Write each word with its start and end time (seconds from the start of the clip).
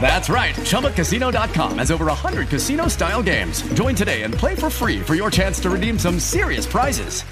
That's 0.00 0.28
right. 0.28 0.54
ChumbaCasino.com 0.54 1.78
has 1.78 1.90
over 1.90 2.06
100 2.06 2.48
casino 2.48 2.86
style 2.88 3.22
games. 3.22 3.62
Join 3.74 3.96
today 3.96 4.22
and 4.22 4.32
play 4.32 4.54
for 4.54 4.70
free 4.70 5.00
for 5.00 5.16
your 5.16 5.30
chance 5.30 5.58
to 5.60 5.70
redeem 5.70 5.98
some 5.98 6.20
serious 6.20 6.66
prizes. 6.66 7.24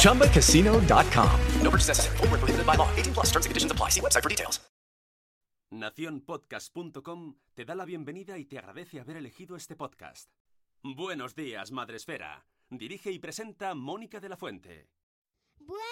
ChumbaCasino.com. 0.00 1.40
No 1.60 1.70
purchase 1.70 1.88
necessary. 1.88 2.16
Full 2.16 2.28
prohibited 2.28 2.66
by 2.66 2.76
law. 2.76 2.88
18 2.96 3.12
plus 3.12 3.26
terms 3.26 3.44
and 3.44 3.50
conditions 3.50 3.72
apply. 3.72 3.90
See 3.90 4.00
website 4.00 4.22
for 4.22 4.30
details. 4.30 4.60
Naciónpodcast.com 5.72 7.34
te 7.54 7.64
da 7.64 7.74
la 7.74 7.84
bienvenida 7.84 8.38
y 8.38 8.44
te 8.44 8.58
agradece 8.58 9.00
haber 9.00 9.16
elegido 9.16 9.56
este 9.56 9.74
podcast. 9.74 10.30
Buenos 10.82 11.34
días, 11.34 11.72
Madresfera. 11.72 12.46
Dirige 12.70 13.10
y 13.10 13.18
presenta 13.18 13.74
Mónica 13.74 14.20
de 14.20 14.28
la 14.28 14.36
Fuente. 14.36 14.88
Buenos 15.66 15.82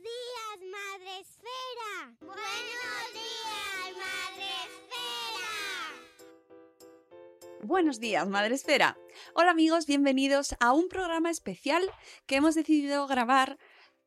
días, 0.00 0.58
Madre 0.72 1.20
Esfera. 1.20 2.16
Buenos 2.20 3.12
días, 3.12 3.92
Madre 3.98 4.48
Esfera. 4.64 5.50
Buenos 7.62 8.00
días, 8.00 8.26
Madre 8.26 8.54
Esfera. 8.54 8.96
Hola 9.34 9.50
amigos, 9.50 9.86
bienvenidos 9.86 10.56
a 10.60 10.72
un 10.72 10.88
programa 10.88 11.30
especial 11.30 11.82
que 12.24 12.36
hemos 12.36 12.54
decidido 12.54 13.06
grabar 13.06 13.58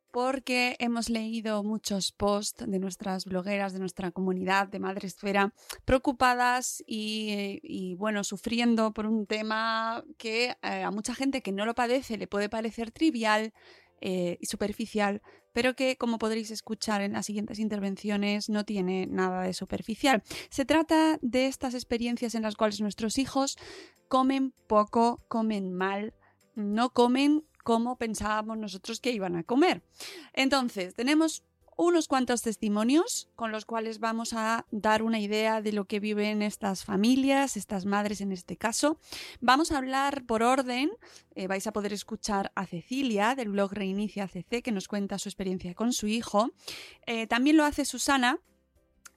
porque 0.09 0.75
hemos 0.80 1.08
leído 1.08 1.64
muchos 1.64 2.11
posts 2.11 2.66
de 2.67 2.80
nuestras 2.80 3.25
blogueras, 3.25 3.73
de 3.73 3.80
nuestra 3.80 4.09
comunidad 4.09 4.69
de 4.69 4.80
Madre 4.80 5.08
Esfera, 5.08 5.53
preocupadas 5.86 6.83
y, 6.88 7.94
bueno, 7.99 8.23
sufriendo 8.23 8.92
por 8.92 9.05
un 9.05 9.27
tema 9.27 10.03
que 10.17 10.58
eh, 10.64 10.81
a 10.83 10.89
mucha 10.89 11.14
gente 11.14 11.44
que 11.44 11.52
no 11.52 11.67
lo 11.67 11.75
padece 11.75 12.17
le 12.17 12.25
puede 12.27 12.49
parecer 12.49 12.89
trivial, 12.89 13.53
eh, 14.02 14.38
y 14.40 14.46
superficial, 14.48 15.22
pero 15.54 15.76
que, 15.76 15.96
como 15.96 16.18
podréis 16.18 16.52
escuchar 16.52 17.02
en 17.02 17.14
las 17.14 17.26
siguientes 17.26 17.60
intervenciones, 17.60 18.50
no 18.50 18.66
tiene 18.66 19.06
nada 19.08 19.44
de 19.44 19.54
superficial. 19.54 20.24
Se 20.50 20.66
trata 20.66 21.20
de 21.22 21.48
estas 21.48 21.74
experiencias 21.74 22.36
en 22.36 22.42
las 22.42 22.56
cuales 22.56 22.82
nuestros 22.82 23.18
hijos 23.18 23.58
comen 24.08 24.54
poco, 24.68 25.24
comen 25.28 25.72
mal, 25.74 26.14
no 26.56 26.90
comen 26.92 27.46
como 27.64 27.98
pensábamos 27.98 28.58
nosotros 28.58 29.00
que 29.00 29.12
iban 29.12 29.36
a 29.36 29.44
comer. 29.44 29.84
Entonces, 30.34 30.96
tenemos 30.96 31.44
unos 31.77 32.08
cuantos 32.08 32.41
testimonios 32.41 33.30
con 33.36 33.52
los 33.52 33.66
cuales 33.66 34.00
vamos 34.00 34.33
a 34.33 34.66
dar 34.72 35.03
una 35.03 35.19
idea 35.19 35.61
de 35.61 35.72
lo 35.72 35.86
que 35.86 36.00
viven 36.00 36.41
estas 36.41 36.83
familias, 36.83 37.58
estas 37.58 37.86
madres 37.86 38.22
en 38.22 38.31
este 38.31 38.58
caso. 38.58 39.00
Vamos 39.39 39.72
a 39.72 39.77
hablar 39.77 40.25
por 40.25 40.44
orden, 40.44 40.92
eh, 41.36 41.47
vais 41.47 41.65
a 41.67 41.73
poder 41.73 41.93
escuchar 41.93 42.52
a 42.55 42.65
Cecilia 42.65 43.36
del 43.36 43.49
blog 43.49 43.73
Reinicia 43.73 44.27
CC 44.27 44.61
que 44.61 44.71
nos 44.71 44.87
cuenta 44.87 45.20
su 45.20 45.30
experiencia 45.30 45.73
con 45.73 45.93
su 45.93 46.08
hijo. 46.08 46.52
Eh, 47.05 47.27
también 47.27 47.58
lo 47.58 47.65
hace 47.65 47.86
Susana 47.86 48.39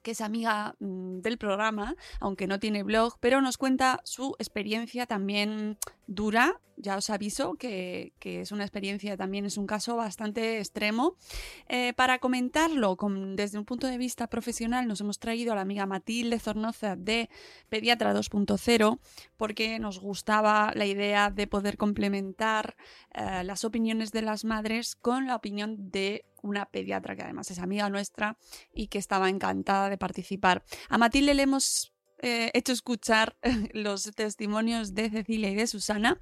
que 0.05 0.11
es 0.11 0.21
amiga 0.21 0.75
mm, 0.79 1.21
del 1.21 1.39
programa, 1.39 1.95
aunque 2.19 2.45
no 2.45 2.59
tiene 2.59 2.83
blog, 2.83 3.17
pero 3.19 3.41
nos 3.41 3.57
cuenta 3.57 4.01
su 4.03 4.35
experiencia 4.37 5.07
también 5.07 5.79
dura. 6.05 6.61
Ya 6.77 6.97
os 6.97 7.09
aviso 7.09 7.55
que, 7.55 8.11
es 8.21 8.51
una 8.51 8.65
experiencia, 8.65 9.17
también 9.17 9.45
es 9.45 9.57
un 9.57 9.65
caso 9.65 9.95
bastante 9.95 10.59
extremo. 10.59 11.15
Eh, 11.69 11.93
para 11.93 12.19
comentarlo 12.19 12.97
desde 13.35 13.57
un 13.57 13.65
punto 13.65 13.87
de 13.87 13.97
vista 13.97 14.27
profesional, 14.27 14.85
nos 14.87 15.01
hemos 15.01 15.17
traído 15.17 15.53
a 15.53 15.55
la 15.55 15.61
amiga 15.61 15.85
Matilde 15.87 16.37
Zornoza 16.37 16.95
de 16.95 17.29
Pediatra 17.69 18.13
2.0, 18.13 18.99
porque 19.37 19.79
nos 19.79 19.99
gustaba 19.99 20.71
la 20.75 20.85
idea 20.85 21.31
de 21.31 21.47
poder 21.47 21.77
complementar 21.77 22.75
eh, 23.13 23.43
las 23.43 23.63
opiniones 23.63 24.11
de 24.11 24.21
las 24.21 24.43
madres 24.43 24.95
con 24.95 25.25
la 25.25 25.35
opinión 25.35 25.89
de 25.89 26.25
una 26.45 26.65
pediatra 26.65 27.15
que 27.15 27.23
además 27.23 27.49
es 27.51 27.59
amiga 27.59 27.89
nuestra 27.89 28.37
y 28.73 28.87
que 28.87 28.97
estaba 28.97 29.29
encantada 29.29 29.89
de 29.89 29.97
participar. 29.97 30.63
A 30.89 30.97
Matilde 30.97 31.33
le 31.33 31.43
hemos 31.43 31.93
eh, 32.19 32.51
hecho 32.53 32.71
escuchar 32.71 33.35
los 33.73 34.11
testimonios 34.15 34.93
de 34.93 35.09
Cecilia 35.09 35.49
y 35.49 35.55
de 35.55 35.67
Susana 35.67 36.19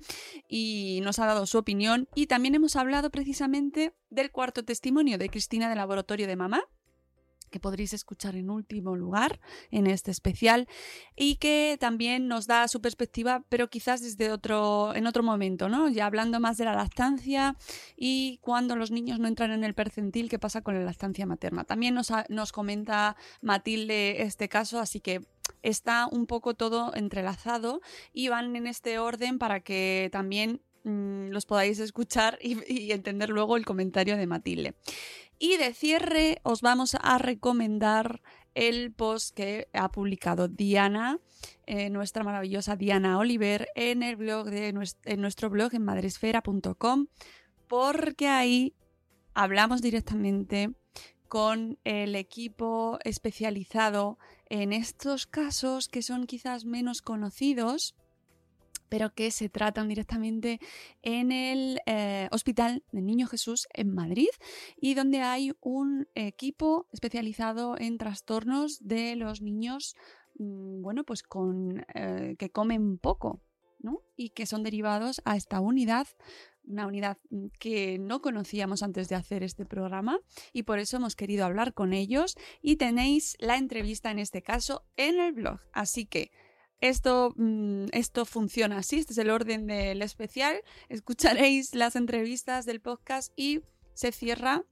y 0.47 1.01
nos 1.03 1.19
ha 1.19 1.25
dado 1.25 1.45
su 1.45 1.57
opinión 1.57 2.07
y 2.15 2.27
también 2.27 2.55
hemos 2.55 2.75
hablado 2.75 3.11
precisamente 3.11 3.93
del 4.09 4.31
cuarto 4.31 4.63
testimonio 4.63 5.17
de 5.17 5.29
Cristina 5.29 5.69
del 5.69 5.77
Laboratorio 5.77 6.25
de 6.25 6.35
Mamá, 6.35 6.63
que 7.53 7.59
podréis 7.59 7.93
escuchar 7.93 8.35
en 8.35 8.49
último 8.49 8.95
lugar 8.95 9.39
en 9.69 9.85
este 9.85 10.09
especial 10.09 10.67
y 11.15 11.35
que 11.35 11.77
también 11.79 12.27
nos 12.27 12.47
da 12.47 12.67
su 12.67 12.81
perspectiva, 12.81 13.43
pero 13.47 13.69
quizás 13.69 14.01
desde 14.01 14.31
otro 14.31 14.95
en 14.95 15.05
otro 15.05 15.21
momento, 15.21 15.69
¿no? 15.69 15.87
Ya 15.87 16.07
hablando 16.07 16.39
más 16.39 16.57
de 16.57 16.65
la 16.65 16.73
lactancia 16.73 17.55
y 17.95 18.39
cuando 18.41 18.75
los 18.75 18.89
niños 18.89 19.19
no 19.19 19.27
entran 19.27 19.51
en 19.51 19.63
el 19.63 19.75
percentil, 19.75 20.29
qué 20.29 20.39
pasa 20.39 20.61
con 20.61 20.73
la 20.73 20.83
lactancia 20.83 21.27
materna. 21.27 21.63
También 21.63 21.93
nos, 21.93 22.11
nos 22.29 22.51
comenta 22.51 23.15
Matilde 23.41 24.23
este 24.23 24.49
caso, 24.49 24.79
así 24.79 24.99
que 24.99 25.21
está 25.61 26.07
un 26.11 26.25
poco 26.25 26.55
todo 26.55 26.91
entrelazado 26.95 27.81
y 28.13 28.29
van 28.29 28.55
en 28.55 28.65
este 28.65 28.97
orden 28.97 29.37
para 29.37 29.59
que 29.59 30.09
también 30.11 30.59
mm, 30.83 31.29
los 31.29 31.45
podáis 31.45 31.79
escuchar 31.79 32.37
y, 32.41 32.91
entender 32.91 33.29
luego 33.29 33.57
el 33.57 33.65
comentario 33.65 34.17
de 34.17 34.27
Matilde. 34.27 34.75
Y 35.39 35.57
de 35.57 35.73
cierre 35.73 36.39
os 36.43 36.61
vamos 36.61 36.95
a 37.01 37.17
recomendar 37.17 38.21
el 38.55 38.91
post 38.93 39.35
que 39.35 39.67
ha 39.73 39.91
publicado 39.91 40.47
Diana, 40.47 41.19
eh, 41.65 41.89
nuestra 41.89 42.23
maravillosa 42.23 42.75
Diana 42.75 43.17
Oliver, 43.17 43.67
en 43.75 44.03
el 44.03 44.15
blog 44.15 44.49
de 44.49 44.69
en 44.69 45.21
nuestro 45.21 45.49
blog 45.49 45.73
en 45.73 45.83
madresfera.com, 45.83 47.07
porque 47.67 48.27
ahí 48.27 48.73
hablamos 49.33 49.81
directamente 49.81 50.71
con 51.27 51.79
el 51.83 52.15
equipo 52.15 52.99
especializado 53.03 54.19
en 54.49 54.71
estos 54.71 55.25
casos 55.25 55.87
que 55.87 56.03
son 56.03 56.27
quizás 56.27 56.63
menos 56.63 57.01
conocidos 57.01 57.95
pero 58.93 59.11
que 59.11 59.31
se 59.31 59.49
tratan 59.49 59.87
directamente 59.87 60.59
en 61.01 61.31
el 61.31 61.81
eh, 61.87 62.29
Hospital 62.31 62.83
del 62.91 63.07
Niño 63.07 63.25
Jesús 63.25 63.67
en 63.73 63.91
Madrid 63.91 64.29
y 64.79 64.93
donde 64.93 65.21
hay 65.21 65.51
un 65.61 66.07
equipo 66.13 66.87
especializado 66.91 67.75
en 67.79 67.97
trastornos 67.97 68.85
de 68.87 69.15
los 69.15 69.41
niños, 69.41 69.95
mm, 70.37 70.83
bueno, 70.83 71.05
pues 71.05 71.23
con 71.23 71.83
eh, 71.95 72.35
que 72.37 72.51
comen 72.51 72.99
poco, 72.99 73.41
¿no? 73.79 74.03
Y 74.15 74.29
que 74.29 74.45
son 74.45 74.61
derivados 74.61 75.23
a 75.25 75.37
esta 75.37 75.59
unidad 75.59 76.05
una 76.65 76.85
unidad 76.85 77.17
mm, 77.31 77.47
que 77.57 77.97
no 77.97 78.21
conocíamos 78.21 78.83
antes 78.83 79.09
de 79.09 79.15
hacer 79.15 79.41
este 79.41 79.65
programa 79.65 80.19
y 80.53 80.63
por 80.63 80.77
eso 80.77 80.97
hemos 80.97 81.15
querido 81.15 81.45
hablar 81.45 81.73
con 81.73 81.93
ellos 81.93 82.35
y 82.61 82.75
tenéis 82.75 83.37
la 83.39 83.57
entrevista 83.57 84.11
en 84.11 84.19
este 84.19 84.43
caso 84.43 84.85
en 84.97 85.19
el 85.19 85.33
blog. 85.33 85.61
Así 85.71 86.05
que 86.05 86.31
esto, 86.83 87.33
mm, 87.37 87.85
esto 87.93 88.25
funciona 88.25 88.79
así, 88.79 88.99
este 88.99 89.13
es 89.13 89.17
el 89.17 89.29
orden 89.29 89.67
del 89.67 90.01
especial. 90.01 90.61
Escucharéis 90.89 91.75
las 91.75 91.95
entrevistas 91.95 92.65
del 92.65 92.81
podcast 92.81 93.31
y 93.37 93.61
se 93.93 94.11
cierra 94.11 94.65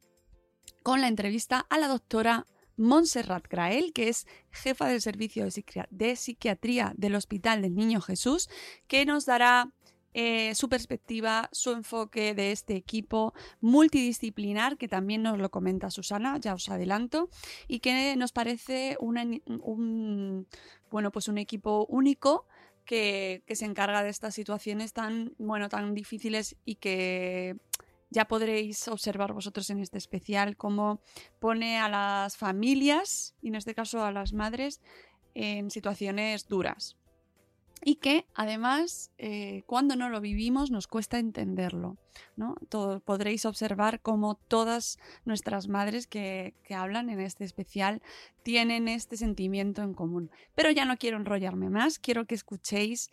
con 0.84 1.00
la 1.00 1.08
entrevista 1.08 1.66
a 1.69 1.78
la 1.78 1.88
doctora 1.88 2.48
Montserrat 2.75 3.48
Grael, 3.48 3.94
que 3.94 4.10
es 4.10 4.28
jefa 4.52 4.88
del 4.88 5.02
servicio 5.02 5.48
de, 5.90 6.16
psiquiatría 6.18 6.94
del 6.98 7.16
Hospital 7.16 7.62
del 7.62 7.75
Niño 7.75 8.02
Jesús, 8.02 8.50
que 8.88 9.06
nos 9.06 9.25
dará 9.25 9.72
eh, 10.13 10.54
su 10.56 10.68
perspectiva, 10.68 11.50
su 11.52 11.72
enfoque 11.72 12.34
de 12.34 12.52
este 12.52 12.75
equipo 12.75 13.34
multidisciplinar, 13.62 14.78
que 14.78 14.88
también 14.88 15.24
nos 15.24 15.40
lo 15.40 15.50
comenta 15.50 15.90
Susana, 15.90 16.38
ya 16.38 16.54
os 16.54 16.68
adelanto, 16.69 17.30
y 17.68 17.80
que 17.80 18.16
nos 18.18 18.31
parece 18.31 18.98
un, 19.00 20.48
bueno, 20.90 21.12
pues 21.12 21.28
un 21.28 21.38
equipo 21.38 21.86
único 21.90 22.46
que, 22.86 23.44
se 23.48 23.66
encarga 23.66 24.04
de 24.04 24.10
estas 24.10 24.36
situaciones 24.36 24.94
tan, 24.94 25.34
bueno, 25.38 25.69
tan 25.69 25.94
difíciles 25.94 26.58
y 26.66 26.75
que 26.75 27.58
ya 28.10 28.28
podréis 28.28 28.90
observar 28.90 29.31
vosotros 29.31 29.69
en 29.69 29.80
este 29.80 29.98
especial 29.98 30.58
cómo 30.58 31.00
pone 31.40 31.80
a 31.80 31.88
las 31.88 32.36
familias, 32.36 33.34
y 33.42 33.48
en 33.48 33.56
este 33.56 33.74
caso 33.74 34.04
a 34.04 34.12
las 34.12 34.34
madres, 34.34 34.81
en 35.34 35.72
situaciones 35.72 36.50
duras. 36.50 36.98
Y 37.83 37.95
que 37.95 38.25
además, 38.36 39.12
eh, 39.18 39.63
cuando 39.66 39.95
no 39.95 40.10
lo 40.10 40.22
vivimos, 40.22 40.69
nos 40.69 40.88
cuesta 40.88 41.18
entenderlo. 41.19 41.98
¿no? 42.36 42.56
Podréis 43.06 43.45
observar 43.45 44.01
cómo 44.01 44.36
todas 44.36 45.00
nuestras 45.25 45.68
madres 45.68 46.07
que, 46.07 46.54
que 46.63 46.75
hablan 46.75 47.10
en 47.10 47.19
este 47.19 47.44
especial 47.44 48.01
tienen 48.44 48.88
este 48.88 49.18
sentimiento 49.18 49.81
en 49.81 49.94
común. 49.94 50.30
Pero 50.56 50.72
ya 50.72 50.86
no 50.86 50.98
quiero 50.98 51.18
enrollarme 51.18 51.69
más, 51.69 52.00
quiero 52.00 52.25
que 52.25 52.36
escuchéis 52.36 53.10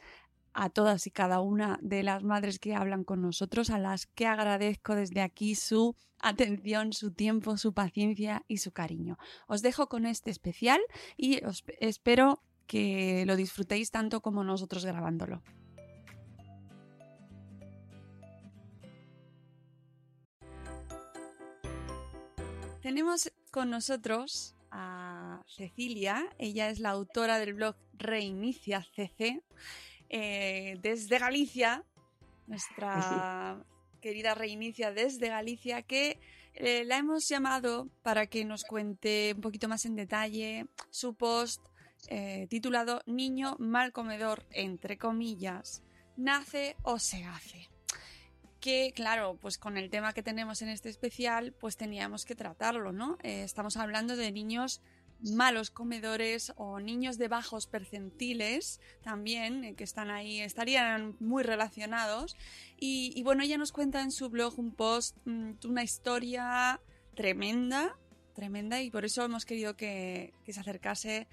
a 0.52 0.70
todas 0.70 1.06
y 1.06 1.10
cada 1.10 1.40
una 1.40 1.78
de 1.82 2.02
las 2.02 2.24
madres 2.24 2.58
que 2.58 2.74
hablan 2.74 3.04
con 3.04 3.22
nosotros, 3.22 3.70
a 3.70 3.78
las 3.78 4.06
que 4.06 4.26
agradezco 4.26 4.94
desde 4.94 5.20
aquí 5.20 5.54
su 5.54 5.94
atención, 6.18 6.92
su 6.92 7.12
tiempo, 7.12 7.56
su 7.56 7.72
paciencia 7.72 8.44
y 8.48 8.58
su 8.58 8.72
cariño. 8.72 9.18
Os 9.46 9.62
dejo 9.62 9.88
con 9.88 10.04
este 10.04 10.30
especial 10.30 10.80
y 11.16 11.44
os 11.44 11.64
espero 11.78 12.42
que 12.68 13.24
lo 13.26 13.34
disfrutéis 13.34 13.90
tanto 13.90 14.20
como 14.20 14.44
nosotros 14.44 14.84
grabándolo. 14.84 15.42
Tenemos 22.82 23.32
con 23.50 23.70
nosotros 23.70 24.54
a 24.70 25.42
Cecilia, 25.46 26.28
ella 26.38 26.70
es 26.70 26.78
la 26.78 26.90
autora 26.90 27.38
del 27.38 27.54
blog 27.54 27.74
Reinicia 27.94 28.86
CC, 28.94 29.42
eh, 30.10 30.78
desde 30.80 31.18
Galicia, 31.18 31.84
nuestra 32.46 33.64
querida 34.00 34.34
Reinicia 34.34 34.92
desde 34.92 35.28
Galicia, 35.28 35.82
que 35.82 36.20
eh, 36.54 36.84
la 36.84 36.98
hemos 36.98 37.28
llamado 37.28 37.88
para 38.02 38.26
que 38.26 38.44
nos 38.44 38.64
cuente 38.64 39.32
un 39.34 39.40
poquito 39.40 39.68
más 39.68 39.84
en 39.84 39.96
detalle 39.96 40.66
su 40.90 41.14
post 41.14 41.60
eh, 42.06 42.46
titulado 42.48 43.02
Niño 43.06 43.56
mal 43.58 43.92
comedor, 43.92 44.46
entre 44.50 44.98
comillas, 44.98 45.82
nace 46.16 46.76
o 46.82 46.98
se 46.98 47.24
hace. 47.24 47.68
Que 48.60 48.92
claro, 48.94 49.38
pues 49.40 49.58
con 49.58 49.76
el 49.76 49.90
tema 49.90 50.12
que 50.12 50.22
tenemos 50.22 50.62
en 50.62 50.68
este 50.68 50.88
especial, 50.88 51.54
pues 51.60 51.76
teníamos 51.76 52.24
que 52.24 52.34
tratarlo, 52.34 52.92
¿no? 52.92 53.18
Eh, 53.22 53.42
estamos 53.44 53.76
hablando 53.76 54.16
de 54.16 54.32
niños 54.32 54.82
malos 55.20 55.70
comedores 55.70 56.52
o 56.56 56.80
niños 56.80 57.18
de 57.18 57.28
bajos 57.28 57.66
percentiles 57.66 58.80
también, 59.02 59.64
eh, 59.64 59.74
que 59.74 59.84
están 59.84 60.10
ahí, 60.10 60.40
estarían 60.40 61.16
muy 61.20 61.42
relacionados. 61.42 62.36
Y, 62.78 63.20
bueno, 63.22 63.42
ella 63.42 63.58
nos 63.58 63.72
cuenta 63.72 64.02
en 64.02 64.12
su 64.12 64.28
blog 64.30 64.58
un 64.58 64.72
post, 64.72 65.16
mm, 65.24 65.52
una 65.64 65.82
historia 65.82 66.80
tremenda, 67.14 67.96
tremenda, 68.34 68.80
y 68.80 68.90
por 68.90 69.04
eso 69.04 69.24
hemos 69.24 69.44
querido 69.44 69.76
que, 69.76 70.32
que 70.44 70.52
se 70.52 70.60
acercase 70.60 71.26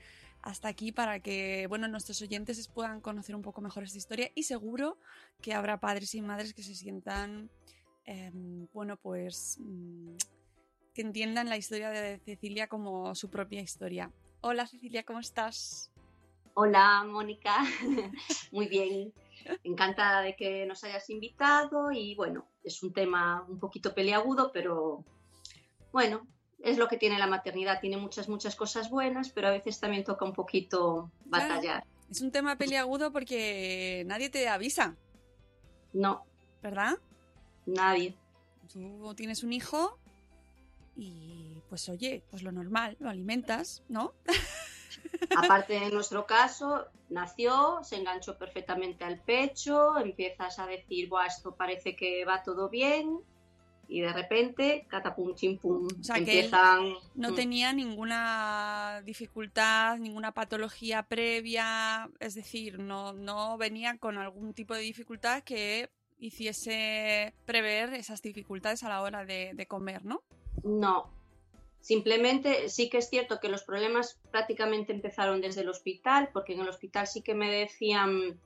hasta 0.45 0.67
aquí 0.67 0.91
para 0.91 1.19
que 1.19 1.65
bueno, 1.67 1.87
nuestros 1.87 2.21
oyentes 2.21 2.67
puedan 2.67 3.01
conocer 3.01 3.35
un 3.35 3.41
poco 3.41 3.61
mejor 3.61 3.83
esta 3.83 3.97
historia 3.97 4.31
y 4.35 4.43
seguro 4.43 4.97
que 5.41 5.53
habrá 5.53 5.79
padres 5.79 6.13
y 6.13 6.21
madres 6.21 6.53
que 6.53 6.61
se 6.61 6.75
sientan, 6.75 7.49
eh, 8.05 8.31
bueno, 8.71 8.95
pues 8.95 9.57
mm, 9.59 10.15
que 10.93 11.01
entiendan 11.01 11.49
la 11.49 11.57
historia 11.57 11.89
de 11.89 12.19
Cecilia 12.19 12.67
como 12.67 13.15
su 13.15 13.29
propia 13.29 13.59
historia. 13.59 14.11
Hola 14.41 14.67
Cecilia, 14.67 15.03
¿cómo 15.03 15.19
estás? 15.19 15.91
Hola, 16.53 17.03
Mónica. 17.03 17.57
Muy 18.51 18.67
bien. 18.67 19.11
Encantada 19.63 20.21
de 20.21 20.35
que 20.35 20.67
nos 20.67 20.83
hayas 20.83 21.09
invitado 21.09 21.91
y 21.91 22.13
bueno, 22.15 22.47
es 22.63 22.83
un 22.83 22.93
tema 22.93 23.43
un 23.49 23.59
poquito 23.59 23.95
peliagudo, 23.95 24.51
pero 24.53 25.03
bueno, 25.91 26.27
es 26.59 26.77
lo 26.77 26.87
que 26.87 26.97
tiene 26.97 27.17
la 27.19 27.27
maternidad. 27.27 27.79
Tiene 27.79 27.97
muchas, 27.97 28.27
muchas 28.29 28.55
cosas 28.55 28.89
buenas, 28.89 29.29
pero 29.29 29.47
a 29.47 29.51
veces 29.51 29.79
también 29.79 30.03
toca 30.03 30.25
un 30.25 30.33
poquito 30.33 31.11
batallar. 31.25 31.83
Claro, 31.83 31.85
es 32.09 32.21
un 32.21 32.31
tema 32.31 32.57
peliagudo 32.57 33.11
porque 33.11 34.03
nadie 34.05 34.29
te 34.29 34.47
avisa, 34.47 34.95
No, 35.93 36.25
¿verdad? 36.61 36.97
nadie. 37.65 38.15
Tú 38.71 39.13
tienes 39.15 39.43
un 39.43 39.53
hijo 39.53 39.97
y 40.95 41.61
pues 41.69 41.89
oye, 41.89 42.23
pues 42.29 42.43
lo 42.43 42.51
normal, 42.51 42.95
lo 42.99 43.09
alimentas, 43.09 43.83
¿no? 43.89 44.13
Aparte 45.37 45.79
de 45.79 45.91
nuestro 45.91 46.25
caso, 46.25 46.85
nació, 47.09 47.79
se 47.83 47.97
enganchó 47.97 48.37
perfectamente 48.37 49.03
al 49.03 49.19
pecho, 49.19 49.97
empiezas 49.97 50.59
a 50.59 50.67
decir, 50.67 51.09
Buah, 51.09 51.27
esto 51.27 51.55
parece 51.55 51.95
que 51.95 52.25
va 52.25 52.43
todo 52.43 52.69
bien, 52.69 53.19
y 53.87 54.01
de 54.01 54.11
repente, 54.13 54.85
catapum, 54.89 55.35
chimpum, 55.35 55.87
O 55.99 56.03
sea, 56.03 56.15
que 56.15 56.21
él 56.21 56.29
empiezan... 56.45 56.93
No 57.15 57.31
Mm. 57.31 57.35
tenía 57.35 57.73
ninguna 57.73 59.01
dificultad, 59.05 59.97
ninguna 59.97 60.31
patología 60.33 61.03
previa, 61.03 62.09
es 62.19 62.35
decir, 62.35 62.79
no, 62.79 63.13
no 63.13 63.57
venía 63.57 63.97
con 63.97 64.17
algún 64.17 64.53
tipo 64.53 64.73
de 64.73 64.81
dificultad 64.81 65.43
que 65.43 65.89
hiciese 66.17 67.33
prever 67.45 67.93
esas 67.93 68.21
dificultades 68.21 68.83
a 68.83 68.89
la 68.89 69.01
hora 69.01 69.25
de, 69.25 69.51
de 69.53 69.67
comer, 69.67 70.05
¿no? 70.05 70.23
No. 70.63 71.13
Simplemente 71.81 72.69
sí 72.69 72.89
que 72.89 72.97
es 72.97 73.09
cierto 73.09 73.39
que 73.39 73.49
los 73.49 73.63
problemas 73.63 74.19
prácticamente 74.31 74.91
empezaron 74.91 75.41
desde 75.41 75.61
el 75.61 75.69
hospital, 75.69 76.29
porque 76.33 76.53
en 76.53 76.61
el 76.61 76.69
hospital 76.69 77.05
sí 77.05 77.21
que 77.21 77.35
me 77.35 77.51
decían, 77.51 78.39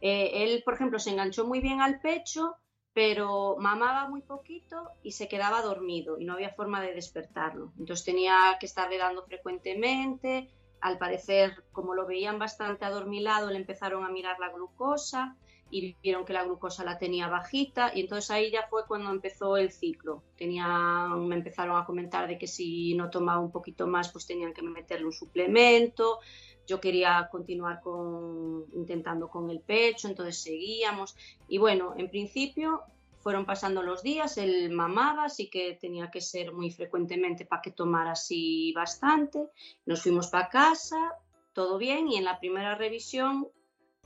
eh, 0.00 0.30
él, 0.44 0.62
por 0.64 0.74
ejemplo, 0.74 0.98
se 1.00 1.10
enganchó 1.10 1.46
muy 1.46 1.60
bien 1.60 1.80
al 1.80 2.00
pecho, 2.00 2.54
pero 2.96 3.56
mamaba 3.58 4.08
muy 4.08 4.22
poquito 4.22 4.88
y 5.02 5.12
se 5.12 5.28
quedaba 5.28 5.60
dormido 5.60 6.18
y 6.18 6.24
no 6.24 6.32
había 6.32 6.54
forma 6.54 6.80
de 6.80 6.94
despertarlo. 6.94 7.70
Entonces 7.78 8.06
tenía 8.06 8.56
que 8.58 8.64
estarle 8.64 8.96
dando 8.96 9.22
frecuentemente. 9.26 10.48
Al 10.80 10.96
parecer, 10.96 11.62
como 11.72 11.92
lo 11.92 12.06
veían 12.06 12.38
bastante 12.38 12.86
adormilado, 12.86 13.50
le 13.50 13.58
empezaron 13.58 14.02
a 14.02 14.08
mirar 14.08 14.38
la 14.40 14.48
glucosa 14.48 15.36
y 15.68 15.94
vieron 16.02 16.24
que 16.24 16.32
la 16.32 16.44
glucosa 16.44 16.84
la 16.84 16.96
tenía 16.96 17.28
bajita 17.28 17.92
y 17.94 18.00
entonces 18.00 18.30
ahí 18.30 18.50
ya 18.50 18.66
fue 18.70 18.86
cuando 18.86 19.10
empezó 19.10 19.58
el 19.58 19.72
ciclo. 19.72 20.22
Tenía, 20.34 21.08
me 21.18 21.34
empezaron 21.34 21.76
a 21.76 21.84
comentar 21.84 22.26
de 22.26 22.38
que 22.38 22.46
si 22.46 22.94
no 22.94 23.10
tomaba 23.10 23.40
un 23.40 23.52
poquito 23.52 23.86
más 23.86 24.10
pues 24.10 24.26
tenían 24.26 24.54
que 24.54 24.62
meterle 24.62 25.04
un 25.04 25.12
suplemento. 25.12 26.20
Yo 26.66 26.80
quería 26.80 27.28
continuar 27.30 27.80
con, 27.80 28.66
intentando 28.74 29.28
con 29.28 29.50
el 29.50 29.60
pecho, 29.60 30.08
entonces 30.08 30.42
seguíamos 30.42 31.16
y 31.48 31.58
bueno, 31.58 31.94
en 31.96 32.10
principio 32.10 32.82
fueron 33.26 33.44
pasando 33.44 33.82
los 33.82 34.04
días, 34.04 34.38
él 34.38 34.70
mamaba, 34.70 35.24
así 35.24 35.50
que 35.50 35.76
tenía 35.80 36.12
que 36.12 36.20
ser 36.20 36.52
muy 36.52 36.70
frecuentemente 36.70 37.44
para 37.44 37.60
que 37.60 37.72
tomara 37.72 38.12
así 38.12 38.72
bastante. 38.72 39.48
Nos 39.84 40.02
fuimos 40.02 40.28
para 40.28 40.48
casa, 40.48 41.14
todo 41.52 41.76
bien 41.76 42.06
y 42.06 42.18
en 42.18 42.24
la 42.24 42.38
primera 42.38 42.76
revisión, 42.76 43.48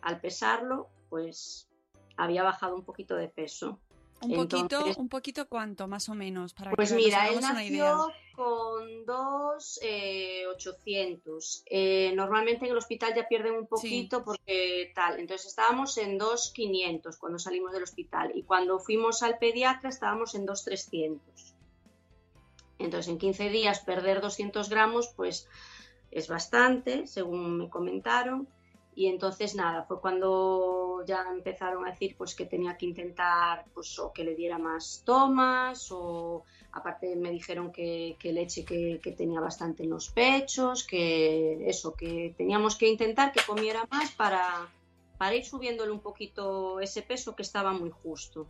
al 0.00 0.20
pesarlo, 0.20 0.88
pues 1.10 1.68
había 2.16 2.42
bajado 2.42 2.74
un 2.74 2.84
poquito 2.84 3.14
de 3.14 3.28
peso. 3.28 3.78
Un 4.22 4.34
poquito, 4.34 4.84
un 4.98 5.08
poquito 5.08 5.48
cuánto, 5.48 5.88
más 5.88 6.08
o 6.08 6.14
menos, 6.14 6.52
para 6.52 6.72
Pues 6.72 6.90
que 6.90 6.96
nos 6.96 7.04
mira, 7.04 7.28
él 7.28 7.38
hagamos 7.38 7.50
una 7.50 7.64
idea. 7.64 7.94
nació 7.94 8.12
con 8.34 9.04
2,800. 9.06 11.62
Eh, 11.66 12.12
normalmente 12.14 12.66
en 12.66 12.72
el 12.72 12.78
hospital 12.78 13.14
ya 13.14 13.28
pierden 13.28 13.54
un 13.54 13.66
poquito 13.66 14.22
porque 14.24 14.92
tal. 14.94 15.18
Entonces 15.18 15.48
estábamos 15.48 15.96
en 15.98 16.18
2,500 16.18 17.16
cuando 17.16 17.38
salimos 17.38 17.72
del 17.72 17.82
hospital 17.82 18.32
y 18.34 18.42
cuando 18.42 18.78
fuimos 18.78 19.22
al 19.22 19.38
pediatra 19.38 19.88
estábamos 19.88 20.34
en 20.34 20.44
2,300. 20.46 21.54
Entonces 22.78 23.10
en 23.10 23.18
15 23.18 23.50
días 23.50 23.80
perder 23.80 24.20
200 24.20 24.68
gramos 24.70 25.08
pues 25.16 25.48
es 26.10 26.28
bastante, 26.28 27.06
según 27.06 27.58
me 27.58 27.68
comentaron. 27.68 28.48
Y 28.94 29.06
entonces 29.06 29.54
nada, 29.54 29.84
fue 29.84 30.00
cuando 30.00 31.04
ya 31.06 31.24
empezaron 31.30 31.86
a 31.86 31.90
decir 31.90 32.16
pues 32.18 32.34
que 32.34 32.44
tenía 32.44 32.76
que 32.76 32.86
intentar 32.86 33.64
pues 33.72 33.98
o 33.98 34.12
que 34.12 34.24
le 34.24 34.34
diera 34.34 34.58
más 34.58 35.02
tomas 35.04 35.90
o 35.92 36.44
aparte 36.72 37.14
me 37.16 37.30
dijeron 37.30 37.72
que, 37.72 38.16
leche 38.22 38.64
que, 38.64 39.14
tenía 39.16 39.40
bastante 39.40 39.84
en 39.84 39.90
los 39.90 40.10
pechos, 40.10 40.84
que 40.84 41.68
eso, 41.68 41.94
que 41.94 42.34
teníamos 42.36 42.76
que 42.76 42.88
intentar 42.88 43.32
que 43.32 43.40
comiera 43.46 43.86
más 43.90 44.10
para, 44.12 44.68
para 45.18 45.34
ir 45.34 45.44
subiéndole 45.44 45.92
un 45.92 46.00
poquito 46.00 46.80
ese 46.80 47.02
peso 47.02 47.34
que 47.34 47.42
estaba 47.42 47.72
muy 47.72 47.90
justo. 47.90 48.46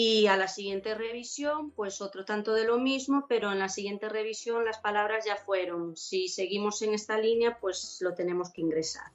Y 0.00 0.28
a 0.28 0.36
la 0.36 0.46
siguiente 0.46 0.94
revisión, 0.94 1.72
pues 1.72 2.00
otro 2.00 2.24
tanto 2.24 2.52
de 2.52 2.64
lo 2.64 2.78
mismo, 2.78 3.26
pero 3.28 3.50
en 3.50 3.58
la 3.58 3.68
siguiente 3.68 4.08
revisión 4.08 4.64
las 4.64 4.78
palabras 4.78 5.24
ya 5.26 5.34
fueron, 5.36 5.96
si 5.96 6.28
seguimos 6.28 6.82
en 6.82 6.94
esta 6.94 7.18
línea, 7.18 7.58
pues 7.58 7.98
lo 8.00 8.14
tenemos 8.14 8.52
que 8.52 8.60
ingresar. 8.60 9.10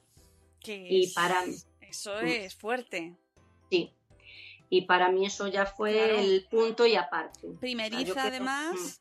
Y 0.66 1.04
es- 1.04 1.14
para- 1.14 1.42
Eso 1.80 2.18
es 2.20 2.54
fuerte. 2.54 3.14
Sí. 3.70 3.92
Y 4.68 4.82
para 4.82 5.08
mí 5.10 5.24
eso 5.24 5.46
ya 5.48 5.64
fue 5.64 5.92
Claro. 5.94 6.18
el 6.18 6.46
punto 6.50 6.84
y 6.86 6.96
aparte. 6.96 7.48
Primeriza 7.60 8.24
además 8.24 9.00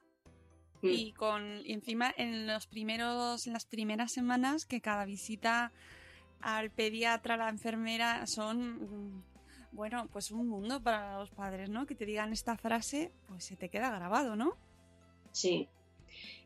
Mm, 0.82 0.88
mm. 0.88 0.90
y 0.90 1.12
con 1.14 1.62
y 1.66 1.74
encima 1.74 2.14
en 2.16 2.48
los 2.48 2.68
primeros 2.68 3.46
en 3.48 3.54
las 3.54 3.66
primeras 3.66 4.12
semanas 4.14 4.66
que 4.66 4.80
cada 4.80 5.04
visita 5.06 5.72
al 6.40 6.70
pediatra, 6.72 7.34
a 7.34 7.38
la 7.38 7.50
enfermera 7.50 8.26
son 8.28 9.16
mm, 9.16 9.24
Bueno, 9.74 10.08
pues 10.12 10.32
un 10.32 10.48
mundo 10.48 10.82
para 10.82 11.18
los 11.18 11.32
padres, 11.32 11.70
¿no? 11.70 11.86
Que 11.86 11.96
te 11.96 12.06
digan 12.06 12.32
esta 12.32 12.58
frase, 12.58 13.12
pues 13.28 13.44
se 13.44 13.56
te 13.56 13.70
queda 13.70 13.90
grabado, 13.92 14.36
¿no? 14.36 14.56
Sí. 15.32 15.68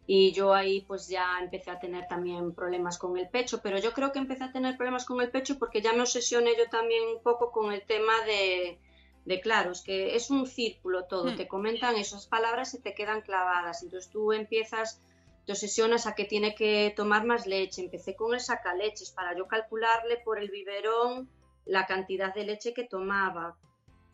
Y 0.10 0.32
yo 0.32 0.54
ahí 0.54 0.82
pues 0.88 1.10
ya 1.10 1.38
empecé 1.42 1.70
a 1.70 1.80
tener 1.80 2.08
también 2.08 2.54
problemas 2.54 2.98
con 2.98 3.18
el 3.18 3.28
pecho, 3.28 3.60
pero 3.62 3.78
yo 3.80 3.92
creo 3.92 4.14
que 4.14 4.20
empecé 4.20 4.46
a 4.46 4.54
tener 4.54 4.78
problemas 4.78 5.04
con 5.04 5.20
el 5.20 5.30
pecho 5.30 5.60
porque 5.60 5.82
ya 5.82 5.92
me 5.92 6.00
obsesioné 6.00 6.52
yo 6.58 6.70
también 6.70 7.04
un 7.14 7.22
poco 7.22 7.52
con 7.52 7.74
el 7.74 7.82
tema 7.82 8.14
de, 8.26 8.80
de 9.26 9.42
claro, 9.42 9.72
es 9.72 9.82
que 9.82 10.16
es 10.16 10.32
un 10.32 10.48
círculo 10.48 11.04
todo, 11.04 11.34
Hmm. 11.34 11.36
te 11.36 11.50
comentan 11.50 11.98
esas 11.98 12.28
palabras 12.28 12.74
y 12.74 12.80
te 12.80 12.94
quedan 12.94 13.20
clavadas, 13.20 13.84
entonces 13.84 14.10
tú 14.10 14.32
empiezas, 14.32 15.02
te 15.46 15.52
obsesionas 15.52 16.08
a 16.08 16.16
que 16.16 16.24
tiene 16.24 16.56
que 16.56 16.94
tomar 16.96 17.26
más 17.26 17.46
leche, 17.46 17.82
empecé 17.82 18.16
con 18.16 18.34
el 18.34 18.40
sacaleches 18.40 19.12
para 19.12 19.36
yo 19.38 19.48
calcularle 19.48 20.16
por 20.24 20.40
el 20.40 20.50
biberón 20.50 21.30
la 21.68 21.86
cantidad 21.86 22.34
de 22.34 22.46
leche 22.46 22.74
que 22.74 22.84
tomaba. 22.86 23.56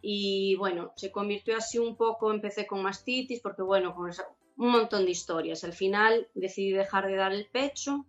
Y 0.01 0.55
bueno, 0.55 0.91
se 0.97 1.11
convirtió 1.11 1.55
así 1.57 1.79
un 1.79 1.95
poco, 1.95 2.31
empecé 2.31 2.67
con 2.67 2.81
mastitis, 2.83 3.39
porque 3.39 3.61
bueno, 3.61 3.95
con 3.95 4.09
esa- 4.09 4.27
un 4.57 4.69
montón 4.71 5.05
de 5.05 5.11
historias. 5.11 5.63
Al 5.63 5.73
final 5.73 6.27
decidí 6.33 6.71
dejar 6.71 7.07
de 7.07 7.15
dar 7.15 7.31
el 7.31 7.47
pecho, 7.47 8.05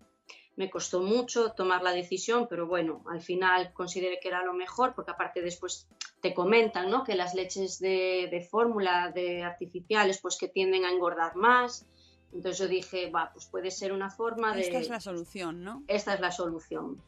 me 0.57 0.71
costó 0.71 1.01
mucho 1.03 1.51
tomar 1.53 1.83
la 1.83 1.93
decisión, 1.93 2.47
pero 2.49 2.67
bueno, 2.67 3.03
al 3.11 3.21
final 3.21 3.73
consideré 3.73 4.21
que 4.21 4.29
era 4.29 4.45
lo 4.45 4.53
mejor, 4.55 4.95
porque 4.95 5.11
aparte 5.11 5.41
después 5.43 5.89
te 6.21 6.33
comentan, 6.33 6.91
¿no? 6.91 7.03
Que 7.05 7.15
las 7.17 7.35
leches 7.35 7.81
de, 7.81 8.29
de 8.31 8.41
fórmula, 8.43 9.11
de 9.13 9.43
artificiales, 9.43 10.21
pues 10.21 10.37
que 10.37 10.49
tienden 10.49 10.85
a 10.85 10.91
engordar 10.93 11.35
más. 11.37 11.87
Entonces 12.33 12.59
yo 12.59 12.69
dije, 12.69 13.11
va, 13.11 13.31
pues 13.33 13.47
puede 13.47 13.71
ser 13.71 13.93
una 13.93 14.11
forma 14.11 14.55
de... 14.55 14.63
Esta 14.63 14.79
es 14.79 14.89
la 14.89 15.01
solución, 15.01 15.63
¿no? 15.63 15.83
Esta 15.89 16.15
es 16.15 16.21
la 16.21 16.31
solución. 16.33 17.01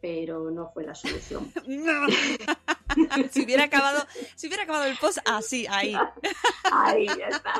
Pero 0.00 0.50
no 0.50 0.70
fue 0.70 0.84
la 0.84 0.94
solución. 0.94 1.52
No. 1.66 2.08
si 3.30 3.44
hubiera 3.44 3.64
acabado, 3.64 4.04
si 4.34 4.46
hubiera 4.46 4.64
acabado 4.64 4.84
el 4.84 4.96
post 4.96 5.18
así, 5.24 5.66
ahí. 5.68 5.94
Ahí 6.72 7.06
ya 7.06 7.28
está. 7.28 7.54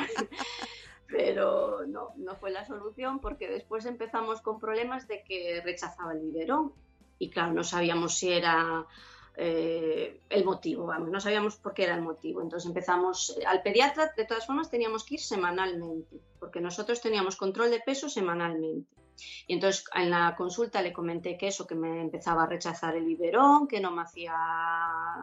Pero 1.07 1.87
no, 1.87 2.11
no 2.17 2.37
fue 2.37 2.51
la 2.51 2.67
solución 2.67 3.21
porque 3.21 3.49
después 3.49 3.87
empezamos 3.87 4.41
con 4.41 4.59
problemas 4.59 5.07
de 5.07 5.23
que 5.23 5.61
rechazaba 5.65 6.13
el 6.13 6.21
biberón. 6.21 6.73
Y 7.19 7.31
claro, 7.31 7.53
no 7.53 7.65
sabíamos 7.65 8.17
si 8.17 8.33
era 8.33 8.87
eh, 9.41 10.21
el 10.31 10.45
motivo, 10.45 10.87
vamos, 10.87 11.11
no 11.11 11.21
sabíamos 11.21 11.55
por 11.57 11.73
qué 11.73 11.85
era 11.85 11.95
el 11.95 12.03
motivo. 12.03 12.43
Entonces 12.43 12.67
empezamos, 12.67 13.39
eh, 13.41 13.47
al 13.47 13.63
pediatra 13.63 14.13
de 14.17 14.25
todas 14.25 14.45
formas 14.45 14.69
teníamos 14.69 15.05
que 15.05 15.15
ir 15.15 15.21
semanalmente, 15.21 16.21
porque 16.41 16.61
nosotros 16.61 17.01
teníamos 17.01 17.37
control 17.37 17.71
de 17.71 17.79
peso 17.79 18.09
semanalmente. 18.09 18.98
Y 19.47 19.55
entonces 19.55 19.85
en 19.95 20.11
la 20.11 20.35
consulta 20.37 20.83
le 20.83 20.93
comenté 20.93 21.37
que 21.37 21.49
eso, 21.49 21.67
que 21.67 21.75
me 21.75 22.01
empezaba 22.01 22.45
a 22.45 22.47
rechazar 22.47 22.97
el 22.97 23.05
biberón, 23.05 23.67
que 23.67 23.81
no 23.81 23.91
me 23.91 24.03
hacía 24.03 24.35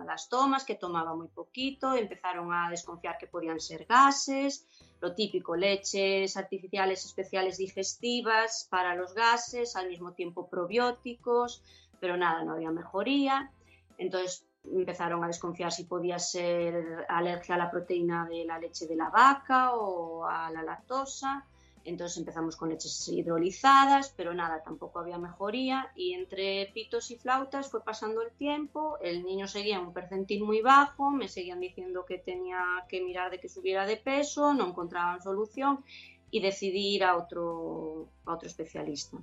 las 0.06 0.30
tomas, 0.30 0.66
que 0.66 0.76
tomaba 0.76 1.16
muy 1.16 1.28
poquito, 1.28 1.96
empezaron 1.96 2.54
a 2.54 2.70
desconfiar 2.70 3.18
que 3.18 3.28
podían 3.28 3.60
ser 3.60 3.86
gases, 3.86 4.68
lo 5.02 5.14
típico, 5.14 5.56
leches 5.56 6.38
artificiales 6.38 7.06
especiales 7.06 7.58
digestivas 7.58 8.68
para 8.70 8.96
los 8.96 9.14
gases, 9.14 9.76
al 9.76 9.90
mismo 9.90 10.14
tiempo 10.14 10.48
probióticos, 10.48 11.64
pero 12.00 12.18
nada, 12.18 12.44
no 12.44 12.54
había 12.54 12.72
mejoría. 12.72 13.52
Entonces 13.98 14.46
empezaron 14.74 15.24
a 15.24 15.28
desconfiar 15.28 15.72
si 15.72 15.84
podía 15.84 16.20
ser 16.20 17.06
alergia 17.10 17.56
a 17.56 17.58
la 17.58 17.72
proteína 17.72 18.26
de 18.26 18.46
la 18.46 18.58
leche 18.60 18.88
de 18.88 18.96
la 18.96 19.10
vaca 19.10 19.74
o 19.76 20.26
a 20.26 20.50
la 20.52 20.64
lactosa. 20.64 21.46
Entonces 21.86 22.18
empezamos 22.18 22.56
con 22.56 22.70
leches 22.70 23.08
hidrolizadas, 23.08 24.12
pero 24.18 24.34
nada, 24.34 24.64
tampoco 24.64 25.00
había 25.00 25.20
mejoría. 25.20 25.92
Y 25.96 26.14
entre 26.14 26.72
pitos 26.74 27.12
y 27.12 27.16
flautas 27.16 27.70
fue 27.70 27.84
pasando 27.84 28.24
el 28.24 28.32
tiempo, 28.32 28.98
el 29.02 29.24
niño 29.24 29.48
seguía 29.48 29.78
en 29.78 29.86
un 29.86 29.94
percentil 29.94 30.44
muy 30.44 30.62
bajo, 30.62 31.12
me 31.12 31.28
seguían 31.28 31.60
diciendo 31.60 32.04
que 32.04 32.18
tenía 32.18 32.60
que 32.90 33.02
mirar 33.02 33.30
de 33.30 33.40
que 33.40 33.50
subiera 33.50 33.86
de 33.86 33.98
peso, 33.98 34.56
no 34.56 34.68
encontraban 34.68 35.22
solución 35.22 35.86
y 36.32 36.40
decidí 36.40 36.96
ir 36.96 37.04
a 37.04 37.18
otro, 37.18 38.10
a 38.26 38.34
otro 38.34 38.48
especialista. 38.48 39.20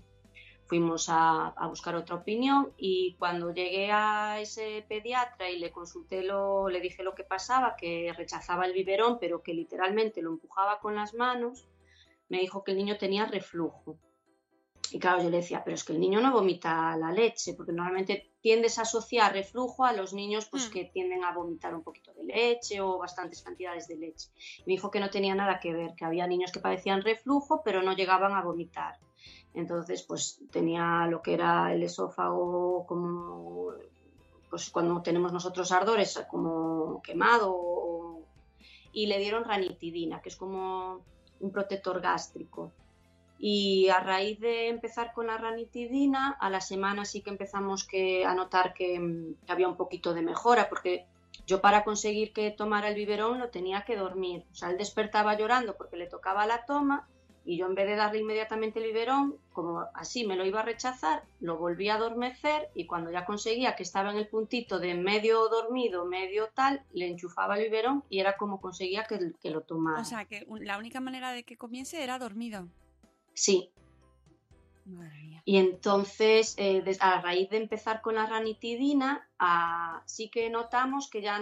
Fuimos 0.66 1.08
a, 1.08 1.48
a 1.48 1.66
buscar 1.66 1.96
otra 1.96 2.14
opinión 2.14 2.72
y 2.78 3.16
cuando 3.18 3.52
llegué 3.52 3.90
a 3.90 4.40
ese 4.40 4.86
pediatra 4.88 5.50
y 5.50 5.58
le 5.58 5.72
consulté, 5.72 6.22
lo, 6.22 6.68
le 6.68 6.80
dije 6.80 7.02
lo 7.02 7.16
que 7.16 7.24
pasaba, 7.24 7.74
que 7.74 8.14
rechazaba 8.16 8.66
el 8.66 8.72
biberón, 8.72 9.18
pero 9.18 9.42
que 9.42 9.52
literalmente 9.52 10.22
lo 10.22 10.30
empujaba 10.30 10.78
con 10.78 10.94
las 10.94 11.12
manos, 11.12 11.66
me 12.32 12.38
dijo 12.40 12.64
que 12.64 12.70
el 12.72 12.78
niño 12.78 12.96
tenía 12.96 13.26
reflujo. 13.26 13.98
Y 14.90 14.98
claro, 14.98 15.22
yo 15.22 15.28
le 15.28 15.36
decía, 15.38 15.62
pero 15.64 15.74
es 15.74 15.84
que 15.84 15.92
el 15.92 16.00
niño 16.00 16.18
no 16.22 16.32
vomita 16.32 16.96
la 16.96 17.12
leche, 17.12 17.52
porque 17.54 17.72
normalmente 17.72 18.32
tiendes 18.40 18.78
a 18.78 18.82
asociar 18.82 19.34
reflujo 19.34 19.84
a 19.84 19.92
los 19.92 20.14
niños 20.14 20.48
pues, 20.50 20.68
Mm. 20.68 20.72
que 20.72 20.84
tienden 20.86 21.24
a 21.24 21.34
vomitar 21.34 21.74
un 21.74 21.82
poquito 21.82 22.12
de 22.14 22.24
leche 22.24 22.80
o 22.80 22.98
bastantes 22.98 23.42
cantidades 23.42 23.86
de 23.86 23.96
leche. 23.96 24.30
Y 24.60 24.62
me 24.66 24.72
dijo 24.72 24.90
que 24.90 24.98
no 25.00 25.10
tenía 25.10 25.34
nada 25.34 25.60
que 25.60 25.74
ver, 25.74 25.94
que 25.94 26.06
había 26.06 26.26
niños 26.26 26.52
que 26.52 26.60
padecían 26.60 27.02
reflujo, 27.02 27.62
pero 27.62 27.82
no 27.82 27.92
llegaban 27.94 28.32
a 28.32 28.42
vomitar. 28.42 28.94
Entonces, 29.52 30.02
pues 30.08 30.40
tenía 30.50 31.06
lo 31.08 31.20
que 31.20 31.34
era 31.34 31.72
el 31.74 31.82
esófago 31.82 32.86
como, 32.86 33.72
pues 34.48 34.70
cuando 34.70 35.02
tenemos 35.02 35.32
nosotros 35.34 35.70
ardores, 35.70 36.18
como 36.30 37.02
quemado, 37.02 37.52
o- 37.54 38.26
y 38.92 39.06
le 39.06 39.18
dieron 39.18 39.44
ranitidina, 39.44 40.20
que 40.22 40.28
es 40.30 40.36
como 40.36 41.04
un 41.42 41.50
protector 41.50 42.00
gástrico. 42.00 42.72
Y 43.38 43.88
a 43.88 44.00
raíz 44.00 44.40
de 44.40 44.68
empezar 44.68 45.12
con 45.12 45.26
la 45.26 45.36
ranitidina, 45.36 46.30
a 46.40 46.48
la 46.48 46.60
semana 46.60 47.04
sí 47.04 47.20
que 47.20 47.30
empezamos 47.30 47.84
que, 47.84 48.24
a 48.24 48.34
notar 48.34 48.72
que, 48.72 48.98
mm, 48.98 49.34
que 49.44 49.52
había 49.52 49.68
un 49.68 49.76
poquito 49.76 50.14
de 50.14 50.22
mejora, 50.22 50.68
porque 50.68 51.06
yo 51.46 51.60
para 51.60 51.84
conseguir 51.84 52.32
que 52.32 52.50
tomara 52.50 52.88
el 52.88 52.94
biberón 52.94 53.40
lo 53.40 53.50
tenía 53.50 53.82
que 53.84 53.96
dormir. 53.96 54.44
O 54.52 54.54
sea, 54.54 54.70
él 54.70 54.78
despertaba 54.78 55.36
llorando 55.36 55.76
porque 55.76 55.96
le 55.96 56.06
tocaba 56.06 56.46
la 56.46 56.64
toma 56.64 57.08
y 57.44 57.56
yo 57.56 57.66
en 57.66 57.74
vez 57.74 57.86
de 57.86 57.96
darle 57.96 58.20
inmediatamente 58.20 58.78
el 58.78 58.86
biberón, 58.86 59.36
como 59.52 59.84
así 59.94 60.26
me 60.26 60.36
lo 60.36 60.44
iba 60.44 60.60
a 60.60 60.64
rechazar, 60.64 61.24
lo 61.40 61.58
volví 61.58 61.88
a 61.88 61.94
adormecer 61.94 62.68
y 62.74 62.86
cuando 62.86 63.10
ya 63.10 63.24
conseguía 63.24 63.74
que 63.74 63.82
estaba 63.82 64.10
en 64.10 64.18
el 64.18 64.28
puntito 64.28 64.78
de 64.78 64.94
medio 64.94 65.48
dormido, 65.48 66.04
medio 66.04 66.48
tal, 66.54 66.82
le 66.92 67.08
enchufaba 67.08 67.56
el 67.56 67.64
biberón 67.64 68.04
y 68.08 68.20
era 68.20 68.36
como 68.36 68.60
conseguía 68.60 69.04
que, 69.04 69.32
que 69.40 69.50
lo 69.50 69.62
tomara. 69.62 70.00
O 70.00 70.04
sea, 70.04 70.24
que 70.24 70.46
la 70.60 70.78
única 70.78 71.00
manera 71.00 71.32
de 71.32 71.44
que 71.44 71.56
comience 71.56 72.02
era 72.02 72.18
dormido. 72.18 72.68
sí, 73.34 73.70
Madre 74.84 75.22
mía. 75.22 75.42
Y 75.44 75.58
entonces, 75.58 76.54
eh, 76.58 76.82
a 76.98 77.20
raíz 77.20 77.50
de 77.50 77.56
empezar 77.56 78.00
con 78.00 78.16
la 78.16 78.26
ranitidina, 78.26 79.28
ah, 79.38 80.02
sí 80.06 80.28
que 80.28 80.50
notamos 80.50 81.08
que 81.08 81.22
ya 81.22 81.40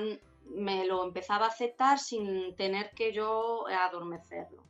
me 0.55 0.85
lo 0.85 1.05
empezaba 1.05 1.47
a 1.47 1.49
aceptar 1.49 1.99
sin 1.99 2.55
tener 2.57 2.91
que 2.91 3.13
yo 3.13 3.67
adormecerlo. 3.69 4.70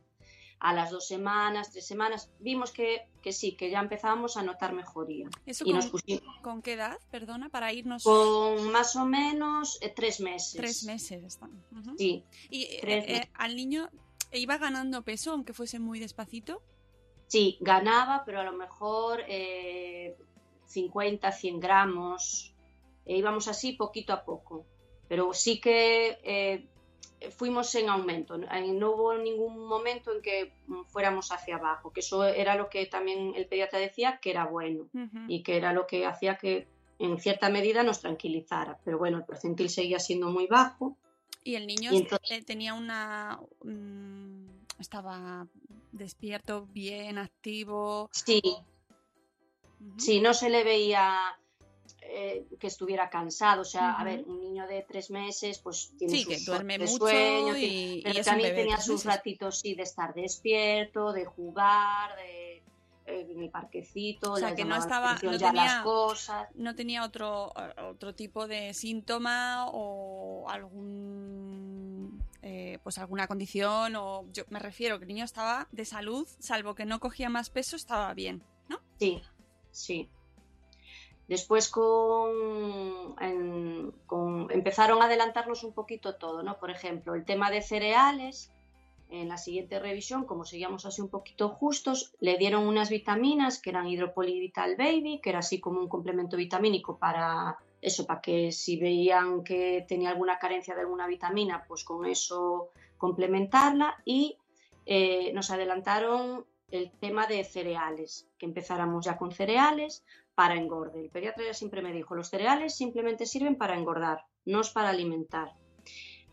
A 0.63 0.73
las 0.73 0.91
dos 0.91 1.07
semanas, 1.07 1.71
tres 1.71 1.87
semanas, 1.87 2.29
vimos 2.39 2.71
que, 2.71 3.07
que 3.23 3.33
sí, 3.33 3.53
que 3.53 3.71
ya 3.71 3.79
empezábamos 3.79 4.37
a 4.37 4.43
notar 4.43 4.73
mejoría. 4.73 5.27
¿Eso 5.47 5.63
Y 5.65 5.71
con, 5.71 5.75
nos 5.77 5.87
pusimos 5.87 6.37
con 6.43 6.61
qué 6.61 6.73
edad? 6.73 6.99
Perdona, 7.09 7.49
para 7.49 7.73
irnos 7.73 8.03
con 8.03 8.71
más 8.71 8.95
o 8.95 9.05
menos 9.05 9.79
eh, 9.81 9.91
tres 9.95 10.19
meses. 10.19 10.53
tres 10.55 10.83
meses. 10.83 11.23
Están. 11.23 11.49
Sí, 11.97 12.23
¿Y 12.51 12.65
eh, 12.65 12.79
eh, 12.83 13.29
al 13.33 13.55
niño 13.55 13.89
iba 14.31 14.59
ganando 14.59 15.01
peso, 15.01 15.31
aunque 15.31 15.53
fuese 15.53 15.79
muy 15.79 15.99
despacito? 15.99 16.61
sí, 17.25 17.57
ganaba, 17.59 18.23
pero 18.23 18.41
a 18.41 18.43
lo 18.43 18.53
mejor 18.53 19.23
eh, 19.27 20.15
50, 20.67 21.31
100 21.31 21.59
gramos. 21.59 22.53
E 23.03 23.17
íbamos 23.17 23.47
así 23.47 23.73
poquito 23.73 24.13
a 24.13 24.23
poco. 24.23 24.67
Pero 25.07 25.33
sí 25.33 25.59
que 25.59 26.69
fuimos 27.29 27.73
en 27.75 27.89
aumento. 27.89 28.37
No 28.37 28.91
hubo 28.91 29.13
ningún 29.15 29.67
momento 29.67 30.11
en 30.11 30.21
que 30.21 30.53
mm, 30.67 30.83
fuéramos 30.85 31.31
hacia 31.31 31.57
abajo, 31.57 31.91
que 31.93 31.99
eso 31.99 32.23
era 32.25 32.55
lo 32.55 32.69
que 32.69 32.85
también 32.87 33.33
el 33.35 33.45
pediatra 33.47 33.79
decía 33.79 34.19
que 34.21 34.31
era 34.31 34.45
bueno 34.45 34.87
y 35.27 35.43
que 35.43 35.57
era 35.57 35.73
lo 35.73 35.85
que 35.87 36.05
hacía 36.05 36.37
que 36.37 36.67
en 36.99 37.19
cierta 37.19 37.49
medida 37.49 37.83
nos 37.83 38.01
tranquilizara. 38.01 38.79
Pero 38.83 38.97
bueno, 38.97 39.17
el 39.19 39.25
percentil 39.25 39.69
seguía 39.69 39.99
siendo 39.99 40.29
muy 40.29 40.47
bajo. 40.47 40.97
Y 41.43 41.55
el 41.55 41.65
niño 41.67 41.91
Y 41.93 41.97
entonces- 41.97 42.31
eh, 42.31 42.43
tenía 42.43 42.73
una... 42.73 43.39
mm, 43.63 44.45
estaba 44.79 45.47
despierto, 45.91 46.67
bien, 46.71 47.17
activo. 47.17 48.09
Sí. 48.13 48.41
Sí, 49.97 50.21
no 50.21 50.33
se 50.35 50.49
le 50.51 50.63
veía 50.63 51.35
eh, 52.13 52.45
que 52.59 52.67
estuviera 52.67 53.09
cansado. 53.09 53.61
O 53.61 53.65
sea, 53.65 53.91
a 53.93 54.03
ver, 54.03 54.23
un 54.27 54.41
niño 54.41 54.67
de 54.67 54.83
tres 54.87 55.09
meses, 55.11 55.59
pues 55.59 55.93
tiene 55.97 56.13
Sí, 56.13 56.23
sus 56.23 56.33
que 56.33 56.43
duerme 56.43 56.77
mucho 56.79 56.97
sueño, 56.97 57.55
y, 57.57 58.01
pero 58.03 58.21
también 58.23 58.49
bebé 58.49 58.61
tenía 58.63 58.77
sus 58.77 59.05
ratitos, 59.05 59.59
sí, 59.59 59.75
de 59.75 59.83
estar 59.83 60.13
despierto, 60.13 61.13
de 61.13 61.25
jugar, 61.25 62.15
de 62.17 62.63
eh, 63.07 63.27
en 63.31 63.41
el 63.41 63.49
parquecito, 63.49 64.33
O 64.33 64.37
sea, 64.37 64.53
que 64.55 64.63
no 64.63 64.75
estaba- 64.77 65.13
no 65.23 65.31
ya 65.35 65.51
las 65.51 65.65
tenía- 65.65 65.81
cosas. 65.83 66.47
no 66.53 66.75
tenía 66.75 67.03
otro, 67.03 67.51
otro 67.89 68.13
tipo 68.13 68.47
de 68.47 68.73
síntoma 68.75 69.65
o 69.71 70.47
algún 70.47 72.23
eh, 72.43 72.79
pues 72.83 72.97
alguna 72.97 73.27
condición 73.27 73.95
o 73.95 74.25
yo 74.31 74.43
me 74.49 74.59
refiero 74.59 74.97
que 74.97 75.05
el 75.05 75.09
niño 75.09 75.25
estaba 75.25 75.67
de 75.71 75.85
salud 75.85 76.27
salvo 76.39 76.73
que 76.75 76.85
no 76.85 76.99
cogía 76.99 77.29
más 77.29 77.49
peso 77.49 77.75
estaba 77.75 78.13
bien 78.13 78.43
¿no? 78.67 78.79
Sí, 78.99 79.21
sí. 79.71 80.09
Después 81.31 81.69
con, 81.69 83.15
empezaron 84.49 85.01
a 85.01 85.05
adelantarnos 85.05 85.63
un 85.63 85.71
poquito 85.71 86.15
todo, 86.15 86.43
¿no? 86.43 86.59
Por 86.59 86.71
ejemplo, 86.71 87.15
el 87.15 87.23
tema 87.23 87.49
de 87.49 87.61
cereales, 87.61 88.51
en 89.09 89.29
la 89.29 89.37
siguiente 89.37 89.79
revisión, 89.79 90.25
como 90.25 90.43
seguíamos 90.43 90.85
así 90.85 90.99
un 90.99 91.07
poquito 91.07 91.47
justos, 91.47 92.13
le 92.19 92.37
dieron 92.37 92.67
unas 92.67 92.89
vitaminas 92.89 93.59
que 93.59 93.69
eran 93.69 93.87
Hidropolivital 93.87 94.75
Baby, 94.75 95.21
que 95.23 95.29
era 95.29 95.39
así 95.39 95.61
como 95.61 95.79
un 95.79 95.87
complemento 95.87 96.35
vitamínico 96.35 96.97
para 96.97 97.57
eso, 97.81 98.05
para 98.05 98.19
que 98.19 98.51
si 98.51 98.75
veían 98.75 99.45
que 99.45 99.85
tenía 99.87 100.09
alguna 100.09 100.37
carencia 100.37 100.75
de 100.75 100.81
alguna 100.81 101.07
vitamina, 101.07 101.63
pues 101.65 101.85
con 101.85 102.05
eso 102.05 102.71
complementarla 102.97 104.01
y 104.03 104.35
eh, 104.85 105.31
nos 105.31 105.49
adelantaron 105.49 106.45
el 106.71 106.91
tema 106.91 107.25
de 107.27 107.43
cereales, 107.45 108.27
que 108.37 108.45
empezáramos 108.45 109.05
ya 109.05 109.17
con 109.17 109.31
cereales 109.31 110.03
para 110.35 110.55
engorde. 110.55 111.01
El 111.01 111.09
pediatra 111.09 111.45
ya 111.45 111.53
siempre 111.53 111.81
me 111.81 111.93
dijo, 111.93 112.15
los 112.15 112.29
cereales 112.29 112.75
simplemente 112.75 113.25
sirven 113.25 113.55
para 113.55 113.77
engordar, 113.77 114.25
no 114.45 114.61
es 114.61 114.69
para 114.69 114.89
alimentar. 114.89 115.53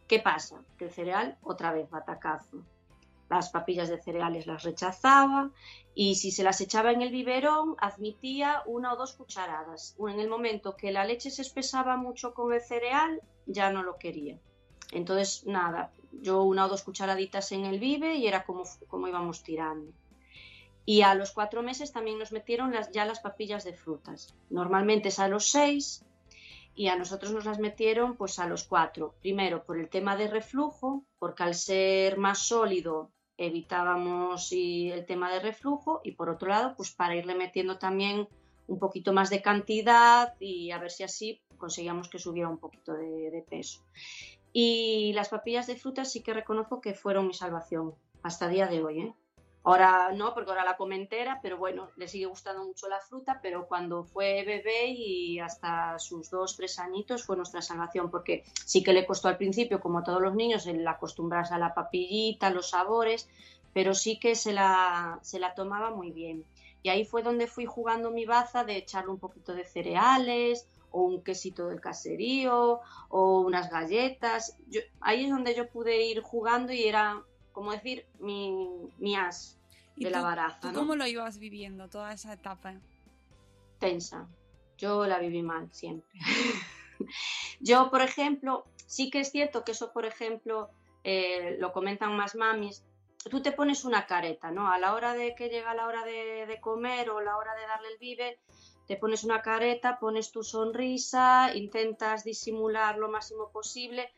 ¿Qué 0.07 0.21
pasa? 0.21 0.63
Que 0.79 0.87
el 0.87 0.91
cereal, 0.91 1.37
otra 1.43 1.73
vez, 1.73 1.91
batacazo. 1.91 2.65
Las 3.29 3.51
papillas 3.51 3.91
de 3.91 4.01
cereales 4.01 4.47
las 4.47 4.63
rechazaba 4.63 5.51
y 5.95 6.15
si 6.15 6.31
se 6.31 6.43
las 6.43 6.61
echaba 6.63 6.93
en 6.93 7.03
el 7.03 7.11
biberón, 7.11 7.77
admitía 7.79 8.63
una 8.65 8.95
o 8.95 8.97
dos 8.97 9.13
cucharadas. 9.13 9.95
En 9.99 10.19
el 10.19 10.31
momento 10.31 10.77
que 10.77 10.93
la 10.93 11.05
leche 11.05 11.31
se 11.31 11.43
espesaba 11.43 11.99
mucho 11.99 12.33
con 12.33 12.55
el 12.55 12.63
cereal, 12.63 13.21
ya 13.45 13.71
no 13.71 13.83
lo 13.83 13.99
quería. 13.99 14.39
Entonces, 14.93 15.45
nada, 15.45 15.93
yo 16.13 16.43
una 16.43 16.65
o 16.65 16.69
dos 16.69 16.83
cucharaditas 16.83 17.53
en 17.53 17.67
el 17.67 17.79
bibe 17.79 18.15
y 18.15 18.27
era 18.27 18.45
como, 18.45 18.63
como 18.89 19.09
íbamos 19.09 19.43
tirando. 19.43 19.93
Y 20.89 21.03
a 21.03 21.15
los 21.15 21.33
cuatro 21.33 21.63
meses 21.63 21.93
también 21.93 22.19
nos 22.19 22.33
metieron 22.33 22.73
ya 22.95 23.05
las 23.05 23.21
papillas 23.21 23.63
de 23.63 23.75
frutas. 23.75 24.35
Normalmente 24.49 25.09
es 25.09 25.19
a 25.19 25.29
los 25.29 25.51
seis 25.51 26.03
y 26.75 26.89
a 26.89 26.97
nosotros 26.97 27.31
nos 27.31 27.45
las 27.45 27.59
metieron 27.59 28.17
pues 28.17 28.39
a 28.39 28.47
los 28.47 28.65
cuatro. 28.65 29.15
Primero 29.21 29.65
por 29.65 29.79
el 29.79 29.91
tema 29.91 30.17
de 30.17 30.29
reflujo, 30.29 31.05
porque 31.19 31.43
al 31.43 31.55
ser 31.55 32.17
más 32.17 32.39
sólido 32.39 33.11
evitábamos 33.37 34.51
el 34.51 35.05
tema 35.05 35.31
de 35.31 35.41
reflujo 35.41 36.01
y 36.05 36.13
por 36.13 36.31
otro 36.31 36.49
lado 36.49 36.75
pues 36.75 36.91
para 36.91 37.17
irle 37.17 37.35
metiendo 37.35 37.77
también 37.77 38.27
un 38.67 38.79
poquito 38.79 39.13
más 39.13 39.29
de 39.29 39.43
cantidad 39.43 40.37
y 40.41 40.71
a 40.71 40.79
ver 40.79 40.91
si 40.91 41.03
así 41.03 41.43
conseguíamos 41.59 42.09
que 42.09 42.19
subiera 42.19 42.49
un 42.49 42.57
poquito 42.57 42.95
de, 42.95 43.31
de 43.31 43.43
peso. 43.43 43.85
Y 44.55 45.13
las 45.13 45.29
papillas 45.29 45.67
de 45.67 45.77
frutas 45.77 46.11
sí 46.11 46.23
que 46.23 46.33
reconozco 46.33 46.81
que 46.81 46.95
fueron 46.95 47.27
mi 47.27 47.35
salvación 47.35 47.95
hasta 48.23 48.49
día 48.49 48.69
de 48.69 48.83
hoy. 48.83 49.01
¿eh? 49.03 49.15
Ahora 49.65 50.13
no, 50.13 50.33
porque 50.35 50.51
ahora 50.51 50.65
la 50.65 50.77
come 50.77 50.97
entera, 50.97 51.41
pero 51.43 51.59
bueno, 51.59 51.91
le 51.97 52.09
sigue 52.09 52.27
gustando 52.27 52.65
mucho 52.65 52.89
la 52.89 53.01
fruta, 53.01 53.41
pero 53.43 53.67
cuando 53.67 54.05
fue 54.05 54.45
bebé 54.45 54.87
y 54.87 55.41
hasta 55.41 55.99
sus 55.99 56.31
dos, 56.31 56.57
tres 56.57 56.79
añitos 56.79 57.25
fue 57.25 57.37
nuestra 57.37 57.61
salvación, 57.61 58.11
porque 58.11 58.45
sí 58.65 58.83
que 58.83 58.93
le 58.93 59.05
costó 59.05 59.29
al 59.29 59.37
principio, 59.37 59.81
como 59.81 59.99
a 59.99 60.05
todos 60.05 60.23
los 60.23 60.35
niños, 60.35 60.67
el 60.67 60.87
acostumbrarse 60.87 61.55
a 61.55 61.59
la 61.59 61.75
papillita, 61.75 62.51
los 62.51 62.71
sabores, 62.71 63.29
pero 63.75 63.95
sí 63.95 64.19
que 64.19 64.35
se 64.35 64.53
la, 64.53 65.19
se 65.23 65.39
la 65.39 65.55
tomaba 65.55 65.91
muy 65.91 66.13
bien. 66.13 66.45
Y 66.83 66.91
ahí 66.91 67.05
fue 67.05 67.23
donde 67.23 67.47
fui 67.47 67.67
jugando 67.67 68.11
mi 68.11 68.25
baza 68.25 68.65
de 68.65 68.77
echarle 68.77 69.11
un 69.11 69.19
poquito 69.19 69.53
de 69.53 69.65
cereales 69.65 70.67
o 70.91 71.03
un 71.03 71.23
quesito 71.23 71.69
del 71.69 71.81
caserío 71.81 72.81
o 73.09 73.41
unas 73.41 73.71
galletas. 73.71 74.57
Ahí 75.01 75.25
es 75.25 75.31
donde 75.31 75.55
yo 75.55 75.69
pude 75.69 76.07
ir 76.07 76.23
jugando 76.23 76.73
y 76.73 76.85
era, 76.85 77.23
como 77.59 77.73
decir, 77.73 78.07
mi, 78.21 78.69
mi 78.99 79.17
as 79.17 79.59
¿Y 79.97 80.05
de 80.05 80.11
tú- 80.11 80.17
la 80.17 80.23
baraja. 80.23 80.61
¿Tú 80.61 80.69
¿no? 80.69 80.75
cómo 80.79 80.95
lo 80.95 81.07
ibas 81.09 81.39
viviendo 81.39 81.89
toda 81.89 82.13
esa 82.13 82.33
etapa? 82.33 82.75
tensa. 83.81 84.29
Yo 84.77 85.07
la 85.07 85.19
viví 85.19 85.43
mal 85.43 85.69
siempre. 85.73 86.09
Yo, 87.61 87.91
por 87.91 88.01
ejemplo, 88.03 88.65
sí 88.87 89.11
que 89.11 89.21
es 89.21 89.31
cierto 89.33 89.65
que 89.65 89.73
eso, 89.73 89.93
por 89.93 90.05
ejemplo, 90.05 90.71
eh, 91.03 91.57
lo 91.59 91.73
comentan 91.73 92.17
más 92.17 92.37
mamis. 92.37 92.85
Tú 93.29 93.43
te 93.43 93.51
pones 93.51 93.85
una 93.85 94.07
careta, 94.07 94.53
¿no? 94.53 94.71
A 94.71 94.79
la 94.79 94.95
hora 94.95 95.15
de 95.15 95.35
que 95.35 95.49
llega 95.49 95.75
la 95.75 95.87
hora 95.87 96.05
de, 96.05 96.47
de 96.47 96.61
comer 96.61 97.11
o 97.11 97.21
la 97.21 97.37
hora 97.37 97.55
de 97.57 97.63
darle 97.67 97.89
el 97.89 97.99
vive, 97.99 98.39
te 98.87 98.97
pones 98.97 99.25
una 99.25 99.43
careta, 99.43 99.99
pones 99.99 100.31
tu 100.31 100.43
sonrisa, 100.45 101.51
intentas 101.55 102.23
disimular 102.25 102.99
lo 102.99 103.09
máximo 103.09 103.51
posible, 103.51 104.11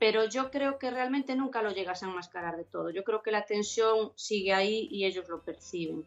pero 0.00 0.24
yo 0.24 0.50
creo 0.50 0.78
que 0.78 0.90
realmente 0.90 1.36
nunca 1.36 1.62
lo 1.62 1.70
llegas 1.70 2.02
a 2.02 2.06
enmascarar 2.06 2.56
de 2.56 2.64
todo. 2.64 2.90
Yo 2.90 3.04
creo 3.04 3.22
que 3.22 3.30
la 3.30 3.44
tensión 3.44 4.12
sigue 4.16 4.52
ahí 4.52 4.88
y 4.90 5.04
ellos 5.04 5.28
lo 5.28 5.42
perciben 5.42 6.04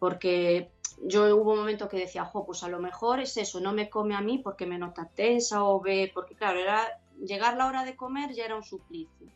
porque 0.00 0.72
yo 1.02 1.36
hubo 1.36 1.52
un 1.52 1.58
momento 1.58 1.88
que 1.88 1.98
decía, 1.98 2.24
jo, 2.24 2.44
pues 2.44 2.64
a 2.64 2.68
lo 2.68 2.80
mejor 2.80 3.20
es 3.20 3.36
eso, 3.36 3.60
no 3.60 3.72
me 3.72 3.88
come 3.88 4.16
a 4.16 4.20
mí 4.20 4.38
porque 4.38 4.66
me 4.66 4.78
nota 4.78 5.08
tensa 5.14 5.62
o 5.62 5.80
ve, 5.80 6.10
porque 6.12 6.34
claro, 6.34 6.58
era 6.58 7.00
llegar 7.22 7.56
la 7.56 7.66
hora 7.66 7.84
de 7.84 7.94
comer 7.94 8.32
ya 8.32 8.46
era 8.46 8.56
un 8.56 8.64
suplicio. 8.64 9.28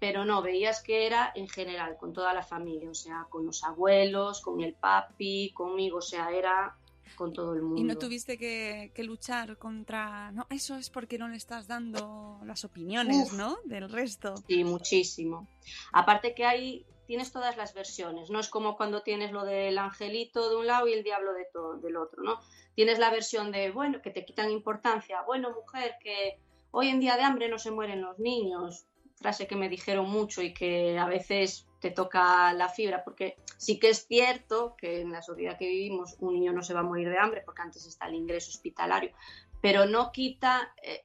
Pero 0.00 0.24
no, 0.24 0.42
veías 0.42 0.82
que 0.82 1.06
era 1.06 1.30
en 1.36 1.48
general, 1.48 1.96
con 1.96 2.12
toda 2.12 2.34
la 2.34 2.42
familia, 2.42 2.90
o 2.90 2.94
sea, 2.94 3.26
con 3.28 3.46
los 3.46 3.62
abuelos, 3.62 4.40
con 4.40 4.60
el 4.60 4.74
papi, 4.74 5.52
conmigo, 5.54 5.98
o 5.98 6.02
sea, 6.02 6.30
era 6.30 6.74
con 7.16 7.32
todo 7.32 7.54
el 7.54 7.62
mundo. 7.62 7.80
Y 7.80 7.84
no 7.84 7.96
tuviste 7.96 8.36
que, 8.38 8.92
que 8.94 9.02
luchar 9.04 9.58
contra... 9.58 10.32
No, 10.32 10.46
eso 10.50 10.76
es 10.76 10.90
porque 10.90 11.18
no 11.18 11.28
le 11.28 11.36
estás 11.36 11.66
dando 11.66 12.40
las 12.44 12.64
opiniones, 12.64 13.32
Uf. 13.32 13.38
¿no? 13.38 13.58
Del 13.64 13.88
resto. 13.90 14.34
Sí, 14.46 14.64
muchísimo. 14.64 15.48
Aparte 15.92 16.34
que 16.34 16.44
hay, 16.44 16.86
tienes 17.06 17.32
todas 17.32 17.56
las 17.56 17.74
versiones, 17.74 18.30
no 18.30 18.40
es 18.40 18.48
como 18.48 18.76
cuando 18.76 19.02
tienes 19.02 19.32
lo 19.32 19.44
del 19.44 19.78
angelito 19.78 20.50
de 20.50 20.56
un 20.56 20.66
lado 20.66 20.86
y 20.88 20.92
el 20.92 21.02
diablo 21.02 21.32
de 21.32 21.46
to- 21.52 21.74
del 21.78 21.96
otro, 21.96 22.22
¿no? 22.22 22.38
Tienes 22.74 22.98
la 22.98 23.10
versión 23.10 23.52
de, 23.52 23.70
bueno, 23.70 24.00
que 24.00 24.10
te 24.10 24.24
quitan 24.24 24.50
importancia, 24.50 25.22
bueno, 25.26 25.50
mujer, 25.52 25.96
que 26.02 26.38
hoy 26.70 26.88
en 26.88 27.00
día 27.00 27.16
de 27.16 27.22
hambre 27.22 27.48
no 27.48 27.58
se 27.58 27.70
mueren 27.70 28.00
los 28.00 28.18
niños, 28.18 28.86
frase 29.22 29.46
que 29.46 29.56
me 29.56 29.68
dijeron 29.68 30.10
mucho 30.10 30.42
y 30.42 30.52
que 30.52 30.98
a 30.98 31.06
veces 31.06 31.66
te 31.80 31.90
toca 31.90 32.52
la 32.52 32.68
fibra, 32.68 33.02
porque 33.02 33.36
sí 33.56 33.78
que 33.78 33.88
es 33.90 34.06
cierto 34.06 34.76
que 34.76 35.00
en 35.00 35.12
la 35.12 35.22
sociedad 35.22 35.56
que 35.58 35.68
vivimos 35.68 36.16
un 36.20 36.34
niño 36.34 36.52
no 36.52 36.62
se 36.62 36.74
va 36.74 36.80
a 36.80 36.84
morir 36.84 37.08
de 37.08 37.18
hambre 37.18 37.42
porque 37.44 37.62
antes 37.62 37.86
está 37.86 38.06
el 38.06 38.14
ingreso 38.14 38.50
hospitalario, 38.50 39.12
pero 39.60 39.86
no 39.86 40.12
quita, 40.12 40.74
eh, 40.82 41.04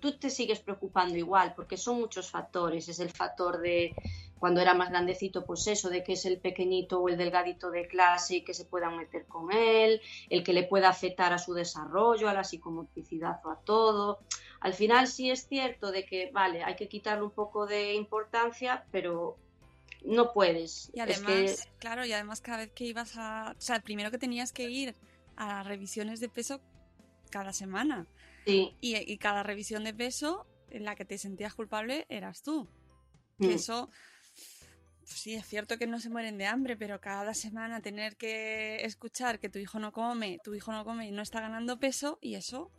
tú 0.00 0.18
te 0.18 0.30
sigues 0.30 0.60
preocupando 0.60 1.16
igual, 1.16 1.54
porque 1.54 1.76
son 1.76 2.00
muchos 2.00 2.30
factores. 2.30 2.88
Es 2.88 3.00
el 3.00 3.10
factor 3.10 3.60
de 3.60 3.94
cuando 4.38 4.60
era 4.60 4.74
más 4.74 4.90
grandecito, 4.90 5.44
pues 5.44 5.66
eso, 5.66 5.90
de 5.90 6.04
que 6.04 6.12
es 6.12 6.24
el 6.24 6.38
pequeñito 6.38 7.00
o 7.00 7.08
el 7.08 7.16
delgadito 7.16 7.70
de 7.70 7.88
clase 7.88 8.36
y 8.36 8.44
que 8.44 8.54
se 8.54 8.64
puedan 8.64 8.96
meter 8.96 9.26
con 9.26 9.52
él, 9.52 10.00
el 10.30 10.44
que 10.44 10.52
le 10.52 10.64
pueda 10.64 10.88
afectar 10.88 11.32
a 11.32 11.38
su 11.38 11.54
desarrollo, 11.54 12.28
a 12.28 12.34
la 12.34 12.44
psicomotricidad 12.44 13.40
o 13.44 13.50
a 13.50 13.60
todo. 13.64 14.20
Al 14.60 14.74
final 14.74 15.06
sí 15.06 15.30
es 15.30 15.46
cierto 15.46 15.92
de 15.92 16.04
que, 16.04 16.30
vale, 16.32 16.64
hay 16.64 16.76
que 16.76 16.88
quitarle 16.88 17.24
un 17.24 17.30
poco 17.30 17.66
de 17.66 17.94
importancia, 17.94 18.84
pero 18.90 19.36
no 20.04 20.32
puedes. 20.32 20.90
Y 20.92 21.00
Es 21.00 21.22
además, 21.22 21.64
que 21.64 21.78
claro, 21.78 22.04
y 22.04 22.12
además 22.12 22.40
cada 22.40 22.58
vez 22.58 22.72
que 22.72 22.84
ibas 22.84 23.16
a... 23.16 23.54
O 23.56 23.60
sea, 23.60 23.80
primero 23.80 24.10
que 24.10 24.18
tenías 24.18 24.52
que 24.52 24.68
ir 24.70 24.94
a 25.36 25.62
revisiones 25.62 26.20
de 26.20 26.28
peso 26.28 26.60
cada 27.30 27.52
semana. 27.52 28.06
sí, 28.44 28.74
Y, 28.80 28.96
y 28.96 29.18
cada 29.18 29.42
revisión 29.42 29.84
de 29.84 29.94
peso 29.94 30.46
en 30.70 30.84
la 30.84 30.94
que 30.96 31.04
te 31.04 31.18
sentías 31.18 31.54
culpable 31.54 32.06
eras 32.08 32.42
tú. 32.42 32.68
Mm, 33.38 33.50
eso... 33.50 33.90
pues 35.00 35.20
sí, 35.20 35.34
es 35.34 35.46
cierto 35.46 35.78
que 35.78 35.86
no 35.86 36.00
se 36.00 36.10
mueren 36.10 36.36
de 36.38 36.46
hambre, 36.46 36.76
pero 36.76 37.00
cada 37.00 37.32
semana 37.34 37.80
tener 37.80 38.16
que 38.16 38.84
escuchar 38.84 39.38
que 39.38 39.48
tu 39.48 39.58
hijo 39.58 39.78
no 39.78 39.92
come, 39.92 40.38
tu 40.42 40.54
hijo 40.54 40.72
no 40.72 40.84
come 40.84 41.06
y 41.08 41.12
no 41.12 41.22
está 41.22 41.40
ganando 41.40 41.78
peso, 41.78 42.18
y 42.20 42.34
eso, 42.34 42.70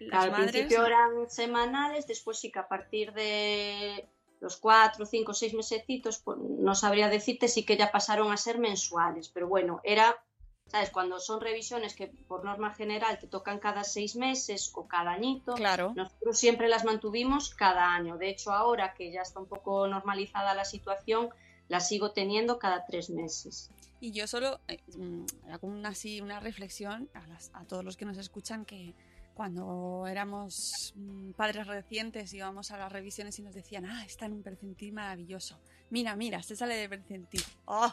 las 0.00 0.24
al 0.24 0.30
madres... 0.30 0.50
principio 0.52 0.86
eran 0.86 1.28
semanales, 1.28 2.06
después 2.06 2.38
sí 2.38 2.50
que 2.50 2.58
a 2.58 2.68
partir 2.68 3.12
de 3.12 4.08
los 4.40 4.56
cuatro, 4.58 5.06
cinco, 5.06 5.32
seis 5.34 5.54
mesecitos, 5.54 6.18
pues 6.18 6.38
no 6.38 6.74
sabría 6.74 7.08
decirte, 7.08 7.48
sí 7.48 7.64
que 7.64 7.76
ya 7.76 7.90
pasaron 7.90 8.30
a 8.32 8.36
ser 8.36 8.58
mensuales, 8.58 9.28
pero 9.30 9.48
bueno, 9.48 9.80
era, 9.82 10.22
¿sabes? 10.66 10.90
Cuando 10.90 11.18
son 11.20 11.40
revisiones 11.40 11.94
que 11.96 12.08
por 12.28 12.44
norma 12.44 12.74
general 12.74 13.18
te 13.18 13.26
tocan 13.28 13.58
cada 13.58 13.82
seis 13.84 14.14
meses 14.14 14.70
o 14.74 14.86
cada 14.86 15.12
añito, 15.12 15.54
Claro. 15.54 15.92
nosotros 15.96 16.38
siempre 16.38 16.68
las 16.68 16.84
mantuvimos 16.84 17.54
cada 17.54 17.94
año. 17.94 18.18
De 18.18 18.28
hecho, 18.28 18.52
ahora 18.52 18.92
que 18.94 19.10
ya 19.10 19.22
está 19.22 19.40
un 19.40 19.46
poco 19.46 19.86
normalizada 19.88 20.54
la 20.54 20.64
situación, 20.66 21.30
las 21.68 21.88
sigo 21.88 22.12
teniendo 22.12 22.58
cada 22.58 22.84
tres 22.86 23.08
meses. 23.10 23.70
Y 23.98 24.12
yo 24.12 24.26
solo 24.26 24.60
eh, 24.68 24.78
mm, 24.94 25.24
hago 25.50 25.66
una, 25.68 25.88
así, 25.88 26.20
una 26.20 26.38
reflexión 26.40 27.08
a, 27.14 27.26
las- 27.26 27.50
a 27.54 27.64
todos 27.64 27.82
los 27.82 27.96
que 27.96 28.04
nos 28.04 28.18
escuchan 28.18 28.66
que 28.66 28.94
cuando 29.36 30.06
éramos 30.08 30.94
mm, 30.96 31.32
padres 31.32 31.66
recientes 31.66 32.32
íbamos 32.32 32.70
a 32.70 32.78
las 32.78 32.90
revisiones 32.90 33.38
y 33.38 33.42
nos 33.42 33.54
decían, 33.54 33.84
ah, 33.84 34.02
está 34.06 34.24
en 34.24 34.32
un 34.32 34.42
percentil 34.42 34.94
maravilloso. 34.94 35.60
Mira, 35.90 36.16
mira, 36.16 36.42
se 36.42 36.56
sale 36.56 36.74
de 36.74 36.88
percentil. 36.88 37.42
¡Oh! 37.66 37.92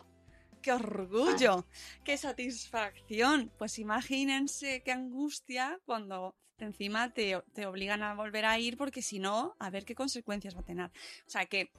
¡Qué 0.61 0.71
orgullo! 0.71 1.65
¡Qué 2.05 2.17
satisfacción! 2.17 3.51
Pues 3.57 3.77
imagínense 3.77 4.81
qué 4.83 4.93
angustia 4.93 5.77
cuando 5.85 6.33
encima 6.59 7.09
te, 7.13 7.41
te 7.53 7.65
obligan 7.65 8.03
a 8.03 8.15
volver 8.15 8.45
a 8.45 8.57
ir 8.57 8.77
porque 8.77 9.01
si 9.01 9.19
no, 9.19 9.53
a 9.59 9.69
ver 9.69 9.83
qué 9.83 9.95
consecuencias 9.95 10.55
va 10.55 10.61
a 10.61 10.65
tener. 10.65 10.85
O 11.27 11.29
sea 11.29 11.45
que 11.45 11.71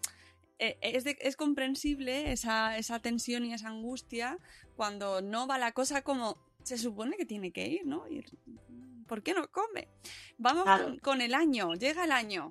eh, 0.58 0.76
es, 0.82 1.04
de- 1.04 1.16
es 1.22 1.36
comprensible 1.36 2.30
esa, 2.32 2.76
esa 2.76 2.98
tensión 3.00 3.46
y 3.46 3.54
esa 3.54 3.68
angustia 3.68 4.38
cuando 4.76 5.22
no 5.22 5.46
va 5.46 5.56
la 5.56 5.72
cosa 5.72 6.02
como 6.02 6.36
se 6.62 6.76
supone 6.76 7.16
que 7.16 7.24
tiene 7.24 7.50
que 7.50 7.66
ir, 7.66 7.86
¿no? 7.86 8.06
Ir- 8.08 8.30
¿Por 9.06 9.22
qué 9.22 9.34
no 9.34 9.46
come? 9.50 9.88
Vamos 10.38 10.64
Claro. 10.64 10.84
con, 10.84 10.98
con 10.98 11.20
el 11.20 11.34
año, 11.34 11.74
llega 11.74 12.04
el 12.04 12.12
año. 12.12 12.50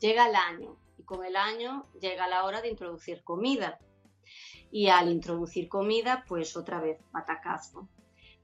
Llega 0.00 0.28
el 0.28 0.36
año 0.36 0.76
y 0.96 1.02
con 1.02 1.24
el 1.24 1.36
año 1.36 1.86
llega 2.00 2.28
la 2.28 2.44
hora 2.44 2.60
de 2.60 2.68
introducir 2.68 3.22
comida. 3.24 3.78
Y 4.70 4.88
al 4.88 5.10
introducir 5.10 5.68
comida, 5.68 6.24
pues 6.28 6.56
otra 6.56 6.80
vez 6.80 6.98
batacazo. 7.10 7.88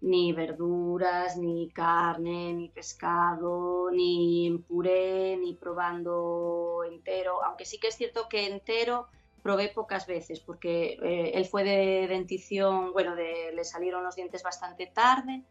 Ni 0.01 0.33
verduras, 0.33 1.37
ni 1.39 1.71
carne, 1.71 2.53
ni 2.53 2.69
pescado, 2.69 3.91
ni 3.91 4.47
en 4.47 4.63
puré, 4.63 5.37
ni 5.39 5.55
probando 5.55 6.83
entero. 6.91 7.43
Aunque 7.45 7.65
sí 7.65 7.79
que 7.79 7.89
es 7.89 7.97
cierto 7.97 8.29
que 8.29 8.47
entero 8.47 9.09
probé 9.43 9.69
pocas 9.69 10.07
veces 10.07 10.41
porque 10.41 10.99
eh, 11.03 11.33
él 11.35 11.45
fue 11.45 11.65
de 11.65 12.07
dentición, 12.09 12.93
bueno, 12.93 13.15
de- 13.15 13.53
le 13.55 13.65
salieron 13.65 14.03
los 14.03 14.17
dientes 14.17 14.43
bastante 14.43 14.87
tarde 14.87 15.45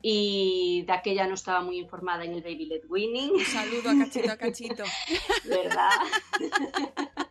y 0.00 0.84
de 0.86 0.92
aquella 0.92 1.26
no 1.26 1.34
estaba 1.34 1.60
muy 1.60 1.78
informada 1.78 2.24
en 2.24 2.32
el 2.34 2.42
Baby 2.42 2.66
Led 2.66 2.82
Winning. 2.88 3.32
Un 3.32 3.44
saludo 3.44 3.90
a 3.90 3.98
cachito 4.04 4.32
a 4.32 4.36
cachito. 4.36 4.84
¿verdad? 5.44 5.90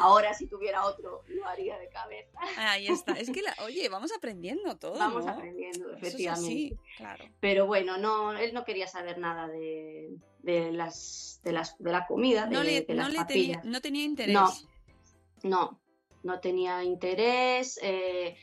Ahora 0.00 0.34
si 0.34 0.46
tuviera 0.46 0.84
otro 0.84 1.22
lo 1.28 1.46
haría 1.46 1.78
de 1.78 1.88
cabeza. 1.88 2.38
Ahí 2.56 2.88
está. 2.88 3.12
Es 3.12 3.30
que, 3.30 3.42
la- 3.42 3.54
oye, 3.64 3.88
vamos 3.88 4.10
aprendiendo 4.12 4.76
todo. 4.76 4.98
Vamos 4.98 5.24
¿no? 5.24 5.32
aprendiendo, 5.32 5.86
Eso 5.90 5.96
es 5.96 6.02
efectivamente. 6.02 6.48
así, 6.52 6.76
claro. 6.96 7.24
Pero 7.40 7.66
bueno, 7.66 7.96
no, 7.98 8.32
él 8.36 8.52
no 8.52 8.64
quería 8.64 8.86
saber 8.88 9.18
nada 9.18 9.46
de, 9.48 10.10
de 10.40 10.72
las, 10.72 11.40
de 11.44 11.52
las 11.52 11.78
de 11.78 11.92
la 11.92 12.06
comida, 12.06 12.46
de, 12.46 12.50
No, 12.54 12.62
le, 12.64 12.82
de 12.82 12.94
no, 12.94 13.02
las 13.04 13.12
le 13.12 13.24
tenía, 13.24 13.56
papillas. 13.58 13.64
no 13.64 13.80
tenía 13.80 14.04
interés. 14.04 14.34
No, 14.34 14.52
no, 15.44 15.80
no 16.24 16.40
tenía 16.40 16.82
interés. 16.82 17.78
eh, 17.82 18.36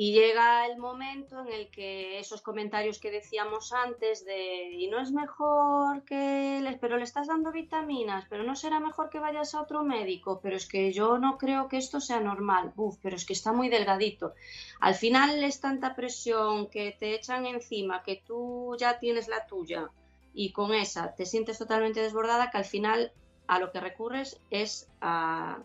y 0.00 0.12
llega 0.12 0.64
el 0.64 0.78
momento 0.78 1.40
en 1.40 1.52
el 1.52 1.70
que 1.72 2.20
esos 2.20 2.40
comentarios 2.40 3.00
que 3.00 3.10
decíamos 3.10 3.72
antes 3.72 4.24
de 4.24 4.70
y 4.72 4.86
no 4.86 5.00
es 5.00 5.10
mejor 5.10 6.04
que 6.04 6.60
les, 6.62 6.78
pero 6.78 6.98
le 6.98 7.02
estás 7.02 7.26
dando 7.26 7.50
vitaminas, 7.50 8.24
pero 8.30 8.44
no 8.44 8.54
será 8.54 8.78
mejor 8.78 9.10
que 9.10 9.18
vayas 9.18 9.56
a 9.56 9.60
otro 9.60 9.82
médico, 9.82 10.38
pero 10.40 10.54
es 10.54 10.68
que 10.68 10.92
yo 10.92 11.18
no 11.18 11.36
creo 11.36 11.66
que 11.66 11.78
esto 11.78 11.98
sea 12.00 12.20
normal, 12.20 12.72
Uf, 12.76 12.96
pero 13.02 13.16
es 13.16 13.24
que 13.24 13.32
está 13.32 13.52
muy 13.52 13.68
delgadito. 13.68 14.34
Al 14.78 14.94
final 14.94 15.42
es 15.42 15.60
tanta 15.60 15.96
presión 15.96 16.68
que 16.68 16.96
te 16.96 17.16
echan 17.16 17.44
encima, 17.46 18.04
que 18.04 18.22
tú 18.24 18.76
ya 18.78 19.00
tienes 19.00 19.26
la 19.26 19.48
tuya 19.48 19.90
y 20.32 20.52
con 20.52 20.74
esa 20.74 21.16
te 21.16 21.26
sientes 21.26 21.58
totalmente 21.58 22.00
desbordada 22.00 22.52
que 22.52 22.58
al 22.58 22.64
final 22.64 23.10
a 23.48 23.58
lo 23.58 23.72
que 23.72 23.80
recurres 23.80 24.40
es 24.50 24.88
a, 25.00 25.58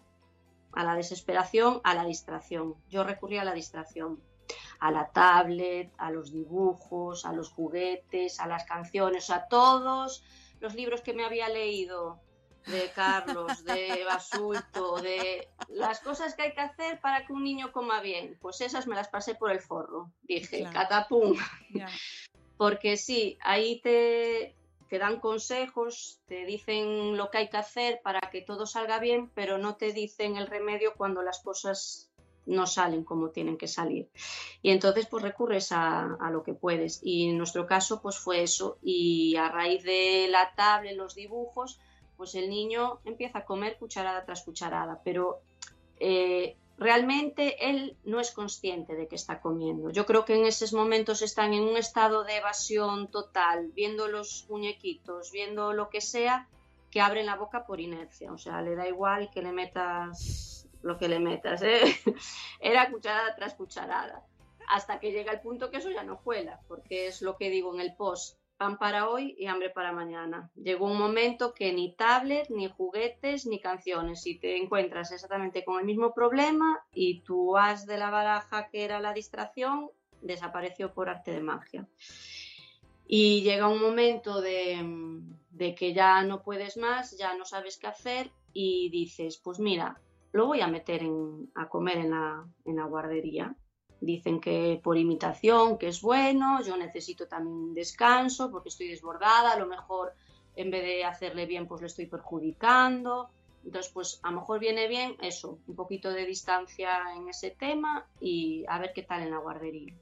a 0.75 0.83
la 0.83 0.95
desesperación, 0.95 1.81
a 1.83 1.93
la 1.95 2.05
distracción. 2.05 2.75
Yo 2.89 3.03
recurrí 3.03 3.37
a 3.37 3.43
la 3.43 3.53
distracción, 3.53 4.21
a 4.79 4.91
la 4.91 5.09
tablet, 5.11 5.91
a 5.97 6.11
los 6.11 6.31
dibujos, 6.31 7.25
a 7.25 7.33
los 7.33 7.49
juguetes, 7.49 8.39
a 8.39 8.47
las 8.47 8.65
canciones, 8.65 9.29
a 9.29 9.47
todos 9.47 10.23
los 10.59 10.75
libros 10.75 11.01
que 11.01 11.13
me 11.13 11.25
había 11.25 11.49
leído 11.49 12.19
de 12.67 12.91
Carlos, 12.95 13.63
de 13.65 14.03
Basulto, 14.05 15.01
de 15.01 15.49
las 15.69 15.99
cosas 15.99 16.33
que 16.35 16.43
hay 16.43 16.53
que 16.53 16.61
hacer 16.61 16.99
para 17.01 17.25
que 17.25 17.33
un 17.33 17.43
niño 17.43 17.71
coma 17.71 18.01
bien. 18.01 18.37
Pues 18.41 18.61
esas 18.61 18.87
me 18.87 18.95
las 18.95 19.09
pasé 19.09 19.35
por 19.35 19.51
el 19.51 19.59
forro. 19.59 20.11
Dije, 20.23 20.59
Claro. 20.59 20.73
catapum. 20.73 21.37
Porque 22.57 22.97
sí, 22.97 23.37
ahí 23.41 23.81
te, 23.81 24.55
te 24.93 24.99
dan 24.99 25.19
consejos, 25.19 26.21
te 26.27 26.45
dicen 26.45 27.17
lo 27.17 27.31
que 27.31 27.39
hay 27.39 27.49
que 27.49 27.57
hacer 27.57 27.99
para 28.03 28.29
que 28.29 28.43
todo 28.43 28.67
salga 28.67 28.99
bien, 28.99 29.31
pero 29.33 29.57
no 29.57 29.75
te 29.75 29.91
dicen 29.91 30.37
el 30.37 30.45
remedio 30.45 30.93
cuando 30.95 31.23
las 31.23 31.39
cosas 31.39 32.11
no 32.45 32.67
salen 32.67 33.03
como 33.03 33.31
tienen 33.31 33.57
que 33.57 33.67
salir. 33.67 34.11
Y 34.61 34.69
entonces 34.69 35.07
pues 35.07 35.23
recurres 35.23 35.71
a, 35.71 36.15
lo 36.31 36.43
que 36.43 36.53
puedes. 36.53 36.99
Y 37.01 37.27
en 37.27 37.39
nuestro 37.39 37.65
caso 37.65 38.03
pues 38.03 38.19
fue 38.19 38.43
eso. 38.43 38.77
Y 38.83 39.35
a 39.35 39.49
raíz 39.49 39.81
de 39.81 40.27
la 40.29 40.53
tablet, 40.53 40.95
los 40.95 41.15
dibujos, 41.15 41.79
pues 42.15 42.35
el 42.35 42.47
niño 42.47 42.99
empieza 43.03 43.39
a 43.39 43.45
comer 43.45 43.79
cucharada 43.79 44.23
tras 44.25 44.43
cucharada. 44.43 45.01
Pero 45.03 45.41
eh, 45.99 46.55
realmente 46.83 47.69
él 47.69 47.97
no 48.03 48.19
es 48.19 48.31
consciente 48.31 48.95
de 48.95 49.07
que 49.07 49.15
está 49.15 49.41
comiendo. 49.41 49.89
Yo 49.89 50.05
creo 50.05 50.25
que 50.25 50.35
en 50.35 50.45
esos 50.45 50.73
momentos 50.73 51.21
están 51.21 51.53
en 51.53 51.63
un 51.63 51.77
estado 51.77 52.23
de 52.23 52.37
evasión 52.37 53.09
total, 53.09 53.71
viendo 53.73 54.07
los 54.07 54.45
muñequitos, 54.49 55.31
viendo 55.31 55.73
lo 55.73 55.89
que 55.89 56.01
sea, 56.01 56.47
que 56.91 57.01
abren 57.01 57.25
la 57.25 57.35
boca 57.35 57.65
por 57.65 57.79
inercia. 57.79 58.31
O 58.31 58.37
sea, 58.37 58.61
le 58.61 58.75
da 58.75 58.87
igual 58.87 59.31
que 59.31 59.41
le 59.41 59.51
metas 59.51 60.67
lo 60.83 60.97
que 60.97 61.07
le 61.07 61.19
metas. 61.19 61.63
¿eh? 61.63 61.81
Era 62.59 62.91
cucharada 62.91 63.35
tras 63.35 63.55
cucharada. 63.55 64.23
Hasta 64.67 64.99
que 64.99 65.11
llega 65.11 65.31
el 65.31 65.41
punto 65.41 65.71
que 65.71 65.77
eso 65.77 65.89
ya 65.89 66.03
no 66.03 66.21
cuela, 66.21 66.59
porque 66.67 67.07
es 67.07 67.21
lo 67.21 67.37
que 67.37 67.49
digo 67.49 67.73
en 67.73 67.81
el 67.81 67.95
post. 67.95 68.37
Pan 68.57 68.77
para 68.77 69.09
hoy 69.09 69.35
y 69.37 69.47
hambre 69.47 69.69
para 69.71 69.91
mañana. 69.91 70.49
Llegó 70.55 70.85
un 70.85 70.97
momento 70.97 71.53
que 71.53 71.73
ni 71.73 71.93
tablet, 71.95 72.49
ni 72.49 72.69
juguetes, 72.69 73.45
ni 73.45 73.59
canciones. 73.59 74.25
Y 74.27 74.37
te 74.39 74.57
encuentras 74.57 75.11
exactamente 75.11 75.65
con 75.65 75.79
el 75.79 75.85
mismo 75.85 76.13
problema 76.13 76.79
y 76.93 77.21
tu 77.21 77.57
as 77.57 77.85
de 77.85 77.97
la 77.97 78.09
baraja, 78.09 78.69
que 78.69 78.83
era 78.85 78.99
la 78.99 79.13
distracción, 79.13 79.89
desapareció 80.21 80.93
por 80.93 81.09
arte 81.09 81.31
de 81.31 81.41
magia. 81.41 81.87
Y 83.05 83.41
llega 83.43 83.67
un 83.67 83.81
momento 83.81 84.39
de, 84.41 84.79
de 85.51 85.75
que 85.75 85.93
ya 85.93 86.23
no 86.23 86.41
puedes 86.41 86.77
más, 86.77 87.17
ya 87.17 87.35
no 87.35 87.45
sabes 87.45 87.77
qué 87.77 87.87
hacer 87.87 88.31
y 88.53 88.89
dices, 88.91 89.37
pues 89.43 89.59
mira, 89.59 89.99
lo 90.31 90.47
voy 90.47 90.61
a 90.61 90.67
meter 90.67 91.03
en- 91.03 91.51
a 91.55 91.67
comer 91.67 91.97
en 91.97 92.11
la, 92.11 92.45
en 92.65 92.75
la 92.77 92.85
guardería. 92.85 93.55
Dicen 94.01 94.39
que 94.39 94.79
por 94.83 94.97
imitación, 94.97 95.77
que 95.77 95.87
es 95.87 96.01
bueno, 96.01 96.61
yo 96.63 96.75
necesito 96.77 97.27
también 97.27 97.55
un 97.55 97.73
descanso 97.73 98.51
porque 98.51 98.69
estoy 98.69 98.89
desbordada, 98.89 99.53
a 99.53 99.59
lo 99.59 99.65
mejor 99.65 100.13
en 100.55 100.71
vez 100.71 100.83
de 100.83 101.05
hacerle 101.05 101.45
bien, 101.45 101.67
pues 101.67 101.81
le 101.81 101.87
estoy 101.87 102.05
perjudicando. 102.05 103.29
Entonces, 103.65 103.91
pues 103.93 104.19
a 104.23 104.31
lo 104.31 104.41
mejor 104.41 104.59
viene 104.59 104.87
bien 104.87 105.15
eso, 105.21 105.59
un 105.67 105.75
poquito 105.75 106.11
de 106.11 106.25
distancia 106.25 106.99
en 107.15 107.29
ese 107.29 107.51
tema 107.51 108.05
y 108.19 108.65
a 108.67 108.77
ver 108.77 108.91
qué 108.93 109.03
tal 109.03 109.21
en 109.21 109.31
la 109.31 109.37
guardería. 109.37 109.93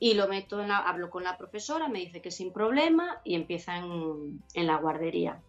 Y 0.00 0.14
lo 0.14 0.26
meto 0.26 0.60
en 0.60 0.68
la, 0.68 0.78
hablo 0.78 1.08
con 1.08 1.22
la 1.22 1.38
profesora, 1.38 1.88
me 1.88 2.00
dice 2.00 2.20
que 2.20 2.32
sin 2.32 2.52
problema 2.52 3.20
y 3.22 3.36
empieza 3.36 3.76
en, 3.78 4.42
en 4.54 4.66
la 4.66 4.76
guardería. 4.76 5.40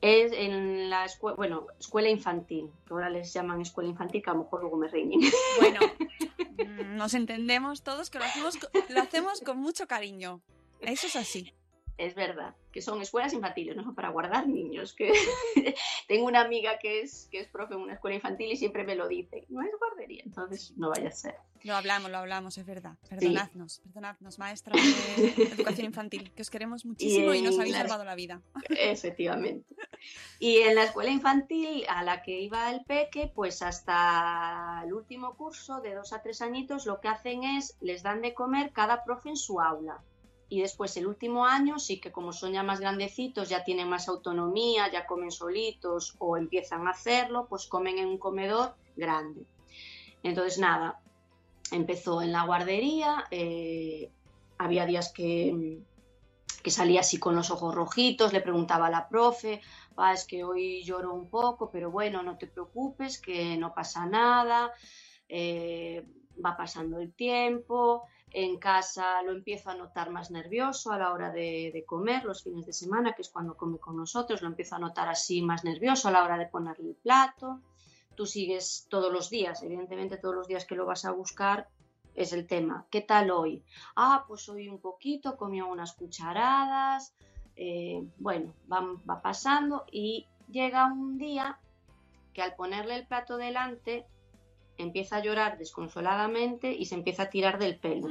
Es 0.00 0.32
en 0.32 0.90
la 0.90 1.04
escuela, 1.04 1.36
bueno, 1.36 1.66
escuela 1.80 2.08
infantil, 2.08 2.70
que 2.86 2.94
ahora 2.94 3.10
les 3.10 3.32
llaman 3.32 3.60
escuela 3.60 3.90
infantil, 3.90 4.22
que 4.22 4.30
a 4.30 4.34
lo 4.34 4.44
mejor 4.44 4.60
luego 4.60 4.76
me 4.76 4.88
riñen. 4.88 5.20
Bueno, 5.58 5.80
nos 6.96 7.14
entendemos 7.14 7.82
todos 7.82 8.10
que 8.10 8.18
lo 8.18 8.24
hacemos, 8.24 8.58
lo 8.88 9.00
hacemos 9.00 9.40
con 9.40 9.58
mucho 9.58 9.86
cariño. 9.88 10.40
Eso 10.80 11.08
es 11.08 11.16
así. 11.16 11.52
es 11.98 12.14
verdad, 12.14 12.54
que 12.70 12.80
son 12.80 13.02
escuelas 13.02 13.32
infantiles, 13.32 13.76
no 13.76 13.82
son 13.82 13.94
para 13.96 14.10
guardar 14.10 14.46
niños. 14.46 14.94
Que 14.94 15.12
tengo 16.06 16.26
una 16.26 16.40
amiga 16.42 16.78
que 16.78 17.00
es, 17.00 17.28
que 17.30 17.40
es 17.40 17.48
profe 17.48 17.74
en 17.74 17.80
una 17.80 17.94
escuela 17.94 18.14
infantil 18.14 18.52
y 18.52 18.56
siempre 18.56 18.84
me 18.84 18.94
lo 18.94 19.08
dice, 19.08 19.44
no 19.48 19.62
es 19.62 19.70
guardería, 19.78 20.22
entonces 20.24 20.74
no 20.76 20.90
vaya 20.90 21.08
a 21.08 21.12
ser. 21.12 21.34
Lo 21.64 21.74
hablamos, 21.74 22.10
lo 22.10 22.18
hablamos, 22.18 22.56
es 22.58 22.66
verdad. 22.66 22.96
Perdonadnos, 23.08 23.80
perdonadnos, 23.80 24.38
maestras 24.38 24.76
de 24.76 25.42
educación 25.54 25.86
infantil, 25.86 26.30
que 26.34 26.42
os 26.42 26.50
queremos 26.50 26.84
muchísimo 26.84 27.34
y, 27.34 27.42
nos 27.42 27.54
en 27.54 27.60
habéis 27.60 27.76
salvado 27.76 28.04
la 28.04 28.14
vida. 28.14 28.40
Efectivamente. 28.68 29.74
Y 30.38 30.58
en 30.58 30.74
la 30.74 30.84
escuela 30.84 31.10
infantil 31.10 31.84
a 31.88 32.02
la 32.02 32.22
que 32.22 32.40
iba 32.40 32.70
el 32.70 32.84
peque, 32.84 33.30
pues 33.34 33.62
hasta 33.62 34.82
el 34.84 34.92
último 34.92 35.34
curso, 35.36 35.80
de 35.80 35.94
dos 35.94 36.12
a 36.12 36.22
tres 36.22 36.42
añitos, 36.42 36.86
lo 36.86 37.00
que 37.00 37.08
hacen 37.08 37.44
es, 37.44 37.76
les 37.80 38.02
dan 38.02 38.22
de 38.22 38.34
comer 38.34 38.72
cada 38.72 39.04
profe 39.04 39.30
en 39.30 39.36
su 39.36 39.60
aula. 39.60 40.00
Y 40.50 40.62
después 40.62 40.96
el 40.96 41.06
último 41.06 41.44
año 41.44 41.78
sí 41.78 42.00
que 42.00 42.10
como 42.10 42.32
son 42.32 42.52
ya 42.52 42.62
más 42.62 42.80
grandecitos, 42.80 43.50
ya 43.50 43.64
tienen 43.64 43.88
más 43.88 44.08
autonomía, 44.08 44.90
ya 44.90 45.06
comen 45.06 45.30
solitos 45.30 46.14
o 46.18 46.38
empiezan 46.38 46.86
a 46.86 46.92
hacerlo, 46.92 47.46
pues 47.48 47.66
comen 47.66 47.98
en 47.98 48.06
un 48.06 48.18
comedor 48.18 48.74
grande. 48.96 49.44
Entonces 50.22 50.58
nada, 50.58 51.00
empezó 51.72 52.22
en 52.22 52.32
la 52.32 52.44
guardería, 52.44 53.26
eh, 53.30 54.10
había 54.58 54.86
días 54.86 55.12
que, 55.12 55.78
que 56.62 56.70
salía 56.70 57.00
así 57.00 57.18
con 57.18 57.34
los 57.36 57.50
ojos 57.50 57.74
rojitos, 57.74 58.32
le 58.32 58.40
preguntaba 58.40 58.86
a 58.86 58.90
la 58.90 59.08
profe, 59.08 59.60
"Ah, 59.96 60.12
es 60.12 60.26
que 60.26 60.44
hoy 60.44 60.82
lloro 60.84 61.14
un 61.14 61.28
poco, 61.30 61.70
pero 61.70 61.90
bueno, 61.90 62.22
no 62.22 62.36
te 62.38 62.46
preocupes, 62.46 63.20
que 63.20 63.56
no 63.56 63.74
pasa 63.74 64.06
nada, 64.06 64.72
eh, 65.28 66.04
va 66.44 66.56
pasando 66.56 66.98
el 66.98 67.12
tiempo, 67.12 68.04
en 68.30 68.58
casa 68.58 69.22
lo 69.22 69.32
empiezo 69.32 69.70
a 69.70 69.74
notar 69.74 70.10
más 70.10 70.30
nervioso 70.30 70.92
a 70.92 70.98
la 70.98 71.12
hora 71.12 71.30
de, 71.30 71.70
de 71.72 71.84
comer, 71.84 72.24
los 72.24 72.42
fines 72.42 72.66
de 72.66 72.72
semana, 72.72 73.14
que 73.14 73.22
es 73.22 73.30
cuando 73.30 73.56
come 73.56 73.78
con 73.78 73.96
nosotros, 73.96 74.42
lo 74.42 74.48
empiezo 74.48 74.76
a 74.76 74.78
notar 74.78 75.08
así 75.08 75.40
más 75.42 75.64
nervioso 75.64 76.08
a 76.08 76.10
la 76.10 76.22
hora 76.24 76.36
de 76.36 76.46
ponerle 76.46 76.90
el 76.90 76.96
plato. 76.96 77.60
Tú 78.18 78.26
sigues 78.26 78.88
todos 78.90 79.12
los 79.12 79.30
días, 79.30 79.62
evidentemente 79.62 80.16
todos 80.16 80.34
los 80.34 80.48
días 80.48 80.64
que 80.64 80.74
lo 80.74 80.84
vas 80.84 81.04
a 81.04 81.12
buscar 81.12 81.68
es 82.16 82.32
el 82.32 82.48
tema. 82.48 82.84
¿Qué 82.90 83.00
tal 83.00 83.30
hoy? 83.30 83.62
Ah, 83.94 84.24
pues 84.26 84.48
hoy 84.48 84.68
un 84.68 84.80
poquito, 84.80 85.36
comió 85.36 85.68
unas 85.68 85.92
cucharadas, 85.92 87.14
eh, 87.54 88.02
bueno, 88.16 88.54
va, 88.72 88.84
va 89.08 89.22
pasando 89.22 89.84
y 89.92 90.26
llega 90.50 90.86
un 90.86 91.16
día 91.16 91.60
que 92.34 92.42
al 92.42 92.56
ponerle 92.56 92.96
el 92.96 93.06
plato 93.06 93.36
delante 93.36 94.04
empieza 94.78 95.18
a 95.18 95.22
llorar 95.22 95.56
desconsoladamente 95.56 96.72
y 96.72 96.86
se 96.86 96.96
empieza 96.96 97.22
a 97.22 97.30
tirar 97.30 97.60
del 97.60 97.78
pelo. 97.78 98.08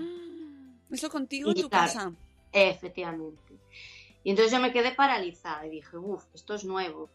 Eso 0.89 1.09
contigo 1.09 1.49
en 1.49 1.63
tu 1.63 1.69
casa. 1.69 2.13
Efectivamente. 2.53 3.59
Y 4.23 4.29
entonces 4.29 4.53
yo 4.53 4.61
me 4.61 4.71
quedé 4.71 4.95
paralizada 4.95 5.67
y 5.67 5.69
dije, 5.69 5.97
uff, 5.97 6.23
esto 6.33 6.55
es 6.55 6.63
nuevo, 6.63 7.09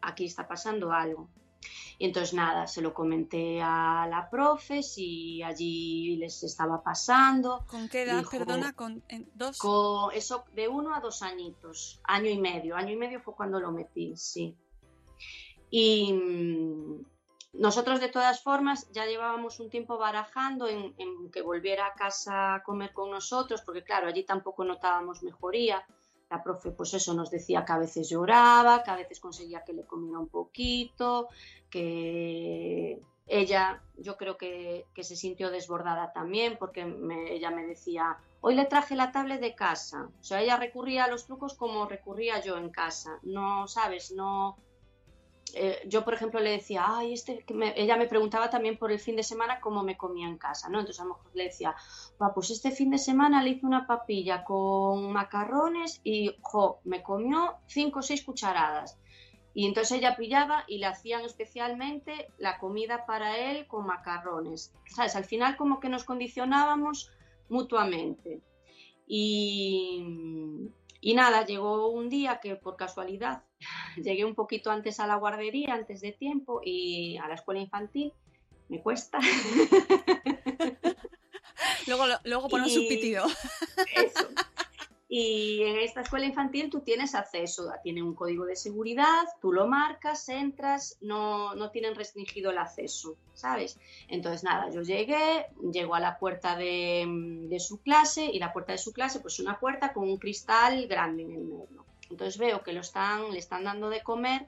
aquí 0.00 0.24
está 0.24 0.48
pasando 0.48 0.90
algo. 0.90 1.28
Y 1.98 2.06
entonces 2.06 2.34
nada, 2.34 2.66
se 2.66 2.82
lo 2.82 2.92
comenté 2.94 3.60
a 3.62 4.06
la 4.08 4.28
profe 4.28 4.82
si 4.82 5.42
allí 5.42 6.16
les 6.16 6.42
estaba 6.42 6.82
pasando. 6.82 7.64
¿Con 7.68 7.88
qué 7.88 8.02
edad, 8.02 8.18
Dijo, 8.18 8.30
perdona? 8.30 8.72
¿Con 8.72 9.02
en 9.08 9.30
dos? 9.34 9.58
Con 9.58 10.12
eso 10.12 10.44
de 10.54 10.68
uno 10.68 10.94
a 10.94 11.00
dos 11.00 11.22
añitos, 11.22 12.00
año 12.04 12.30
y 12.30 12.38
medio. 12.38 12.76
Año 12.76 12.92
y 12.92 12.96
medio 12.96 13.20
fue 13.20 13.34
cuando 13.34 13.60
lo 13.60 13.70
metí, 13.72 14.16
sí. 14.16 14.56
Y 15.70 16.12
mm, 16.12 17.04
nosotros 17.54 18.00
de 18.00 18.08
todas 18.08 18.42
formas 18.42 18.90
ya 18.92 19.06
llevábamos 19.06 19.60
un 19.60 19.70
tiempo 19.70 19.98
barajando 19.98 20.68
en, 20.68 20.94
en 20.98 21.30
que 21.30 21.42
volviera 21.42 21.86
a 21.86 21.94
casa 21.94 22.54
a 22.54 22.62
comer 22.62 22.92
con 22.92 23.10
nosotros, 23.10 23.62
porque 23.62 23.84
claro, 23.84 24.08
allí 24.08 24.24
tampoco 24.24 24.64
notábamos 24.64 25.22
mejoría. 25.22 25.86
La 26.32 26.42
profe, 26.42 26.70
pues 26.70 26.94
eso, 26.94 27.12
nos 27.12 27.30
decía 27.30 27.62
que 27.66 27.72
a 27.72 27.78
veces 27.78 28.08
lloraba, 28.08 28.82
que 28.82 28.90
a 28.90 28.96
veces 28.96 29.20
conseguía 29.20 29.64
que 29.66 29.74
le 29.74 29.84
comiera 29.84 30.18
un 30.18 30.28
poquito, 30.28 31.28
que 31.68 32.98
ella, 33.26 33.82
yo 33.98 34.16
creo 34.16 34.38
que, 34.38 34.86
que 34.94 35.04
se 35.04 35.14
sintió 35.14 35.50
desbordada 35.50 36.10
también, 36.12 36.56
porque 36.58 36.86
me- 36.86 37.32
ella 37.34 37.50
me 37.50 37.66
decía, 37.66 38.16
hoy 38.40 38.54
le 38.54 38.64
traje 38.64 38.94
la 38.96 39.12
tablet 39.12 39.40
de 39.42 39.54
casa. 39.54 40.08
O 40.20 40.24
sea, 40.24 40.40
ella 40.40 40.56
recurría 40.56 41.04
a 41.04 41.08
los 41.08 41.26
trucos 41.26 41.52
como 41.54 41.86
recurría 41.86 42.40
yo 42.40 42.56
en 42.56 42.70
casa. 42.70 43.18
No, 43.22 43.68
¿sabes? 43.68 44.10
No, 44.12 44.56
eh, 45.54 45.80
yo, 45.86 46.04
por 46.04 46.14
ejemplo, 46.14 46.40
le 46.40 46.50
decía, 46.50 46.84
ay, 46.86 47.12
este, 47.14 47.44
que 47.44 47.54
me-". 47.54 47.74
ella 47.76 47.96
me 47.96 48.06
preguntaba 48.06 48.50
también 48.50 48.78
por 48.78 48.92
el 48.92 48.98
fin 48.98 49.16
de 49.16 49.22
semana 49.22 49.60
cómo 49.60 49.82
me 49.82 49.96
comía 49.96 50.26
en 50.28 50.38
casa, 50.38 50.68
¿no? 50.68 50.80
Entonces 50.80 51.00
a 51.00 51.04
lo 51.04 51.16
mejor 51.16 51.30
le 51.34 51.44
decía, 51.44 51.74
"Va, 52.20 52.32
pues 52.34 52.50
este 52.50 52.70
fin 52.70 52.90
de 52.90 52.98
semana 52.98 53.42
le 53.42 53.50
hice 53.50 53.66
una 53.66 53.86
papilla 53.86 54.44
con 54.44 55.12
macarrones 55.12 56.00
y, 56.04 56.34
me 56.84 57.02
comió 57.02 57.56
cinco 57.66 58.00
o 58.00 58.02
seis 58.02 58.24
cucharadas. 58.24 58.98
Y 59.54 59.66
entonces 59.66 59.98
ella 59.98 60.16
pillaba 60.16 60.64
y 60.66 60.78
le 60.78 60.86
hacían 60.86 61.24
especialmente 61.24 62.28
la 62.38 62.58
comida 62.58 63.04
para 63.06 63.36
él 63.36 63.66
con 63.66 63.86
macarrones. 63.86 64.72
¿Sabes? 64.86 65.14
Al 65.16 65.24
final 65.24 65.56
como 65.56 65.78
que 65.80 65.88
nos 65.90 66.04
condicionábamos 66.04 67.10
mutuamente. 67.48 68.40
Y, 69.06 70.70
y 71.00 71.14
nada, 71.14 71.44
llegó 71.44 71.88
un 71.88 72.08
día 72.08 72.40
que 72.40 72.56
por 72.56 72.76
casualidad 72.76 73.44
llegué 73.96 74.24
un 74.24 74.34
poquito 74.34 74.70
antes 74.70 75.00
a 75.00 75.06
la 75.06 75.16
guardería, 75.16 75.74
antes 75.74 76.00
de 76.00 76.12
tiempo, 76.12 76.60
y 76.64 77.16
a 77.18 77.28
la 77.28 77.34
escuela 77.34 77.60
infantil. 77.60 78.12
Me 78.68 78.80
cuesta. 78.80 79.18
Luego, 81.86 82.04
luego 82.24 82.48
un. 82.48 82.64
Eso. 83.96 84.28
Y 85.14 85.62
en 85.64 85.76
esta 85.76 86.00
escuela 86.00 86.24
infantil 86.24 86.70
tú 86.70 86.80
tienes 86.80 87.14
acceso, 87.14 87.70
tiene 87.82 88.02
un 88.02 88.14
código 88.14 88.46
de 88.46 88.56
seguridad, 88.56 89.24
tú 89.42 89.52
lo 89.52 89.66
marcas, 89.66 90.26
entras, 90.30 90.96
no, 91.02 91.54
no 91.54 91.70
tienen 91.70 91.94
restringido 91.94 92.50
el 92.50 92.56
acceso, 92.56 93.18
¿sabes? 93.34 93.78
Entonces 94.08 94.42
nada, 94.42 94.70
yo 94.70 94.80
llegué, 94.80 95.48
llego 95.70 95.94
a 95.94 96.00
la 96.00 96.18
puerta 96.18 96.56
de, 96.56 97.04
de 97.46 97.60
su 97.60 97.82
clase 97.82 98.24
y 98.24 98.38
la 98.38 98.54
puerta 98.54 98.72
de 98.72 98.78
su 98.78 98.94
clase 98.94 99.20
pues 99.20 99.38
una 99.38 99.60
puerta 99.60 99.92
con 99.92 100.08
un 100.08 100.16
cristal 100.16 100.86
grande 100.86 101.24
en 101.24 101.32
el 101.32 101.44
medio. 101.44 101.81
Entonces 102.12 102.36
veo 102.36 102.62
que 102.62 102.74
le 102.74 102.80
están 102.80 103.64
dando 103.64 103.88
de 103.88 104.02
comer, 104.02 104.46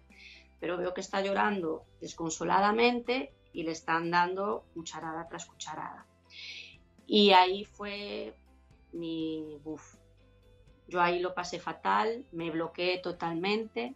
pero 0.61 0.77
veo 0.77 0.93
que 0.93 1.01
está 1.01 1.23
llorando 1.23 1.87
desconsoladamente 1.99 3.33
y 3.55 3.63
le 3.63 3.73
están 3.73 4.11
dando 4.11 4.67
cucharada 4.75 5.27
tras 5.29 5.47
cucharada. 5.47 6.07
Y 7.07 7.33
ahí 7.33 7.65
fue 7.65 8.35
mi 8.93 9.59
buf. 9.65 9.97
Yo 10.89 11.01
ahí 11.01 11.21
lo 11.21 11.35
pasé 11.35 11.59
fatal, 11.59 12.27
me 12.33 12.51
bloqueé 12.51 12.99
totalmente. 12.99 13.95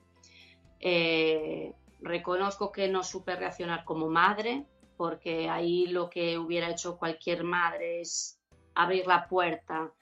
Eh, 0.81 1.75
reconozco 2.01 2.73
que 2.73 2.89
no 2.89 3.05
supe 3.05 3.37
reaccionar 3.37 3.85
como 3.85 4.09
madre, 4.09 4.65
porque 4.97 5.51
ahí 5.51 5.89
lo 5.89 6.09
que 6.09 6.39
hubiera 6.39 6.71
hecho 6.71 6.97
cualquier 6.97 7.45
madre 7.45 8.01
es 8.01 8.41
abrir 8.75 9.07
la 9.07 9.29
puerta, 9.29 9.93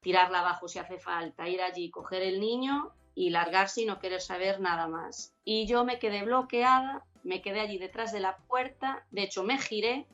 tirarla 0.00 0.40
abajo 0.40 0.66
si 0.66 0.80
hace 0.80 0.98
falta, 0.98 1.48
ir 1.48 1.62
allí, 1.62 1.88
coger 1.88 2.22
el 2.22 2.40
niño 2.40 2.92
y 3.14 3.30
largarse 3.30 3.82
y 3.82 3.84
no 3.84 3.98
querer 3.98 4.20
saber 4.20 4.60
nada 4.60 4.88
más. 4.88 5.34
Y 5.44 5.66
yo 5.66 5.84
me 5.84 5.98
quedé 5.98 6.22
bloqueada, 6.24 7.04
me 7.22 7.42
quedé 7.42 7.60
allí 7.60 7.78
detrás 7.78 8.12
de 8.12 8.20
la 8.20 8.36
puerta, 8.48 9.06
de 9.10 9.22
hecho 9.22 9.42
me 9.42 9.58
giré 9.58 10.06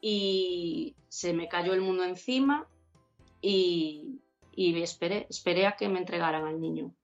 y 0.00 0.96
se 1.08 1.32
me 1.32 1.48
cayó 1.48 1.72
el 1.72 1.80
mundo 1.80 2.04
encima 2.04 2.68
y, 3.40 4.20
y 4.52 4.80
esperé, 4.82 5.26
esperé 5.30 5.66
a 5.66 5.76
que 5.76 5.88
me 5.88 5.98
entregaran 5.98 6.46
al 6.46 6.60
niño. 6.60 6.94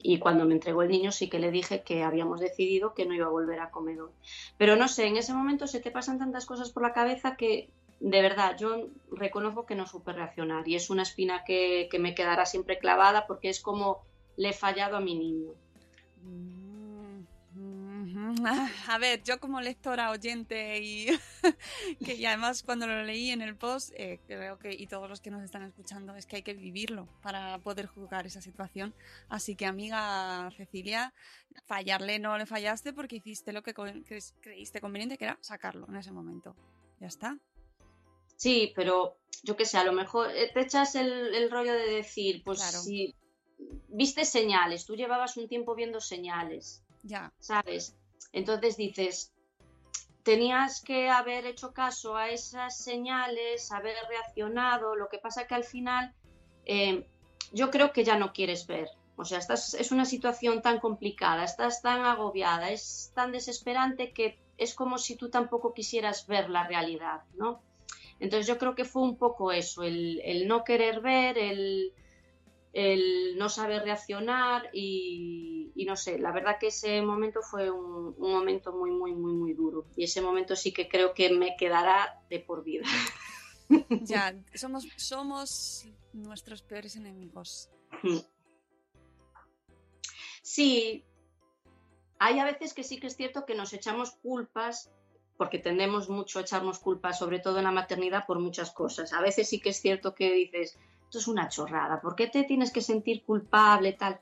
Y 0.00 0.20
cuando 0.20 0.44
me 0.44 0.54
entregó 0.54 0.82
el 0.82 0.90
niño 0.90 1.10
sí 1.10 1.28
que 1.28 1.40
le 1.40 1.50
dije 1.50 1.82
que 1.82 2.04
habíamos 2.04 2.38
decidido 2.38 2.94
que 2.94 3.04
no 3.04 3.14
iba 3.14 3.26
a 3.26 3.30
volver 3.30 3.60
a 3.60 3.70
comedor. 3.70 4.12
Pero 4.56 4.76
no 4.76 4.86
sé, 4.86 5.06
en 5.06 5.16
ese 5.16 5.34
momento 5.34 5.66
se 5.66 5.80
te 5.80 5.90
pasan 5.90 6.18
tantas 6.18 6.46
cosas 6.46 6.70
por 6.70 6.84
la 6.84 6.92
cabeza 6.92 7.36
que 7.36 7.70
de 8.00 8.22
verdad 8.22 8.56
yo 8.56 8.88
reconozco 9.10 9.66
que 9.66 9.74
no 9.74 9.86
supe 9.86 10.12
reaccionar 10.12 10.68
y 10.68 10.76
es 10.76 10.88
una 10.88 11.02
espina 11.02 11.42
que, 11.44 11.88
que 11.90 11.98
me 11.98 12.14
quedará 12.14 12.46
siempre 12.46 12.78
clavada 12.78 13.26
porque 13.26 13.48
es 13.48 13.60
como 13.60 14.04
le 14.38 14.48
he 14.50 14.52
fallado 14.52 14.96
a 14.96 15.00
mi 15.00 15.14
niño. 15.16 15.52
Mm, 16.22 17.24
mhm. 17.54 18.46
Ah, 18.46 18.70
A 18.88 18.98
ver, 18.98 19.22
yo 19.22 19.38
como 19.40 19.60
lectora, 19.60 20.10
oyente 20.10 20.78
y 20.80 21.06
que 22.04 22.14
y 22.14 22.24
además 22.24 22.62
cuando 22.62 22.86
lo 22.86 23.02
leí 23.02 23.30
en 23.30 23.42
el 23.42 23.56
post, 23.56 23.92
eh, 23.96 24.20
creo 24.26 24.58
que 24.58 24.72
y 24.72 24.86
todos 24.86 25.08
los 25.08 25.20
que 25.20 25.30
nos 25.30 25.42
están 25.42 25.62
escuchando 25.64 26.14
es 26.14 26.26
que 26.26 26.36
hay 26.36 26.42
que 26.42 26.54
vivirlo 26.54 27.08
para 27.22 27.58
poder 27.58 27.86
juzgar 27.86 28.26
esa 28.26 28.40
situación. 28.40 28.94
Así 29.28 29.56
que 29.56 29.66
amiga 29.66 30.50
Cecilia, 30.56 31.12
fallarle 31.66 32.18
no 32.18 32.38
le 32.38 32.46
fallaste 32.46 32.92
porque 32.92 33.16
hiciste 33.16 33.52
lo 33.52 33.62
que 33.62 33.74
que 33.74 34.20
creíste 34.40 34.80
conveniente, 34.80 35.18
que 35.18 35.24
era 35.24 35.38
sacarlo 35.40 35.86
en 35.88 35.96
ese 35.96 36.12
momento. 36.12 36.54
Ya 37.00 37.08
está. 37.08 37.38
Sí, 38.36 38.72
pero 38.76 39.18
yo 39.42 39.56
qué 39.56 39.64
sé, 39.64 39.78
a 39.78 39.84
lo 39.84 39.92
mejor 39.92 40.30
eh, 40.30 40.50
te 40.54 40.60
echas 40.60 40.94
el, 40.94 41.34
el 41.34 41.50
rollo 41.50 41.72
de 41.72 41.90
decir, 41.90 42.42
pues 42.44 42.58
Claro. 42.60 42.78
si 42.78 43.14
viste 43.88 44.24
señales, 44.24 44.84
tú 44.84 44.94
llevabas 44.96 45.36
un 45.36 45.48
tiempo 45.48 45.74
viendo 45.74 46.00
señales, 46.00 46.82
Ya. 47.02 47.32
¿sabes? 47.38 47.96
Entonces 48.32 48.76
dices, 48.76 49.32
tenías 50.22 50.82
que 50.82 51.08
haber 51.08 51.46
hecho 51.46 51.72
caso 51.72 52.16
a 52.16 52.28
esas 52.30 52.78
señales, 52.82 53.72
haber 53.72 53.96
reaccionado, 54.08 54.94
lo 54.94 55.08
que 55.08 55.18
pasa 55.18 55.46
que 55.46 55.54
al 55.54 55.64
final 55.64 56.14
eh, 56.66 57.06
yo 57.52 57.70
creo 57.70 57.92
que 57.92 58.04
ya 58.04 58.18
no 58.18 58.32
quieres 58.32 58.66
ver. 58.66 58.90
O 59.16 59.24
sea, 59.24 59.38
estás, 59.38 59.74
es 59.74 59.90
una 59.90 60.04
situación 60.04 60.62
tan 60.62 60.78
complicada, 60.78 61.42
estás 61.44 61.82
tan 61.82 62.04
agobiada, 62.04 62.70
es 62.70 63.10
tan 63.14 63.32
desesperante 63.32 64.12
que 64.12 64.38
es 64.58 64.74
como 64.74 64.98
si 64.98 65.16
tú 65.16 65.28
tampoco 65.28 65.74
quisieras 65.74 66.26
ver 66.26 66.50
la 66.50 66.66
realidad, 66.68 67.22
¿no? 67.34 67.60
Entonces 68.20 68.46
yo 68.46 68.58
creo 68.58 68.74
que 68.74 68.84
fue 68.84 69.02
un 69.02 69.16
poco 69.16 69.50
eso, 69.50 69.82
el, 69.82 70.20
el 70.24 70.46
no 70.46 70.62
querer 70.62 71.00
ver, 71.00 71.38
el, 71.38 71.92
el 72.72 73.36
no 73.38 73.48
saber 73.48 73.82
reaccionar 73.82 74.70
y, 74.72 75.72
y 75.74 75.84
no 75.84 75.96
sé, 75.96 76.18
la 76.18 76.32
verdad 76.32 76.58
que 76.60 76.68
ese 76.68 77.02
momento 77.02 77.40
fue 77.42 77.70
un, 77.70 78.14
un 78.16 78.32
momento 78.32 78.72
muy, 78.72 78.90
muy, 78.90 79.14
muy, 79.14 79.32
muy 79.32 79.54
duro. 79.54 79.86
Y 79.96 80.04
ese 80.04 80.20
momento 80.20 80.54
sí 80.54 80.72
que 80.72 80.88
creo 80.88 81.14
que 81.14 81.30
me 81.30 81.56
quedará 81.56 82.22
de 82.28 82.40
por 82.40 82.64
vida. 82.64 82.86
Ya, 84.02 84.34
somos, 84.54 84.86
somos 84.96 85.86
nuestros 86.14 86.62
peores 86.62 86.96
enemigos. 86.96 87.68
Sí, 90.42 91.04
hay 92.18 92.38
a 92.38 92.44
veces 92.44 92.72
que 92.72 92.82
sí 92.82 92.98
que 92.98 93.08
es 93.08 93.16
cierto 93.16 93.44
que 93.44 93.54
nos 93.54 93.72
echamos 93.72 94.12
culpas, 94.12 94.90
porque 95.36 95.58
tendemos 95.58 96.08
mucho 96.08 96.38
a 96.38 96.42
echarnos 96.42 96.78
culpas, 96.78 97.18
sobre 97.18 97.38
todo 97.38 97.58
en 97.58 97.64
la 97.64 97.70
maternidad, 97.70 98.26
por 98.26 98.38
muchas 98.40 98.70
cosas. 98.70 99.12
A 99.12 99.20
veces 99.20 99.48
sí 99.48 99.60
que 99.60 99.70
es 99.70 99.80
cierto 99.80 100.14
que 100.14 100.32
dices, 100.32 100.78
esto 101.08 101.18
es 101.18 101.28
una 101.28 101.48
chorrada, 101.48 102.02
¿por 102.02 102.14
qué 102.14 102.26
te 102.26 102.44
tienes 102.44 102.70
que 102.70 102.82
sentir 102.82 103.24
culpable 103.24 103.94
tal? 103.94 104.20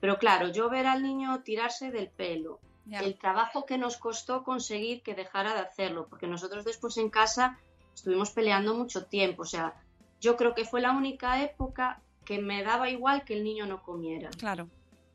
Pero 0.00 0.18
claro, 0.18 0.48
yo 0.48 0.70
ver 0.70 0.86
al 0.86 1.02
niño 1.02 1.42
tirarse 1.42 1.90
del 1.90 2.08
pelo, 2.08 2.58
el 2.90 3.18
trabajo 3.18 3.66
que 3.66 3.76
nos 3.76 3.98
costó 3.98 4.42
conseguir 4.42 5.02
que 5.02 5.14
dejara 5.14 5.52
de 5.52 5.60
hacerlo, 5.60 6.06
porque 6.08 6.26
nosotros 6.26 6.64
después 6.64 6.96
en 6.96 7.10
casa 7.10 7.58
estuvimos 7.94 8.30
peleando 8.30 8.74
mucho 8.74 9.04
tiempo, 9.04 9.42
o 9.42 9.44
sea, 9.44 9.74
yo 10.22 10.38
creo 10.38 10.54
que 10.54 10.64
fue 10.64 10.80
la 10.80 10.92
única 10.92 11.42
época 11.42 12.00
que 12.24 12.38
me 12.38 12.62
daba 12.62 12.88
igual 12.88 13.24
que 13.24 13.34
el 13.34 13.44
niño 13.44 13.66
no 13.66 13.82
comiera 13.82 14.30
Claro. 14.30 14.68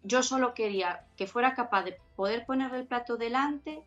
yo 0.03 0.21
solo 0.21 0.53
quería 0.53 1.07
que 1.15 1.25
fuera 1.25 1.55
capaz 1.55 1.83
de 1.83 1.97
poder 2.15 2.45
ponerle 2.45 2.79
el 2.81 2.87
plato 2.87 3.17
delante 3.17 3.81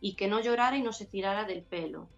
y 0.00 0.14
que 0.14 0.28
no 0.28 0.38
llorara 0.40 0.76
y 0.76 0.82
no 0.82 0.92
se 0.92 1.04
tirara 1.04 1.44
del 1.44 1.62
pelo. 1.62 2.08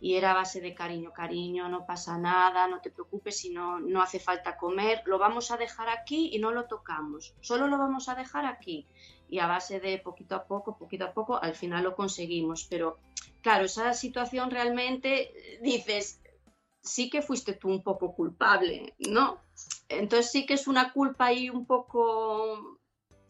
Y 0.00 0.16
era 0.16 0.34
base 0.34 0.60
de 0.60 0.74
cariño, 0.74 1.12
cariño, 1.12 1.68
no 1.68 1.86
pasa 1.86 2.18
nada, 2.18 2.68
no 2.68 2.80
te 2.80 2.90
preocupes 2.90 3.38
si 3.38 3.50
no, 3.50 3.80
no 3.80 4.02
hace 4.02 4.20
falta 4.20 4.58
comer, 4.58 5.02
lo 5.06 5.18
vamos 5.18 5.50
a 5.50 5.56
dejar 5.56 5.88
aquí 5.88 6.30
y 6.32 6.38
no 6.38 6.50
lo 6.50 6.66
tocamos, 6.66 7.34
solo 7.40 7.66
lo 7.66 7.78
vamos 7.78 8.08
a 8.08 8.14
dejar 8.14 8.44
aquí. 8.44 8.86
Y 9.28 9.38
a 9.38 9.46
base 9.46 9.80
de 9.80 9.98
poquito 9.98 10.36
a 10.36 10.44
poco, 10.44 10.78
poquito 10.78 11.06
a 11.06 11.12
poco, 11.12 11.42
al 11.42 11.54
final 11.54 11.82
lo 11.82 11.96
conseguimos. 11.96 12.64
Pero 12.70 12.98
claro, 13.42 13.64
esa 13.64 13.92
situación 13.92 14.50
realmente 14.50 15.54
eh, 15.54 15.58
dices, 15.62 16.20
sí 16.86 17.10
que 17.10 17.22
fuiste 17.22 17.54
tú 17.54 17.68
un 17.68 17.82
poco 17.82 18.14
culpable, 18.14 18.94
¿no? 18.98 19.40
Entonces 19.88 20.30
sí 20.30 20.46
que 20.46 20.54
es 20.54 20.66
una 20.66 20.92
culpa 20.92 21.26
ahí 21.26 21.50
un 21.50 21.66
poco, 21.66 22.75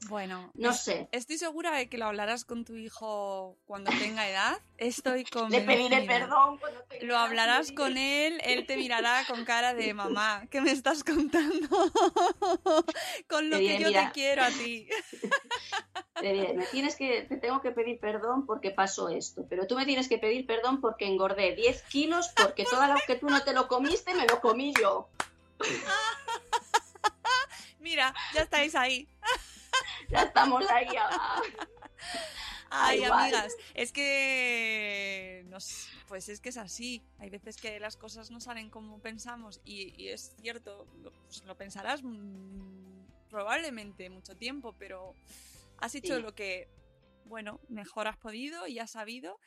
Bueno, 0.09 0.53
no 0.55 0.73
sé. 0.73 1.09
Estoy 1.11 1.39
segura 1.39 1.73
de 1.73 1.89
que 1.89 1.99
lo 1.99 2.07
hablarás 2.07 2.45
con 2.45 2.65
tu 2.65 2.77
hijo 2.77 3.57
cuando 3.65 3.91
tenga 3.99 4.29
edad. 4.29 4.59
Estoy 4.79 5.25
Le 5.49 5.61
pediré 5.63 6.03
perdón 6.03 6.59
cuando 6.59 6.81
tenga 6.83 7.05
Lo 7.07 7.19
hablarás 7.19 7.73
con 7.73 7.97
él, 7.97 8.41
él 8.45 8.67
te 8.67 8.77
mirará 8.77 9.25
con 9.27 9.45
cara 9.45 9.75
de 9.75 9.95
mamá. 9.95 10.47
¿Qué 10.51 10.61
me 10.61 10.71
estás 10.71 11.03
contando? 11.03 11.69
con 13.29 13.51
lo 13.51 13.57
Te 13.57 13.63
que 13.65 13.73
diré, 13.73 13.81
yo 13.83 13.89
"Mira". 13.89 14.07
te 14.07 14.13
quiero 14.13 14.45
a 14.45 14.51
ti. 14.51 14.89
Le 16.23 16.33
diré, 16.33 16.55
me 16.55 16.65
tienes 16.67 16.97
que, 16.97 17.23
te 17.23 17.37
tengo 17.37 17.61
que 17.61 17.73
pedir 17.73 17.99
perdón 18.01 18.47
porque 18.47 18.71
pasó 18.71 19.11
esto, 19.11 19.45
pero 19.51 19.67
tú 19.67 19.75
me 19.77 19.85
tienes 19.85 20.09
que 20.09 20.17
pedir 20.19 20.47
perdón 20.47 20.81
porque 20.81 21.07
engordé 21.07 21.55
10 21.55 21.83
kilos 21.83 22.31
porque 22.37 22.65
todo 22.65 22.87
lo 22.87 22.95
que 23.07 23.17
tú 23.17 23.29
no 23.29 23.43
te 23.43 23.53
lo 23.53 23.69
comiste 23.69 24.15
me 24.15 24.27
lo 24.27 24.41
comí 24.41 24.73
yo. 24.81 25.09
Mira, 27.81 28.15
ya 28.35 28.43
estáis 28.43 28.75
ahí. 28.75 29.07
Ya 30.17 30.23
estamos 30.23 30.65
ahí. 30.71 30.89
ah. 30.99 31.43
Ay, 32.69 33.05
amigas, 33.05 33.55
es 33.75 33.93
que 33.93 35.45
nos, 35.49 35.89
pues 36.09 36.29
es 36.29 36.41
que 36.41 36.49
es 36.49 36.57
así. 36.57 37.03
Hay 37.19 37.31
veces 37.31 37.57
que 37.57 37.79
las 37.79 37.97
cosas 37.97 38.31
no 38.31 38.41
salen 38.41 38.71
como 38.71 38.99
pensamos 39.01 39.61
y, 39.65 39.95
y 40.03 40.09
es 40.09 40.35
cierto, 40.41 40.87
lo, 41.01 41.13
pues 41.13 41.45
lo 41.45 41.57
pensarás 41.57 42.03
mm, 42.03 43.07
probablemente 43.31 44.11
mucho 44.11 44.37
tiempo, 44.37 44.75
pero 44.79 45.15
has 45.79 45.95
hecho 45.95 46.17
Sí. 46.17 46.23
lo 46.23 46.35
que, 46.35 46.69
bueno, 47.27 47.61
mejor 47.69 48.09
has 48.09 48.17
podido 48.17 48.67
y 48.67 48.79
has 48.79 48.91
sabido. 48.93 49.39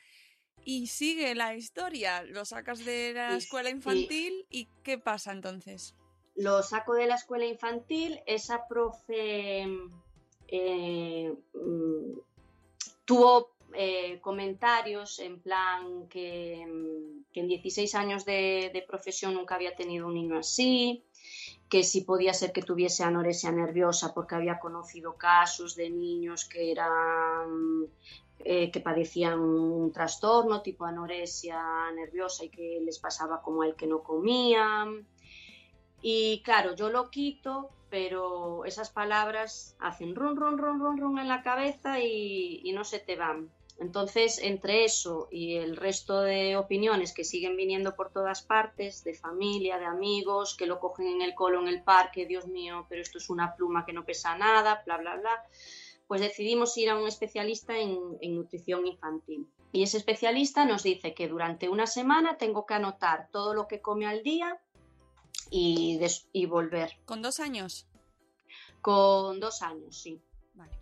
Y 0.64 0.88
sigue 0.88 1.34
la 1.34 1.54
historia, 1.54 2.22
lo 2.22 2.44
sacas 2.44 2.84
de 2.84 3.12
la 3.14 3.36
escuela 3.36 3.70
sí. 3.70 3.76
infantil 3.76 4.46
y 4.50 4.68
¿qué 4.82 4.98
pasa 4.98 5.32
entonces? 5.32 5.94
Lo 6.36 6.62
saco 6.62 6.94
de 6.94 7.06
la 7.06 7.14
escuela 7.16 7.44
infantil, 7.46 8.20
esa 8.26 8.66
profe 8.68 9.66
eh, 10.52 11.32
mm, 11.54 12.18
tuvo 13.04 13.52
eh, 13.72 14.18
comentarios 14.20 15.20
en 15.20 15.38
plan 15.40 16.08
que, 16.08 16.66
mm, 16.66 17.38
en 17.38 17.46
16 17.46 17.94
años 17.94 18.24
de, 18.24 18.84
profesión 18.88 19.34
nunca 19.34 19.54
había 19.54 19.76
tenido 19.76 20.08
un 20.08 20.14
niño 20.14 20.36
así, 20.36 21.04
que 21.68 21.84
si 21.84 22.00
podía 22.00 22.34
ser 22.34 22.52
que 22.52 22.62
tuviese 22.62 23.04
anorexia 23.04 23.52
nerviosa 23.52 24.12
porque 24.12 24.34
había 24.34 24.58
conocido 24.58 25.14
casos 25.14 25.76
de 25.76 25.88
niños 25.88 26.44
que 26.46 26.72
eran 26.72 27.86
eh, 28.40 28.72
que 28.72 28.80
padecían 28.80 29.38
un 29.38 29.92
trastorno 29.92 30.62
tipo 30.62 30.84
anorexia 30.84 31.62
nerviosa 31.94 32.44
y 32.44 32.48
que 32.48 32.80
les 32.82 32.98
pasaba 32.98 33.40
como 33.40 33.62
él 33.62 33.76
que 33.76 33.86
no 33.86 34.02
comían. 34.02 35.06
Y 36.02 36.42
claro, 36.42 36.74
yo 36.74 36.90
lo 36.90 37.10
quito, 37.10 37.70
pero 37.90 38.64
esas 38.64 38.90
palabras 38.90 39.76
hacen 39.80 40.14
run, 40.14 40.36
run, 40.36 40.58
run, 40.58 40.80
run, 40.80 40.98
run 40.98 41.18
en 41.18 41.28
la 41.28 41.42
cabeza 41.42 42.00
y, 42.00 42.70
no 42.72 42.84
se 42.84 43.00
te 43.00 43.16
van. 43.16 43.50
Entonces, 43.78 44.38
entre 44.42 44.84
eso 44.84 45.28
y 45.30 45.56
el 45.56 45.76
resto 45.76 46.20
de 46.20 46.56
opiniones 46.56 47.12
que 47.12 47.24
siguen 47.24 47.56
viniendo 47.56 47.96
por 47.96 48.12
todas 48.12 48.42
partes, 48.42 49.02
de 49.04 49.14
familia, 49.14 49.78
de 49.78 49.86
amigos, 49.86 50.54
que 50.54 50.66
lo 50.66 50.78
cogen 50.78 51.06
en 51.06 51.22
el 51.22 51.34
colo, 51.34 51.60
en 51.60 51.68
el 51.68 51.82
parque, 51.82 52.26
Dios 52.26 52.46
mío, 52.46 52.86
pero 52.88 53.02
esto 53.02 53.18
es 53.18 53.30
una 53.30 53.56
pluma 53.56 53.84
que 53.86 53.92
no 53.92 54.04
pesa 54.04 54.36
nada, 54.36 54.82
bla, 54.84 54.98
bla, 54.98 55.16
bla, 55.16 55.44
pues 56.06 56.20
decidimos 56.20 56.76
ir 56.76 56.90
a 56.90 56.96
un 56.96 57.08
especialista 57.08 57.78
en 57.78 58.34
nutrición 58.34 58.86
infantil. 58.86 59.48
Y 59.72 59.82
ese 59.82 59.98
especialista 59.98 60.64
nos 60.64 60.82
dice 60.82 61.14
que 61.14 61.28
durante 61.28 61.68
una 61.68 61.86
semana 61.86 62.36
tengo 62.36 62.66
que 62.66 62.74
anotar 62.74 63.28
todo 63.30 63.54
lo 63.54 63.68
que 63.68 63.80
come 63.80 64.06
al 64.06 64.22
día 64.22 64.60
y, 65.50 65.98
des- 65.98 66.28
y 66.32 66.46
volver. 66.46 66.92
¿Con 67.04 67.22
dos 67.22 67.40
años? 67.40 67.86
Con 68.80 69.40
dos 69.40 69.62
años, 69.62 69.96
sí. 70.00 70.22
Vale. 70.54 70.72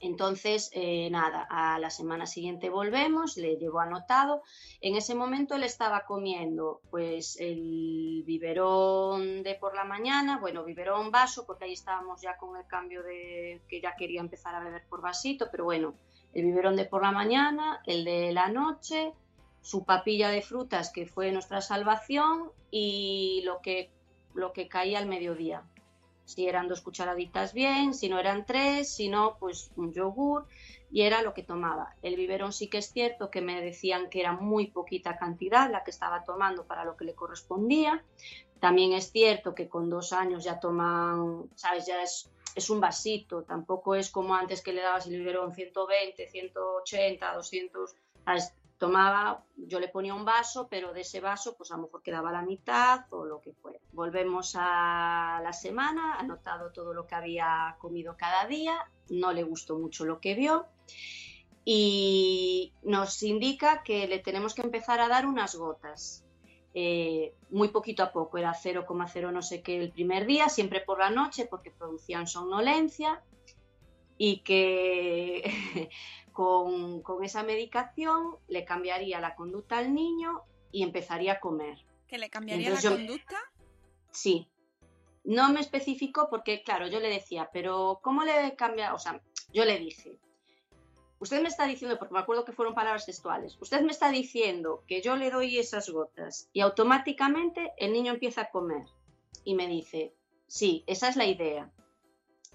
Entonces, 0.00 0.70
eh, 0.72 1.08
nada, 1.10 1.46
a 1.48 1.78
la 1.78 1.90
semana 1.90 2.26
siguiente 2.26 2.70
volvemos, 2.70 3.36
le 3.36 3.56
llevo 3.56 3.78
anotado. 3.80 4.42
En 4.80 4.96
ese 4.96 5.14
momento 5.14 5.54
él 5.54 5.62
estaba 5.62 6.06
comiendo 6.06 6.80
pues 6.90 7.36
el 7.38 8.24
biberón 8.26 9.42
de 9.44 9.54
por 9.54 9.76
la 9.76 9.84
mañana, 9.84 10.38
bueno, 10.40 10.64
biberón 10.64 11.10
vaso, 11.12 11.46
porque 11.46 11.66
ahí 11.66 11.72
estábamos 11.74 12.20
ya 12.20 12.36
con 12.36 12.56
el 12.56 12.66
cambio 12.66 13.02
de 13.04 13.62
que 13.68 13.80
ya 13.80 13.94
quería 13.94 14.20
empezar 14.20 14.54
a 14.54 14.64
beber 14.64 14.82
por 14.88 15.02
vasito, 15.02 15.48
pero 15.52 15.64
bueno, 15.64 15.94
el 16.34 16.46
biberón 16.46 16.74
de 16.76 16.86
por 16.86 17.02
la 17.02 17.12
mañana, 17.12 17.80
el 17.86 18.04
de 18.04 18.32
la 18.32 18.48
noche, 18.48 19.12
su 19.62 19.84
papilla 19.84 20.28
de 20.28 20.42
frutas 20.42 20.90
que 20.90 21.06
fue 21.06 21.32
nuestra 21.32 21.60
salvación 21.60 22.50
y 22.70 23.42
lo 23.44 23.60
que, 23.62 23.90
lo 24.34 24.52
que 24.52 24.68
caía 24.68 24.98
al 24.98 25.06
mediodía. 25.06 25.62
Si 26.24 26.46
eran 26.46 26.68
dos 26.68 26.80
cucharaditas 26.80 27.52
bien, 27.52 27.94
si 27.94 28.08
no 28.08 28.18
eran 28.18 28.44
tres, 28.44 28.92
si 28.92 29.08
no, 29.08 29.36
pues 29.38 29.70
un 29.76 29.92
yogur 29.92 30.46
y 30.90 31.02
era 31.02 31.22
lo 31.22 31.32
que 31.32 31.42
tomaba. 31.42 31.94
El 32.02 32.16
biberón 32.16 32.52
sí 32.52 32.68
que 32.68 32.78
es 32.78 32.92
cierto 32.92 33.30
que 33.30 33.40
me 33.40 33.60
decían 33.62 34.10
que 34.10 34.20
era 34.20 34.32
muy 34.32 34.66
poquita 34.70 35.16
cantidad 35.16 35.70
la 35.70 35.84
que 35.84 35.90
estaba 35.90 36.24
tomando 36.24 36.66
para 36.66 36.84
lo 36.84 36.96
que 36.96 37.04
le 37.04 37.14
correspondía. 37.14 38.04
También 38.60 38.92
es 38.92 39.10
cierto 39.10 39.54
que 39.54 39.68
con 39.68 39.90
dos 39.90 40.12
años 40.12 40.44
ya 40.44 40.60
toman, 40.60 41.50
sabes, 41.54 41.86
ya 41.86 42.02
es, 42.02 42.30
es 42.54 42.70
un 42.70 42.80
vasito, 42.80 43.42
tampoco 43.42 43.94
es 43.94 44.10
como 44.10 44.34
antes 44.34 44.62
que 44.62 44.72
le 44.72 44.82
dabas 44.82 45.06
el 45.06 45.18
biberón 45.18 45.54
120, 45.54 46.28
180, 46.28 47.34
200, 47.34 47.94
¿sabes? 48.24 48.54
Tomaba, 48.82 49.44
yo 49.54 49.78
le 49.78 49.86
ponía 49.86 50.12
un 50.12 50.24
vaso, 50.24 50.66
pero 50.68 50.92
de 50.92 51.02
ese 51.02 51.20
vaso 51.20 51.54
pues 51.56 51.70
a 51.70 51.76
lo 51.76 51.84
mejor 51.84 52.02
quedaba 52.02 52.32
la 52.32 52.42
mitad 52.42 53.04
o 53.10 53.24
lo 53.24 53.40
que 53.40 53.52
fuera. 53.52 53.78
Volvemos 53.92 54.56
a 54.58 55.40
la 55.40 55.52
semana, 55.52 56.16
anotado 56.16 56.72
todo 56.72 56.92
lo 56.92 57.06
que 57.06 57.14
había 57.14 57.76
comido 57.78 58.16
cada 58.16 58.44
día, 58.48 58.76
no 59.08 59.32
le 59.32 59.44
gustó 59.44 59.78
mucho 59.78 60.04
lo 60.04 60.18
que 60.18 60.34
vio 60.34 60.66
y 61.64 62.72
nos 62.82 63.22
indica 63.22 63.84
que 63.84 64.08
le 64.08 64.18
tenemos 64.18 64.52
que 64.52 64.62
empezar 64.62 64.98
a 64.98 65.06
dar 65.06 65.26
unas 65.26 65.54
gotas. 65.54 66.24
eh, 66.74 67.34
muy 67.50 67.68
poquito 67.68 68.02
a 68.02 68.10
poco, 68.10 68.36
era 68.38 68.52
0,0 68.52 69.30
no 69.30 69.42
sé 69.42 69.62
qué 69.62 69.78
el 69.78 69.92
primer 69.92 70.26
día, 70.26 70.48
siempre 70.48 70.80
por 70.80 70.98
la 70.98 71.10
noche 71.10 71.46
porque 71.48 71.70
producían 71.70 72.26
somnolencia 72.26 73.22
y 74.18 74.38
que 74.38 75.42
con, 76.32 77.02
con 77.02 77.22
esa 77.24 77.42
medicación 77.42 78.36
le 78.48 78.64
cambiaría 78.64 79.20
la 79.20 79.34
conducta 79.34 79.78
al 79.78 79.94
niño 79.94 80.42
y 80.70 80.82
empezaría 80.82 81.34
a 81.34 81.40
comer. 81.40 81.78
¿Que 82.08 82.18
le 82.18 82.30
cambiaría 82.30 82.68
Entonces 82.68 82.90
la 82.90 82.96
yo- 82.96 82.96
conducta? 83.06 83.36
Sí. 84.10 84.48
No 85.24 85.52
me 85.52 85.60
especificó 85.60 86.28
porque, 86.28 86.62
claro, 86.62 86.88
yo 86.88 86.98
le 87.00 87.08
decía, 87.08 87.48
pero 87.52 88.00
¿cómo 88.02 88.24
le 88.24 88.56
cambia? 88.56 88.92
O 88.94 88.98
sea, 88.98 89.20
yo 89.52 89.64
le 89.64 89.78
dije, 89.78 90.18
usted 91.20 91.40
me 91.40 91.48
está 91.48 91.66
diciendo, 91.66 91.98
porque 91.98 92.14
me 92.14 92.20
acuerdo 92.20 92.44
que 92.44 92.52
fueron 92.52 92.74
palabras 92.74 93.06
textuales, 93.06 93.56
usted 93.60 93.82
me 93.82 93.92
está 93.92 94.10
diciendo 94.10 94.82
que 94.88 95.00
yo 95.00 95.14
le 95.16 95.30
doy 95.30 95.58
esas 95.58 95.88
gotas 95.90 96.48
y 96.52 96.60
automáticamente 96.60 97.72
el 97.78 97.92
niño 97.92 98.12
empieza 98.12 98.42
a 98.42 98.50
comer. 98.50 98.84
Y 99.44 99.54
me 99.54 99.68
dice, 99.68 100.12
sí, 100.48 100.82
esa 100.88 101.08
es 101.08 101.16
la 101.16 101.26
idea. 101.26 101.70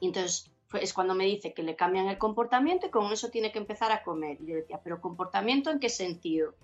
Y 0.02 0.08
entonces 0.08 0.52
es 0.74 0.94
cuando 0.94 1.16
me 1.16 1.26
dice 1.26 1.54
que 1.54 1.64
le 1.64 1.76
cambian 1.76 2.08
el 2.08 2.18
comportamiento 2.18 2.88
y 2.88 2.90
con 2.90 3.12
eso 3.12 3.30
tiene 3.30 3.52
que 3.52 3.60
empezar 3.60 3.92
a 3.92 4.04
comer. 4.04 4.38
Y 4.42 4.48
yo 4.48 4.56
decía, 4.56 4.80
pero 4.84 5.02
comportamiento 5.02 5.70
en 5.70 5.80
qué 5.80 5.90
sentido? 5.90 6.56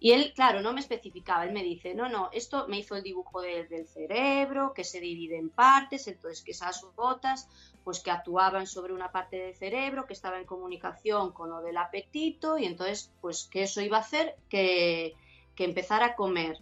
Y 0.00 0.12
él, 0.12 0.32
claro, 0.34 0.60
no 0.60 0.72
me 0.72 0.80
especificaba, 0.80 1.44
él 1.44 1.52
me 1.52 1.62
dice, 1.62 1.94
no, 1.94 2.08
no, 2.08 2.28
esto 2.32 2.66
me 2.68 2.78
hizo 2.78 2.94
el 2.96 3.02
dibujo 3.02 3.40
de- 3.40 3.64
del 3.64 3.86
cerebro, 3.86 4.74
que 4.74 4.84
se 4.84 5.00
divide 5.00 5.38
en 5.38 5.48
partes, 5.50 6.08
entonces 6.08 6.42
que 6.42 6.50
esas 6.50 6.84
gotas, 6.96 7.48
pues 7.84 8.00
que 8.00 8.10
actuaban 8.10 8.66
sobre 8.66 8.92
una 8.92 9.12
parte 9.12 9.36
del 9.38 9.54
cerebro, 9.54 10.04
que 10.06 10.12
estaba 10.12 10.38
en 10.38 10.44
comunicación 10.44 11.32
con 11.32 11.48
lo 11.48 11.62
del 11.62 11.76
apetito, 11.76 12.58
y 12.58 12.66
entonces, 12.66 13.12
pues 13.22 13.44
que 13.50 13.62
eso 13.62 13.80
iba 13.80 13.96
a 13.98 14.00
hacer 14.00 14.36
que, 14.50 15.14
que 15.54 15.64
empezara 15.64 16.06
a 16.06 16.14
comer. 16.16 16.58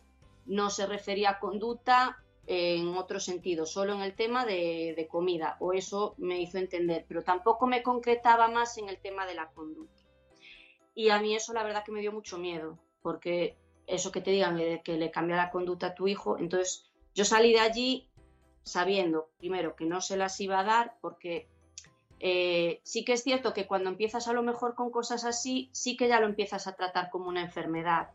No 0.46 0.70
se 0.70 0.86
refería 0.86 1.30
a 1.30 1.38
conducta 1.40 2.22
en 2.46 2.96
otro 2.96 3.20
sentido, 3.20 3.66
solo 3.66 3.94
en 3.94 4.00
el 4.00 4.14
tema 4.14 4.44
de, 4.44 4.94
de 4.96 5.06
comida, 5.06 5.56
o 5.60 5.72
eso 5.72 6.14
me 6.18 6.40
hizo 6.40 6.58
entender, 6.58 7.04
pero 7.06 7.22
tampoco 7.22 7.66
me 7.66 7.82
concretaba 7.82 8.48
más 8.48 8.78
en 8.78 8.88
el 8.88 8.98
tema 8.98 9.26
de 9.26 9.34
la 9.34 9.50
conducta. 9.50 10.02
Y 10.94 11.08
a 11.10 11.20
mí 11.20 11.34
eso 11.34 11.52
la 11.52 11.62
verdad 11.62 11.84
que 11.84 11.92
me 11.92 12.00
dio 12.00 12.12
mucho 12.12 12.38
miedo, 12.38 12.78
porque 13.00 13.56
eso 13.86 14.12
que 14.12 14.20
te 14.20 14.30
digan 14.30 14.56
de 14.56 14.82
que 14.84 14.96
le 14.96 15.10
cambia 15.10 15.36
la 15.36 15.50
conducta 15.50 15.88
a 15.88 15.94
tu 15.94 16.08
hijo, 16.08 16.38
entonces 16.38 16.90
yo 17.14 17.24
salí 17.24 17.52
de 17.52 17.60
allí 17.60 18.08
sabiendo, 18.64 19.30
primero, 19.38 19.74
que 19.76 19.84
no 19.84 20.00
se 20.00 20.16
las 20.16 20.40
iba 20.40 20.60
a 20.60 20.64
dar, 20.64 20.96
porque 21.00 21.48
eh, 22.20 22.80
sí 22.84 23.04
que 23.04 23.14
es 23.14 23.22
cierto 23.22 23.52
que 23.52 23.66
cuando 23.66 23.90
empiezas 23.90 24.28
a 24.28 24.32
lo 24.32 24.42
mejor 24.42 24.74
con 24.74 24.90
cosas 24.90 25.24
así, 25.24 25.68
sí 25.72 25.96
que 25.96 26.08
ya 26.08 26.20
lo 26.20 26.26
empiezas 26.26 26.66
a 26.66 26.76
tratar 26.76 27.10
como 27.10 27.28
una 27.28 27.42
enfermedad. 27.42 28.10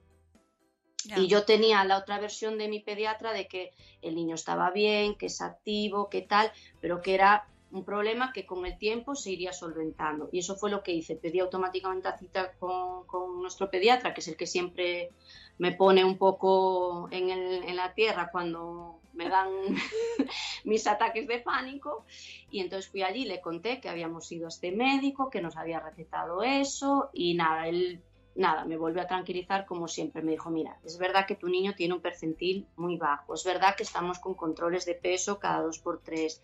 Y 1.15 1.27
yo 1.27 1.45
tenía 1.45 1.83
la 1.83 1.97
otra 1.97 2.19
versión 2.19 2.57
de 2.57 2.67
mi 2.67 2.79
pediatra 2.79 3.31
de 3.31 3.47
que 3.47 3.71
el 4.01 4.15
niño 4.15 4.35
estaba 4.35 4.71
bien, 4.71 5.15
que 5.15 5.27
es 5.27 5.41
activo, 5.41 6.09
que 6.09 6.21
tal, 6.21 6.51
pero 6.81 7.01
que 7.01 7.13
era 7.13 7.47
un 7.71 7.83
problema 7.83 8.31
que 8.31 8.45
con 8.45 8.65
el 8.65 8.77
tiempo 8.77 9.15
se 9.15 9.31
iría 9.31 9.53
solventando. 9.53 10.29
Y 10.31 10.39
eso 10.39 10.55
fue 10.55 10.69
lo 10.69 10.83
que 10.83 10.93
hice. 10.93 11.15
Pedí 11.15 11.39
automáticamente 11.39 12.09
la 12.09 12.17
cita 12.17 12.53
con, 12.59 13.05
con 13.05 13.41
nuestro 13.41 13.69
pediatra, 13.69 14.13
que 14.13 14.21
es 14.21 14.27
el 14.27 14.37
que 14.37 14.47
siempre 14.47 15.11
me 15.57 15.71
pone 15.73 16.03
un 16.03 16.17
poco 16.17 17.09
en, 17.11 17.29
el, 17.29 17.63
en 17.63 17.75
la 17.75 17.93
tierra 17.93 18.29
cuando 18.31 18.99
me 19.13 19.29
dan 19.29 19.49
mis 20.63 20.87
ataques 20.87 21.27
de 21.27 21.39
pánico. 21.39 22.05
Y 22.49 22.61
entonces 22.61 22.89
fui 22.89 23.03
allí, 23.03 23.25
le 23.25 23.41
conté 23.41 23.81
que 23.81 23.89
habíamos 23.89 24.31
ido 24.31 24.45
a 24.45 24.49
este 24.49 24.71
médico, 24.71 25.29
que 25.29 25.41
nos 25.41 25.57
había 25.57 25.79
recetado 25.79 26.43
eso 26.43 27.09
y 27.13 27.33
nada, 27.33 27.67
él 27.67 28.01
nada, 28.38 28.65
me 28.65 28.77
volvió 28.77 29.01
a 29.01 29.07
tranquilizar 29.07 29.65
como 29.65 29.88
siempre. 29.88 30.21
Me 30.21 30.31
dijo, 30.31 30.49
mira, 30.49 30.79
es 30.85 30.97
verdad 30.97 31.25
que 31.27 31.35
tu 31.35 31.49
niño 31.49 31.73
tiene 31.75 31.93
un 31.93 32.01
percentil 32.01 32.67
muy 32.75 32.97
bajo, 32.97 33.33
es 33.33 33.43
verdad 33.43 33.75
que 33.75 33.83
estamos 33.83 34.19
con 34.19 34.35
controles 34.35 34.85
de 34.85 34.95
peso 34.95 35.39
cada 35.39 35.61
dos 35.61 35.79
por 35.79 36.01
tres, 36.01 36.41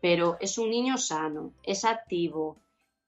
pero 0.00 0.36
es 0.40 0.58
un 0.58 0.70
niño 0.70 0.98
sano, 0.98 1.52
es 1.62 1.84
activo. 1.84 2.58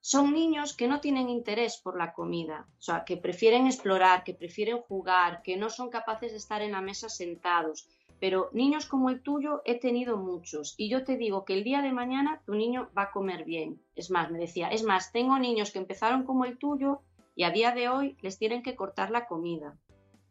Son 0.01 0.33
niños 0.33 0.77
que 0.77 0.87
no 0.87 1.01
tienen 1.01 1.29
interés 1.29 1.79
por 1.79 1.99
la 1.99 2.12
comida, 2.12 2.69
o 2.79 2.83
sea, 2.83 3.05
que 3.05 3.17
prefieren 3.17 3.67
explorar, 3.67 4.23
que 4.23 4.35
prefieren 4.35 4.79
jugar, 4.79 5.43
que 5.43 5.57
no 5.57 5.69
son 5.69 5.91
capaces 5.91 6.31
de 6.31 6.39
estar 6.39 6.62
en 6.62 6.73
la 6.73 6.81
mesa 6.81 7.09
sentados. 7.09 7.89
Pero 8.19 8.49
niños 8.53 8.87
como 8.87 9.11
el 9.11 9.21
tuyo 9.21 9.62
he 9.64 9.79
tenido 9.79 10.17
muchos 10.17 10.75
y 10.79 10.89
yo 10.89 11.05
te 11.05 11.17
digo 11.19 11.45
que 11.45 11.53
el 11.53 11.64
día 11.64 11.83
de 11.83 11.93
mañana 11.93 12.41
tu 12.47 12.55
niño 12.55 12.89
va 12.97 13.03
a 13.03 13.11
comer 13.11 13.45
bien. 13.45 13.83
Es 13.95 14.11
más, 14.11 14.31
me 14.31 14.39
decía, 14.39 14.69
es 14.69 14.85
más, 14.85 15.12
tengo 15.12 15.39
niños 15.39 15.71
que 15.71 15.81
empezaron 15.81 16.25
como 16.25 16.45
el 16.45 16.57
tuyo 16.57 17.03
y 17.37 17.45
a 17.45 17.51
día 17.51 17.72
de 17.72 17.89
hoy 17.89 18.16
les 18.22 18.39
tienen 18.39 18.62
que 18.62 18.74
cortar 18.74 19.11
la 19.11 19.26
comida. 19.26 19.76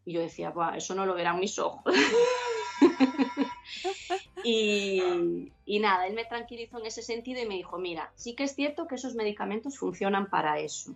Y 0.04 0.14
yo 0.14 0.22
decía, 0.22 0.50
Buah, 0.50 0.76
eso 0.76 0.96
no 0.96 1.06
lo 1.06 1.14
verán 1.14 1.40
mis 1.40 1.58
ojos. 1.60 1.84
y, 4.44 5.52
nada, 5.80 6.08
él 6.08 6.16
me 6.16 6.26
tranquilizó 6.26 6.80
en 6.80 6.88
ese 6.88 7.04
sentido 7.04 7.42
y 7.42 7.46
me 7.46 7.56
dijo, 7.56 7.78
mira, 7.78 8.12
sí 8.16 8.36
que 8.36 8.44
es 8.44 8.56
cierto 8.56 8.88
que 8.88 8.96
esos 8.96 9.16
medicamentos 9.16 9.78
funcionan 9.78 10.30
para 10.30 10.60
eso, 10.60 10.96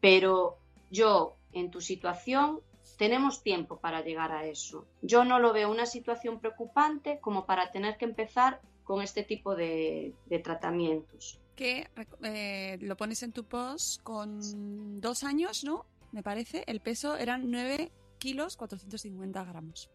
pero 0.00 0.58
yo 0.90 1.36
en 1.52 1.70
tu 1.70 1.80
situación 1.80 2.60
tenemos 2.96 3.42
tiempo 3.42 3.78
para 3.78 4.02
llegar 4.02 4.32
a 4.32 4.46
eso. 4.46 4.86
Yo 5.02 5.24
no 5.24 5.38
lo 5.38 5.52
veo 5.52 5.70
una 5.70 5.86
situación 5.86 6.40
preocupante 6.40 7.18
como 7.20 7.46
para 7.46 7.70
tener 7.70 7.96
que 7.96 8.06
empezar 8.06 8.60
con 8.84 9.02
este 9.02 9.22
tipo 9.22 9.54
de 9.54 10.14
tratamientos. 10.42 11.40
Que 11.60 11.90
eh, 12.22 12.78
lo 12.80 12.96
pones 12.96 13.22
en 13.22 13.32
tu 13.32 13.44
post 13.44 14.02
con 14.02 14.98
dos 14.98 15.24
años, 15.24 15.62
¿no? 15.62 15.84
Me 16.10 16.22
parece. 16.22 16.64
El 16.66 16.80
peso 16.80 17.18
eran 17.18 17.50
9 17.50 17.92
kilos 18.16 18.56
450 18.56 19.44
gramos. 19.44 19.90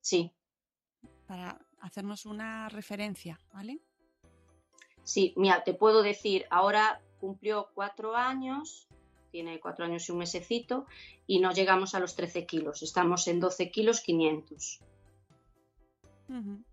Sí. 0.00 0.32
Para 1.28 1.64
hacernos 1.78 2.26
una 2.26 2.68
referencia, 2.70 3.38
¿vale? 3.54 3.78
Sí, 5.04 5.32
mira, 5.36 5.62
te 5.62 5.74
puedo 5.74 6.02
decir, 6.02 6.44
ahora 6.50 7.00
cumplió 7.20 7.68
cuatro 7.72 8.16
años, 8.16 8.88
tiene 9.30 9.60
cuatro 9.60 9.84
años 9.84 10.08
y 10.08 10.10
un 10.10 10.18
mesecito, 10.18 10.86
y 11.28 11.38
no 11.38 11.52
llegamos 11.52 11.94
a 11.94 12.00
los 12.00 12.16
13 12.16 12.46
kilos, 12.46 12.82
estamos 12.82 13.28
en 13.28 13.38
12 13.38 13.70
kilos 13.70 14.00
500. 14.00 14.80
Uh 16.28 16.32
-huh. 16.32 16.64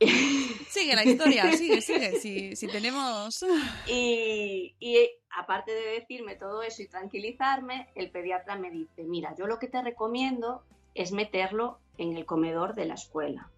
sigue 0.68 0.94
la 0.94 1.04
historia, 1.04 1.52
sigue, 1.52 1.82
sigue, 1.82 2.18
si, 2.18 2.56
si 2.56 2.68
tenemos... 2.68 3.44
Y, 3.86 4.74
y, 4.80 5.10
aparte 5.30 5.72
de 5.72 6.00
decirme 6.00 6.36
todo 6.36 6.62
eso 6.62 6.82
y 6.82 6.88
tranquilizarme, 6.88 7.88
el 7.94 8.10
pediatra 8.10 8.56
me 8.56 8.70
dice, 8.70 9.04
mira, 9.04 9.34
yo 9.36 9.46
lo 9.46 9.58
que 9.58 9.68
te 9.68 9.82
recomiendo 9.82 10.64
es 10.94 11.12
meterlo 11.12 11.78
en 11.98 12.16
el 12.16 12.24
comedor 12.24 12.74
de 12.74 12.86
la 12.86 12.94
escuela. 12.94 13.50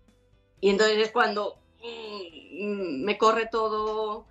Y 0.61 0.70
entonces 0.70 0.99
es 0.99 1.12
cuando 1.12 1.59
mm, 1.80 3.05
me 3.05 3.18
corre 3.18 3.47
todo 3.47 4.26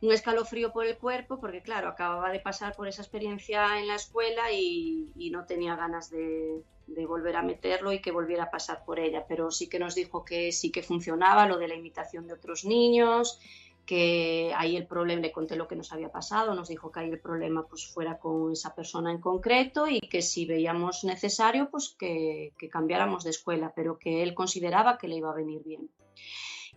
un 0.00 0.12
escalofrío 0.12 0.72
por 0.72 0.86
el 0.86 0.96
cuerpo, 0.96 1.40
porque 1.40 1.60
claro, 1.60 1.88
acababa 1.88 2.30
de 2.30 2.40
pasar 2.40 2.74
por 2.74 2.86
esa 2.86 3.02
experiencia 3.02 3.80
en 3.80 3.88
la 3.88 3.96
escuela 3.96 4.50
y, 4.52 5.10
y 5.16 5.30
no 5.30 5.44
tenía 5.44 5.74
ganas 5.74 6.10
de, 6.10 6.62
de, 6.94 7.06
volver 7.06 7.36
a 7.36 7.42
meterlo 7.42 7.92
y 7.92 8.00
que 8.00 8.12
volviera 8.12 8.44
a 8.44 8.50
pasar 8.50 8.84
por 8.84 8.98
ella. 8.98 9.24
Pero 9.28 9.50
sí 9.50 9.68
que 9.68 9.78
nos 9.78 9.94
dijo 9.94 10.24
que 10.24 10.52
sí 10.52 10.70
que 10.70 10.82
funcionaba 10.82 11.46
lo 11.46 11.58
de 11.58 11.68
la 11.68 11.74
imitación 11.74 12.26
de 12.26 12.34
otros 12.34 12.64
niños, 12.64 13.40
que 13.86 14.52
ahí 14.56 14.76
el 14.76 14.86
problema, 14.86 15.22
le 15.22 15.32
conté 15.32 15.56
lo 15.56 15.66
que 15.66 15.74
nos 15.74 15.92
había 15.92 16.12
pasado, 16.12 16.54
nos 16.54 16.68
dijo 16.68 16.92
que 16.92 17.00
ahí 17.00 17.10
el 17.10 17.18
problema 17.18 17.66
pues 17.66 17.86
fuera 17.86 18.18
con 18.18 18.52
esa 18.52 18.74
persona 18.74 19.10
en 19.10 19.20
concreto 19.20 19.88
y 19.88 20.00
que 20.00 20.22
si 20.22 20.46
veíamos 20.46 21.02
necesario 21.02 21.70
pues 21.70 21.96
que, 21.98 22.52
que 22.56 22.68
cambiáramos 22.68 23.24
de 23.24 23.30
escuela, 23.30 23.72
pero 23.74 23.98
que 23.98 24.22
él 24.22 24.34
consideraba 24.34 24.96
que 24.96 25.08
le 25.08 25.16
iba 25.16 25.30
a 25.30 25.34
venir 25.34 25.62
bien. 25.64 25.90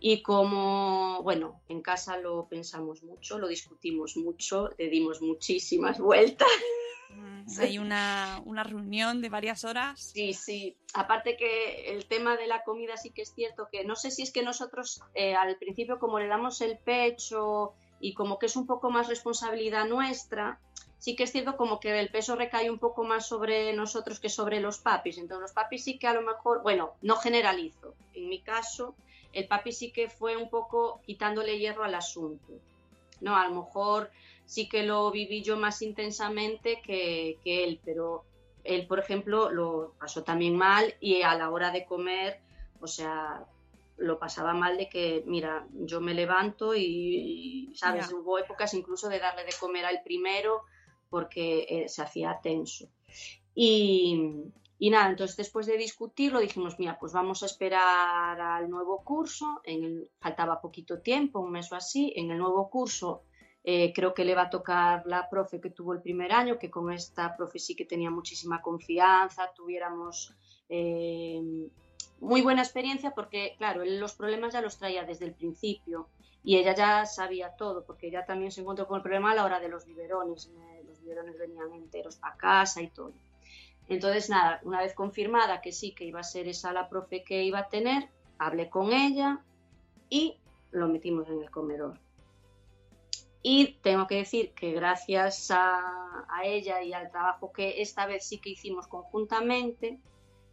Y 0.06 0.20
como, 0.20 1.22
bueno, 1.22 1.62
en 1.66 1.80
casa 1.80 2.18
lo 2.18 2.46
pensamos 2.46 3.02
mucho, 3.02 3.38
lo 3.38 3.48
discutimos 3.48 4.18
mucho, 4.18 4.68
le 4.76 4.90
dimos 4.90 5.22
muchísimas 5.22 5.98
vueltas. 5.98 6.46
Hay 7.58 7.78
una, 7.78 8.42
una, 8.44 8.64
reunión 8.64 9.22
de 9.22 9.30
varias 9.30 9.64
horas. 9.64 9.98
Sí, 9.98 10.34
sí. 10.34 10.76
Aparte 10.92 11.38
que 11.38 11.96
el 11.96 12.04
tema 12.04 12.36
de 12.36 12.46
la 12.46 12.64
comida 12.64 12.98
sí 12.98 13.12
que 13.12 13.22
es 13.22 13.32
cierto 13.32 13.68
que 13.72 13.84
no 13.84 13.96
sé 13.96 14.10
si 14.10 14.20
es 14.20 14.30
que 14.30 14.42
nosotros 14.42 15.00
eh, 15.14 15.34
al 15.34 15.56
principio 15.56 15.98
como 15.98 16.18
le 16.18 16.26
damos 16.26 16.60
el 16.60 16.76
pecho 16.76 17.72
y 17.98 18.12
como 18.12 18.38
que 18.38 18.44
es 18.44 18.56
un 18.56 18.66
poco 18.66 18.90
más 18.90 19.08
responsabilidad 19.08 19.86
nuestra, 19.86 20.60
sí 20.98 21.16
que 21.16 21.22
es 21.22 21.32
cierto 21.32 21.56
como 21.56 21.80
que 21.80 21.98
el 21.98 22.10
peso 22.10 22.36
recae 22.36 22.70
un 22.70 22.78
poco 22.78 23.04
más 23.04 23.26
sobre 23.26 23.72
nosotros 23.72 24.20
que 24.20 24.28
sobre 24.28 24.60
los 24.60 24.80
papis. 24.80 25.16
Entonces 25.16 25.40
los 25.40 25.52
papis 25.52 25.82
sí 25.82 25.98
que 25.98 26.08
a 26.08 26.12
lo 26.12 26.20
mejor, 26.20 26.62
bueno, 26.62 26.92
no 27.00 27.16
generalizo. 27.16 27.94
En 28.12 28.28
mi 28.28 28.42
caso, 28.42 28.94
el 29.34 29.46
papi 29.48 29.72
sí 29.72 29.92
que 29.92 30.08
fue 30.08 30.36
un 30.36 30.48
poco 30.48 31.00
quitándole 31.04 31.58
hierro 31.58 31.84
al 31.84 31.94
asunto. 31.94 32.54
No, 33.20 33.36
a 33.36 33.48
lo 33.48 33.62
mejor 33.62 34.10
sí 34.46 34.68
que 34.68 34.82
lo 34.82 35.10
viví 35.10 35.42
yo 35.42 35.56
más 35.56 35.82
intensamente 35.82 36.80
que, 36.82 37.38
que, 37.42 37.64
él, 37.64 37.80
pero 37.84 38.24
él, 38.64 38.86
por 38.86 38.98
ejemplo, 38.98 39.50
lo 39.50 39.94
pasó 39.98 40.24
también 40.24 40.56
mal 40.56 40.94
y 41.00 41.22
a 41.22 41.34
la 41.34 41.50
hora 41.50 41.70
de 41.70 41.84
comer, 41.84 42.40
o 42.80 42.86
sea, 42.86 43.46
lo 43.96 44.18
pasaba 44.18 44.54
mal 44.54 44.76
de 44.76 44.88
que, 44.88 45.22
mira, 45.26 45.66
yo 45.72 46.00
me 46.00 46.14
levanto 46.14 46.74
y, 46.74 47.70
y 47.70 47.74
¿sabes? 47.74 48.08
Yeah. 48.08 48.18
Hubo 48.18 48.38
épocas 48.38 48.74
incluso 48.74 49.08
de 49.08 49.20
darle 49.20 49.44
de 49.44 49.52
comer 49.58 49.84
al 49.84 50.02
primero 50.02 50.62
porque 51.08 51.66
eh, 51.68 51.88
se 51.88 52.02
hacía 52.02 52.40
tenso. 52.42 52.88
Y, 53.54 54.42
y 54.78 54.90
nada, 54.90 55.08
entonces 55.08 55.36
después 55.36 55.66
de 55.66 55.78
discutirlo 55.78 56.40
dijimos, 56.40 56.78
mira, 56.78 56.98
pues 56.98 57.12
vamos 57.12 57.42
a 57.42 57.46
esperar 57.46 58.40
al 58.40 58.68
nuevo 58.68 59.02
curso, 59.04 59.60
en 59.64 59.84
el, 59.84 60.10
faltaba 60.20 60.60
poquito 60.60 61.00
tiempo, 61.00 61.40
un 61.40 61.52
mes 61.52 61.70
o 61.72 61.76
así, 61.76 62.12
en 62.16 62.30
el 62.30 62.38
nuevo 62.38 62.68
curso 62.70 63.22
eh, 63.66 63.94
creo 63.94 64.12
que 64.12 64.26
le 64.26 64.34
va 64.34 64.42
a 64.42 64.50
tocar 64.50 65.06
la 65.06 65.30
profe 65.30 65.58
que 65.58 65.70
tuvo 65.70 65.94
el 65.94 66.02
primer 66.02 66.32
año, 66.32 66.58
que 66.58 66.70
con 66.70 66.92
esta 66.92 67.34
profe 67.34 67.58
sí 67.58 67.74
que 67.74 67.86
tenía 67.86 68.10
muchísima 68.10 68.60
confianza, 68.60 69.50
tuviéramos 69.54 70.34
eh, 70.68 71.40
muy 72.20 72.42
buena 72.42 72.62
experiencia 72.62 73.12
porque, 73.12 73.54
claro, 73.56 73.82
él 73.82 73.98
los 73.98 74.14
problemas 74.14 74.52
ya 74.52 74.60
los 74.60 74.76
traía 74.76 75.04
desde 75.04 75.24
el 75.24 75.34
principio 75.34 76.08
y 76.42 76.56
ella 76.56 76.74
ya 76.74 77.06
sabía 77.06 77.56
todo, 77.56 77.84
porque 77.86 78.08
ella 78.08 78.26
también 78.26 78.52
se 78.52 78.60
encontró 78.60 78.86
con 78.86 78.96
el 78.96 79.02
problema 79.02 79.32
a 79.32 79.34
la 79.34 79.44
hora 79.44 79.60
de 79.60 79.70
los 79.70 79.86
biberones, 79.86 80.50
los 80.86 81.00
biberones 81.00 81.38
venían 81.38 81.72
enteros 81.72 82.18
a 82.20 82.36
casa 82.36 82.82
y 82.82 82.88
todo. 82.88 83.14
Entonces, 83.88 84.30
nada, 84.30 84.60
una 84.64 84.80
vez 84.80 84.94
confirmada 84.94 85.60
que 85.60 85.72
sí, 85.72 85.92
que 85.92 86.04
iba 86.04 86.20
a 86.20 86.24
ser 86.24 86.48
esa 86.48 86.72
la 86.72 86.88
profe 86.88 87.22
que 87.22 87.44
iba 87.44 87.58
a 87.60 87.68
tener, 87.68 88.08
hablé 88.38 88.70
con 88.70 88.92
ella 88.92 89.44
y 90.08 90.38
lo 90.70 90.88
metimos 90.88 91.28
en 91.28 91.42
el 91.42 91.50
comedor. 91.50 91.98
Y 93.42 93.74
tengo 93.82 94.06
que 94.06 94.16
decir 94.16 94.52
que 94.54 94.72
gracias 94.72 95.50
a, 95.50 95.80
ella 96.44 96.82
y 96.82 96.92
al 96.92 97.10
trabajo 97.10 97.52
que 97.52 97.82
esta 97.82 98.06
vez 98.06 98.26
sí 98.26 98.38
que 98.38 98.50
hicimos 98.50 98.86
conjuntamente, 98.86 99.98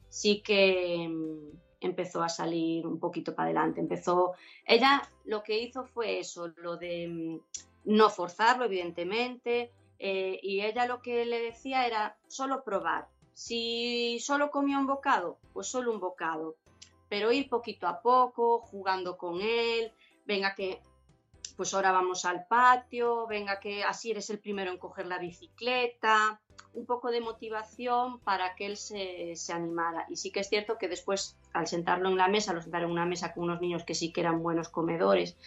sí 0.10 0.42
que 0.42 1.08
um, 1.10 1.58
empezó 1.80 2.22
a 2.22 2.30
salir 2.30 2.86
un 2.86 3.00
poquito 3.00 3.34
para 3.34 3.46
adelante. 3.46 3.80
Empezó, 3.80 4.34
ella 4.66 5.02
lo 5.24 5.42
que 5.42 5.60
hizo 5.60 5.86
fue 5.86 6.20
eso, 6.20 6.50
lo 6.58 6.76
de 6.76 7.08
um, 7.08 7.42
no 7.86 8.10
forzarlo, 8.10 8.66
evidentemente, 8.66 9.72
eh, 9.98 10.40
y 10.42 10.62
ella 10.62 10.86
lo 10.86 11.02
que 11.02 11.26
le 11.26 11.42
decía 11.42 11.88
era 11.88 12.18
solo 12.28 12.64
probar. 12.64 13.08
Si 13.34 14.20
solo 14.20 14.52
comía 14.52 14.78
un 14.78 14.88
bocado, 14.88 15.40
pues 15.54 15.68
solo 15.68 15.92
un 15.92 16.00
bocado, 16.00 16.56
pero 17.10 17.32
ir 17.32 17.50
poquito 17.50 17.88
a 17.88 18.02
poco, 18.02 18.60
jugando 18.60 19.18
con 19.18 19.42
él, 19.42 19.92
venga 20.26 20.56
que 20.56 20.82
pues 21.58 21.74
ahora 21.74 21.92
vamos 21.92 22.26
al 22.26 22.48
patio, 22.48 23.28
venga 23.28 23.60
que 23.60 23.84
así 23.84 24.12
eres 24.12 24.30
el 24.30 24.40
primero 24.40 24.72
en 24.72 24.78
coger 24.78 25.06
la 25.06 25.20
bicicleta, 25.20 26.40
un 26.74 26.86
poco 26.86 27.12
de 27.12 27.22
motivación 27.22 28.20
para 28.20 28.56
que 28.56 28.66
él 28.66 28.78
se, 28.78 29.36
se, 29.36 29.54
animara. 29.54 30.06
Y 30.10 30.16
sí 30.16 30.32
que 30.32 30.40
es 30.40 30.50
cierto 30.50 30.78
que 30.78 30.88
después, 30.88 31.38
al 31.54 31.68
sentarlo 31.68 32.10
en 32.10 32.18
la 32.18 32.30
mesa, 32.30 32.54
lo 32.54 32.62
sentaron 32.62 32.90
en 32.90 32.94
una 32.94 33.06
mesa 33.06 33.34
con 33.34 33.44
unos 33.44 33.62
niños 33.62 33.84
que 33.84 33.94
sí 33.94 34.12
que 34.12 34.22
eran 34.22 34.42
buenos 34.42 34.70
comedores, 34.70 35.38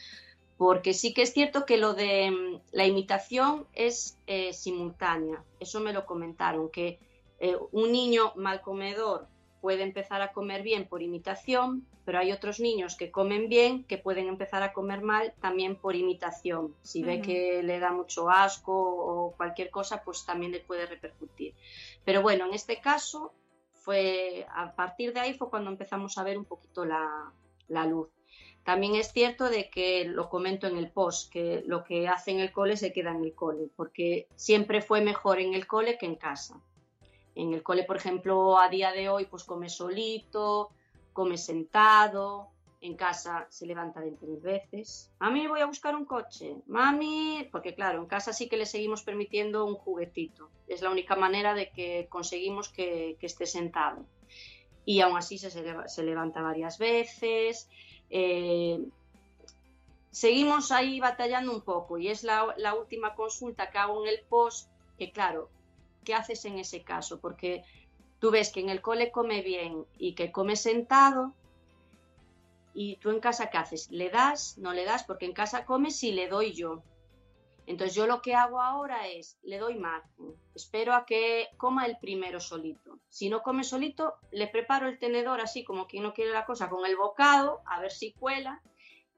porque 0.56 0.94
sí 0.94 1.14
que 1.14 1.22
es 1.22 1.32
cierto 1.32 1.66
que 1.66 1.78
lo 1.78 1.94
de 1.94 2.30
mm, 2.30 2.60
la 2.72 2.86
imitación 2.86 3.66
es 3.72 4.18
eh, 4.26 4.52
simultánea, 4.52 5.42
eso 5.58 5.80
me 5.80 5.92
lo 5.92 6.06
comentaron, 6.06 6.70
que 6.70 6.98
eh, 7.40 7.56
un 7.72 7.92
niño 7.92 8.32
mal 8.36 8.60
comedor 8.60 9.28
puede 9.60 9.82
empezar 9.82 10.20
a 10.20 10.32
comer 10.32 10.62
bien 10.62 10.86
por 10.86 11.02
imitación, 11.02 11.86
pero 12.04 12.18
hay 12.18 12.32
otros 12.32 12.60
niños 12.60 12.96
que 12.96 13.10
comen 13.10 13.48
bien 13.48 13.84
que 13.84 13.96
pueden 13.96 14.28
empezar 14.28 14.62
a 14.62 14.74
comer 14.74 15.00
mal 15.00 15.32
también 15.40 15.76
por 15.76 15.96
imitación. 15.96 16.74
Si 16.82 17.02
ve 17.02 17.22
que 17.22 17.62
le 17.62 17.78
da 17.78 17.90
mucho 17.90 18.28
asco 18.28 18.74
o 18.74 19.32
cualquier 19.36 19.70
cosa, 19.70 20.04
pues 20.04 20.26
también 20.26 20.52
le 20.52 20.60
puede 20.60 20.84
repercutir. 20.84 21.54
Pero 22.04 22.20
bueno, 22.20 22.44
en 22.44 22.52
este 22.52 22.80
caso 22.80 23.32
fue 23.72 24.46
a 24.54 24.74
partir 24.74 25.14
de 25.14 25.20
ahí 25.20 25.34
fue 25.34 25.48
cuando 25.48 25.70
empezamos 25.70 26.18
a 26.18 26.24
ver 26.24 26.36
un 26.36 26.44
poquito 26.44 26.84
la, 26.84 27.32
la 27.68 27.86
luz. 27.86 28.08
También 28.64 28.94
es 28.94 29.12
cierto 29.12 29.50
de 29.50 29.68
que 29.68 30.06
lo 30.06 30.30
comento 30.30 30.66
en 30.66 30.76
el 30.78 30.90
post, 30.90 31.30
que 31.30 31.62
lo 31.66 31.84
que 31.84 32.08
hace 32.08 32.30
en 32.30 32.40
el 32.40 32.50
cole 32.50 32.76
se 32.76 32.92
queda 32.92 33.10
en 33.12 33.22
el 33.22 33.34
cole, 33.34 33.68
porque 33.76 34.26
siempre 34.36 34.80
fue 34.80 35.02
mejor 35.02 35.38
en 35.38 35.54
el 35.54 35.66
cole 35.66 35.98
que 35.98 36.06
en 36.06 36.16
casa. 36.16 36.60
En 37.34 37.52
el 37.52 37.62
cole, 37.62 37.84
por 37.84 37.96
ejemplo, 37.96 38.58
a 38.58 38.68
día 38.68 38.92
de 38.92 39.08
hoy, 39.08 39.26
pues 39.26 39.44
come 39.44 39.68
solito, 39.68 40.70
come 41.12 41.36
sentado, 41.36 42.50
en 42.84 42.96
casa 42.96 43.46
se 43.48 43.66
levanta 43.66 44.00
20.000 44.00 44.42
veces. 44.42 45.10
Mami, 45.18 45.46
voy 45.46 45.60
a 45.60 45.66
buscar 45.66 45.96
un 45.96 46.04
coche. 46.04 46.56
Mami, 46.66 47.48
porque 47.50 47.74
claro, 47.74 47.98
en 47.98 48.06
casa 48.06 48.34
sí 48.34 48.48
que 48.48 48.58
le 48.58 48.66
seguimos 48.66 49.02
permitiendo 49.02 49.64
un 49.64 49.74
juguetito. 49.74 50.50
Es 50.68 50.82
la 50.82 50.90
única 50.90 51.16
manera 51.16 51.54
de 51.54 51.70
que 51.70 52.06
conseguimos 52.10 52.68
que, 52.68 53.16
esté 53.22 53.46
sentado. 53.46 54.04
Y 54.84 55.00
aún 55.00 55.16
así 55.16 55.38
se, 55.38 56.02
levanta 56.02 56.42
varias 56.42 56.78
veces. 56.78 57.70
Eh, 58.10 58.84
seguimos 60.10 60.70
ahí 60.70 61.00
batallando 61.00 61.52
un 61.52 61.62
poco 61.62 61.96
y 61.96 62.08
es 62.08 62.22
la, 62.22 62.74
última 62.78 63.14
consulta 63.14 63.70
que 63.70 63.78
hago 63.78 64.04
en 64.04 64.10
el 64.10 64.20
post, 64.28 64.70
que 64.98 65.10
claro, 65.10 65.48
¿qué 66.04 66.14
haces 66.14 66.44
en 66.44 66.58
ese 66.58 66.82
caso? 66.82 67.20
Porque 67.20 67.64
tú 68.18 68.30
ves 68.30 68.52
que 68.52 68.60
en 68.60 68.68
el 68.68 68.80
cole 68.80 69.10
come 69.10 69.42
bien 69.42 69.84
y 69.98 70.14
que 70.14 70.30
come 70.30 70.56
sentado 70.56 71.34
y 72.74 72.96
tú 72.96 73.10
en 73.10 73.20
casa 73.20 73.50
¿qué 73.50 73.58
haces? 73.58 73.90
¿Le 73.90 74.10
das? 74.10 74.58
¿No 74.58 74.72
le 74.72 74.84
das? 74.84 75.04
Porque 75.04 75.26
en 75.26 75.32
casa 75.32 75.64
come 75.64 75.90
si 75.90 76.12
le 76.12 76.28
doy 76.28 76.52
yo. 76.52 76.82
Entonces 77.66 77.94
yo 77.96 78.06
lo 78.06 78.20
que 78.20 78.34
hago 78.34 78.60
ahora 78.60 79.08
es, 79.08 79.38
le 79.42 79.58
doy 79.58 79.78
margen, 79.78 80.34
espero 80.54 80.92
a 80.92 81.06
que 81.06 81.48
coma 81.56 81.86
el 81.86 81.96
primero 81.98 82.38
solito. 82.38 82.98
Si 83.08 83.30
no 83.30 83.42
come 83.42 83.64
solito, 83.64 84.16
le 84.32 84.48
preparo 84.48 84.86
el 84.86 84.98
tenedor 84.98 85.40
así 85.40 85.64
como 85.64 85.86
quien 85.86 86.02
no 86.02 86.12
quiere 86.12 86.32
la 86.32 86.44
cosa 86.44 86.68
con 86.68 86.84
el 86.84 86.96
bocado, 86.96 87.62
a 87.64 87.80
ver 87.80 87.90
si 87.90 88.12
cuela. 88.12 88.60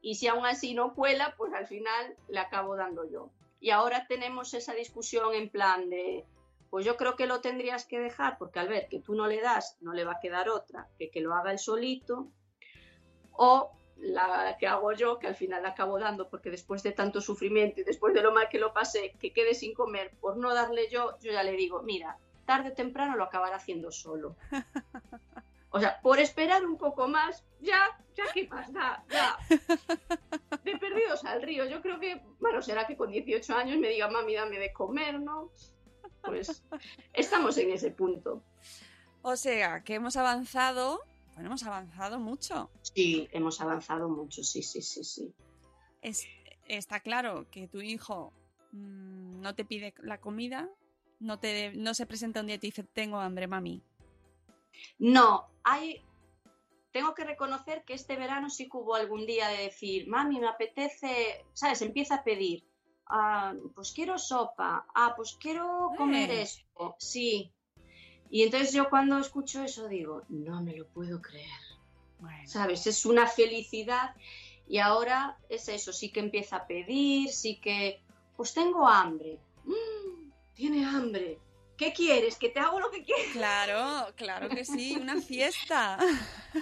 Y 0.01 0.15
si 0.15 0.29
aún 0.29 0.47
así 0.47 0.75
no 0.75 0.95
cuela, 0.95 1.35
pues 1.37 1.53
al 1.55 1.67
final 1.67 2.17
le 2.29 2.39
acabo 2.39 2.77
dando 2.77 3.11
yo. 3.11 3.31
Y 3.59 3.71
ahora 3.71 4.07
tenemos 4.07 4.55
esa 4.55 4.75
discusión 4.75 5.35
en 5.35 5.49
plan 5.49 5.91
de, 5.91 6.25
pues 6.77 6.85
yo 6.85 6.99
creo 6.99 7.17
que 7.17 7.25
lo 7.25 7.41
tendrías 7.41 7.87
que 7.87 7.99
dejar, 7.99 8.37
porque 8.37 8.59
al 8.59 8.69
ver 8.69 8.87
que 8.91 9.01
tú 9.01 9.15
no 9.15 9.27
le 9.27 9.41
das, 9.41 9.79
no 9.81 9.95
le 9.95 10.05
va 10.05 10.13
a 10.13 10.21
quedar 10.21 10.51
otra, 10.51 10.91
que 10.99 11.11
que 11.11 11.23
lo 11.23 11.33
haga 11.33 11.51
él 11.51 11.59
solito. 11.59 12.29
O 13.33 13.71
la 13.97 14.59
que 14.59 14.67
hago 14.67 14.93
yo, 14.93 15.19
que 15.19 15.27
al 15.27 15.37
final 15.37 15.63
la 15.63 15.71
acabo 15.71 15.99
dando, 15.99 16.29
porque 16.29 16.51
después 16.51 16.83
de 16.83 16.93
tanto 16.93 17.23
sufrimiento 17.23 17.81
y 17.81 17.85
después 17.85 18.13
de 18.13 18.21
lo 18.21 18.31
mal 18.31 18.51
que 18.51 18.59
lo 18.59 18.75
pasé, 18.75 19.15
que 19.19 19.33
quede 19.33 19.55
sin 19.55 19.73
comer 19.73 20.13
por 20.21 20.37
no 20.37 20.53
darle 20.53 20.91
yo, 20.91 21.17
yo 21.23 21.33
ya 21.33 21.43
le 21.43 21.53
digo, 21.53 21.83
mira, 21.83 22.19
tarde 22.45 22.69
o 22.69 22.75
temprano 22.75 23.17
lo 23.17 23.25
acabará 23.25 23.57
haciendo 23.57 23.91
solo. 23.91 24.37
O 25.71 25.81
sea, 25.81 26.01
por 26.01 26.19
esperar 26.19 26.65
un 26.65 26.79
poco 26.79 27.07
más, 27.07 27.45
ya, 27.61 27.99
ya 28.15 28.25
qué 28.33 28.49
más 28.49 28.73
da, 28.73 29.05
ya. 29.11 29.37
De 30.65 30.79
perdidos 30.79 31.23
al 31.27 31.43
río. 31.43 31.67
Yo 31.67 31.83
creo 31.83 32.01
que, 32.01 32.23
bueno, 32.41 32.63
será 32.63 32.87
que 32.87 32.97
con 32.97 33.11
18 33.11 33.55
años 33.55 33.79
me 33.79 33.89
diga, 33.89 34.09
mami, 34.09 34.35
dame 34.35 34.59
de 34.59 34.73
comer, 34.73 35.21
¿no? 35.21 35.51
Pues 36.27 36.63
estamos 37.13 37.57
en 37.59 37.71
ese 37.71 37.91
punto. 37.91 38.43
O 39.23 39.37
sea, 39.37 39.83
que 39.83 39.95
hemos 39.95 40.17
avanzado 40.17 41.03
bueno, 41.37 41.51
hemos 41.51 41.65
avanzado 41.65 42.19
mucho. 42.19 42.71
Sí, 42.81 43.29
hemos 43.31 43.61
avanzado 43.61 44.09
mucho, 44.09 44.43
sí, 44.43 44.63
sí, 44.63 44.81
sí, 44.81 45.05
sí. 45.05 45.35
Es, 46.01 46.27
está 46.67 47.01
claro 47.01 47.47
que 47.51 47.69
tu 47.69 47.83
hijo 47.83 48.33
mmm, 48.73 49.43
no 49.43 49.55
te 49.55 49.67
pide 49.67 49.93
la 49.99 50.19
comida, 50.19 50.71
no, 51.21 51.39
te, 51.39 51.73
no 51.77 51.93
se 51.93 52.07
presenta 52.07 52.41
un 52.41 52.47
día 52.47 52.57
y 52.57 52.59
te 52.59 52.69
dice, 52.69 52.85
tengo 52.85 53.19
hambre, 53.19 53.47
mami. 53.47 53.83
No, 54.99 55.47
hay... 55.63 56.03
Tengo 56.91 57.15
que 57.15 57.25
reconocer 57.25 57.85
que 57.85 57.93
este 57.93 58.17
verano 58.17 58.49
sí 58.49 58.71
que 58.71 58.79
hubo 58.79 58.95
algún 58.95 59.27
día 59.27 59.49
de 59.49 59.65
decir, 59.65 60.09
mami, 60.09 60.41
me 60.41 60.49
apetece, 60.49 61.45
¿sabes? 61.53 61.83
Empieza 61.83 62.15
a 62.15 62.25
pedir, 62.25 62.65
ah, 63.07 63.55
pues 63.75 63.93
quiero 63.93 64.19
sopa, 64.19 64.87
ah, 64.95 65.15
pues 65.17 65.37
quiero 65.41 65.93
comer 65.97 66.31
Eh. 66.31 66.43
esto, 66.43 66.97
sí, 66.99 67.53
y 68.31 68.43
entonces 68.43 68.73
yo 68.73 68.89
cuando 68.91 69.19
escucho 69.19 69.63
eso 69.63 69.89
digo, 69.89 70.23
no 70.29 70.63
me 70.63 70.77
lo 70.77 70.87
puedo 70.89 71.23
creer. 71.23 71.49
Bueno. 72.19 72.49
¿Sabes? 72.49 72.87
Es 72.87 73.07
una 73.07 73.27
felicidad 73.27 74.15
y 74.69 74.79
ahora 74.79 75.39
es 75.49 75.69
eso, 75.69 75.93
sí 75.93 76.11
que 76.11 76.21
empieza 76.21 76.57
a 76.57 76.67
pedir, 76.67 77.31
sí 77.31 77.61
que, 77.61 78.01
pues 78.37 78.53
tengo 78.55 78.89
hambre. 78.89 79.39
Mm, 79.65 80.31
tiene 80.55 80.85
hambre. 80.85 81.39
¿Qué 81.77 81.93
quieres? 81.93 82.37
Que 82.37 82.49
te 82.49 82.59
hago 82.61 82.81
lo 82.81 82.91
que 82.91 83.05
quieres. 83.05 83.33
Claro, 83.33 84.13
claro 84.17 84.49
que 84.49 84.65
sí, 84.65 84.97
una 85.01 85.21
fiesta. 85.21 85.99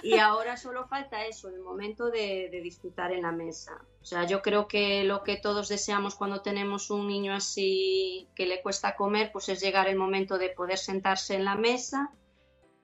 Y 0.03 0.19
ahora 0.19 0.57
solo 0.57 0.87
falta 0.89 1.25
eso, 1.25 1.49
el 1.49 1.61
momento 1.61 2.11
de, 2.11 2.49
de 2.51 2.61
disfrutar 2.61 3.13
en 3.13 3.23
la 3.23 3.31
mesa. 3.31 3.85
O 4.03 4.05
sea, 4.05 4.25
yo 4.27 4.43
creo 4.43 4.67
que 4.67 5.05
lo 5.05 5.23
que 5.23 5.37
todos 5.37 5.69
deseamos 5.69 6.17
cuando 6.17 6.43
tenemos 6.43 6.91
un 6.91 7.07
niño 7.07 7.33
así 7.33 8.29
que 8.35 8.47
le 8.47 8.61
cuesta 8.61 8.97
comer, 8.97 9.31
pues 9.33 9.49
es 9.49 9.61
llegar 9.61 9.87
el 9.89 9.97
momento 9.97 10.37
de 10.37 10.51
poder 10.51 10.79
sentarse 10.79 11.37
en 11.37 11.45
la 11.45 11.55
mesa 11.55 12.11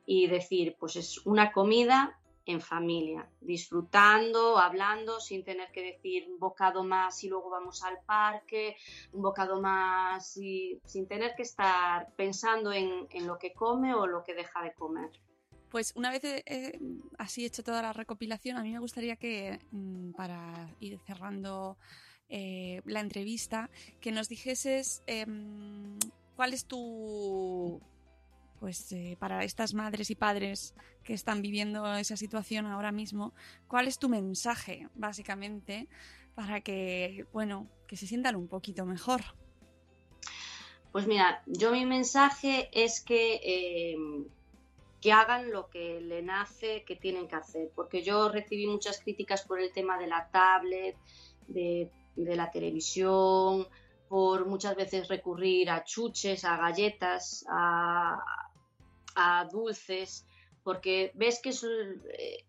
y 0.07 0.29
decir, 0.29 0.77
pues 0.79 0.97
es 0.97 1.25
una 1.27 1.53
comida 1.53 2.20
en 2.51 2.61
familia, 2.61 3.29
disfrutando, 3.41 4.59
hablando, 4.59 5.21
sin 5.21 5.45
tener 5.45 5.71
que 5.73 5.83
decir 5.83 6.29
un 6.31 6.39
bocado 6.39 6.85
más 6.85 7.23
y 7.25 7.29
luego 7.29 7.51
vamos 7.51 7.83
al 7.83 7.99
parque, 8.05 8.77
un 9.13 9.23
bocado 9.23 9.61
más 9.61 10.37
y 10.37 10.81
sin 10.85 11.07
tener 11.07 11.35
que 11.35 11.43
estar 11.43 12.13
pensando 12.17 12.73
en, 12.73 13.07
en 13.11 13.27
lo 13.27 13.39
que 13.39 13.53
come 13.53 13.95
o 13.95 14.07
lo 14.07 14.25
que 14.25 14.35
deja 14.35 14.63
de 14.63 14.73
comer. 14.75 15.11
Pues 15.71 15.93
una 15.95 16.11
vez 16.11 16.25
eh, 16.25 16.81
así 17.17 17.45
hecho 17.45 17.63
toda 17.63 17.81
la 17.81 17.93
recopilación, 17.93 18.57
a 18.57 18.63
mí 18.63 18.73
me 18.73 18.81
gustaría 18.81 19.15
que, 19.17 19.61
mm, 19.71 20.13
para 20.13 20.69
ir 20.81 20.99
cerrando 21.07 21.79
eh, 22.29 22.83
la 22.85 23.01
entrevista, 23.01 23.71
que 24.01 24.11
nos 24.11 24.29
dijeses 24.29 25.03
eh, 25.07 25.27
cuál 26.35 26.55
es 26.55 26.65
tu, 26.65 27.81
pues 28.61 28.93
eh, 28.93 29.17
para 29.19 29.43
estas 29.43 29.75
madres 29.75 30.11
y 30.11 30.15
padres 30.15 30.75
que 31.03 31.15
están 31.15 31.43
viviendo 31.43 31.93
esa 31.97 32.17
situación 32.17 32.67
ahora 32.67 32.93
mismo, 32.93 33.33
cuál 33.67 33.89
es 33.89 33.99
tu 33.99 34.09
mensaje, 34.09 34.87
básicamente, 34.95 35.89
para 36.35 36.61
que, 36.61 37.27
bueno, 37.33 37.69
que 37.89 37.97
se 37.97 38.07
sientan 38.07 38.37
un 38.37 38.47
poquito 38.47 38.85
mejor. 38.85 39.23
Pues 40.93 41.07
mira, 41.07 41.43
yo 41.47 41.73
mi 41.73 41.87
mensaje 41.87 42.69
es 42.73 43.01
que 43.01 43.41
eh, 43.43 43.97
que 45.01 45.13
hagan 45.13 45.51
lo 45.51 45.71
que 45.71 46.01
le 46.01 46.21
nace 46.21 46.85
que 46.85 46.97
tienen 46.97 47.27
que 47.27 47.37
hacer, 47.37 47.71
porque 47.75 48.03
yo 48.03 48.29
recibí 48.29 48.67
muchas 48.67 49.01
críticas 49.01 49.43
por 49.43 49.59
el 49.59 49.73
tema 49.73 49.99
de 49.99 50.07
la 50.07 50.29
tablet, 50.31 50.97
de, 51.49 51.91
de 52.17 52.37
la 52.37 52.51
televisión, 52.51 53.67
por 54.09 54.47
muchas 54.47 54.77
veces 54.77 55.09
recurrir 55.09 55.71
a 55.71 55.85
chuches, 55.85 56.45
a 56.45 56.57
galletas, 56.57 57.47
a, 57.49 58.19
dulces, 59.51 60.27
porque 60.63 61.13
ves 61.15 61.41
que 61.43 61.51
eh, 61.51 62.45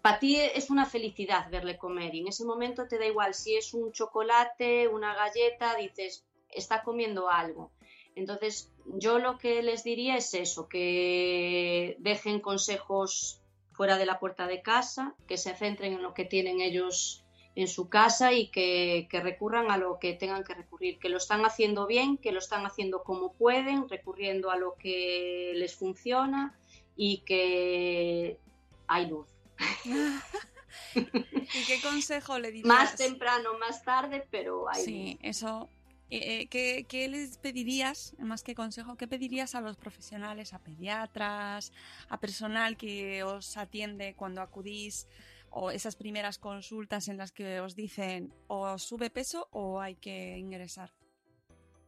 para 0.00 0.18
ti 0.18 0.36
es 0.36 0.70
una 0.70 0.86
felicidad 0.86 1.50
verle 1.50 1.76
comer 1.76 2.14
y 2.14 2.20
en 2.20 2.28
ese 2.28 2.44
momento 2.44 2.86
te 2.88 2.98
da 2.98 3.06
igual 3.06 3.34
si 3.34 3.56
es 3.56 3.74
un 3.74 3.92
chocolate, 3.92 4.88
una 4.88 5.14
galleta, 5.14 5.76
dices, 5.76 6.24
está 6.48 6.82
comiendo 6.82 7.28
algo. 7.28 7.70
Entonces, 8.14 8.70
yo 8.84 9.18
lo 9.18 9.38
que 9.38 9.62
les 9.62 9.84
diría 9.84 10.16
es 10.16 10.34
eso, 10.34 10.68
que 10.68 11.96
dejen 11.98 12.40
consejos 12.40 13.40
fuera 13.72 13.96
de 13.96 14.06
la 14.06 14.18
puerta 14.18 14.46
de 14.46 14.60
casa, 14.60 15.14
que 15.26 15.38
se 15.38 15.54
centren 15.54 15.94
en 15.94 16.02
lo 16.02 16.12
que 16.12 16.26
tienen 16.26 16.60
ellos 16.60 17.21
en 17.54 17.68
su 17.68 17.88
casa 17.88 18.32
y 18.32 18.48
que, 18.48 19.08
que, 19.10 19.20
recurran 19.20 19.70
a 19.70 19.76
lo 19.76 19.98
que 19.98 20.14
tengan 20.14 20.42
que 20.44 20.54
recurrir, 20.54 20.98
que 20.98 21.08
lo 21.08 21.18
están 21.18 21.44
haciendo 21.44 21.86
bien, 21.86 22.16
que 22.16 22.32
lo 22.32 22.38
están 22.38 22.64
haciendo 22.64 23.02
como 23.02 23.32
pueden, 23.34 23.88
recurriendo 23.88 24.50
a 24.50 24.56
lo 24.56 24.74
que 24.76 25.52
les 25.56 25.74
funciona 25.74 26.58
y 26.96 27.18
que 27.18 28.38
hay 28.86 29.06
luz. 29.06 29.28
¿Y 30.94 31.64
qué 31.66 31.80
consejo 31.82 32.38
le 32.38 32.50
dirías? 32.50 32.66
Más 32.66 32.96
temprano, 32.96 33.58
más 33.58 33.84
tarde, 33.84 34.26
pero 34.30 34.68
hay 34.68 34.84
Sí, 34.84 35.12
luz. 35.12 35.20
eso 35.22 35.68
eh, 36.14 36.46
¿qué, 36.48 36.84
¿qué, 36.86 37.08
les 37.08 37.38
pedirías, 37.38 38.14
más 38.18 38.42
que 38.42 38.54
consejo, 38.54 38.96
qué 38.96 39.08
pedirías 39.08 39.54
a 39.54 39.62
los 39.62 39.78
profesionales, 39.78 40.52
a 40.52 40.58
pediatras, 40.58 41.72
a 42.10 42.20
personal 42.20 42.76
que 42.76 43.22
os 43.22 43.56
atiende 43.56 44.14
cuando 44.14 44.42
acudís 44.42 45.06
o 45.52 45.70
esas 45.70 45.96
primeras 45.96 46.38
consultas 46.38 47.08
en 47.08 47.16
las 47.16 47.30
que 47.30 47.60
os 47.60 47.76
dicen 47.76 48.32
o 48.48 48.78
sube 48.78 49.10
peso 49.10 49.48
o 49.52 49.80
hay 49.80 49.94
que 49.96 50.38
ingresar? 50.38 50.90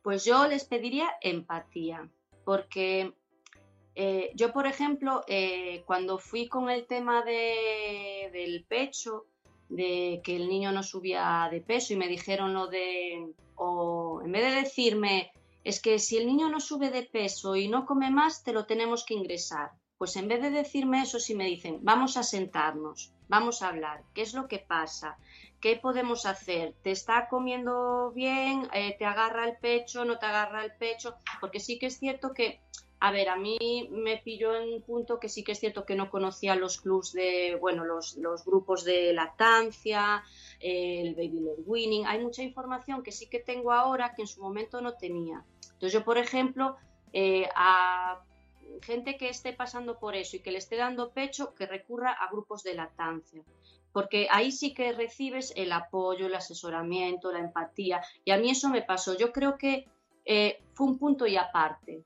Pues 0.03 0.25
yo 0.25 0.47
les 0.47 0.65
pediría 0.65 1.09
empatía, 1.21 2.09
porque 2.45 3.12
Eh, 3.97 4.33
yo, 4.35 4.51
por 4.53 4.67
ejemplo, 4.67 5.23
eh, 5.29 5.85
cuando 5.87 6.19
fui 6.19 6.49
con 6.49 6.69
el 6.69 6.85
tema 6.85 7.23
de, 7.23 8.29
del 8.33 8.65
pecho, 8.65 9.27
de 9.69 10.21
que 10.25 10.35
el 10.35 10.49
niño 10.49 10.73
no 10.73 10.83
subía 10.83 11.49
de 11.49 11.61
peso 11.61 11.93
y 11.93 11.97
me 11.97 12.09
dijeron 12.09 12.55
lo 12.55 12.67
de, 12.67 13.33
o 13.55 14.21
en 14.25 14.33
vez 14.33 14.43
de 14.43 14.62
decirme, 14.62 15.31
es 15.62 15.81
que 15.81 16.01
si 16.01 16.17
el 16.17 16.27
niño 16.27 16.49
no 16.49 16.59
sube 16.59 16.91
de 16.91 17.05
peso 17.05 17.55
y 17.55 17.69
no 17.69 17.87
come 17.87 18.11
más, 18.11 18.43
te 18.43 18.53
lo 18.53 18.65
tenemos 18.67 19.05
que 19.05 19.15
ingresar. 19.15 19.71
Pues 20.05 20.17
en 20.17 20.29
vez 20.29 20.43
de 20.43 20.51
decirme 20.51 21.01
eso, 21.01 21.19
si 21.19 21.35
me 21.35 21.47
dicen, 21.47 21.79
vamos 21.81 22.19
a 22.19 22.23
sentarnos, 22.23 23.11
vamos 23.27 23.63
a 23.63 23.69
hablar, 23.69 24.03
¿qué 24.13 24.21
es 24.21 24.35
lo 24.35 24.49
que 24.49 24.59
pasa? 24.59 25.17
¿Qué 25.63 25.77
podemos 25.77 26.27
hacer? 26.27 26.75
¿Te 26.83 26.91
está 26.91 27.27
comiendo 27.31 28.13
bien? 28.15 28.69
Eh, 28.75 28.97
¿Te 28.99 29.07
agarra 29.07 29.49
el 29.49 29.57
pecho? 29.57 30.05
¿No 30.05 30.19
te 30.19 30.27
agarra 30.27 30.63
el 30.63 30.73
pecho? 30.73 31.15
Porque 31.41 31.59
sí 31.59 31.79
que 31.79 31.87
es 31.87 31.99
cierto 31.99 32.35
que, 32.35 32.61
a 33.01 33.13
ver, 33.13 33.31
a 33.31 33.37
mí 33.37 33.89
me 33.91 34.19
pilló 34.19 34.55
en 34.55 34.75
un 34.75 34.83
punto 34.83 35.19
que 35.19 35.31
sí 35.31 35.43
que 35.43 35.53
es 35.53 35.61
cierto 35.61 35.87
que 35.87 35.95
no 35.95 36.11
conocía 36.11 36.55
los 36.55 36.83
clubs 36.83 37.15
de, 37.15 37.57
bueno, 37.59 37.87
los, 37.87 38.19
los 38.19 38.45
grupos 38.45 38.85
de 38.85 39.15
lactancia, 39.15 40.23
el 40.61 41.15
baby 41.15 41.41
led 41.41 41.65
winning. 41.65 42.07
Hay 42.07 42.23
mucha 42.23 42.43
información 42.43 43.03
que 43.03 43.11
sí 43.11 43.27
que 43.31 43.39
tengo 43.39 43.73
ahora 43.73 44.13
que 44.15 44.21
en 44.21 44.29
su 44.29 44.43
momento 44.43 44.83
no 44.83 44.99
tenía. 44.99 45.43
Entonces 45.63 45.95
yo, 45.95 46.05
por 46.05 46.19
ejemplo, 46.19 46.77
eh, 47.15 47.49
a 47.57 48.21
gente 48.83 49.16
que 49.16 49.29
esté 49.29 49.53
pasando 49.53 49.99
por 49.99 50.14
eso 50.14 50.37
y 50.37 50.41
que 50.41 50.53
le 50.53 50.59
esté 50.59 50.77
dando 50.77 51.12
pecho, 51.12 51.55
que 51.55 51.66
recurra 51.66 52.12
a 52.12 52.31
grupos 52.31 52.62
de 52.62 52.75
lactancia. 52.75 53.43
Porque 53.93 54.27
ahí 54.31 54.51
sí 54.51 54.75
que 54.75 54.93
recibes 54.93 55.53
el 55.57 55.72
apoyo, 55.72 56.27
el 56.27 56.35
asesoramiento, 56.35 57.33
la 57.33 57.39
empatía. 57.39 58.03
Y 58.25 58.33
a 58.33 58.39
mí 58.39 58.51
eso 58.51 58.68
me 58.68 58.83
pasó. 58.83 59.16
Yo 59.16 59.33
creo 59.33 59.57
que 59.57 59.87
eh, 60.25 60.62
fue 60.75 60.89
un 60.89 60.99
punto 60.99 61.27
y 61.27 61.37
aparte. 61.37 62.05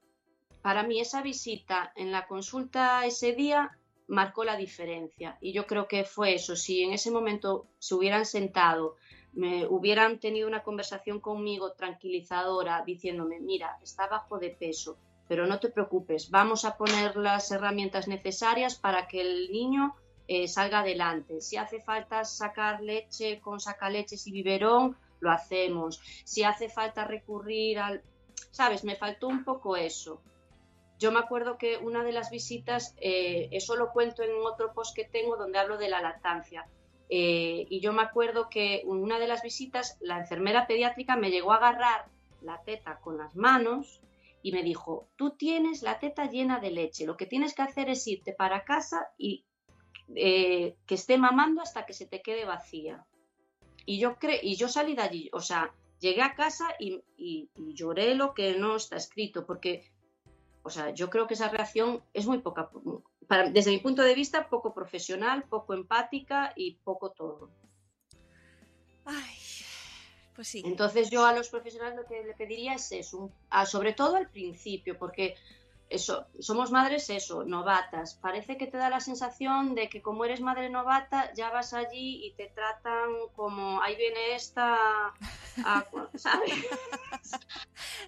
Para 0.60 0.82
mí 0.82 1.00
esa 1.00 1.22
visita 1.22 1.92
en 1.96 2.12
la 2.12 2.26
consulta 2.26 3.06
ese 3.06 3.32
día 3.32 3.78
marcó 4.08 4.44
la 4.44 4.56
diferencia. 4.56 5.38
Y 5.40 5.52
yo 5.52 5.66
creo 5.66 5.86
que 5.88 6.04
fue 6.04 6.34
eso. 6.34 6.56
Si 6.56 6.82
en 6.82 6.92
ese 6.92 7.10
momento 7.10 7.66
se 7.78 7.94
hubieran 7.94 8.26
sentado, 8.26 8.96
me 9.32 9.66
hubieran 9.66 10.18
tenido 10.18 10.48
una 10.48 10.62
conversación 10.62 11.20
conmigo 11.20 11.72
tranquilizadora, 11.72 12.82
diciéndome, 12.84 13.40
mira, 13.40 13.78
está 13.82 14.08
bajo 14.08 14.38
de 14.38 14.50
peso, 14.50 14.98
pero 15.28 15.46
no 15.46 15.60
te 15.60 15.68
preocupes, 15.68 16.30
vamos 16.30 16.64
a 16.64 16.76
poner 16.76 17.16
las 17.16 17.50
herramientas 17.52 18.08
necesarias 18.08 18.76
para 18.76 19.06
que 19.06 19.20
el 19.20 19.52
niño 19.52 19.94
eh, 20.26 20.48
salga 20.48 20.80
adelante. 20.80 21.40
Si 21.42 21.56
hace 21.56 21.80
falta 21.80 22.24
sacar 22.24 22.80
leche 22.80 23.40
con 23.40 23.60
sacaleches 23.60 24.26
y 24.26 24.32
biberón, 24.32 24.96
lo 25.20 25.30
hacemos. 25.30 26.00
Si 26.24 26.42
hace 26.42 26.68
falta 26.68 27.04
recurrir 27.04 27.78
al... 27.78 28.02
¿Sabes? 28.50 28.84
Me 28.84 28.96
faltó 28.96 29.28
un 29.28 29.44
poco 29.44 29.76
eso. 29.76 30.22
Yo 30.98 31.12
me 31.12 31.18
acuerdo 31.18 31.58
que 31.58 31.76
una 31.76 32.02
de 32.02 32.12
las 32.12 32.30
visitas, 32.30 32.94
eh, 33.00 33.48
eso 33.52 33.76
lo 33.76 33.92
cuento 33.92 34.22
en 34.22 34.30
otro 34.44 34.72
post 34.72 34.96
que 34.96 35.04
tengo 35.04 35.36
donde 35.36 35.58
hablo 35.58 35.76
de 35.76 35.88
la 35.88 36.00
lactancia. 36.00 36.66
Eh, 37.10 37.66
y 37.68 37.80
yo 37.80 37.92
me 37.92 38.02
acuerdo 38.02 38.48
que 38.48 38.82
una 38.84 39.18
de 39.18 39.28
las 39.28 39.42
visitas, 39.42 39.96
la 40.00 40.18
enfermera 40.18 40.66
pediátrica 40.66 41.16
me 41.16 41.30
llegó 41.30 41.52
a 41.52 41.56
agarrar 41.56 42.06
la 42.42 42.60
teta 42.62 42.98
con 43.00 43.18
las 43.18 43.34
manos 43.36 44.00
y 44.48 44.52
me 44.52 44.62
dijo, 44.62 45.10
tú 45.16 45.36
tienes 45.36 45.82
la 45.82 45.98
teta 45.98 46.24
llena 46.24 46.58
de 46.58 46.70
leche, 46.70 47.04
lo 47.04 47.18
que 47.18 47.26
tienes 47.26 47.54
que 47.54 47.60
hacer 47.60 47.90
es 47.90 48.06
irte 48.06 48.32
para 48.32 48.64
casa 48.64 49.10
y 49.18 49.44
eh, 50.14 50.74
que 50.86 50.94
esté 50.94 51.18
mamando 51.18 51.60
hasta 51.60 51.84
que 51.84 51.92
se 51.92 52.06
te 52.06 52.22
quede 52.22 52.46
vacía. 52.46 53.04
Y 53.84 53.98
yo, 53.98 54.16
y 54.42 54.56
yo 54.56 54.68
salí 54.70 54.94
de 54.94 55.02
allí, 55.02 55.28
o 55.34 55.40
sea, 55.40 55.74
llegué 56.00 56.22
a 56.22 56.34
casa 56.34 56.66
y, 56.78 57.02
lloré 57.74 58.14
lo 58.14 58.32
que 58.32 58.56
no 58.56 58.76
está 58.76 58.96
escrito, 58.96 59.44
porque, 59.44 59.92
o 60.62 60.70
sea, 60.70 60.94
yo 60.94 61.10
creo 61.10 61.26
que 61.26 61.34
esa 61.34 61.50
reacción 61.50 62.02
es 62.14 62.26
muy 62.26 62.38
poca, 62.38 62.70
para, 63.26 63.50
desde 63.50 63.70
mi 63.70 63.80
punto 63.80 64.00
de 64.00 64.14
vista, 64.14 64.48
poco 64.48 64.72
profesional, 64.72 65.44
poco 65.44 65.74
empática 65.74 66.54
y 66.56 66.76
poco 66.84 67.10
todo. 67.10 67.50
Ay, 69.04 69.36
pues 70.38 70.46
sí. 70.46 70.62
Entonces 70.64 71.10
yo 71.10 71.26
a 71.26 71.32
los 71.32 71.48
profesionales 71.48 71.96
lo 71.96 72.04
que 72.04 72.22
le 72.22 72.32
pediría 72.32 72.74
es 72.74 72.92
eso, 72.92 73.18
un, 73.18 73.32
a, 73.50 73.66
sobre 73.66 73.92
todo 73.92 74.14
al 74.14 74.28
principio, 74.28 74.96
porque 74.96 75.34
eso, 75.90 76.26
somos 76.38 76.70
madres 76.70 77.10
eso, 77.10 77.42
novatas. 77.42 78.14
Parece 78.14 78.56
que 78.56 78.68
te 78.68 78.76
da 78.76 78.88
la 78.88 79.00
sensación 79.00 79.74
de 79.74 79.88
que 79.88 80.00
como 80.00 80.24
eres 80.24 80.40
madre 80.40 80.70
novata, 80.70 81.32
ya 81.34 81.50
vas 81.50 81.74
allí 81.74 82.24
y 82.24 82.34
te 82.34 82.52
tratan 82.54 83.10
como 83.34 83.82
ahí 83.82 83.96
viene 83.96 84.36
esta, 84.36 84.76
a, 85.64 85.86
¿sabes? 86.14 86.54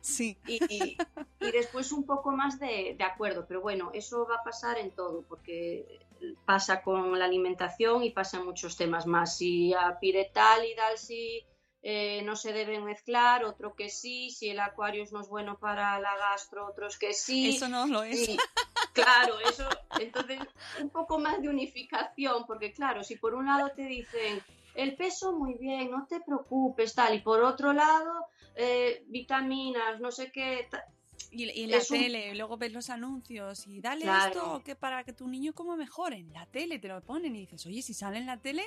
Sí. 0.01 0.39
Y, 0.47 0.62
y, 0.72 0.97
y, 1.41 1.51
después 1.51 1.91
un 1.91 2.07
poco 2.07 2.31
más 2.31 2.61
de, 2.61 2.95
de, 2.97 3.03
acuerdo, 3.03 3.45
pero 3.49 3.61
bueno, 3.61 3.91
eso 3.93 4.24
va 4.24 4.37
a 4.37 4.45
pasar 4.45 4.78
en 4.78 4.93
todo, 4.93 5.24
porque 5.28 5.99
pasa 6.45 6.81
con 6.81 7.18
la 7.18 7.24
alimentación 7.24 8.05
y 8.05 8.11
pasa 8.11 8.37
en 8.37 8.45
muchos 8.45 8.76
temas 8.76 9.05
más. 9.09 9.37
Si 9.37 9.74
a 9.74 9.99
Piretal 9.99 10.64
y 10.64 10.76
Dalsi 10.76 11.45
eh, 11.83 12.20
no 12.22 12.37
se 12.37 12.53
deben 12.53 12.85
mezclar, 12.85 13.45
otro 13.45 13.74
que 13.74 13.89
sí, 13.89 14.31
si 14.31 14.51
el 14.51 14.61
Aquarius 14.61 15.12
no 15.12 15.20
es 15.20 15.28
bueno 15.28 15.59
para 15.59 15.99
la 15.99 16.14
gastro, 16.16 16.66
otros 16.66 16.99
que 16.99 17.14
sí. 17.14 17.57
Eso 17.57 17.68
no 17.68 17.87
lo 17.87 18.03
es. 18.03 18.37
Claro, 18.93 19.39
eso, 19.49 19.68
entonces 20.01 20.41
un 20.81 20.91
poco 20.91 21.18
más 21.18 21.41
de 21.41 21.49
unificación, 21.49 22.45
porque 22.47 22.72
claro, 22.72 23.05
si 23.05 23.16
por 23.16 23.35
un 23.35 23.47
lado 23.47 23.70
te 23.70 23.83
dicen 23.83 24.43
el 24.74 24.97
peso 24.97 25.33
muy 25.33 25.55
bien, 25.55 25.91
no 25.91 26.07
te 26.07 26.20
preocupes, 26.20 26.95
tal, 26.95 27.14
y 27.14 27.20
por 27.20 27.43
otro 27.43 27.72
lado, 27.72 28.26
eh, 28.57 29.05
vitaminas, 29.07 30.01
no 30.01 30.11
sé 30.11 30.33
qué. 30.33 30.68
Y, 31.31 31.45
y, 31.51 31.64
en 31.64 31.70
la 31.70 31.81
tele, 31.81 32.33
un... 32.33 32.39
luego 32.39 32.57
ves 32.57 32.72
los 32.72 32.91
anuncios 32.91 33.66
y 33.68 33.81
dale 33.81 34.03
claro. 34.03 34.26
esto 34.26 34.62
que 34.64 34.74
para 34.74 35.05
que 35.05 35.12
tu 35.12 35.28
niño 35.28 35.53
coma 35.55 35.76
mejor. 35.76 36.12
En 36.12 36.33
la 36.33 36.45
tele 36.47 36.78
te 36.78 36.89
lo 36.89 37.01
ponen 37.01 37.37
y 37.37 37.41
dices, 37.41 37.64
oye, 37.66 37.83
si 37.83 37.95
sale 37.95 38.18
en 38.18 38.26
la 38.26 38.39
tele, 38.39 38.64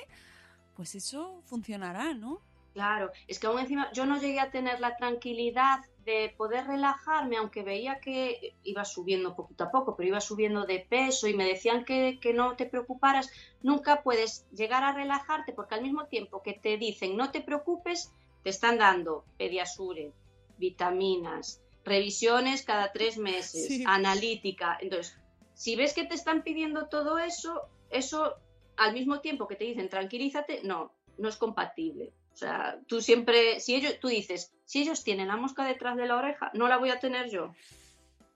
pues 0.74 0.94
eso 0.94 1.42
funcionará, 1.44 2.14
¿no? 2.14 2.40
Claro, 2.74 3.12
es 3.28 3.38
que 3.38 3.46
aún 3.46 3.60
encima 3.60 3.88
yo 3.92 4.04
no 4.04 4.18
llegué 4.18 4.40
a 4.40 4.50
tener 4.50 4.80
la 4.80 4.96
tranquilidad 4.96 5.78
de 6.04 6.34
poder 6.36 6.66
relajarme, 6.66 7.36
aunque 7.36 7.62
veía 7.62 8.00
que 8.00 8.56
iba 8.64 8.84
subiendo 8.84 9.36
poquito 9.36 9.62
a 9.62 9.70
poco, 9.70 9.94
pero 9.94 10.08
iba 10.08 10.20
subiendo 10.20 10.66
de 10.66 10.80
peso 10.80 11.28
y 11.28 11.34
me 11.34 11.46
decían 11.46 11.84
que, 11.84 12.18
que, 12.20 12.34
no 12.34 12.56
te 12.56 12.66
preocuparas, 12.66 13.30
nunca 13.62 14.02
puedes 14.02 14.44
llegar 14.50 14.82
a 14.82 14.92
relajarte 14.92 15.52
porque 15.52 15.76
al 15.76 15.82
mismo 15.82 16.06
tiempo 16.06 16.42
que 16.42 16.54
te 16.54 16.76
dicen 16.76 17.16
no 17.16 17.30
te 17.30 17.42
preocupes, 17.42 18.12
te 18.42 18.50
están 18.50 18.76
dando 18.76 19.24
pediasure, 19.38 20.12
vitaminas, 20.58 21.62
revisiones 21.84 22.64
cada 22.64 22.90
tres 22.90 23.18
meses, 23.18 23.68
sí. 23.68 23.84
analítica. 23.86 24.78
Entonces, 24.80 25.16
si 25.54 25.76
ves 25.76 25.94
que 25.94 26.06
te 26.06 26.16
están 26.16 26.42
pidiendo 26.42 26.88
todo 26.88 27.18
eso, 27.18 27.68
eso 27.90 28.34
al 28.76 28.94
mismo 28.94 29.20
tiempo 29.20 29.46
que 29.46 29.54
te 29.54 29.64
dicen 29.64 29.88
tranquilízate, 29.88 30.62
no, 30.64 30.92
no 31.18 31.28
es 31.28 31.36
compatible. 31.36 32.12
O 32.34 32.36
sea, 32.36 32.80
tú 32.88 33.00
siempre, 33.00 33.60
si 33.60 33.76
ellos, 33.76 33.98
tú 34.00 34.08
dices, 34.08 34.52
si 34.64 34.82
ellos 34.82 35.04
tienen 35.04 35.28
la 35.28 35.36
mosca 35.36 35.64
detrás 35.64 35.96
de 35.96 36.06
la 36.06 36.16
oreja, 36.16 36.50
no 36.52 36.66
la 36.66 36.78
voy 36.78 36.90
a 36.90 36.98
tener 36.98 37.30
yo. 37.30 37.54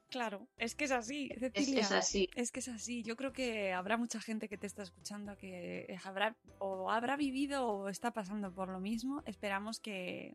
Claro, 0.09 0.47
es 0.57 0.77
que 0.77 0.85
es 0.85 0.93
así, 0.93 1.31
Cecilia. 1.39 1.81
Es, 1.81 1.87
es, 1.87 1.93
así. 1.93 2.31
Es 2.37 2.53
que 2.53 2.61
es 2.61 2.69
así. 2.69 3.03
Yo 3.03 3.17
creo 3.17 3.33
que 3.33 3.73
habrá 3.73 3.97
mucha 3.97 4.21
gente 4.21 4.49
que 4.49 4.57
te 4.57 4.69
está 4.69 4.85
escuchando 4.85 5.37
que 5.37 5.99
habrá 6.05 6.37
o 6.61 6.91
habrá 6.91 7.17
vivido 7.17 7.67
o 7.67 7.89
está 7.89 8.13
pasando 8.13 8.53
por 8.53 8.69
lo 8.69 8.79
mismo. 8.79 9.23
Esperamos 9.27 9.81
que, 9.81 10.35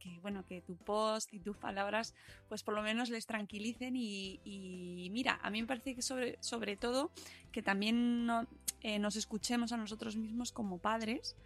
que 0.00 0.18
bueno, 0.20 0.44
que 0.44 0.60
tu 0.60 0.76
post 0.76 1.32
y 1.32 1.38
tus 1.38 1.56
palabras, 1.56 2.14
pues 2.48 2.64
por 2.64 2.74
lo 2.74 2.82
menos 2.82 3.08
les 3.08 3.26
tranquilicen 3.26 3.94
y, 3.96 4.40
y 4.44 5.08
mira, 5.10 5.38
a 5.40 5.50
mí 5.50 5.62
me 5.62 5.68
parece 5.68 5.94
que 5.94 6.02
sobre, 6.02 6.36
sobre 6.42 6.76
todo 6.76 7.10
que 7.52 7.62
también 7.62 8.26
no, 8.26 8.46
eh, 8.82 8.98
nos 8.98 9.16
escuchemos 9.16 9.72
a 9.72 9.78
nosotros 9.78 10.16
mismos 10.16 10.52
como 10.52 10.76
padres 10.76 11.36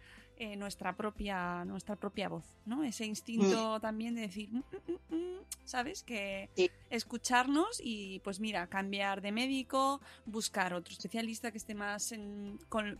eh, 0.41 0.55
nuestra, 0.55 0.95
propia, 0.95 1.65
nuestra 1.65 1.97
propia 1.97 2.29
voz, 2.29 2.45
¿no? 2.65 2.85
Ese 2.85 3.05
instinto 3.05 3.75
mm. 3.77 3.81
también 3.81 4.15
de 4.15 4.21
decir, 4.21 4.49
mm, 4.49 5.15
mm, 5.15 5.39
¿sabes? 5.65 6.01
Que 6.01 6.49
sí. 6.55 6.71
escucharnos 6.89 7.81
y 7.83 8.21
pues 8.23 8.39
mira, 8.39 8.67
cambiar 8.67 9.21
de 9.21 9.33
médico, 9.33 9.99
buscar 10.25 10.73
otro 10.73 10.93
especialista 10.93 11.51
que 11.51 11.57
esté 11.57 11.75
más 11.75 12.13
en, 12.13 12.57
con, 12.69 12.97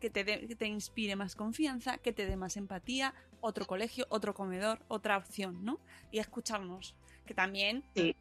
que 0.00 0.10
te, 0.10 0.24
de, 0.24 0.48
que 0.48 0.56
te 0.56 0.66
inspire 0.66 1.14
más 1.14 1.36
confianza, 1.36 1.98
que 1.98 2.12
te 2.12 2.26
dé 2.26 2.34
más 2.34 2.56
empatía, 2.56 3.14
otro 3.40 3.64
colegio, 3.64 4.04
otro 4.08 4.34
comedor, 4.34 4.80
otra 4.88 5.16
opción, 5.16 5.64
¿no? 5.64 5.78
Y 6.10 6.18
escucharnos, 6.18 6.96
que 7.24 7.34
también, 7.34 7.84
sí. 7.94 8.16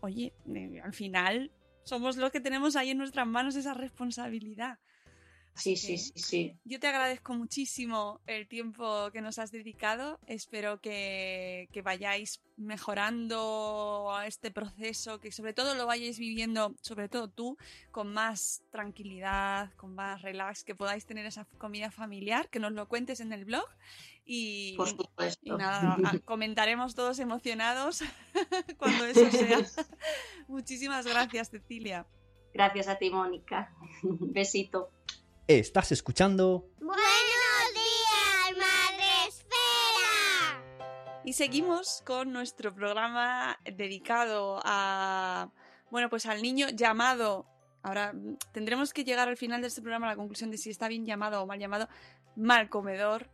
oye, 0.00 0.32
eh, 0.54 0.80
al 0.84 0.94
final 0.94 1.50
somos 1.82 2.16
los 2.16 2.30
que 2.30 2.40
tenemos 2.40 2.76
ahí 2.76 2.90
en 2.90 2.98
nuestras 2.98 3.26
manos 3.26 3.56
esa 3.56 3.74
responsabilidad. 3.74 4.78
Sí, 5.58 5.76
sí, 5.76 5.98
sí, 5.98 6.12
sí. 6.14 6.58
Yo 6.64 6.78
te 6.78 6.86
agradezco 6.86 7.34
muchísimo 7.34 8.20
el 8.26 8.46
tiempo 8.46 9.10
que 9.12 9.20
nos 9.20 9.38
has 9.38 9.50
dedicado. 9.50 10.20
Espero 10.26 10.80
que, 10.80 11.68
que 11.72 11.82
vayáis 11.82 12.40
mejorando 12.56 14.12
este 14.24 14.50
proceso, 14.50 15.20
que 15.20 15.32
sobre 15.32 15.52
todo 15.52 15.74
lo 15.74 15.86
vayáis 15.86 16.18
viviendo, 16.18 16.74
sobre 16.80 17.08
todo 17.08 17.28
tú, 17.28 17.56
con 17.90 18.12
más 18.12 18.62
tranquilidad, 18.70 19.72
con 19.74 19.94
más 19.94 20.22
relax, 20.22 20.64
que 20.64 20.74
podáis 20.74 21.06
tener 21.06 21.26
esa 21.26 21.44
comida 21.58 21.90
familiar, 21.90 22.48
que 22.48 22.60
nos 22.60 22.72
lo 22.72 22.88
cuentes 22.88 23.20
en 23.20 23.32
el 23.32 23.44
blog. 23.44 23.66
Y, 24.24 24.76
Por 24.76 24.88
supuesto. 24.88 25.40
y 25.42 25.50
nada, 25.50 25.96
comentaremos 26.24 26.94
todos 26.94 27.18
emocionados 27.18 28.02
cuando 28.76 29.06
eso 29.06 29.30
sea. 29.30 29.58
Muchísimas 30.48 31.06
gracias, 31.06 31.50
Cecilia. 31.50 32.06
Gracias 32.52 32.88
a 32.88 32.96
ti, 32.96 33.10
Mónica. 33.10 33.72
Besito. 34.02 34.90
Estás 35.48 35.92
escuchando 35.92 36.68
Buenos 36.78 37.72
días, 37.72 38.58
Madre 38.58 39.28
Esfera. 39.28 40.62
Y 41.24 41.32
seguimos 41.32 42.02
con 42.04 42.34
nuestro 42.34 42.74
programa 42.74 43.58
dedicado 43.64 44.60
a, 44.62 45.50
bueno, 45.90 46.10
pues 46.10 46.26
al 46.26 46.42
niño 46.42 46.68
llamado, 46.68 47.46
ahora 47.82 48.12
mm, 48.12 48.36
tendremos 48.52 48.92
que 48.92 49.04
llegar 49.04 49.26
al 49.26 49.38
final 49.38 49.62
de 49.62 49.68
este 49.68 49.80
programa 49.80 50.08
a 50.08 50.10
la 50.10 50.16
conclusión 50.16 50.50
de 50.50 50.58
si 50.58 50.68
está 50.68 50.86
bien 50.86 51.06
llamado 51.06 51.42
o 51.42 51.46
mal 51.46 51.58
llamado, 51.58 51.88
mal 52.36 52.68
comedor. 52.68 53.30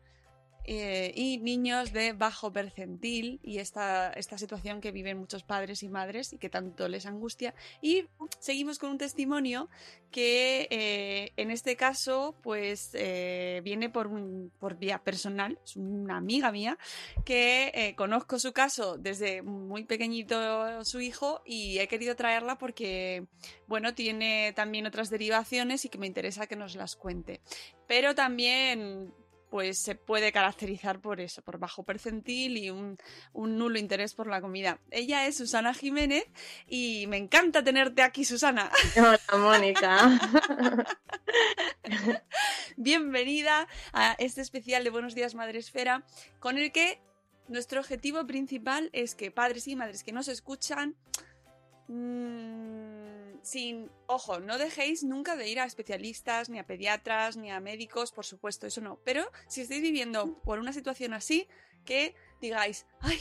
Eh, 0.65 1.13
y 1.15 1.39
niños 1.39 1.93
de 1.93 2.13
bajo 2.13 2.53
percentil 2.53 3.41
y 3.43 3.59
esta, 3.59 4.11
esta 4.13 4.39
situación 4.39 4.81
que 4.81 4.91
viven 4.93 5.19
muchos 5.19 5.43
padres 5.43 5.83
y 5.83 5.89
madres 5.89 6.33
y 6.33 6.39
que 6.39 6.49
tanto 6.51 6.89
les 6.89 7.07
angustia. 7.07 7.55
Y 7.81 8.07
seguimos 8.39 8.79
con 8.79 8.91
un 8.91 8.99
testimonio 8.99 9.69
que 10.11 10.69
eh, 10.71 11.33
en 11.37 11.51
este 11.51 11.77
caso 11.77 12.37
pues 12.43 12.91
eh, 12.95 13.61
viene 13.65 13.91
por, 13.91 14.07
un- 14.07 14.53
por 14.59 14.77
vía 14.79 14.99
personal, 15.03 15.59
es 15.65 15.77
una 15.77 16.17
amiga 16.17 16.53
mía 16.53 16.79
que 17.25 17.95
conozco 17.97 18.39
su 18.39 18.53
caso 18.53 18.97
desde 18.97 19.43
muy 19.43 19.85
pequeñito 19.85 20.85
su 20.85 21.01
hijo 21.01 21.43
y 21.45 21.79
he 21.79 21.89
querido 21.89 22.15
traerla 22.17 22.57
porque, 22.59 23.27
bueno, 23.67 23.95
tiene 23.95 24.53
también 24.55 24.87
otras 24.87 25.11
derivaciones 25.11 25.85
y 25.85 25.89
que 25.89 25.99
me 25.99 26.07
interesa 26.07 26.47
que 26.47 26.57
nos 26.57 26.75
las 26.75 26.97
cuente. 26.97 27.41
Pero 27.87 28.15
también, 28.15 29.13
pues 29.55 29.79
se 29.79 29.95
puede 29.95 30.33
caracterizar 30.33 31.01
por 31.01 31.21
eso, 31.21 31.41
por 31.41 31.59
bajo 31.61 31.85
percentil 31.85 32.57
y 32.57 32.71
un, 32.71 32.99
un 33.33 33.57
nulo 33.57 33.79
interés 33.79 34.13
por 34.13 34.27
la 34.27 34.41
comida. 34.41 34.81
Ella 34.91 35.29
es 35.29 35.37
Susana 35.37 35.73
Jiménez 35.73 36.25
y 36.67 37.07
me 37.07 37.19
encanta 37.19 37.63
tenerte 37.63 38.03
aquí, 38.03 38.25
Susana. 38.25 38.69
Hola, 38.97 39.21
Mónica. 39.39 40.19
Bienvenida 42.77 43.69
a 43.93 44.17
este 44.19 44.41
especial 44.41 44.83
de 44.83 44.91
Buenos 44.91 45.15
Días 45.15 45.37
Madre 45.37 45.61
Esfera, 45.61 46.05
con 46.41 46.59
el 46.59 46.73
que 46.73 47.01
nuestro 47.47 47.79
objetivo 47.79 48.27
principal 48.27 48.91
es 48.93 49.15
que 49.15 49.31
padres 49.31 49.69
y 49.69 49.77
madres 49.77 50.03
que 50.03 50.11
nos 50.11 50.27
escuchan, 50.27 50.97
mm, 51.89 53.43
sin, 53.43 53.91
ojo, 54.07 54.41
no 54.41 54.59
dejéis 54.59 55.05
nunca 55.05 55.37
de 55.37 55.49
ir 55.49 55.61
a 55.61 55.65
especialistas, 55.65 56.49
ni 56.49 56.59
a 56.59 56.67
pediatras, 56.67 57.37
ni 57.37 57.51
a 57.51 57.61
médicos, 57.61 58.13
por 58.13 58.25
supuesto, 58.25 58.67
eso 58.67 58.81
no. 58.81 58.99
Pero 59.05 59.25
si 59.49 59.61
estáis 59.61 59.83
viviendo 59.83 60.39
por 60.43 60.59
una 60.59 60.73
situación 60.73 61.13
así, 61.15 61.47
que 61.85 62.15
digáis, 62.41 62.87
ay, 63.01 63.19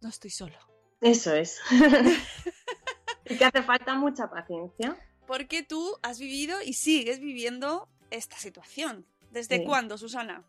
no 0.00 0.08
estoy 0.08 0.30
solo. 0.30 0.56
Eso 1.00 1.34
es. 1.34 1.60
y 3.26 3.36
que 3.36 3.44
hace 3.44 3.62
falta 3.62 3.94
mucha 3.94 4.28
paciencia. 4.28 4.96
Porque 5.26 5.62
tú 5.62 5.96
has 6.02 6.18
vivido 6.18 6.60
y 6.62 6.72
sigues 6.72 7.20
viviendo 7.20 7.88
esta 8.10 8.36
situación. 8.36 9.06
¿Desde 9.30 9.58
Sí. 9.58 9.64
cuándo, 9.64 9.96
Susana? 9.96 10.44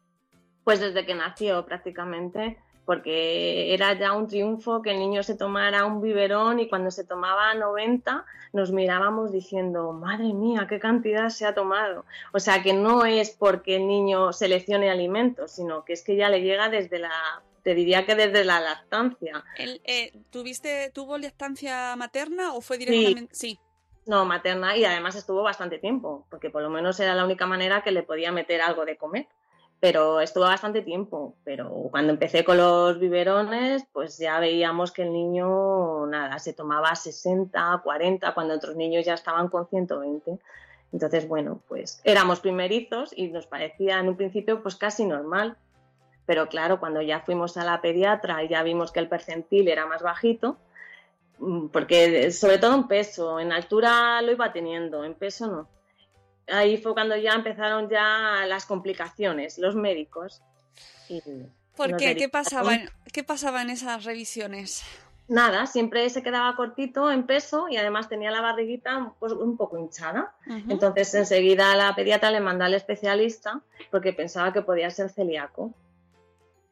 Pues 0.64 0.80
desde 0.80 1.06
que 1.06 1.14
nació 1.14 1.66
prácticamente, 1.66 2.58
porque 2.92 3.74
era 3.74 3.98
ya 3.98 4.12
un 4.12 4.28
triunfo 4.28 4.82
que 4.82 4.92
el 4.92 5.00
niño 5.00 5.24
se 5.24 5.38
tomara 5.38 5.86
un 5.86 6.02
biberón 6.02 6.60
y 6.60 6.68
cuando 6.68 6.92
se 6.92 7.06
tomaba 7.06 7.54
90 7.54 8.26
nos 8.52 8.74
mirábamos 8.74 9.32
diciendo, 9.32 9.94
madre 9.94 10.34
mía, 10.34 10.68
qué 10.68 10.78
cantidad 10.78 11.30
se 11.30 11.46
ha 11.46 11.54
tomado. 11.54 12.04
O 12.34 12.40
sea 12.42 12.62
que 12.62 12.74
no 12.74 13.06
es 13.06 13.30
porque 13.30 13.78
el 13.78 13.88
niño 13.88 14.34
seleccione 14.34 14.92
alimentos, 14.92 15.54
sino 15.54 15.86
que 15.86 15.94
es 15.94 16.04
que 16.04 16.18
ya 16.18 16.28
le 16.28 16.42
llega 16.42 16.68
desde 16.68 17.00
la, 17.00 17.14
te 17.64 17.76
diría 17.76 18.06
que 18.06 18.16
desde 18.16 18.44
la 18.44 18.60
lactancia. 18.60 19.42
El, 19.58 19.80
eh, 19.86 20.12
¿tuviste, 20.30 20.92
¿Tuvo 20.94 21.18
lactancia 21.18 21.96
materna 21.96 22.54
o 22.54 22.60
fue 22.60 22.78
directamente...? 22.78 23.34
Sí. 23.34 23.58
No, 24.06 24.26
materna 24.26 24.76
y 24.76 24.84
además 24.84 25.16
estuvo 25.16 25.44
bastante 25.44 25.78
tiempo, 25.78 26.26
porque 26.30 26.50
por 26.50 26.62
lo 26.62 26.70
menos 26.70 27.00
era 27.00 27.16
la 27.16 27.24
única 27.24 27.46
manera 27.46 27.84
que 27.84 27.92
le 27.92 28.04
podía 28.04 28.34
meter 28.34 28.62
algo 28.62 28.84
de 28.84 28.98
comer. 28.98 29.28
Pero 29.82 30.22
estuvo 30.22 30.44
bastante 30.44 30.84
tiempo, 30.84 31.36
pero 31.44 31.88
cuando 31.90 32.14
empecé 32.14 32.44
con 32.44 32.58
los 32.58 33.00
biberones, 33.00 33.84
pues 33.92 34.20
ya 34.20 34.40
veíamos 34.40 34.92
que 34.92 35.02
el 35.02 35.12
niño, 35.12 36.06
nada, 36.06 36.38
se 36.38 36.54
tomaba 36.54 36.96
60, 36.96 37.82
40, 37.84 38.34
cuando 38.36 38.54
otros 38.54 38.76
niños 38.76 39.04
ya 39.04 39.16
estaban 39.16 39.50
con 39.50 39.68
120. 39.68 40.38
Entonces, 40.94 41.28
bueno, 41.28 41.62
pues 41.68 42.00
éramos 42.04 42.42
primerizos 42.42 43.12
y 43.18 43.30
nos 43.30 43.48
parecía 43.48 44.00
en 44.00 44.10
un 44.10 44.18
principio 44.18 44.62
pues 44.62 44.76
casi 44.76 45.04
normal. 45.04 45.58
Pero 46.28 46.48
claro, 46.48 46.80
cuando 46.80 47.02
ya 47.02 47.22
fuimos 47.22 47.58
a 47.58 47.66
la 47.66 47.82
pediatra 47.82 48.44
y 48.44 48.50
ya 48.50 48.62
vimos 48.62 48.92
que 48.92 49.00
el 49.00 49.10
percentil 49.10 49.68
era 49.68 49.88
más 49.88 50.04
bajito, 50.04 50.58
mm, 51.40 51.70
porque 51.70 52.30
sobre 52.30 52.60
todo 52.60 52.76
en 52.76 52.88
peso, 52.88 53.40
en 53.40 53.52
altura 53.52 54.22
lo 54.22 54.32
iba 54.32 54.54
teniendo, 54.54 55.04
en 55.04 55.16
peso 55.16 55.48
no. 55.48 55.81
Ahí 56.52 56.78
fue 56.78 56.94
cuando 56.94 57.16
ya 57.16 57.34
empezaron 57.34 57.90
ya 57.90 58.46
las 58.48 58.66
complicaciones, 58.66 59.58
los 59.58 59.76
médicos. 59.76 60.42
Y 61.10 61.22
¿Por 61.76 61.98
qué? 61.98 62.16
¿Qué 62.16 62.30
pasaba, 62.30 62.76
en, 62.76 62.90
¿Qué 63.12 63.24
pasaba 63.24 63.62
en 63.62 63.70
esas 63.70 64.04
revisiones? 64.04 64.84
Nada, 65.28 65.66
siempre 65.66 66.10
se 66.10 66.24
quedaba 66.24 66.56
cortito 66.58 67.10
en 67.10 67.26
peso 67.26 67.70
y 67.70 67.78
además 67.78 68.10
tenía 68.10 68.32
la 68.32 68.42
barriguita 68.42 69.14
pues, 69.20 69.32
un 69.32 69.56
poco 69.56 69.78
hinchada. 69.78 70.34
Ujú. 70.46 70.70
Entonces 70.70 71.14
enseguida 71.14 71.74
la 71.76 71.96
pediatra 71.96 72.32
le 72.32 72.42
mandó 72.42 72.66
al 72.66 72.74
especialista 72.74 73.62
porque 73.92 74.12
pensaba 74.12 74.52
que 74.52 74.62
podía 74.62 74.90
ser 74.90 75.10
celíaco. 75.10 75.74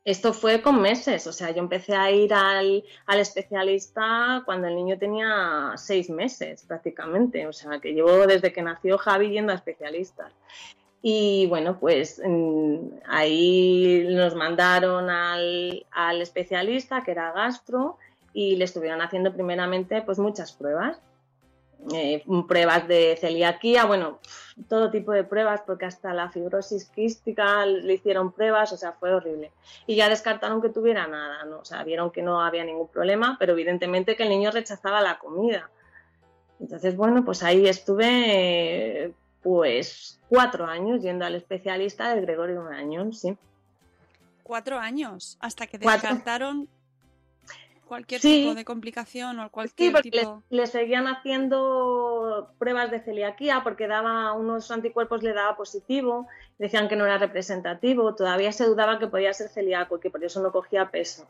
Esto 0.05 0.33
fue 0.33 0.61
con 0.61 0.81
meses, 0.81 1.27
o 1.27 1.33
sea, 1.33 1.51
yo 1.51 1.59
empecé 1.59 1.95
a 1.95 2.09
ir 2.09 2.33
al, 2.33 2.83
al 3.05 3.19
especialista 3.19 4.41
cuando 4.45 4.67
el 4.67 4.75
niño 4.75 4.97
tenía 4.97 5.73
seis 5.75 6.09
meses 6.09 6.63
prácticamente, 6.63 7.45
o 7.45 7.53
sea, 7.53 7.79
que 7.79 7.93
llevo 7.93 8.25
desde 8.25 8.53
que 8.53 8.61
nació 8.61 8.97
Javi 8.97 9.29
yendo 9.29 9.51
a 9.51 9.55
especialistas. 9.55 10.31
Y 11.01 11.47
bueno, 11.47 11.79
pues 11.79 12.21
mm, 12.25 12.77
ahí 13.07 14.07
nos 14.09 14.35
mandaron 14.35 15.09
al, 15.09 15.85
al 15.91 16.21
especialista, 16.21 17.03
que 17.03 17.11
era 17.11 17.31
gastro, 17.31 17.97
y 18.33 18.55
le 18.55 18.65
estuvieron 18.65 19.01
haciendo 19.01 19.33
primeramente 19.33 20.01
pues 20.01 20.19
muchas 20.19 20.51
pruebas. 20.51 20.99
Eh, 21.93 22.23
pruebas 22.47 22.87
de 22.89 23.17
celiaquía, 23.19 23.85
bueno, 23.85 24.19
todo 24.67 24.91
tipo 24.91 25.13
de 25.13 25.23
pruebas, 25.23 25.61
porque 25.65 25.85
hasta 25.85 26.13
la 26.13 26.29
fibrosis 26.29 26.85
quística 26.89 27.65
le 27.65 27.93
hicieron 27.93 28.33
pruebas, 28.33 28.73
o 28.73 28.77
sea, 28.77 28.91
fue 28.91 29.13
horrible. 29.13 29.51
Y 29.87 29.95
ya 29.95 30.09
descartaron 30.09 30.61
que 30.61 30.69
tuviera 30.69 31.07
nada, 31.07 31.45
¿no? 31.45 31.59
O 31.59 31.65
sea, 31.65 31.83
vieron 31.83 32.11
que 32.11 32.21
no 32.21 32.41
había 32.41 32.65
ningún 32.65 32.89
problema, 32.89 33.37
pero 33.39 33.53
evidentemente 33.53 34.17
que 34.17 34.23
el 34.23 34.29
niño 34.29 34.51
rechazaba 34.51 35.01
la 35.01 35.19
comida. 35.19 35.69
Entonces, 36.59 36.97
bueno, 36.97 37.23
pues 37.23 37.43
ahí 37.43 37.65
estuve, 37.65 39.05
eh, 39.05 39.13
pues, 39.41 40.19
cuatro 40.27 40.65
años 40.65 41.01
yendo 41.01 41.25
al 41.25 41.35
especialista 41.35 42.13
del 42.13 42.25
Gregorio 42.25 42.61
Marañón, 42.61 43.13
sí. 43.13 43.37
Cuatro 44.43 44.77
años, 44.77 45.37
hasta 45.39 45.65
que 45.65 45.79
Cuatro. 45.79 46.09
Cualquier 47.89 48.21
Sí. 48.21 48.43
tipo 48.43 48.55
de 48.55 48.63
complicación 48.63 49.39
o 49.39 49.43
Sí, 49.43 49.49
cualquier 49.49 49.91
porque 49.91 50.27
le, 50.49 50.67
seguían 50.67 51.07
haciendo 51.07 52.53
pruebas 52.59 52.91
de 52.91 53.01
celiaquía 53.01 53.61
porque 53.63 53.87
daba 53.87 54.31
unos 54.33 54.69
anticuerpos 54.71 55.23
le 55.23 55.33
daba 55.33 55.57
positivo, 55.57 56.27
decían 56.59 56.87
que 56.87 56.95
no 56.95 57.05
era 57.05 57.17
representativo, 57.17 58.15
todavía 58.15 58.51
se 58.51 58.65
dudaba 58.65 58.99
que 58.99 59.07
podía 59.07 59.33
ser 59.33 59.49
celíaco 59.49 59.97
y 59.97 59.99
que 59.99 60.09
por 60.11 60.23
eso 60.23 60.41
no 60.41 60.51
cogía 60.51 60.91
peso. 60.91 61.27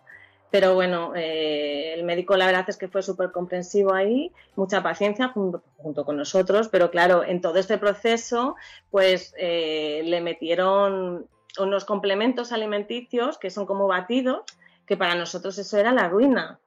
Pero 0.52 0.74
bueno, 0.76 1.14
eh, 1.16 1.94
el 1.94 2.04
médico 2.04 2.36
la 2.36 2.48
verdad 2.48 2.66
es 2.68 2.78
que 2.78 2.88
fue 2.88 3.04
súper 3.04 3.32
comprensivo 3.32 3.94
ahí, 3.94 4.32
mucha 4.56 4.84
paciencia 4.84 5.30
junto, 5.30 5.64
junto 5.78 6.06
con 6.06 6.18
nosotros, 6.18 6.68
pero 6.70 6.92
claro, 6.92 7.24
en 7.24 7.40
todo 7.40 7.58
este 7.58 7.78
proceso 7.78 8.56
pues 8.92 9.34
eh, 9.38 10.02
le 10.06 10.22
metieron 10.22 11.28
unos 11.60 11.86
complementos 11.86 12.52
alimenticios 12.52 13.38
que 13.38 13.50
son 13.50 13.66
como 13.66 13.88
batidos, 13.88 14.42
que 14.90 14.98
para 14.98 15.16
nosotros 15.16 15.58
eso 15.58 15.78
era 15.78 15.94
la 15.94 16.10
ruina 16.10 16.60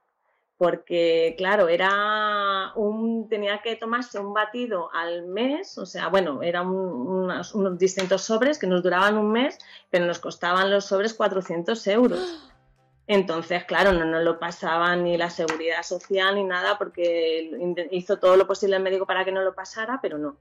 porque 0.63 1.35
claro, 1.37 1.67
era 1.67 2.71
un, 2.75 3.27
tenía 3.27 3.61
que 3.61 3.75
tomarse 3.75 4.17
un 4.19 4.33
batido 4.33 4.89
al 4.93 5.25
mes, 5.25 5.77
o 5.77 5.85
sea, 5.85 6.07
bueno, 6.07 6.41
eran 6.41 6.67
unos, 6.67 7.53
unos 7.53 7.77
distintos 7.77 8.21
sobres 8.21 8.57
que 8.59 8.67
nos 8.67 8.81
duraban 8.81 9.17
un 9.17 9.29
mes, 9.29 9.57
pero 9.89 10.05
nos 10.05 10.19
costaban 10.19 10.71
los 10.71 10.85
sobres 10.85 11.15
400 11.15 11.85
euros. 11.87 12.49
Entonces, 13.07 13.65
claro, 13.65 13.91
no 13.91 14.05
nos 14.05 14.23
lo 14.23 14.39
pasaba 14.39 14.95
ni 14.95 15.17
la 15.17 15.29
seguridad 15.29 15.83
social 15.83 16.35
ni 16.35 16.45
nada, 16.45 16.77
porque 16.77 17.51
hizo 17.91 18.17
todo 18.17 18.37
lo 18.37 18.47
posible 18.47 18.77
el 18.77 18.83
médico 18.83 19.05
para 19.05 19.25
que 19.25 19.33
no 19.33 19.41
lo 19.41 19.53
pasara, 19.53 19.99
pero 20.01 20.17
no. 20.17 20.37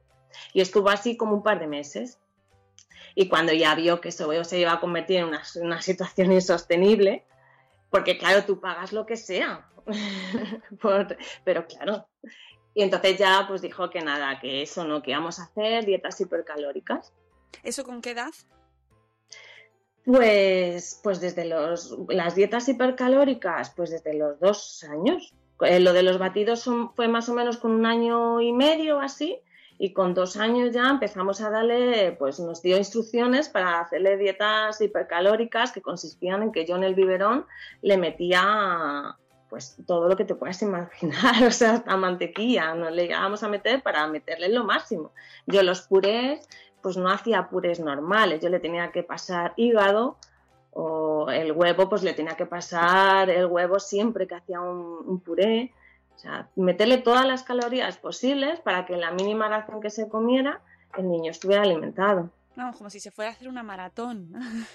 Y 0.53 0.61
estuvo 0.61 0.89
así 0.89 1.17
como 1.17 1.35
un 1.35 1.43
par 1.43 1.59
de 1.59 1.67
meses. 1.67 2.21
Y 3.17 3.29
cuando 3.29 3.53
ya 3.53 3.75
vio 3.75 4.01
que 4.01 4.11
eso 4.11 4.45
se 4.45 4.61
iba 4.61 4.73
a 4.73 4.79
convertir 4.79 5.17
en 5.17 5.25
una, 5.25 5.43
una 5.57 5.83
situación 5.83 6.31
insostenible, 6.31 7.25
porque 7.93 8.19
claro, 8.19 8.45
tú 8.45 8.59
pagas 8.61 8.93
lo 8.93 9.07
que 9.07 9.17
sea, 9.17 9.69
Por- 10.81 11.17
pero 11.45 11.67
claro. 11.69 12.09
Y 12.75 12.83
entonces 12.83 13.19
ya 13.19 13.45
pues 13.47 13.63
dijo 13.63 13.89
que 13.91 14.01
nada, 14.01 14.41
que 14.41 14.63
eso 14.63 14.85
no, 14.85 15.03
que 15.03 15.11
íbamos 15.13 15.39
a 15.39 15.45
hacer 15.45 15.85
dietas 15.85 16.21
hipercalóricas. 16.21 17.13
¿Eso 17.63 17.85
con 17.85 18.01
qué 18.01 18.11
edad? 18.13 18.33
Pues, 20.05 21.01
pues 21.03 21.21
desde 21.21 21.45
los, 21.45 21.97
las 22.09 22.35
dietas 22.35 22.69
hipercalóricas, 22.69 23.71
pues 23.71 23.91
desde 23.91 24.15
los 24.15 24.41
dos 24.41 24.83
años. 24.85 25.33
Eh, 25.61 25.79
lo 25.79 25.93
de 25.93 26.03
los 26.03 26.19
batidos 26.19 26.61
son- 26.61 26.93
fue 26.95 27.07
más 27.07 27.29
o 27.29 27.35
menos 27.35 27.59
con 27.59 27.71
un 27.71 27.87
año 27.87 28.41
y 28.41 28.53
medio 28.53 28.99
así, 29.01 29.39
y 29.83 29.93
con 29.93 30.15
dos 30.15 30.37
años 30.37 30.71
ya 30.73 30.89
empezamos 30.89 31.41
a 31.41 31.51
darle, 31.51 32.13
pues 32.17 32.39
nos 32.39 32.63
dio 32.63 32.77
instrucciones 32.77 33.49
para 33.49 33.81
hacerle 33.81 34.17
dietas 34.17 34.81
hipercalóricas 34.81 35.73
que 35.73 35.83
consistían 35.83 36.41
en 36.45 36.53
que 36.53 36.65
yo 36.65 36.77
en 36.77 36.85
el 36.85 36.95
biberón 36.95 37.47
le 37.81 37.97
metía 37.97 39.17
pues 39.51 39.77
todo 39.85 40.07
lo 40.09 40.17
que 40.17 40.25
te 40.25 40.37
puedas 40.37 40.63
imaginar, 40.63 41.43
o 41.45 41.51
sea, 41.51 41.73
hasta 41.73 41.97
mantequilla, 41.97 42.77
no 42.77 42.91
le 42.91 43.09
llegábamos 43.09 43.43
a 43.43 43.49
meter 43.49 43.83
para 43.83 44.07
meterle 44.07 44.51
lo 44.51 44.63
máximo. 44.63 45.11
Yo 45.49 45.65
los 45.65 45.83
purés, 45.83 46.49
pues 46.81 46.97
no 46.97 47.11
hacía 47.11 47.49
purés 47.49 47.81
normales, 47.81 48.41
yo 48.41 48.51
le 48.51 48.61
tenía 48.61 48.93
que 48.93 49.03
pasar 49.03 49.53
hígado 49.57 50.17
o 50.71 51.29
el 51.29 51.51
huevo, 51.51 51.89
pues 51.89 52.05
le 52.05 52.15
tenía 52.15 52.37
que 52.37 52.47
pasar 52.47 53.29
el 53.31 53.47
huevo 53.47 53.81
siempre 53.81 54.29
que 54.29 54.37
hacía 54.37 54.61
un, 54.61 55.03
un 55.05 55.19
puré, 55.19 55.73
o 56.15 56.19
sea, 56.19 56.49
meterle 56.57 56.99
todas 56.99 57.27
las 57.27 57.43
calorías 57.43 57.97
posibles 57.99 58.61
para 58.61 58.87
que 58.87 58.95
en 58.95 59.01
la 59.01 59.11
mínima 59.11 59.49
ración 59.49 59.81
que 59.81 59.91
se 59.91 60.09
comiera 60.09 60.61
el 60.97 61.09
niño 61.11 61.31
estuviera 61.31 61.63
alimentado. 61.63 62.31
Vamos, 62.55 62.77
como 62.77 62.91
si 62.91 63.01
se 63.01 63.11
fuera 63.11 63.31
a 63.31 63.35
hacer 63.35 63.49
una 63.49 63.63
maratón. 63.63 64.33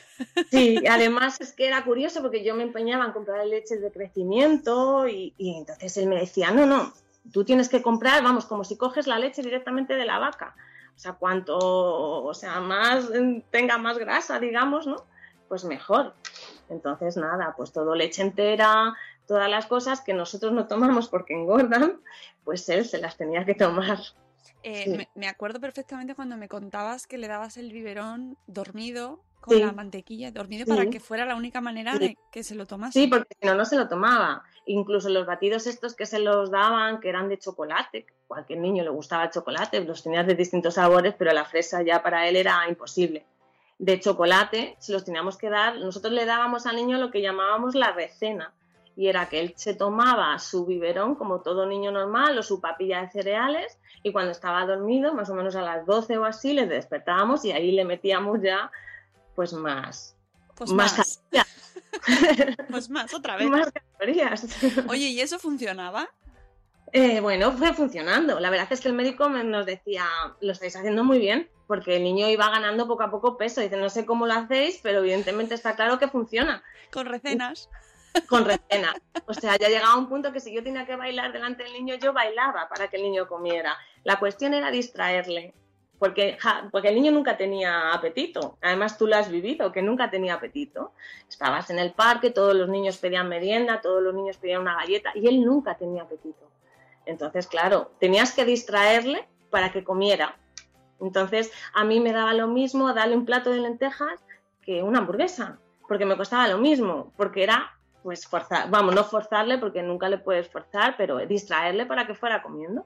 Sí, 0.50 0.84
además 0.90 1.40
es 1.42 1.54
que 1.54 1.68
era 1.68 1.84
curioso 1.84 2.22
porque 2.22 2.44
yo 2.44 2.56
me 2.56 2.64
empeñaba 2.64 3.06
en 3.06 3.12
comprar 3.12 3.46
leches 3.46 3.82
de 3.82 3.92
crecimiento 3.92 5.08
y, 5.08 5.34
y 5.38 5.58
entonces 5.58 5.96
él 5.98 6.08
me 6.08 6.20
decía, 6.20 6.50
no, 6.50 6.66
no, 6.66 6.92
tú 7.32 7.44
tienes 7.44 7.70
que 7.70 7.82
comprar, 7.82 8.24
vamos, 8.24 8.46
como 8.46 8.64
si 8.64 8.78
coges 8.78 9.08
la 9.08 9.20
leche 9.20 9.42
directamente 9.42 9.96
de 9.96 10.06
la 10.06 10.20
vaca. 10.20 10.56
O 10.96 11.00
sea, 11.00 11.14
cuanto, 11.14 11.58
o 11.60 12.34
sea, 12.34 12.60
más 12.60 13.10
tenga 13.52 13.78
más 13.78 14.00
grasa, 14.00 14.40
digamos, 14.40 14.88
¿no? 14.88 15.06
Pues 15.48 15.64
mejor. 15.64 16.16
Entonces, 16.70 17.18
nada, 17.18 17.54
pues 17.56 17.72
todo 17.72 17.94
leche 17.94 18.24
entera, 18.24 18.96
todas 19.28 19.50
las 19.50 19.66
cosas 19.68 20.02
que 20.02 20.14
nosotros 20.14 20.54
no 20.54 20.68
tomamos 20.68 21.10
porque 21.10 21.34
engordan, 21.34 22.00
pues 22.44 22.68
él 22.70 22.86
se 22.86 22.98
las 23.00 23.18
tenía 23.18 23.46
que 23.46 23.54
tomar. 23.56 24.00
Eh, 24.64 24.84
Sí. 24.86 24.90
me, 24.92 25.10
me 25.16 25.28
acuerdo 25.28 25.60
perfectamente 25.60 26.16
cuando 26.16 26.38
me 26.38 26.48
contabas 26.48 27.06
que 27.06 27.18
le 27.18 27.28
dabas 27.28 27.58
el 27.58 27.72
biberón 27.72 28.38
dormido 28.48 29.22
con 29.42 29.56
Sí. 29.58 29.64
la 29.64 29.72
mantequilla, 29.72 30.32
dormido 30.32 30.66
Sí. 30.66 30.72
para 30.72 30.90
que 30.90 31.00
fuera 31.00 31.26
la 31.26 31.36
única 31.36 31.62
manera 31.62 31.98
de 31.98 32.18
que 32.32 32.44
se 32.44 32.56
lo 32.56 32.66
tomase. 32.66 33.00
Sí, 33.00 33.08
porque 33.08 33.36
si 33.40 33.48
no, 33.48 33.56
no 33.56 33.66
se 33.66 33.76
lo 33.78 33.88
tomaba. 33.88 34.44
Incluso 34.66 35.10
los 35.10 35.26
batidos 35.26 35.68
estos 35.68 35.96
que 35.96 36.06
se 36.06 36.20
los 36.20 36.50
daban, 36.52 37.00
que 37.00 37.10
eran 37.10 37.30
de 37.30 37.38
chocolate, 37.38 38.06
cualquier 38.28 38.60
niño 38.60 38.84
le 38.84 38.90
gustaba 38.90 39.26
el 39.26 39.30
chocolate, 39.32 39.82
los 39.86 40.04
tenías 40.04 40.26
de 40.28 40.36
distintos 40.36 40.74
sabores, 40.74 41.14
pero 41.18 41.32
la 41.34 41.46
fresa 41.46 41.82
ya 41.84 42.02
para 42.04 42.28
él 42.28 42.36
era 42.36 42.68
imposible. 42.68 43.26
De 43.80 44.00
chocolate 44.00 44.76
se 44.80 44.92
los 44.92 45.06
teníamos 45.06 45.38
que 45.38 45.50
dar, 45.50 45.76
nosotros 45.78 46.12
le 46.12 46.26
dábamos 46.26 46.66
al 46.66 46.76
niño 46.76 46.98
lo 46.98 47.12
que 47.12 47.22
llamábamos 47.22 47.76
la 47.76 47.92
recena, 47.92 48.54
y 48.98 49.08
era 49.08 49.30
que 49.30 49.40
él 49.40 49.54
se 49.56 49.76
tomaba 49.76 50.38
su 50.40 50.66
biberón 50.66 51.14
como 51.16 51.42
todo 51.42 51.66
niño 51.68 51.92
normal 51.92 52.38
o 52.38 52.44
su 52.44 52.60
papilla 52.60 53.02
de 53.02 53.10
cereales, 53.12 53.78
y 54.04 54.12
cuando 54.12 54.32
estaba 54.32 54.66
dormido, 54.66 55.14
más 55.14 55.30
o 55.30 55.36
menos 55.36 55.56
a 55.56 55.62
las 55.62 55.86
12 55.86 56.18
o 56.18 56.26
así, 56.26 56.52
le 56.54 56.66
despertábamos 56.66 57.46
y 57.46 57.52
ahí 57.52 57.72
le 57.72 57.86
metíamos 57.86 58.42
ya 58.42 58.72
pues 59.36 59.54
más, 59.54 60.16
Pues 60.56 60.72
más 60.74 60.98
más. 60.98 61.20
calorías. 61.32 61.48
Pues 62.70 62.90
más, 62.90 63.14
otra 63.14 63.38
vez. 63.38 63.48
más 63.48 63.72
calorías. 63.98 64.46
Oye, 64.90 65.08
¿y 65.10 65.22
eso 65.22 65.38
funcionaba? 65.38 66.10
Eh, 66.92 67.20
bueno, 67.20 67.52
fue 67.52 67.74
funcionando. 67.74 68.40
La 68.40 68.50
verdad 68.50 68.68
es 68.72 68.82
que 68.82 68.88
el 68.88 68.94
médico 68.96 69.30
nos 69.30 69.66
decía, 69.66 70.06
lo 70.42 70.54
estáis 70.54 70.76
haciendo 70.76 71.04
muy 71.04 71.20
bien, 71.20 71.50
porque 71.68 71.98
el 71.98 72.04
niño 72.04 72.30
iba 72.30 72.50
ganando 72.50 72.88
poco 72.88 73.04
a 73.04 73.12
poco 73.12 73.38
peso. 73.38 73.62
Dice, 73.62 73.78
no 73.78 73.90
sé 73.90 74.06
cómo 74.06 74.26
lo 74.26 74.34
hacéis, 74.34 74.80
pero 74.82 75.00
evidentemente 75.00 75.54
está 75.54 75.76
claro 75.76 76.00
que 76.00 76.08
funciona. 76.08 76.64
Con 76.92 77.06
recenas. 77.06 77.70
Con 78.30 78.46
recena. 78.46 78.96
O 79.26 79.34
sea, 79.34 79.58
ya 79.58 79.70
llegaba 79.70 79.98
un 79.98 80.10
punto 80.10 80.32
que 80.32 80.40
si 80.40 80.54
yo 80.54 80.64
tenía 80.64 80.86
que 80.86 80.96
bailar 80.96 81.32
delante 81.32 81.64
del 81.64 81.74
niño, 81.74 81.96
yo 81.96 82.14
bailaba 82.14 82.68
para 82.70 82.88
que 82.88 82.98
el 82.98 83.04
niño 83.04 83.28
comiera. 83.28 83.78
La 84.04 84.18
cuestión 84.18 84.54
era 84.54 84.72
distraerle, 84.72 85.54
porque, 86.00 86.38
porque 86.72 86.90
el 86.90 86.96
niño 86.96 87.12
nunca 87.12 87.38
tenía 87.38 87.92
apetito. 87.92 88.58
Además, 88.62 88.98
tú 88.98 89.08
lo 89.08 89.16
has 89.16 89.30
vivido, 89.30 89.72
que 89.72 89.82
nunca 89.82 90.10
tenía 90.10 90.36
apetito. 90.36 90.94
Estabas 91.28 91.70
en 91.70 91.80
el 91.80 91.94
parque, 91.94 92.32
todos 92.32 92.56
los 92.56 92.70
niños 92.70 92.98
pedían 92.98 93.30
merienda, 93.30 93.82
todos 93.82 94.02
los 94.02 94.14
niños 94.14 94.38
pedían 94.38 94.62
una 94.62 94.76
galleta, 94.76 95.12
y 95.16 95.28
él 95.28 95.44
nunca 95.44 95.76
tenía 95.76 96.04
apetito. 96.04 96.50
Entonces, 97.06 97.48
claro, 97.48 97.92
tenías 98.00 98.34
que 98.34 98.46
distraerle 98.46 99.28
para 99.50 99.72
que 99.72 99.84
comiera. 99.84 100.38
Entonces, 101.00 101.52
a 101.74 101.84
mí 101.84 102.00
me 102.00 102.12
daba 102.12 102.34
lo 102.34 102.48
mismo 102.48 102.94
darle 102.94 103.16
un 103.16 103.26
plato 103.26 103.52
de 103.52 103.60
lentejas 103.60 104.24
que 104.62 104.84
una 104.84 105.00
hamburguesa, 105.00 105.60
porque 105.88 106.06
me 106.06 106.18
costaba 106.18 106.48
lo 106.48 106.58
mismo, 106.58 107.14
porque 107.16 107.44
era 107.44 107.77
pues 108.04 108.26
forzar, 108.28 108.70
vamos, 108.70 108.96
no 108.96 109.04
forzarle 109.04 109.58
porque 109.58 109.84
nunca 109.84 110.08
le 110.10 110.18
puedes 110.18 110.48
forzar, 110.50 110.96
pero 110.98 111.18
distraerle 111.26 111.86
para 111.86 112.08
que 112.08 112.16
fuera 112.16 112.42
comiendo. 112.42 112.86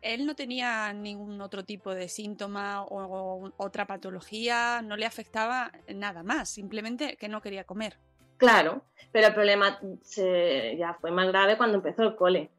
Él 0.00 0.26
no 0.26 0.34
tenía 0.34 0.92
ningún 0.92 1.40
otro 1.40 1.64
tipo 1.64 1.94
de 1.94 2.08
síntoma 2.08 2.82
o, 2.82 3.04
o 3.04 3.52
otra 3.56 3.86
patología, 3.86 4.82
no 4.82 4.96
le 4.96 5.06
afectaba 5.06 5.70
nada 5.94 6.22
más, 6.22 6.48
simplemente 6.50 7.16
que 7.16 7.28
no 7.28 7.40
quería 7.40 7.64
comer. 7.64 7.98
Claro, 8.36 8.82
pero 9.12 9.28
el 9.28 9.34
problema 9.34 9.78
se- 10.02 10.76
ya 10.76 10.94
fue 10.94 11.12
más 11.12 11.28
grave 11.28 11.56
cuando 11.56 11.76
empezó 11.76 12.02
el 12.02 12.16
cole, 12.16 12.50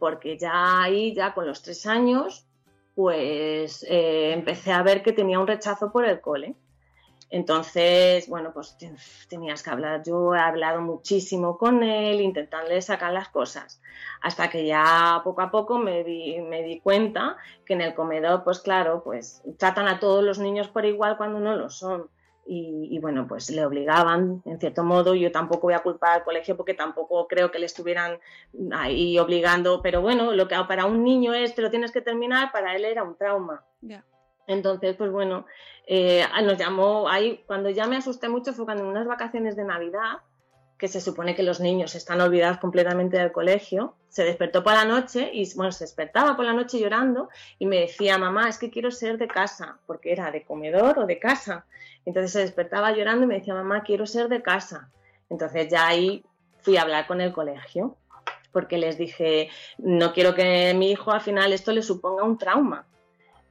porque 0.00 0.36
ya 0.36 0.82
ahí, 0.82 1.14
ya 1.14 1.32
con 1.34 1.46
los 1.46 1.62
tres 1.62 1.86
años, 1.86 2.46
pues 2.96 3.84
eh, 3.88 4.32
empecé 4.32 4.72
a 4.72 4.82
ver 4.82 5.02
que 5.04 5.12
tenía 5.12 5.38
un 5.38 5.46
rechazo 5.46 5.92
por 5.92 6.04
el 6.06 6.20
cole. 6.20 6.56
Entonces, 7.30 8.28
bueno, 8.28 8.52
pues 8.52 8.76
te- 8.76 8.92
tenías 9.28 9.62
que 9.62 9.70
hablar. 9.70 10.02
Yo 10.04 10.34
he 10.34 10.38
hablado 10.40 10.80
muchísimo 10.80 11.56
con 11.56 11.82
él, 11.82 12.20
intentándole 12.20 12.82
sacar 12.82 13.12
las 13.12 13.28
cosas, 13.28 13.80
hasta 14.20 14.50
que 14.50 14.66
ya 14.66 15.20
poco 15.22 15.40
a 15.40 15.50
poco 15.50 15.78
me 15.78 16.02
di, 16.02 16.40
me 16.40 16.62
di 16.62 16.80
cuenta 16.80 17.36
que 17.64 17.74
en 17.74 17.82
el 17.82 17.94
comedor, 17.94 18.42
pues 18.42 18.58
claro, 18.58 19.02
pues 19.04 19.42
tratan 19.58 19.86
a 19.86 20.00
todos 20.00 20.24
los 20.24 20.38
niños 20.40 20.68
por 20.68 20.84
igual 20.84 21.16
cuando 21.16 21.38
no 21.40 21.54
lo 21.56 21.70
son. 21.70 22.08
Y, 22.52 22.98
bueno, 22.98 23.28
pues 23.28 23.48
le 23.50 23.64
obligaban, 23.64 24.42
en 24.44 24.58
cierto 24.58 24.82
modo. 24.82 25.14
Yo 25.14 25.30
tampoco 25.30 25.68
voy 25.68 25.74
a 25.74 25.84
culpar 25.84 26.14
al 26.18 26.24
colegio 26.24 26.56
porque 26.56 26.74
tampoco 26.74 27.28
creo 27.28 27.52
que 27.52 27.60
le 27.60 27.66
estuvieran 27.66 28.18
ahí 28.72 29.16
obligando, 29.20 29.80
pero 29.82 30.00
bueno, 30.00 30.32
lo 30.32 30.48
que 30.48 30.56
para 30.66 30.84
un 30.86 31.04
niño 31.04 31.32
es 31.32 31.54
te 31.54 31.62
lo 31.62 31.70
tienes 31.70 31.92
que 31.92 32.00
terminar, 32.00 32.50
para 32.50 32.74
él 32.74 32.84
era 32.84 33.04
un 33.04 33.16
trauma. 33.16 33.64
Ya. 33.82 34.04
Entonces, 34.46 34.96
pues 34.96 35.10
bueno, 35.10 35.46
eh, 35.86 36.24
nos 36.42 36.58
llamó 36.58 37.08
ahí, 37.08 37.42
cuando 37.46 37.70
ya 37.70 37.86
me 37.86 37.96
asusté 37.96 38.28
mucho 38.28 38.52
fue 38.52 38.64
cuando 38.64 38.84
en 38.84 38.90
unas 38.90 39.06
vacaciones 39.06 39.56
de 39.56 39.64
Navidad, 39.64 40.18
que 40.80 40.88
se 40.88 41.02
supone 41.02 41.34
que 41.34 41.42
los 41.42 41.60
niños 41.60 41.94
están 41.94 42.20
olvidados 42.22 42.56
completamente 42.58 43.18
del 43.18 43.32
colegio, 43.32 43.96
se 44.08 44.24
despertó 44.24 44.64
por 44.64 44.72
la 44.72 44.86
noche 44.86 45.30
y 45.32 45.54
bueno, 45.54 45.72
se 45.72 45.84
despertaba 45.84 46.36
por 46.36 46.46
la 46.46 46.54
noche 46.54 46.80
llorando 46.80 47.28
y 47.58 47.66
me 47.66 47.80
decía, 47.80 48.16
mamá, 48.16 48.48
es 48.48 48.56
que 48.56 48.70
quiero 48.70 48.90
ser 48.90 49.18
de 49.18 49.28
casa, 49.28 49.78
porque 49.86 50.10
era 50.10 50.30
de 50.30 50.42
comedor 50.42 50.98
o 50.98 51.06
de 51.06 51.18
casa. 51.18 51.66
Entonces 52.06 52.32
se 52.32 52.40
despertaba 52.40 52.92
llorando 52.92 53.24
y 53.24 53.28
me 53.28 53.34
decía, 53.34 53.52
mamá, 53.52 53.82
quiero 53.82 54.06
ser 54.06 54.28
de 54.28 54.40
casa. 54.40 54.90
Entonces 55.28 55.68
ya 55.68 55.86
ahí 55.86 56.24
fui 56.62 56.78
a 56.78 56.82
hablar 56.82 57.06
con 57.06 57.20
el 57.20 57.32
colegio, 57.34 57.96
porque 58.50 58.78
les 58.78 58.96
dije, 58.96 59.50
no 59.76 60.14
quiero 60.14 60.34
que 60.34 60.72
mi 60.74 60.90
hijo 60.90 61.12
al 61.12 61.20
final 61.20 61.52
esto 61.52 61.72
le 61.72 61.82
suponga 61.82 62.24
un 62.24 62.38
trauma. 62.38 62.86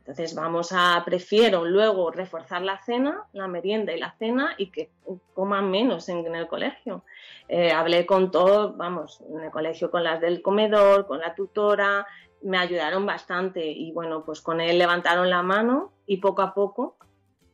Entonces 0.10 0.34
vamos 0.34 0.72
a, 0.72 1.04
prefiero 1.06 1.66
luego 1.66 2.10
reforzar 2.10 2.64
la 2.64 2.80
cena, 2.80 3.28
la 3.32 3.48
merienda 3.48 3.94
y 3.94 4.00
la 4.00 4.12
cena 4.18 4.56
y 4.58 4.72
que 4.72 4.90
coman 5.36 5.70
menos 5.70 6.10
en, 6.10 6.26
en 6.26 6.34
el 6.34 6.48
colegio. 6.48 7.04
Eh, 7.48 7.72
hablé 7.72 8.08
con 8.08 8.32
todo, 8.32 8.74
vamos, 8.74 9.22
en 9.30 9.42
el 9.42 9.52
colegio 9.52 9.92
con 9.92 10.04
las 10.04 10.20
del 10.20 10.42
comedor, 10.42 11.06
con 11.06 11.20
la 11.20 11.36
tutora, 11.36 12.08
me 12.42 12.58
ayudaron 12.58 13.06
bastante 13.06 13.64
y 13.64 13.92
bueno, 13.92 14.26
pues 14.26 14.42
con 14.42 14.62
él 14.62 14.80
levantaron 14.80 15.30
la 15.30 15.44
mano 15.44 15.94
y 16.08 16.18
poco 16.18 16.42
a 16.42 16.56
poco 16.56 16.98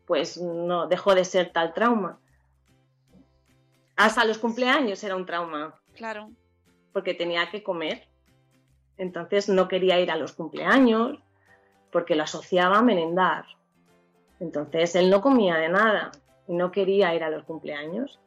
pues 0.06 0.38
no 0.38 0.88
dejó 0.88 1.14
de 1.14 1.26
ser 1.26 1.52
tal 1.52 1.74
trauma. 1.74 2.20
Hasta 3.98 4.24
los 4.24 4.38
cumpleaños 4.38 5.04
era 5.04 5.18
un 5.18 5.26
trauma. 5.26 5.76
Claro. 5.94 6.30
Porque 6.94 7.16
tenía 7.16 7.50
que 7.52 7.64
comer. 7.64 8.08
Entonces 8.98 9.50
no 9.50 9.68
quería 9.68 10.00
ir 10.00 10.10
a 10.10 10.16
los 10.16 10.32
cumpleaños 10.32 11.20
porque 11.96 12.14
lo 12.14 12.24
asociaba 12.24 12.80
a 12.80 12.82
merendar. 12.82 13.46
Entonces 14.42 14.96
él 14.96 15.10
no 15.10 15.22
comía 15.22 15.56
de 15.56 15.70
nada 15.70 16.12
y 16.46 16.54
no 16.54 16.70
quería 16.70 17.16
ir 17.16 17.24
a 17.24 17.30
los 17.30 17.46
cumpleaños. 17.46 18.20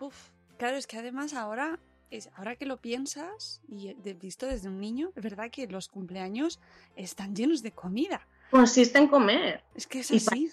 Uf, 0.00 0.30
claro, 0.56 0.76
es 0.76 0.88
que 0.88 0.98
además 0.98 1.32
ahora, 1.32 1.78
es, 2.10 2.28
ahora 2.34 2.56
que 2.56 2.66
lo 2.66 2.78
piensas 2.78 3.62
y 3.68 3.94
de, 3.94 4.14
visto 4.14 4.46
desde 4.46 4.68
un 4.68 4.80
niño, 4.80 5.12
es 5.14 5.22
verdad 5.22 5.48
que 5.48 5.68
los 5.68 5.86
cumpleaños 5.86 6.58
están 6.96 7.36
llenos 7.36 7.62
de 7.62 7.70
comida. 7.70 8.26
Consiste 8.50 8.98
en 8.98 9.06
comer. 9.06 9.62
Es 9.76 9.86
que 9.86 10.00
es 10.00 10.10
así. 10.10 10.50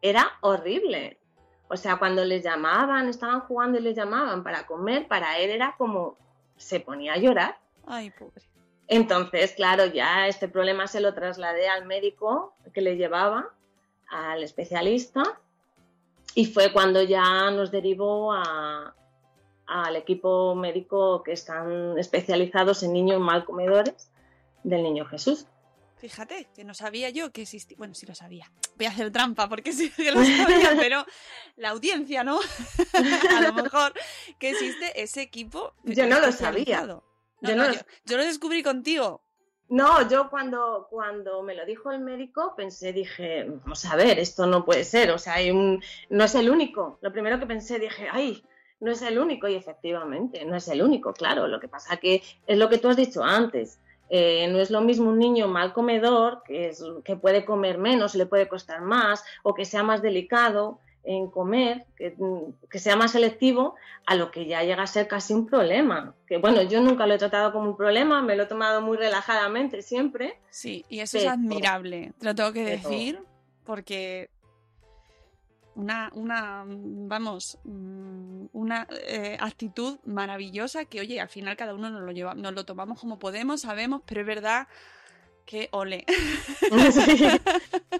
era 0.00 0.26
horrible. 0.40 1.18
O 1.68 1.76
sea, 1.76 1.98
cuando 1.98 2.24
les 2.24 2.42
llamaban, 2.42 3.10
estaban 3.10 3.40
jugando 3.40 3.76
y 3.76 3.82
les 3.82 3.94
llamaban 3.94 4.42
para 4.42 4.66
comer, 4.66 5.06
para 5.06 5.36
él 5.36 5.50
era 5.50 5.74
como 5.76 6.16
se 6.56 6.80
ponía 6.80 7.12
a 7.12 7.18
llorar. 7.18 7.58
Ay, 7.86 8.08
pobre. 8.08 8.53
Entonces, 8.88 9.52
claro, 9.52 9.86
ya 9.86 10.28
este 10.28 10.48
problema 10.48 10.86
se 10.86 11.00
lo 11.00 11.14
trasladé 11.14 11.68
al 11.68 11.86
médico 11.86 12.54
que 12.72 12.80
le 12.82 12.96
llevaba, 12.96 13.48
al 14.08 14.42
especialista, 14.42 15.22
y 16.34 16.46
fue 16.46 16.72
cuando 16.72 17.02
ya 17.02 17.50
nos 17.50 17.70
derivó 17.70 18.32
a- 18.32 18.94
al 19.66 19.96
equipo 19.96 20.54
médico 20.54 21.22
que 21.22 21.32
están 21.32 21.98
especializados 21.98 22.82
en 22.82 22.92
niños 22.92 23.20
mal 23.20 23.44
comedores 23.46 24.10
del 24.62 24.82
Niño 24.82 25.06
Jesús. 25.06 25.46
Fíjate, 25.96 26.48
que 26.54 26.64
no 26.64 26.74
sabía 26.74 27.08
yo 27.08 27.32
que 27.32 27.42
existía. 27.42 27.76
Bueno, 27.78 27.94
sí 27.94 28.04
lo 28.04 28.14
sabía. 28.14 28.50
Voy 28.76 28.84
a 28.86 28.90
hacer 28.90 29.10
trampa 29.10 29.48
porque 29.48 29.72
sí 29.72 29.90
que 29.90 30.10
lo 30.12 30.22
sabía, 30.22 30.72
pero 30.78 31.06
la 31.56 31.70
audiencia, 31.70 32.22
¿no? 32.24 32.38
a 33.36 33.40
lo 33.40 33.54
mejor 33.54 33.94
que 34.38 34.50
existe 34.50 35.00
ese 35.02 35.22
equipo. 35.22 35.72
Yo 35.84 36.06
no 36.06 36.20
lo 36.20 36.26
especializado. 36.26 37.04
No, 37.44 37.50
Yo 37.50 37.56
no, 37.56 37.62
no 37.62 37.68
lo 37.68 37.74
yo, 37.74 37.80
yo 38.04 38.16
lo 38.16 38.24
descubrí 38.24 38.62
contigo. 38.62 39.22
No, 39.68 40.08
yo 40.08 40.28
cuando, 40.30 40.86
cuando 40.90 41.42
me 41.42 41.54
lo 41.54 41.64
dijo 41.66 41.90
el 41.90 42.00
médico 42.00 42.54
pensé, 42.56 42.92
dije, 42.92 43.44
vamos 43.64 43.84
a 43.86 43.96
ver, 43.96 44.18
esto 44.18 44.46
no 44.46 44.64
puede 44.64 44.84
ser, 44.84 45.10
o 45.10 45.18
sea, 45.18 45.34
hay 45.34 45.50
un, 45.50 45.82
no 46.10 46.24
es 46.24 46.34
el 46.34 46.50
único. 46.50 46.98
Lo 47.02 47.12
primero 47.12 47.38
que 47.40 47.46
pensé, 47.46 47.78
dije, 47.78 48.08
ay, 48.12 48.44
no 48.80 48.92
es 48.92 49.02
el 49.02 49.18
único, 49.18 49.48
y 49.48 49.54
efectivamente, 49.54 50.44
no 50.44 50.56
es 50.56 50.68
el 50.68 50.82
único, 50.82 51.14
claro. 51.14 51.48
Lo 51.48 51.60
que 51.60 51.68
pasa 51.68 51.96
que 51.96 52.22
es 52.46 52.58
lo 52.58 52.68
que 52.68 52.78
tú 52.78 52.88
has 52.88 52.96
dicho 52.96 53.22
antes. 53.24 53.80
eh, 54.10 54.48
no 54.48 54.60
es 54.60 54.70
lo 54.70 54.82
mismo 54.82 55.08
un 55.10 55.18
niño 55.18 55.48
mal 55.48 55.72
comedor, 55.72 56.42
que, 56.46 56.68
es, 56.68 56.84
que 57.04 57.16
puede 57.16 57.44
comer 57.46 57.78
menos, 57.78 58.14
le 58.14 58.26
puede 58.26 58.48
costar 58.48 58.82
más, 58.82 59.24
o 59.42 59.54
que 59.54 59.64
sea 59.64 59.82
más 59.82 60.02
delicado 60.02 60.80
en 61.04 61.30
comer, 61.30 61.86
que, 61.96 62.16
que 62.70 62.78
sea 62.78 62.96
más 62.96 63.12
selectivo, 63.12 63.74
a 64.06 64.14
lo 64.14 64.30
que 64.30 64.46
ya 64.46 64.62
llega 64.62 64.82
a 64.82 64.86
ser 64.86 65.06
casi 65.06 65.34
un 65.34 65.46
problema. 65.46 66.14
Que 66.26 66.38
bueno, 66.38 66.62
yo 66.62 66.80
nunca 66.80 67.06
lo 67.06 67.14
he 67.14 67.18
tratado 67.18 67.52
como 67.52 67.70
un 67.70 67.76
problema, 67.76 68.22
me 68.22 68.36
lo 68.36 68.44
he 68.44 68.46
tomado 68.46 68.80
muy 68.80 68.96
relajadamente 68.96 69.82
siempre. 69.82 70.38
Sí, 70.50 70.84
y 70.88 71.00
eso 71.00 71.18
es 71.18 71.26
admirable, 71.26 72.12
te 72.18 72.24
lo 72.26 72.34
tengo 72.34 72.52
que 72.52 72.64
pero- 72.64 72.88
decir, 72.88 73.20
porque 73.64 74.30
una, 75.74 76.10
una 76.14 76.64
mm, 76.64 77.08
vamos, 77.08 77.58
mm, 77.64 78.46
una 78.52 78.86
eh, 79.06 79.36
actitud 79.40 79.98
maravillosa 80.04 80.84
que, 80.84 81.00
oye, 81.00 81.20
al 81.20 81.28
final 81.28 81.56
cada 81.56 81.74
uno 81.74 81.90
nos 81.90 82.02
lo 82.02 82.12
lleva, 82.12 82.34
nos 82.34 82.52
lo 82.52 82.64
tomamos 82.64 83.00
como 83.00 83.18
podemos, 83.18 83.62
sabemos, 83.62 84.02
pero 84.06 84.20
es 84.20 84.26
verdad 84.26 84.68
que 85.44 85.68
ole. 85.72 86.04
Sí, 86.92 87.26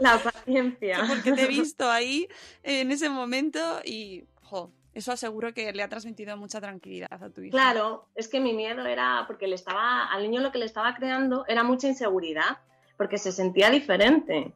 la 0.00 0.18
paciencia. 0.18 1.04
porque 1.08 1.32
te 1.32 1.42
he 1.42 1.46
visto 1.46 1.90
ahí 1.90 2.28
en 2.62 2.90
ese 2.90 3.08
momento 3.08 3.80
y, 3.84 4.24
jo, 4.42 4.70
eso 4.94 5.12
aseguro 5.12 5.52
que 5.52 5.72
le 5.72 5.82
ha 5.82 5.88
transmitido 5.88 6.36
mucha 6.36 6.60
tranquilidad 6.60 7.12
a 7.12 7.30
tu 7.30 7.42
hijo. 7.42 7.52
Claro, 7.52 8.06
es 8.14 8.28
que 8.28 8.40
mi 8.40 8.52
miedo 8.52 8.86
era 8.86 9.24
porque 9.26 9.46
le 9.46 9.54
estaba, 9.54 10.06
al 10.06 10.22
niño 10.22 10.40
lo 10.40 10.52
que 10.52 10.58
le 10.58 10.64
estaba 10.64 10.94
creando 10.94 11.44
era 11.46 11.62
mucha 11.62 11.88
inseguridad, 11.88 12.58
porque 12.96 13.18
se 13.18 13.32
sentía 13.32 13.70
diferente. 13.70 14.52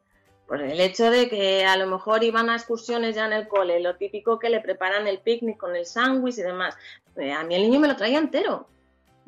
Por 0.47 0.61
el 0.61 0.79
hecho 0.79 1.11
de 1.11 1.29
que 1.29 1.65
a 1.65 1.77
lo 1.77 1.85
mejor 1.85 2.23
iban 2.23 2.49
a 2.49 2.55
excursiones 2.55 3.15
ya 3.15 3.27
en 3.27 3.33
el 3.33 3.47
cole, 3.47 3.79
lo 3.81 3.97
típico 3.97 4.39
que 4.39 4.49
le 4.49 4.61
preparan 4.61 5.05
el 5.07 5.19
picnic 5.19 5.57
con 5.57 5.75
el 5.75 5.85
sándwich 5.85 6.39
y 6.39 6.41
demás. 6.41 6.75
Eh, 7.17 7.31
A 7.31 7.43
mí 7.43 7.53
el 7.53 7.61
niño 7.61 7.79
me 7.79 7.87
lo 7.87 7.95
traía 7.95 8.17
entero. 8.17 8.67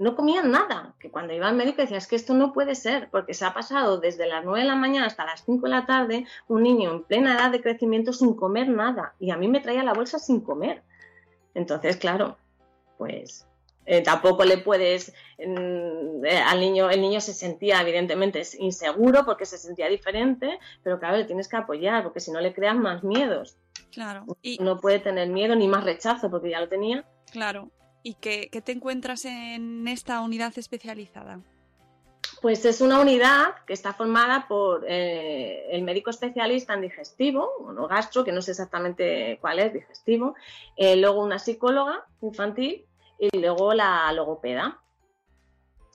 No 0.02 0.16
comía 0.16 0.42
nada. 0.42 0.96
Que 1.00 1.12
cuando 1.12 1.32
iba 1.32 1.48
al 1.48 1.56
médico 1.56 1.84
decía, 1.84 1.98
es 1.98 2.08
que 2.08 2.16
esto 2.16 2.34
no 2.34 2.54
puede 2.54 2.74
ser, 2.74 3.10
porque 3.12 3.36
se 3.36 3.46
ha 3.46 3.54
pasado 3.54 4.00
desde 4.00 4.26
las 4.26 4.44
9 4.44 4.62
de 4.62 4.66
la 4.66 4.76
mañana 4.76 5.06
hasta 5.06 5.26
las 5.26 5.46
5 5.46 5.62
de 5.62 5.70
la 5.70 5.86
tarde 5.86 6.26
un 6.48 6.64
niño 6.64 6.90
en 6.90 7.04
plena 7.04 7.36
edad 7.36 7.52
de 7.52 7.62
crecimiento 7.62 8.12
sin 8.12 8.34
comer 8.34 8.68
nada. 8.68 9.14
Y 9.20 9.30
a 9.30 9.38
mí 9.38 9.48
me 9.48 9.60
traía 9.60 9.84
la 9.84 9.94
bolsa 9.94 10.18
sin 10.18 10.42
comer. 10.42 10.82
Entonces, 11.54 11.98
claro, 11.98 12.36
pues 12.98 13.46
eh, 13.86 14.02
tampoco 14.02 14.44
le 14.44 14.58
puedes 14.58 15.14
mm, 15.38 16.26
eh, 16.26 16.42
al 16.48 16.60
niño 16.60 16.90
el 16.90 17.02
niño 17.02 17.22
se 17.22 17.34
sentía 17.34 17.82
evidentemente 17.82 18.42
inseguro 18.58 19.26
porque 19.26 19.46
se 19.46 19.58
sentía 19.58 19.88
diferente 19.88 20.60
pero 20.84 21.00
claro 21.00 21.18
le 21.18 21.26
tienes 21.26 21.48
que 21.48 21.58
apoyar 21.58 22.04
porque 22.04 22.20
si 22.20 22.32
no 22.32 22.40
le 22.42 22.54
creas 22.54 22.76
más 22.76 23.04
miedos 23.04 23.58
Claro, 23.92 24.26
y 24.42 24.60
no 24.60 24.80
puede 24.80 25.00
tener 25.00 25.30
miedo 25.30 25.56
ni 25.56 25.68
más 25.68 25.84
rechazo 25.84 26.30
porque 26.30 26.52
ya 26.52 26.62
lo 26.62 26.70
tenía 26.70 27.06
claro. 27.32 27.72
¿Y 28.04 28.16
qué, 28.16 28.50
qué 28.52 28.62
te 28.62 28.72
encuentras 28.72 29.26
en 29.26 29.88
esta 29.88 30.22
unidad 30.22 30.58
especializada? 30.58 31.40
pues 32.42 32.66
es 32.66 32.82
una 32.82 33.00
unidad 33.00 33.54
que 33.68 33.74
está 33.74 33.94
formada 33.94 34.48
por 34.48 34.84
eh, 34.88 35.68
el 35.72 35.84
médico 35.84 36.10
especialista 36.10 36.74
en 36.74 36.82
digestivo 36.82 37.48
o 37.60 37.88
gastro 37.88 38.24
que 38.24 38.32
no 38.32 38.42
sé 38.42 38.52
exactamente 38.52 39.38
cuál 39.40 39.60
es 39.60 39.74
digestivo 39.74 40.34
eh, 40.76 40.96
luego 40.96 41.24
una 41.24 41.38
psicóloga 41.38 42.06
infantil 42.22 42.86
y 43.20 43.38
luego 43.38 43.74
la 43.76 44.12
logopeda 44.14 44.82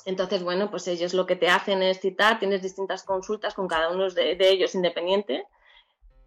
Entonces, 0.05 0.45
bueno, 0.45 0.71
pues 0.71 0.87
ellos 0.87 1.15
lo 1.15 1.27
que 1.27 1.35
te 1.35 1.49
hacen 1.49 1.83
es 1.83 2.01
citar, 2.01 2.39
tienes 2.39 2.63
distintas 2.63 3.03
consultas 3.03 3.55
con 3.55 3.67
cada 3.67 3.91
uno 3.91 4.09
de, 4.09 4.37
de 4.37 4.49
ellos 4.51 4.77
independiente 4.77 5.45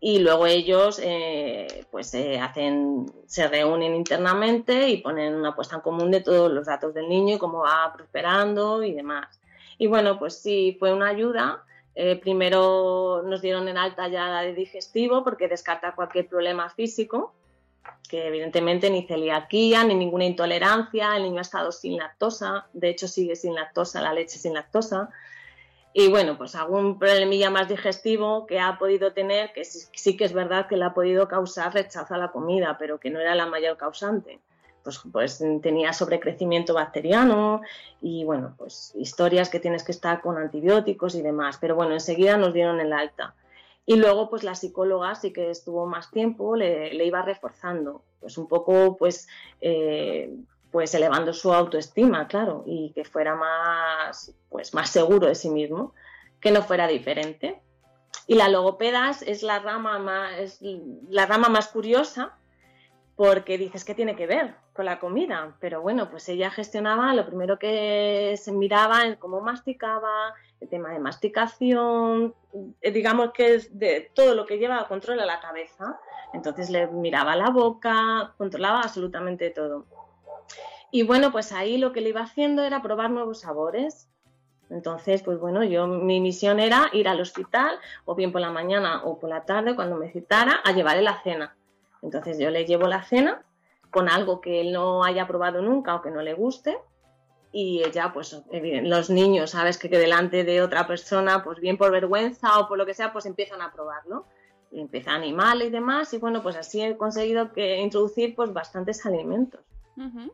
y 0.01 0.19
luego 0.19 0.45
ellos 0.45 0.99
eh, 1.03 1.85
pues 1.91 2.13
eh, 2.13 2.39
hacen, 2.39 3.05
se 3.25 3.47
reúnen 3.47 3.95
internamente 3.95 4.87
y 4.89 4.97
ponen 4.97 5.35
una 5.35 5.55
puesta 5.55 5.75
en 5.75 5.81
común 5.81 6.09
de 6.11 6.21
todos 6.21 6.51
los 6.51 6.67
datos 6.67 6.93
del 6.93 7.09
niño 7.09 7.35
y 7.35 7.39
cómo 7.39 7.59
va 7.59 7.91
prosperando 7.93 8.81
y 8.83 8.93
demás. 8.93 9.39
Y 9.77 9.87
bueno, 9.87 10.17
pues 10.17 10.41
sí, 10.41 10.77
fue 10.79 10.93
una 10.93 11.07
ayuda. 11.07 11.63
Eh, 11.95 12.15
primero 12.15 13.23
nos 13.25 13.41
dieron 13.41 13.67
en 13.67 13.77
alta 13.77 14.07
ya 14.07 14.27
la 14.27 14.41
de 14.41 14.53
digestivo 14.53 15.23
porque 15.23 15.49
descarta 15.49 15.95
cualquier 15.95 16.27
problema 16.27 16.69
físico 16.69 17.33
que 18.07 18.27
evidentemente 18.27 18.89
ni 18.89 19.05
celiaquía, 19.05 19.83
ni 19.83 19.95
ninguna 19.95 20.25
intolerancia, 20.25 21.15
el 21.15 21.23
niño 21.23 21.39
ha 21.39 21.41
estado 21.41 21.71
sin 21.71 21.97
lactosa, 21.97 22.67
de 22.73 22.89
hecho 22.89 23.07
sigue 23.07 23.35
sin 23.35 23.53
lactosa, 23.53 24.01
la 24.01 24.13
leche 24.13 24.37
sin 24.37 24.53
lactosa. 24.53 25.09
Y 25.93 26.07
bueno, 26.07 26.37
pues 26.37 26.55
algún 26.55 26.99
problemilla 26.99 27.49
más 27.49 27.67
digestivo 27.67 28.45
que 28.45 28.59
ha 28.59 28.77
podido 28.77 29.11
tener, 29.11 29.51
que 29.53 29.65
sí, 29.65 30.15
que 30.15 30.25
es 30.25 30.33
verdad 30.33 30.67
que 30.67 30.77
le 30.77 30.85
ha 30.85 30.93
podido 30.93 31.27
causar 31.27 31.73
rechazo 31.73 32.13
a 32.13 32.17
la 32.17 32.31
comida, 32.31 32.77
pero 32.77 32.99
que 32.99 33.09
no 33.09 33.19
era 33.19 33.33
la 33.35 33.47
mayor 33.47 33.77
causante. 33.77 34.39
Pues, 34.83 35.01
pues 35.11 35.43
tenía 35.61 35.91
sobrecrecimiento 35.91 36.73
bacteriano 36.73 37.61
y 38.01 38.23
bueno, 38.23 38.55
pues 38.57 38.93
historias 38.95 39.49
que 39.49 39.59
tienes 39.59 39.83
que 39.83 39.91
estar 39.91 40.21
con 40.21 40.37
antibióticos 40.37 41.15
y 41.15 41.21
demás. 41.21 41.57
Pero 41.59 41.75
bueno, 41.75 41.93
enseguida 41.93 42.37
nos 42.37 42.53
dieron 42.53 42.79
el 42.79 42.93
alta. 42.93 43.35
Y 43.85 43.95
luego, 43.95 44.29
pues 44.29 44.43
la 44.43 44.53
psicóloga 44.53 45.15
sí 45.15 45.33
que 45.33 45.49
estuvo 45.49 45.87
más 45.87 46.11
tiempo, 46.11 46.55
le, 46.55 46.93
le 46.93 47.05
iba 47.05 47.23
reforzando, 47.23 48.03
pues 48.19 48.37
un 48.37 48.47
poco, 48.47 48.95
pues, 48.97 49.27
eh, 49.61 50.31
pues 50.71 50.93
elevando 50.93 51.33
su 51.33 51.53
autoestima, 51.53 52.27
claro, 52.27 52.63
y 52.65 52.91
que 52.93 53.03
fuera 53.05 53.35
más, 53.35 54.33
pues, 54.49 54.73
más 54.73 54.89
seguro 54.89 55.27
de 55.27 55.35
sí 55.35 55.49
mismo, 55.49 55.93
que 56.39 56.51
no 56.51 56.61
fuera 56.61 56.87
diferente. 56.87 57.61
Y 58.27 58.35
la 58.35 58.49
logopedas 58.49 59.21
es 59.23 59.43
la 59.43 59.59
rama 59.59 59.99
más, 59.99 60.59
la 61.09 61.25
rama 61.25 61.49
más 61.49 61.69
curiosa, 61.69 62.37
porque 63.15 63.57
dices 63.57 63.83
que 63.83 63.95
tiene 63.95 64.15
que 64.15 64.27
ver 64.27 64.55
con 64.73 64.85
la 64.85 64.99
comida, 64.99 65.57
pero 65.59 65.81
bueno, 65.81 66.09
pues 66.09 66.29
ella 66.29 66.49
gestionaba, 66.51 67.13
lo 67.13 67.25
primero 67.25 67.59
que 67.59 68.35
se 68.41 68.53
miraba 68.53 69.05
en 69.05 69.15
cómo 69.15 69.41
masticaba, 69.41 70.33
el 70.61 70.69
tema 70.69 70.91
de 70.91 70.99
masticación, 70.99 72.33
digamos 72.81 73.31
que 73.33 73.55
es 73.55 73.77
de 73.77 74.09
todo 74.13 74.35
lo 74.35 74.45
que 74.45 74.57
lleva 74.57 74.87
control 74.87 75.19
a 75.19 75.25
la 75.25 75.41
cabeza. 75.41 75.99
Entonces 76.33 76.69
le 76.69 76.87
miraba 76.87 77.35
la 77.35 77.49
boca, 77.49 78.33
controlaba 78.37 78.81
absolutamente 78.81 79.49
todo. 79.49 79.85
Y 80.91 81.03
bueno, 81.03 81.31
pues 81.31 81.51
ahí 81.51 81.77
lo 81.77 81.91
que 81.93 82.01
le 82.01 82.09
iba 82.09 82.21
haciendo 82.21 82.63
era 82.63 82.81
probar 82.81 83.11
nuevos 83.11 83.41
sabores. 83.41 84.09
Entonces, 84.69 85.23
pues 85.23 85.39
bueno, 85.39 85.63
yo 85.63 85.87
mi 85.87 86.21
misión 86.21 86.59
era 86.59 86.89
ir 86.93 87.07
al 87.07 87.21
hospital, 87.21 87.79
o 88.05 88.15
bien 88.15 88.31
por 88.31 88.41
la 88.41 88.51
mañana 88.51 89.03
o 89.03 89.19
por 89.19 89.29
la 89.29 89.45
tarde, 89.45 89.75
cuando 89.75 89.97
me 89.97 90.11
citara, 90.11 90.59
a 90.63 90.71
llevarle 90.71 91.01
la 91.01 91.21
cena. 91.21 91.55
Entonces 92.01 92.37
yo 92.39 92.49
le 92.49 92.65
llevo 92.65 92.87
la 92.87 93.03
cena 93.03 93.43
con 93.89 94.09
algo 94.09 94.39
que 94.41 94.61
él 94.61 94.71
no 94.71 95.03
haya 95.03 95.27
probado 95.27 95.61
nunca 95.61 95.95
o 95.95 96.01
que 96.01 96.11
no 96.11 96.21
le 96.21 96.33
guste, 96.33 96.77
y 97.51 97.81
ella, 97.83 98.11
pues 98.13 98.39
los 98.51 99.09
niños, 99.09 99.51
sabes 99.51 99.77
que, 99.79 99.89
delante 99.89 100.43
de 100.43 100.61
otra 100.61 100.85
persona, 100.85 101.43
pues 101.43 101.59
bien 101.59 101.77
por 101.77 101.91
vergüenza 101.91 102.59
o 102.59 102.67
por 102.67 102.77
lo 102.77 102.85
que 102.85 102.93
sea, 102.93 103.11
pues 103.11 103.25
empiezan 103.25 103.61
a 103.61 103.71
probarlo. 103.71 104.25
Y 104.71 104.81
empieza 104.81 105.11
a 105.11 105.15
animar 105.15 105.57
y 105.57 105.71
demás, 105.71 106.13
y 106.13 106.19
bueno, 106.19 106.43
pues 106.43 106.55
así 106.55 106.79
he 106.79 106.95
conseguido 106.95 107.51
que 107.53 107.77
introducir 107.77 108.35
pues 108.35 108.53
bastantes 108.53 109.03
alimentos. 109.03 109.61
Uh. 109.97 110.29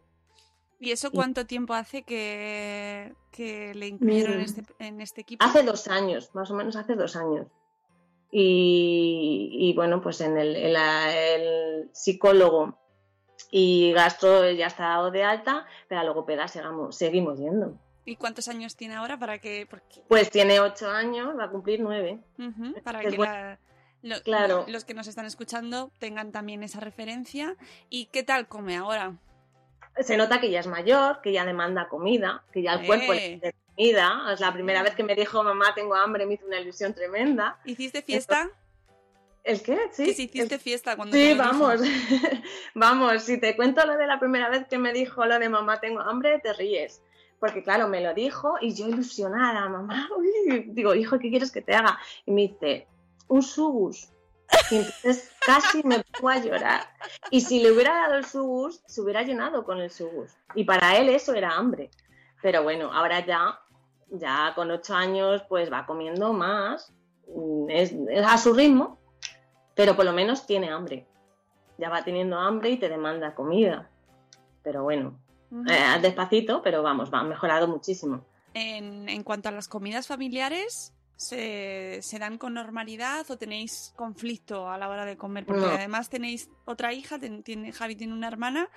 ¿Y 0.85 0.91
eso 0.91 1.09
cuánto 1.11 1.47
tiempo 1.47 1.73
hace 1.73 2.03
que, 2.03 3.13
que 3.31 3.73
le 3.73 3.87
incluyeron 3.87 4.35
en 4.35 4.41
este, 4.41 4.63
en 4.77 5.01
este, 5.01 5.21
equipo? 5.21 5.43
Hace 5.43 5.63
dos 5.63 5.87
años, 5.87 6.29
más 6.35 6.51
o 6.51 6.53
menos 6.53 6.75
hace 6.75 6.95
dos 6.95 7.15
años. 7.15 7.47
Y, 8.31 9.49
y 9.51 9.73
bueno, 9.73 10.01
pues 10.01 10.21
en 10.21 10.37
el, 10.37 11.89
psicólogo 11.91 12.77
y 13.49 13.93
gastro 13.93 14.51
ya 14.51 14.67
está 14.67 14.89
dado 14.89 15.09
de 15.09 15.23
alta, 15.23 15.65
pero 15.87 16.01
a 16.01 16.03
logopeda 16.03 16.47
seguimos, 16.47 16.95
seguimos 16.95 17.39
yendo. 17.39 17.79
¿Y 18.05 18.17
cuántos 18.17 18.47
años 18.47 18.75
tiene 18.75 18.93
ahora 18.93 19.17
para 19.17 19.39
que...? 19.39 19.65
Porque... 19.67 20.03
Pues 20.07 20.29
tiene 20.29 20.59
ocho 20.59 20.87
años, 20.91 21.35
va 21.35 21.45
a 21.45 21.49
cumplir 21.49 21.79
nueve. 21.79 22.19
Uh 22.37 22.43
-huh, 22.43 22.83
para 22.83 22.99
que, 22.99 23.09
que 23.09 23.17
la, 23.17 23.59
lo- 24.03 24.21
Claro. 24.21 24.65
los 24.67 24.85
que 24.85 24.93
nos 24.93 25.07
están 25.07 25.25
escuchando 25.25 25.89
tengan 25.97 26.31
también 26.31 26.61
esa 26.61 26.79
referencia. 26.79 27.55
¿Y 27.89 28.05
qué 28.07 28.21
tal 28.21 28.47
come 28.47 28.77
ahora? 28.77 29.17
Se 29.99 30.17
nota 30.17 30.39
que 30.41 30.49
ya 30.51 30.59
es 30.59 30.67
mayor, 30.67 31.21
que 31.21 31.31
ya 31.31 31.45
demanda 31.45 31.87
comida, 31.87 32.43
que 32.51 32.61
ya 32.61 32.73
el 32.73 32.85
cuerpo 32.85 33.13
Eh. 33.13 33.15
le 33.15 33.39
pide 33.39 33.55
comida. 33.75 34.33
Es 34.33 34.39
la 34.39 34.51
primera 34.53 34.83
vez 34.83 34.93
que 34.95 35.03
me 35.03 35.15
dijo 35.15 35.43
mamá 35.43 35.73
tengo 35.73 35.95
hambre, 35.95 36.25
me 36.25 36.33
hizo 36.35 36.45
una 36.45 36.59
ilusión 36.59 36.93
tremenda. 36.93 37.59
¿Hiciste 37.65 38.01
fiesta? 38.01 38.49
¿El 39.43 39.61
qué? 39.61 39.77
Sí. 39.91 40.05
que 40.05 40.13
si 40.13 40.23
hiciste 40.23 40.55
el- 40.55 40.59
fiesta 40.61 40.95
cuando 40.95 41.15
Sí, 41.15 41.33
vamos. 41.35 41.79
vamos, 42.73 43.23
si 43.23 43.39
te 43.39 43.55
cuento 43.55 43.85
lo 43.85 43.95
de 43.97 44.07
la 44.07 44.19
primera 44.19 44.49
vez 44.49 44.65
que 44.67 44.77
me 44.77 44.91
dijo 44.91 45.23
lo 45.25 45.37
de 45.39 45.49
mamá 45.49 45.79
tengo 45.79 46.01
hambre, 46.01 46.39
te 46.39 46.51
ríes. 46.53 47.01
Porque 47.39 47.61
claro, 47.63 47.87
me 47.87 48.01
lo 48.01 48.13
dijo 48.13 48.55
y 48.59 48.73
yo 48.73 48.87
ilusionada, 48.87 49.69
mamá, 49.69 50.09
uy, 50.17 50.63
digo, 50.69 50.95
hijo, 50.95 51.19
¿qué 51.19 51.29
quieres 51.29 51.51
que 51.51 51.61
te 51.61 51.75
haga? 51.75 51.99
Y 52.25 52.31
me 52.31 52.41
dice, 52.43 52.87
un 53.27 53.43
subus. 53.43 54.09
Y 54.71 54.75
entonces 54.77 55.31
casi 55.45 55.83
me 55.83 56.03
pongo 56.03 56.29
a 56.29 56.37
llorar. 56.39 56.81
Y 57.29 57.41
si 57.41 57.61
le 57.61 57.71
hubiera 57.71 57.93
dado 57.93 58.15
el 58.15 58.25
subus, 58.25 58.81
se 58.85 59.01
hubiera 59.01 59.23
llenado 59.23 59.63
con 59.63 59.79
el 59.79 59.91
subus. 59.91 60.31
Y 60.55 60.63
para 60.63 60.97
él 60.97 61.09
eso 61.09 61.33
era 61.33 61.55
hambre. 61.55 61.91
Pero 62.41 62.63
bueno, 62.63 62.91
ahora 62.93 63.25
ya, 63.25 63.59
ya 64.09 64.53
con 64.55 64.71
ocho 64.71 64.95
años, 64.95 65.43
pues 65.49 65.71
va 65.71 65.85
comiendo 65.85 66.33
más, 66.33 66.93
mm, 67.27 67.69
es, 67.69 67.91
es 68.09 68.25
a 68.25 68.37
su 68.37 68.53
ritmo, 68.53 68.99
pero 69.73 69.95
por 69.95 70.05
lo 70.05 70.13
menos 70.13 70.45
tiene 70.45 70.69
hambre. 70.69 71.07
Ya 71.77 71.89
va 71.89 72.03
teniendo 72.03 72.39
hambre 72.39 72.69
y 72.69 72.77
te 72.77 72.87
demanda 72.87 73.35
comida. 73.35 73.89
Pero 74.63 74.83
bueno, 74.83 75.19
eh, 75.69 75.99
despacito, 76.01 76.61
pero 76.61 76.81
vamos, 76.81 77.13
va, 77.13 77.23
mejorado 77.23 77.67
muchísimo. 77.67 78.25
En, 78.53 79.09
en 79.09 79.23
cuanto 79.23 79.49
a 79.49 79.51
las 79.51 79.67
comidas 79.67 80.07
familiares, 80.07 80.94
¿se, 81.17 81.99
se 82.01 82.19
dan 82.19 82.37
con 82.37 82.53
normalidad 82.53 83.29
o 83.31 83.37
tenéis 83.37 83.93
conflicto 83.95 84.69
a 84.69 84.77
la 84.77 84.89
hora 84.89 85.05
de 85.05 85.17
comer? 85.17 85.45
Porque 85.45 85.61
No. 85.65 85.71
además 85.71 86.09
tenéis 86.09 86.49
otra 86.65 86.93
hija, 86.93 87.19
ten- 87.19 87.43
tiene, 87.43 87.71
Javi 87.71 87.95
tiene 87.95 88.13
una 88.13 88.27
hermana 88.27 88.69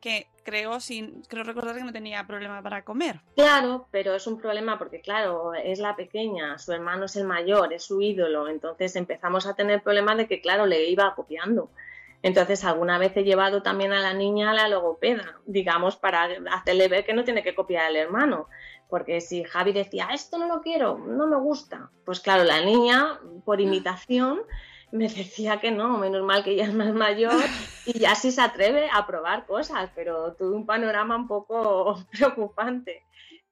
que 0.00 0.26
creo, 0.44 0.80
sin, 0.80 1.22
creo 1.22 1.44
recordar 1.44 1.76
que 1.76 1.82
no 1.84 1.92
tenía 1.92 2.26
problema 2.26 2.62
para 2.62 2.84
comer. 2.84 3.20
Claro, 3.36 3.88
pero 3.90 4.14
es 4.14 4.26
un 4.26 4.38
problema 4.38 4.78
porque, 4.78 5.00
claro, 5.00 5.54
es 5.54 5.78
la 5.78 5.96
pequeña, 5.96 6.58
su 6.58 6.72
hermano 6.72 7.06
es 7.06 7.16
el 7.16 7.24
mayor, 7.24 7.72
es 7.72 7.84
su 7.84 8.02
ídolo, 8.02 8.48
entonces 8.48 8.94
empezamos 8.96 9.46
a 9.46 9.54
tener 9.54 9.82
problemas 9.82 10.18
de 10.18 10.26
que, 10.28 10.40
claro, 10.42 10.66
le 10.66 10.90
iba 10.90 11.14
copiando. 11.14 11.70
Entonces, 12.24 12.64
alguna 12.64 12.96
vez 12.96 13.14
he 13.18 13.22
llevado 13.22 13.62
también 13.62 13.92
a 13.92 14.00
la 14.00 14.14
niña 14.14 14.50
a 14.50 14.54
la 14.54 14.66
logopeda, 14.66 15.40
digamos, 15.44 15.96
para 15.96 16.26
hacerle 16.52 16.88
ver 16.88 17.04
que 17.04 17.12
no 17.12 17.22
tiene 17.22 17.42
que 17.42 17.54
copiar 17.54 17.84
al 17.84 17.96
hermano. 17.96 18.48
Porque 18.88 19.20
si 19.20 19.44
Javi 19.44 19.74
decía, 19.74 20.08
esto 20.10 20.38
no 20.38 20.46
lo 20.46 20.62
quiero, 20.62 20.96
no 20.96 21.26
me 21.26 21.36
gusta, 21.36 21.90
pues 22.06 22.20
claro, 22.20 22.44
la 22.44 22.64
niña, 22.64 23.20
por 23.44 23.60
imitación, 23.60 24.40
me 24.90 25.08
decía 25.08 25.60
que 25.60 25.70
no, 25.70 25.98
menos 25.98 26.22
mal 26.22 26.42
que 26.42 26.52
ella 26.52 26.64
es 26.64 26.72
más 26.72 26.94
mayor 26.94 27.44
y 27.84 27.98
ya 27.98 28.14
sí 28.14 28.32
se 28.32 28.40
atreve 28.40 28.88
a 28.90 29.06
probar 29.06 29.44
cosas, 29.44 29.90
pero 29.94 30.32
tuve 30.32 30.56
un 30.56 30.64
panorama 30.64 31.16
un 31.16 31.28
poco 31.28 32.06
preocupante. 32.10 33.04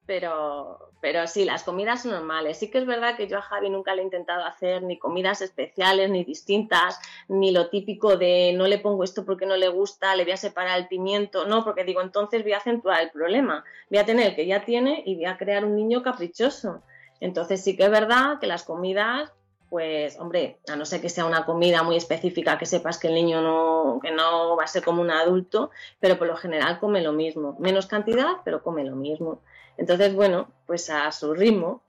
Pero, 0.04 0.90
pero 1.00 1.26
sí, 1.26 1.44
las 1.44 1.62
comidas 1.62 2.04
normales. 2.04 2.58
Sí 2.58 2.70
que 2.70 2.78
es 2.78 2.86
verdad 2.86 3.16
que 3.16 3.28
yo 3.28 3.38
a 3.38 3.42
Javi 3.42 3.70
nunca 3.70 3.94
le 3.94 4.02
he 4.02 4.04
intentado 4.04 4.44
hacer 4.44 4.82
ni 4.82 4.98
comidas 4.98 5.42
especiales, 5.42 6.10
ni 6.10 6.24
distintas, 6.24 6.98
ni 7.28 7.52
lo 7.52 7.70
típico 7.70 8.16
de 8.16 8.52
no 8.56 8.66
le 8.66 8.78
pongo 8.78 9.04
esto 9.04 9.24
porque 9.24 9.46
no 9.46 9.56
le 9.56 9.68
gusta, 9.68 10.16
le 10.16 10.24
voy 10.24 10.32
a 10.32 10.36
separar 10.36 10.78
el 10.78 10.88
pimiento. 10.88 11.46
No, 11.46 11.64
porque 11.64 11.84
digo, 11.84 12.00
entonces 12.02 12.42
voy 12.42 12.52
a 12.52 12.58
acentuar 12.58 13.00
el 13.00 13.10
problema. 13.10 13.64
Voy 13.90 13.98
a 13.98 14.06
tener 14.06 14.28
el 14.28 14.34
que 14.34 14.46
ya 14.46 14.64
tiene 14.64 15.02
y 15.06 15.14
voy 15.14 15.26
a 15.26 15.36
crear 15.36 15.64
un 15.64 15.76
niño 15.76 16.02
caprichoso. 16.02 16.82
Entonces 17.22 17.62
sí 17.62 17.76
que 17.76 17.84
es 17.84 17.90
verdad 17.90 18.40
que 18.40 18.48
las 18.48 18.64
comidas, 18.64 19.32
pues, 19.70 20.18
hombre, 20.18 20.58
a 20.68 20.74
no 20.74 20.84
ser 20.84 21.00
que 21.00 21.08
sea 21.08 21.24
una 21.24 21.46
comida 21.46 21.84
muy 21.84 21.96
específica 21.96 22.58
que 22.58 22.66
sepas 22.66 22.98
que 22.98 23.06
el 23.06 23.14
niño 23.14 23.40
no, 23.40 24.00
que 24.02 24.10
no 24.10 24.56
va 24.56 24.64
a 24.64 24.66
ser 24.66 24.82
como 24.82 25.00
un 25.00 25.12
adulto, 25.12 25.70
pero 26.00 26.18
por 26.18 26.26
lo 26.26 26.36
general 26.36 26.80
come 26.80 27.00
lo 27.00 27.12
mismo. 27.12 27.54
Menos 27.60 27.86
cantidad, 27.86 28.38
pero 28.44 28.62
come 28.64 28.82
lo 28.82 28.96
mismo. 28.96 29.40
Entonces, 29.76 30.14
bueno, 30.14 30.48
pues 30.66 30.90
a 30.90 31.10
su 31.12 31.34
ritmo, 31.34 31.82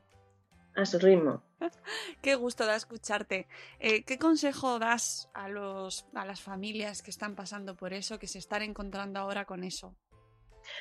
a 0.76 0.86
su 0.86 1.00
ritmo. 1.00 1.42
Qué 2.22 2.36
gusto 2.36 2.66
da 2.66 2.76
escucharte. 2.76 3.48
Eh, 3.80 4.04
¿Qué 4.04 4.18
consejo 4.18 4.80
das 4.80 5.30
a, 5.34 5.48
los, 5.48 6.06
a 6.14 6.26
las 6.26 6.42
familias 6.42 7.02
que 7.02 7.12
están 7.12 7.36
pasando 7.36 7.76
por 7.76 7.94
eso, 7.94 8.20
que 8.20 8.28
se 8.28 8.40
están 8.40 8.62
encontrando 8.62 9.20
ahora 9.20 9.46
con 9.46 9.64
eso? 9.64 9.96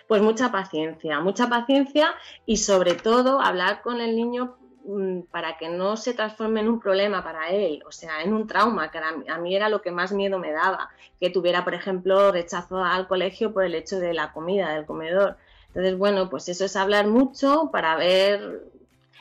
Pues 0.07 0.23
mucha 0.23 0.53
paciencia, 0.53 1.21
mucha 1.21 1.49
paciencia 1.49 2.15
y 2.47 2.59
sobre 2.59 2.95
todo 2.95 3.41
hablar 3.41 3.83
con 3.83 4.01
el 4.01 4.15
niño 4.15 4.57
mm, 4.85 5.23
para 5.23 5.59
que 5.59 5.69
no 5.69 5.97
se 5.97 6.15
transforme 6.15 6.61
en 6.61 6.69
un 6.69 6.81
problema 6.81 7.25
para 7.25 7.51
él, 7.51 7.83
o 7.85 7.91
sea, 7.91 8.23
en 8.23 8.33
un 8.33 8.47
trauma, 8.47 8.93
que 8.93 8.99
a 8.99 9.13
mí, 9.13 9.29
a 9.29 9.39
mí 9.39 9.57
era 9.57 9.69
lo 9.69 9.83
que 9.83 9.91
más 9.91 10.13
miedo 10.13 10.39
me 10.39 10.53
daba, 10.53 10.91
que 11.21 11.31
tuviera, 11.31 11.65
por 11.65 11.75
ejemplo, 11.75 12.31
rechazo 12.31 12.83
al 12.83 13.09
colegio 13.09 13.53
por 13.53 13.65
el 13.65 13.75
hecho 13.75 13.99
de 13.99 14.15
la 14.15 14.33
comida, 14.33 14.73
del 14.73 14.87
comedor. 14.87 15.37
Entonces, 15.75 15.97
bueno, 15.97 16.29
pues 16.29 16.51
eso 16.51 16.67
es 16.67 16.77
hablar 16.77 17.07
mucho 17.07 17.71
para 17.73 17.97
ver, 17.97 18.63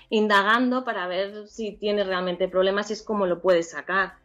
indagando, 0.09 0.83
para 0.83 1.07
ver 1.07 1.47
si 1.47 1.71
tiene 1.71 2.03
realmente 2.03 2.49
problemas 2.49 2.89
y 2.89 2.93
es 2.93 3.03
cómo 3.03 3.25
lo 3.25 3.41
puede 3.41 3.63
sacar. 3.63 4.15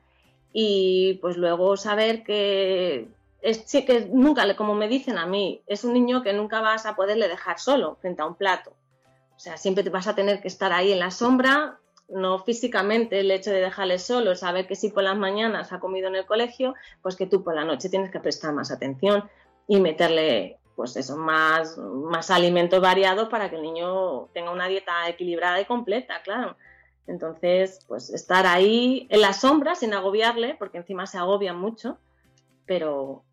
Y 0.53 1.18
pues 1.22 1.37
luego 1.37 1.77
saber 1.77 2.24
que 2.24 3.09
es 3.43 3.62
sí, 3.66 3.85
que 3.85 4.09
nunca, 4.12 4.57
como 4.57 4.74
me 4.74 4.89
dicen 4.89 5.18
a 5.18 5.27
mí, 5.27 5.62
es 5.68 5.85
un 5.85 5.93
niño 5.93 6.24
que 6.24 6.33
nunca 6.33 6.61
vas 6.61 6.85
a 6.85 6.97
poderle 6.97 7.29
dejar 7.29 7.61
solo 7.61 7.97
frente 8.01 8.22
a 8.22 8.27
un 8.27 8.35
plato. 8.35 8.72
O 9.37 9.39
sea, 9.39 9.57
siempre 9.57 9.85
te 9.85 9.91
vas 9.91 10.09
a 10.09 10.16
tener 10.16 10.41
que 10.41 10.49
estar 10.49 10.72
ahí 10.72 10.93
en 10.93 10.99
la 10.99 11.12
sombra, 11.12 11.79
no 12.09 12.41
físicamente 12.41 13.20
el 13.20 13.31
hecho 13.31 13.51
de 13.51 13.61
dejarle 13.61 14.01
solo, 14.01 14.35
saber 14.35 14.66
que 14.66 14.74
si 14.74 14.91
por 14.91 15.05
las 15.05 15.16
mañanas 15.16 15.72
ha 15.72 15.79
comido 15.79 16.09
en 16.09 16.16
el 16.16 16.27
colegio, 16.27 16.74
pues 17.03 17.14
que 17.14 17.27
tú 17.27 17.45
por 17.45 17.55
la 17.55 17.64
noche 17.64 17.89
tienes 17.89 18.11
que 18.11 18.18
prestar 18.18 18.53
más 18.53 18.72
atención 18.72 19.31
y 19.68 19.81
meterle 19.81 20.59
pues 20.77 20.95
eso, 20.97 21.16
más, 21.16 21.77
más 21.79 22.31
alimentos 22.31 22.81
variados 22.81 23.29
para 23.29 23.51
que 23.51 23.57
el 23.57 23.62
niño 23.62 24.27
tenga 24.35 24.51
una 24.53 24.68
dieta 24.68 25.09
equilibrada 25.09 25.61
y 25.61 25.64
completa, 25.64 26.22
claro. 26.22 26.57
Entonces, 27.07 27.85
pues 27.89 28.11
estar 28.11 28.47
ahí 28.47 29.07
en 29.11 29.20
la 29.22 29.33
sombra 29.33 29.74
sin 29.74 29.95
agobiarle, 29.95 30.55
porque 30.59 30.79
encima 30.79 31.07
se 31.07 31.18
agobian 31.18 31.57
mucho, 31.59 31.99
pero 32.66 33.24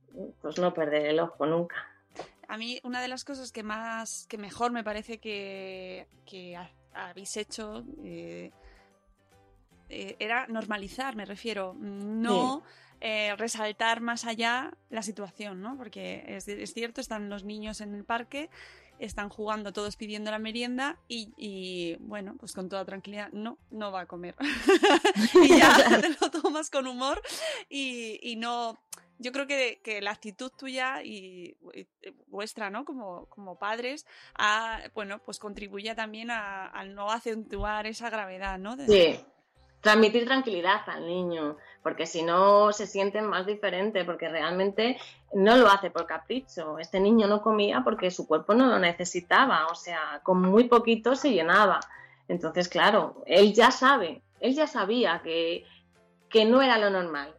pues 0.41 0.57
no 0.59 0.73
perder 0.73 1.07
el 1.07 1.19
ojo 1.19 1.45
nunca. 1.45 1.75
A 2.47 2.57
mí 2.57 2.79
una 2.83 3.01
de 3.01 3.07
las 3.07 3.25
cosas 3.25 3.51
que 3.51 3.63
más, 3.63 4.25
que 4.27 4.37
mejor 4.37 4.71
me 4.71 4.83
parece 4.83 5.17
que, 5.17 6.07
que 6.25 6.55
ha- 6.55 6.69
habéis 6.93 7.35
hecho 7.35 7.83
eh, 8.03 8.51
eh, 9.89 10.15
era 10.19 10.45
normalizar, 10.47 11.15
me 11.15 11.25
refiero, 11.25 11.75
no 11.79 12.61
eh, 13.05 13.35
resaltar 13.37 13.99
más 13.99 14.23
allá 14.25 14.71
la 14.89 15.01
situación, 15.03 15.61
¿no? 15.61 15.75
Porque 15.77 16.23
es, 16.25 16.47
es 16.47 16.73
cierto, 16.73 17.01
están 17.01 17.29
los 17.29 17.43
niños 17.43 17.81
en 17.81 17.93
el 17.93 18.05
parque, 18.05 18.49
están 18.97 19.27
jugando 19.27 19.73
todos 19.73 19.97
pidiendo 19.97 20.31
la 20.31 20.39
merienda 20.39 20.97
y, 21.09 21.33
y, 21.35 21.97
bueno, 21.99 22.35
pues 22.39 22.53
con 22.53 22.69
toda 22.69 22.85
tranquilidad, 22.85 23.29
no, 23.33 23.57
no 23.71 23.91
va 23.91 24.01
a 24.01 24.05
comer. 24.05 24.35
y 25.43 25.57
ya 25.57 25.75
te 26.01 26.09
lo 26.09 26.31
tomas 26.31 26.69
con 26.69 26.87
humor 26.87 27.21
y, 27.69 28.19
y 28.21 28.35
no... 28.37 28.79
Yo 29.19 29.31
creo 29.31 29.47
que, 29.47 29.79
que 29.83 30.01
la 30.01 30.11
actitud 30.11 30.51
tuya 30.57 31.01
y, 31.03 31.55
y 31.73 31.87
vuestra, 32.27 32.69
¿no? 32.69 32.83
Como, 32.83 33.27
como 33.27 33.57
padres, 33.59 34.05
a, 34.35 34.81
bueno, 34.95 35.19
pues 35.19 35.39
contribuye 35.39 35.93
también 35.95 36.31
a, 36.31 36.67
a 36.67 36.83
no 36.85 37.09
acentuar 37.11 37.85
esa 37.85 38.09
gravedad, 38.09 38.57
¿no? 38.57 38.75
De- 38.75 38.87
Sí, 38.87 39.25
transmitir 39.83 40.23
tranquilidad 40.23 40.79
al 40.87 41.05
niño, 41.05 41.57
porque 41.83 42.05
si 42.05 42.23
no 42.23 42.71
se 42.71 42.87
sienten 42.87 43.27
más 43.27 43.45
diferente, 43.45 44.05
porque 44.05 44.29
realmente 44.29 44.97
no 45.33 45.57
lo 45.57 45.67
hace 45.67 45.91
por 45.91 46.05
capricho. 46.05 46.79
Este 46.79 47.01
niño 47.01 47.27
no 47.27 47.41
comía 47.41 47.81
porque 47.83 48.09
su 48.09 48.25
cuerpo 48.25 48.53
no 48.53 48.67
lo 48.67 48.79
necesitaba, 48.79 49.67
o 49.67 49.75
sea, 49.75 50.21
con 50.23 50.41
muy 50.41 50.69
poquito 50.69 51.17
se 51.17 51.31
llenaba. 51.31 51.81
Entonces, 52.29 52.69
claro, 52.69 53.23
él 53.25 53.53
ya 53.53 53.71
sabe, 53.71 54.21
él 54.39 54.55
ya 54.55 54.67
sabía 54.67 55.19
que, 55.21 55.65
que 56.29 56.45
no 56.45 56.61
era 56.61 56.77
lo 56.77 56.89
normal, 56.89 57.35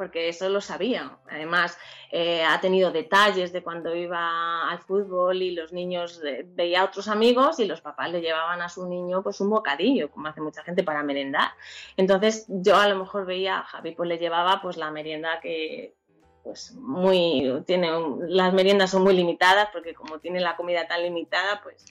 porque 0.00 0.30
eso 0.30 0.48
lo 0.48 0.62
sabía. 0.62 1.18
Además, 1.28 1.76
eh, 2.10 2.42
ha 2.42 2.58
tenido 2.58 2.90
detalles 2.90 3.52
de 3.52 3.62
cuando 3.62 3.94
iba 3.94 4.66
al 4.70 4.78
fútbol 4.78 5.42
y 5.42 5.50
los 5.50 5.74
niños 5.74 6.22
eh, 6.24 6.42
veía 6.46 6.80
a 6.80 6.84
otros 6.86 7.06
amigos 7.06 7.60
y 7.60 7.66
los 7.66 7.82
papás 7.82 8.10
le 8.10 8.22
llevaban 8.22 8.62
a 8.62 8.70
su 8.70 8.88
niño 8.88 9.22
pues 9.22 9.42
un 9.42 9.50
bocadillo, 9.50 10.10
como 10.10 10.28
hace 10.28 10.40
mucha 10.40 10.62
gente 10.62 10.82
para 10.82 11.02
merendar. 11.02 11.50
Entonces 11.98 12.46
yo 12.48 12.76
a 12.76 12.88
lo 12.88 12.96
mejor 12.96 13.26
veía 13.26 13.60
Javi 13.64 13.92
pues 13.92 14.08
le 14.08 14.16
llevaba 14.16 14.62
pues 14.62 14.78
la 14.78 14.90
merienda 14.90 15.38
que 15.42 15.94
pues 16.42 16.72
muy 16.72 17.62
tiene 17.66 17.94
un- 17.94 18.20
las 18.34 18.54
meriendas 18.54 18.90
son 18.90 19.02
muy 19.02 19.14
limitadas 19.14 19.68
porque 19.70 19.92
como 19.92 20.18
tiene 20.18 20.40
la 20.40 20.56
comida 20.56 20.88
tan 20.88 21.02
limitada 21.02 21.60
pues 21.62 21.84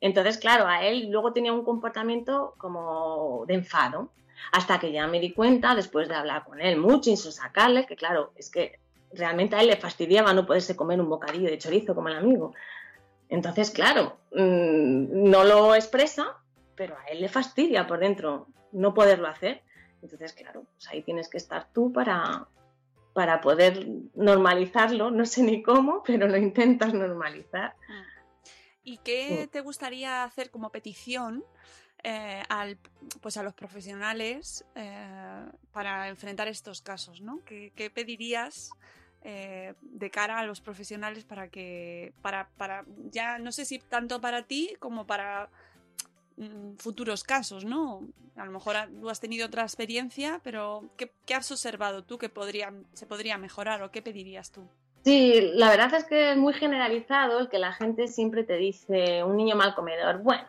entonces 0.00 0.38
claro 0.38 0.66
a 0.66 0.82
él 0.84 1.08
luego 1.08 1.32
tenía 1.32 1.52
un 1.52 1.64
comportamiento 1.64 2.54
como 2.58 3.44
de 3.46 3.54
enfado 3.54 4.10
hasta 4.52 4.78
que 4.78 4.92
ya 4.92 5.06
me 5.06 5.20
di 5.20 5.32
cuenta 5.32 5.74
después 5.74 6.08
de 6.08 6.14
hablar 6.14 6.44
con 6.44 6.60
él 6.60 6.76
mucho 6.76 7.10
y 7.10 7.16
sacarle 7.16 7.86
que 7.86 7.96
claro 7.96 8.32
es 8.36 8.50
que 8.50 8.78
realmente 9.12 9.56
a 9.56 9.60
él 9.60 9.68
le 9.68 9.76
fastidiaba 9.76 10.32
no 10.32 10.46
poderse 10.46 10.76
comer 10.76 11.00
un 11.00 11.08
bocadillo 11.08 11.48
de 11.48 11.58
chorizo 11.58 11.94
como 11.94 12.08
el 12.08 12.16
amigo. 12.16 12.54
Entonces 13.28 13.70
claro 13.70 14.18
mm, 14.32 15.30
no 15.30 15.44
lo 15.44 15.74
expresa 15.74 16.38
pero 16.74 16.96
a 16.98 17.04
él 17.06 17.20
le 17.20 17.28
fastidia 17.28 17.86
por 17.86 18.00
dentro 18.00 18.48
no 18.72 18.94
poderlo 18.94 19.28
hacer. 19.28 19.62
Entonces, 20.02 20.32
claro, 20.32 20.64
pues 20.74 20.88
ahí 20.88 21.02
tienes 21.02 21.28
que 21.28 21.38
estar 21.38 21.68
tú 21.72 21.92
para, 21.92 22.48
para 23.12 23.40
poder 23.40 23.86
normalizarlo, 24.14 25.10
no 25.10 25.24
sé 25.24 25.42
ni 25.42 25.62
cómo, 25.62 26.02
pero 26.06 26.28
lo 26.28 26.36
intentas 26.36 26.92
normalizar. 26.92 27.74
¿Y 28.82 28.98
qué 28.98 29.48
te 29.50 29.60
gustaría 29.60 30.24
hacer 30.24 30.50
como 30.50 30.70
petición 30.70 31.42
eh, 32.06 32.42
al, 32.50 32.76
pues 33.22 33.38
a 33.38 33.42
los 33.42 33.54
profesionales 33.54 34.62
eh, 34.74 35.46
para 35.72 36.08
enfrentar 36.08 36.48
estos 36.48 36.82
casos? 36.82 37.22
¿no? 37.22 37.40
¿Qué, 37.46 37.90
pedirías 37.94 38.72
eh, 39.22 39.72
de 39.80 40.10
cara 40.10 40.38
a 40.38 40.44
los 40.44 40.60
profesionales 40.60 41.24
para 41.24 41.48
que, 41.48 42.12
para, 42.20 42.48
para, 42.58 42.84
ya 43.10 43.38
no 43.38 43.52
sé 43.52 43.64
si 43.64 43.78
tanto 43.78 44.20
para 44.20 44.42
ti 44.42 44.76
como 44.80 45.06
para 45.06 45.48
mm, 46.36 46.74
futuros 46.76 47.24
casos, 47.24 47.64
¿no? 47.64 48.06
A 48.36 48.44
lo 48.44 48.52
mejor 48.52 48.76
tú 49.00 49.08
has 49.08 49.20
tenido 49.20 49.46
otra 49.46 49.62
experiencia, 49.62 50.42
pero 50.44 50.84
¿qué, 50.98 51.34
has 51.34 51.50
observado 51.50 52.04
tú 52.04 52.18
que 52.18 52.28
podría, 52.28 52.74
se 52.92 53.06
podría 53.06 53.38
mejorar 53.38 53.82
o 53.82 53.90
qué 53.90 54.02
pedirías 54.02 54.52
tú? 54.52 54.68
Sí, 55.04 55.52
la 55.54 55.70
verdad 55.70 55.94
es 55.94 56.04
que 56.04 56.32
es 56.32 56.36
muy 56.36 56.52
generalizado 56.52 57.38
el 57.38 57.48
que 57.48 57.58
la 57.58 57.72
gente 57.72 58.08
siempre 58.08 58.44
te 58.44 58.56
dice 58.56 59.24
un 59.24 59.38
niño 59.38 59.56
mal 59.56 59.74
comedor. 59.74 60.18
Bueno, 60.22 60.44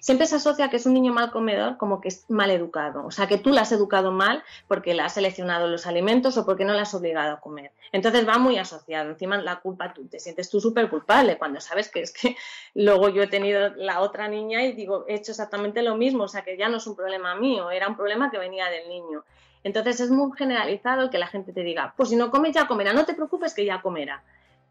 siempre 0.00 0.26
se 0.26 0.36
asocia 0.36 0.70
que 0.70 0.76
es 0.76 0.86
un 0.86 0.94
niño 0.94 1.12
mal 1.12 1.30
comedor 1.30 1.76
como 1.76 2.00
que 2.00 2.08
es 2.08 2.24
mal 2.28 2.50
educado. 2.50 3.04
O 3.04 3.10
sea, 3.10 3.26
que 3.26 3.38
tú 3.38 3.50
le 3.50 3.60
has 3.60 3.72
educado 3.72 4.12
mal 4.12 4.42
porque 4.68 4.94
le 4.94 5.02
has 5.02 5.14
seleccionado 5.14 5.66
los 5.66 5.86
alimentos 5.86 6.36
o 6.36 6.46
porque 6.46 6.64
no 6.64 6.72
le 6.72 6.80
has 6.80 6.94
obligado 6.94 7.32
a 7.32 7.40
comer. 7.40 7.72
Entonces 7.92 8.26
va 8.26 8.38
muy 8.38 8.58
asociado. 8.58 9.10
Encima 9.10 9.38
la 9.38 9.60
culpa, 9.60 9.92
tú 9.92 10.06
te 10.06 10.20
sientes 10.20 10.50
tú 10.50 10.60
súper 10.60 10.88
culpable 10.88 11.38
cuando 11.38 11.60
sabes 11.60 11.90
que 11.90 12.02
es 12.02 12.12
que 12.12 12.36
luego 12.74 13.08
yo 13.08 13.22
he 13.22 13.26
tenido 13.26 13.70
la 13.76 14.00
otra 14.00 14.28
niña 14.28 14.64
y 14.64 14.72
digo, 14.72 15.04
he 15.08 15.14
hecho 15.14 15.32
exactamente 15.32 15.82
lo 15.82 15.96
mismo. 15.96 16.24
O 16.24 16.28
sea, 16.28 16.42
que 16.42 16.56
ya 16.56 16.68
no 16.68 16.76
es 16.76 16.86
un 16.86 16.96
problema 16.96 17.34
mío, 17.34 17.70
era 17.70 17.88
un 17.88 17.96
problema 17.96 18.30
que 18.30 18.38
venía 18.38 18.68
del 18.68 18.88
niño. 18.88 19.24
Entonces 19.62 20.00
es 20.00 20.10
muy 20.10 20.30
generalizado 20.36 21.10
que 21.10 21.18
la 21.18 21.26
gente 21.26 21.52
te 21.52 21.62
diga, 21.62 21.92
pues 21.96 22.08
si 22.08 22.16
no 22.16 22.30
comes 22.30 22.54
ya 22.54 22.66
comerá, 22.66 22.92
no 22.92 23.04
te 23.04 23.14
preocupes 23.14 23.52
que 23.52 23.64
ya 23.64 23.82
comerá. 23.82 24.22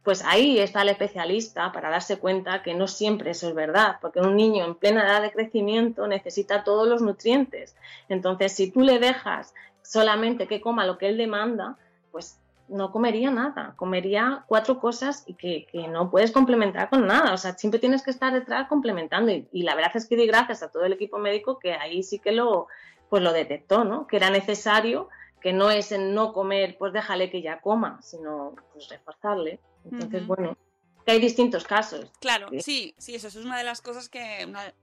Pues 0.09 0.25
ahí 0.25 0.57
está 0.57 0.81
el 0.81 0.89
especialista 0.89 1.71
para 1.71 1.91
darse 1.91 2.17
cuenta 2.17 2.63
que 2.63 2.73
no 2.73 2.87
siempre 2.87 3.29
eso 3.29 3.47
es 3.47 3.53
verdad, 3.53 3.97
porque 4.01 4.19
un 4.19 4.35
niño 4.35 4.65
en 4.65 4.73
plena 4.73 5.03
edad 5.03 5.21
de 5.21 5.31
crecimiento 5.31 6.07
necesita 6.07 6.63
todos 6.63 6.87
los 6.87 7.03
nutrientes. 7.03 7.75
Entonces, 8.07 8.53
si 8.53 8.71
tú 8.71 8.81
le 8.81 8.97
dejas 8.97 9.53
solamente 9.83 10.47
que 10.47 10.61
coma 10.61 10.87
lo 10.87 10.97
que 10.97 11.09
él 11.09 11.17
demanda, 11.17 11.77
pues 12.11 12.39
no 12.69 12.91
comería 12.91 13.29
nada, 13.29 13.75
comería 13.75 14.45
cuatro 14.47 14.79
cosas 14.79 15.25
y 15.27 15.35
que, 15.35 15.67
que 15.71 15.87
no 15.87 16.09
puedes 16.09 16.31
complementar 16.31 16.89
con 16.89 17.05
nada. 17.05 17.31
O 17.31 17.37
sea, 17.37 17.53
siempre 17.53 17.79
tienes 17.79 18.01
que 18.01 18.09
estar 18.09 18.33
detrás 18.33 18.67
complementando. 18.67 19.31
Y, 19.31 19.61
la 19.61 19.75
verdad 19.75 19.91
es 19.93 20.07
que 20.07 20.15
di 20.15 20.25
gracias 20.25 20.63
a 20.63 20.71
todo 20.71 20.85
el 20.85 20.93
equipo 20.93 21.19
médico 21.19 21.59
que 21.59 21.73
ahí 21.73 22.01
sí 22.01 22.17
que 22.17 22.31
lo, 22.31 22.65
pues 23.11 23.21
lo 23.21 23.31
detectó, 23.31 23.83
¿no? 23.83 24.07
Que 24.07 24.17
era 24.17 24.31
necesario, 24.31 25.07
que 25.39 25.53
no 25.53 25.69
es 25.69 25.91
en 25.91 26.15
no 26.15 26.33
comer, 26.33 26.77
pues 26.79 26.93
déjale 26.93 27.29
que 27.29 27.43
ya 27.43 27.61
coma, 27.61 28.01
sino 28.01 28.55
pues 28.73 28.89
reforzarle. 28.89 29.59
Entonces, 29.85 30.21
Ujú. 30.23 30.35
bueno, 30.35 30.57
que 31.05 31.11
hay 31.13 31.19
distintos 31.19 31.63
casos. 31.63 32.11
Claro, 32.19 32.49
Sí. 32.51 32.61
sí, 32.61 32.95
sí, 32.97 33.15
eso, 33.15 33.27
es 33.27 33.35
una 33.37 33.57
de 33.57 33.63
las 33.63 33.81
cosas 33.81 34.09
que 34.09 34.45
una- 34.47 34.73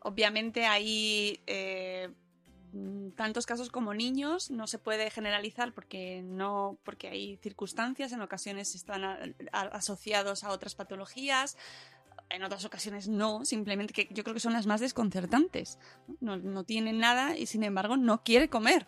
obviamente 0.00 0.64
hay 0.66 1.40
eh, 1.46 2.08
mm, 2.72 3.10
tantos 3.10 3.46
casos 3.46 3.70
como 3.70 3.94
niños, 3.94 4.50
no 4.50 4.66
se 4.66 4.78
puede 4.78 5.10
generalizar 5.10 5.72
porque 5.72 6.22
no, 6.22 6.78
porque 6.84 7.08
hay 7.08 7.36
circunstancias, 7.38 8.12
en 8.12 8.20
ocasiones 8.20 8.74
están 8.74 9.04
a- 9.04 9.18
a- 9.52 9.60
asociados 9.62 10.44
a 10.44 10.50
otras 10.50 10.74
patologías, 10.74 11.56
en 12.30 12.42
otras 12.44 12.66
ocasiones 12.66 13.08
no, 13.08 13.44
simplemente 13.46 13.94
que 13.94 14.06
yo 14.12 14.22
creo 14.22 14.34
que 14.34 14.40
son 14.40 14.52
las 14.52 14.66
más 14.66 14.80
desconcertantes. 14.82 15.78
No, 16.20 16.36
no 16.36 16.62
tiene 16.64 16.92
nada 16.92 17.38
y 17.38 17.46
sin 17.46 17.62
embargo 17.64 17.96
no 17.96 18.22
quiere 18.22 18.50
comer. 18.50 18.86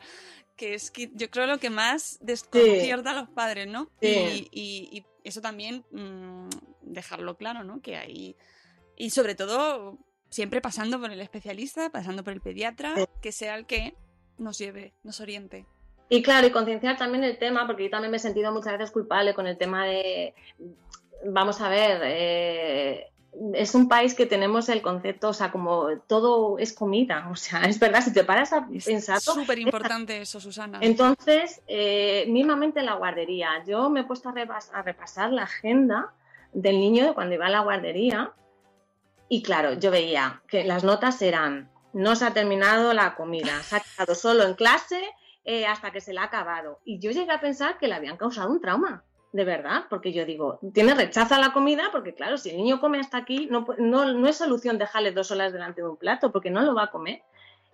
Que 0.57 0.75
es 0.75 0.91
que 0.91 1.11
yo 1.15 1.31
creo 1.31 1.47
lo 1.47 1.57
que 1.59 1.71
más 1.71 2.19
desconcierta 2.21 3.13
a 3.13 3.15
los 3.15 3.29
padres, 3.31 3.67
¿no? 3.67 3.89
Sí. 4.03 4.09
Y, 4.53 4.89
y- 4.93 4.99
y 4.99 5.05
eso 5.25 5.41
también 5.41 5.85
mm, 5.91 6.49
dejarlo 6.83 7.37
claro, 7.37 7.65
¿no? 7.65 7.81
Que 7.81 7.97
hay. 7.97 8.37
Y 8.97 9.11
sobre 9.11 9.35
todo, 9.35 9.99
siempre 10.29 10.61
pasando 10.61 11.01
por 11.01 11.11
el 11.11 11.21
especialista, 11.21 11.91
pasando 11.91 12.23
por 12.25 12.33
el 12.33 12.41
pediatra, 12.41 12.95
Sí. 12.97 13.05
que 13.23 13.33
sea 13.33 13.57
el 13.57 13.67
que 13.67 13.95
nos 14.39 14.59
lleve, 14.59 14.95
nos 15.03 15.21
oriente. 15.21 15.67
Y 16.09 16.23
claro, 16.23 16.47
y 16.47 16.51
concienciar 16.51 16.97
también 16.97 17.23
el 17.25 17.39
tema, 17.39 17.67
porque 17.67 17.85
yo 17.85 17.91
también 17.91 18.11
me 18.11 18.17
he 18.17 18.21
sentido 18.21 18.53
muchas 18.53 18.73
veces 18.73 18.91
culpable 18.91 19.33
con 19.35 19.47
el 19.47 19.57
tema 19.57 19.87
de, 19.87 20.35
vamos 21.25 21.61
a 21.61 21.69
ver, 21.69 22.01
eh, 22.05 23.11
es 23.55 23.75
un 23.75 23.89
país 23.89 24.15
que 24.15 24.27
tenemos 24.27 24.69
el 24.69 24.83
concepto, 24.83 25.29
o 25.29 25.33
sea, 25.33 25.51
como 25.53 25.99
todo 26.07 26.59
es 26.59 26.73
comida, 26.73 27.29
o 27.31 27.37
sea, 27.37 27.61
es 27.67 27.79
verdad, 27.79 28.03
si 28.03 28.13
te 28.13 28.25
paras 28.25 28.53
a 28.53 28.67
Es 28.73 28.87
pensar... 28.87 29.21
súper 29.21 29.59
importante 29.59 30.21
eso, 30.23 30.41
Susana. 30.41 30.79
Entonces, 30.83 31.63
eh, 31.69 32.27
mismamente 32.29 32.81
en 32.81 32.87
la 32.87 32.95
guardería, 32.95 33.63
yo 33.67 33.89
me 33.91 34.01
he 34.01 34.05
puesto 34.05 34.29
a, 34.29 34.33
repas- 34.33 34.71
a 34.73 34.83
repasar 34.83 35.33
la 35.33 35.45
agenda 35.45 36.13
del 36.53 36.81
niño 36.81 37.07
de 37.07 37.15
cuando 37.15 37.35
iba 37.35 37.47
a 37.47 37.51
la 37.51 37.61
guardería 37.61 38.33
y 39.29 39.43
claro, 39.43 39.75
yo 39.75 39.91
veía 39.93 40.43
que 40.49 40.65
las 40.65 40.83
notas 40.83 41.23
eran, 41.23 41.71
no 41.93 42.17
se 42.17 42.25
ha 42.25 42.33
terminado 42.33 42.93
la 42.95 43.15
comida, 43.15 43.63
se 43.63 43.77
ha 43.77 43.81
quedado 43.97 44.15
solo 44.17 44.43
en 44.45 44.55
clase 44.55 45.01
eh, 45.45 45.67
hasta 45.67 45.93
que 45.93 46.01
se 46.01 46.13
la 46.13 46.23
ha 46.23 46.25
acabado. 46.25 46.81
Y 46.85 46.99
yo 46.99 47.13
llegué 47.13 47.31
a 47.31 47.41
pensar 47.41 47.79
que 47.79 47.87
le 47.89 47.95
habían 47.95 48.17
causado 48.17 48.51
un 48.51 48.61
trauma, 48.61 49.05
de 49.33 49.45
verdad, 49.45 49.85
porque 49.89 50.13
yo 50.13 50.25
digo, 50.25 50.59
tiene 50.73 50.95
rechazo 50.95 51.35
a 51.35 51.39
la 51.39 51.53
comida, 51.53 51.85
porque 51.93 52.15
claro, 52.15 52.37
si 52.37 52.51
el 52.51 52.57
niño 52.57 52.81
come 52.81 52.99
hasta 52.99 53.19
aquí, 53.19 53.47
no, 53.51 53.67
no, 53.79 54.13
no 54.13 54.29
es 54.29 54.37
solución 54.37 54.79
dejarle 54.79 55.13
dos 55.13 55.31
horas 55.31 55.53
delante 55.53 55.83
de 55.83 55.89
un 55.89 55.97
plato, 55.97 56.33
porque 56.33 56.51
no 56.51 56.63
lo 56.63 56.75
va 56.75 56.85
a 56.85 56.91
comer. 56.91 57.23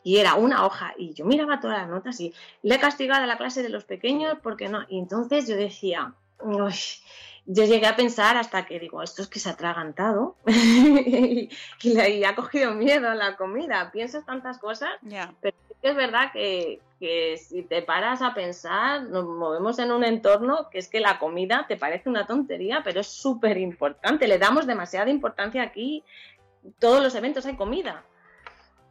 Y 0.05 0.19
era 0.19 0.35
una 0.35 0.65
hoja, 0.65 0.95
y 0.97 1.15
yo 1.15 1.25
miraba 1.25 1.59
todas 1.59 1.79
las 1.79 1.89
notas 1.89 2.21
y 2.21 2.33
le 2.63 2.77
he 2.77 2.79
castigado 2.79 3.25
a 3.25 3.27
la 3.27 3.39
clase 3.39 3.63
de 3.63 3.71
los 3.71 3.85
pequeños 3.85 4.39
porque 4.43 4.69
no. 4.69 4.85
Y 4.89 4.99
entonces 4.99 5.49
yo 5.49 5.57
decía, 5.57 6.15
"Uy", 6.41 6.75
yo 7.47 7.65
llegué 7.65 7.87
a 7.87 7.97
pensar 7.97 8.37
hasta 8.37 8.67
que 8.67 8.79
digo, 8.79 9.03
esto 9.03 9.23
es 9.23 9.29
que 9.29 9.41
se 9.41 9.49
ha 9.49 9.53
atragantado 9.53 10.37
y, 10.47 11.49
y 11.83 11.95
le 11.95 12.11
y 12.11 12.25
ha 12.25 12.37
cogido 12.37 12.75
miedo 12.75 13.09
a 13.09 13.15
la 13.15 13.37
comida. 13.37 13.91
Piensas 13.91 14.25
tantas 14.25 14.59
cosas, 14.59 14.91
pero 15.41 15.57
que 15.83 15.89
es 15.91 15.97
verdad 15.97 16.33
que, 16.33 16.81
que 16.99 17.37
si 17.37 17.63
te 17.63 17.83
paras 17.83 18.23
a 18.23 18.35
pensar, 18.35 19.03
nos 19.05 19.25
movemos 19.25 19.79
en 19.79 19.93
un 19.93 20.05
entorno 20.05 20.69
que 20.71 20.79
es 20.79 20.89
que 20.89 21.01
la 21.01 21.19
comida 21.19 21.67
te 21.69 21.77
parece 21.77 22.09
una 22.09 22.27
tontería, 22.27 22.83
pero 22.85 23.01
es 23.01 23.07
súper 23.07 23.59
importante. 23.59 24.27
Le 24.27 24.39
damos 24.39 24.67
demasiada 24.67 25.11
importancia 25.11 25.63
aquí. 25.63 26.05
Todos 26.79 27.03
los 27.03 27.15
eventos 27.15 27.47
hay 27.47 27.57
comida. 27.57 28.05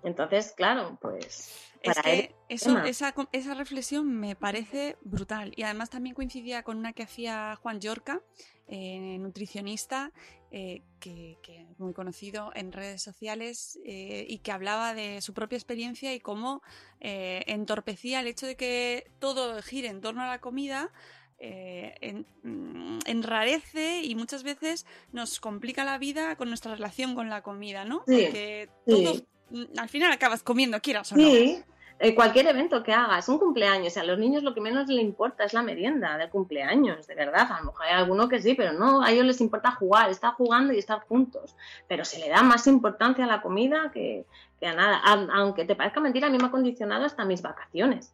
Entonces, 0.03 0.53
claro, 0.55 0.97
pues 1.01 1.64
Es 1.85 1.95
para 1.95 2.11
él 2.11 2.27
que 2.27 2.35
eso, 2.49 2.73
tema. 2.73 3.13
esa, 3.31 3.53
reflexión 3.53 4.07
me 4.19 4.35
parece 4.35 4.97
brutal. 5.01 5.53
Y 5.55 5.63
además 5.63 5.89
también 5.89 6.15
coincidía 6.15 6.63
con 6.63 6.77
una 6.77 6.93
que 6.93 7.03
hacía 7.03 7.55
Juan 7.61 7.79
Yorca, 7.79 8.21
eh, 8.67 9.17
nutricionista, 9.19 10.11
eh, 10.51 10.81
que, 10.99 11.37
que 11.43 11.61
es 11.61 11.79
muy 11.79 11.93
conocido 11.93 12.51
en 12.55 12.71
redes 12.71 13.01
sociales 13.01 13.79
eh, 13.85 14.25
y 14.27 14.39
que 14.39 14.51
hablaba 14.51 14.93
de 14.93 15.21
su 15.21 15.33
propia 15.33 15.57
experiencia 15.57 16.13
y 16.13 16.19
cómo 16.19 16.61
entorpecía 16.99 18.19
el 18.19 18.27
hecho 18.27 18.47
de 18.47 18.55
que 18.55 19.11
todo 19.19 19.61
gire 19.61 19.89
en 19.89 20.01
torno 20.01 20.23
a 20.23 20.27
la 20.27 20.39
comida. 20.39 20.91
en- 21.37 22.25
mm, 22.43 22.99
enrarece 23.05 24.01
y 24.03 24.15
muchas 24.15 24.43
veces 24.43 24.85
nos 25.11 25.39
complica 25.39 25.83
la 25.83 25.97
vida 25.97 26.35
con 26.37 26.47
nuestra 26.47 26.73
relación 26.73 27.13
con 27.13 27.29
la 27.29 27.41
comida, 27.43 27.83
¿no? 27.85 28.03
Sí, 28.07 28.13
Porque 28.23 28.69
sí. 28.87 28.91
todo, 28.91 29.15
mm, 29.51 29.77
al 29.77 29.89
final 29.89 30.11
acabas 30.11 30.41
comiendo, 30.43 30.81
quieras 30.81 31.11
o 31.11 31.17
no. 31.17 31.27
Sí, 31.27 31.61
eh, 31.97 32.13
cualquier 32.13 32.47
evento 32.47 32.83
que 32.83 32.91
hagas, 32.91 33.29
un 33.29 33.39
cumpleaños, 33.39 33.95
a 33.95 34.03
los 34.03 34.19
niños 34.19 34.43
lo 34.43 34.53
que 34.53 34.59
menos 34.59 34.87
les 34.89 35.03
importa 35.03 35.45
es 35.45 35.53
la 35.53 35.61
merienda 35.61 36.17
del 36.17 36.29
cumpleaños, 36.29 37.07
de 37.07 37.15
verdad. 37.15 37.49
A 37.49 37.59
lo 37.59 37.67
mejor 37.67 37.85
hay 37.85 37.93
alguno 37.93 38.27
que 38.27 38.41
sí, 38.41 38.53
pero 38.53 38.73
no, 38.73 39.01
a 39.01 39.11
ellos 39.11 39.25
les 39.25 39.39
importa 39.39 39.71
jugar, 39.71 40.09
estar 40.09 40.33
jugando 40.33 40.73
y 40.73 40.77
estar 40.77 40.99
juntos. 41.07 41.55
Pero 41.87 42.03
se 42.03 42.19
le 42.19 42.27
da 42.27 42.43
más 42.43 42.67
importancia 42.67 43.23
a 43.23 43.27
la 43.27 43.41
comida 43.41 43.91
que, 43.93 44.25
a 44.61 44.73
nada. 44.73 45.01
Aunque 45.33 45.63
te 45.63 45.75
parezca 45.75 46.01
mentira, 46.01 46.27
a 46.27 46.29
mí 46.29 46.37
me 46.37 46.47
ha 46.47 46.51
condicionado 46.51 47.05
hasta 47.05 47.23
mis 47.23 47.41
vacaciones. 47.41 48.13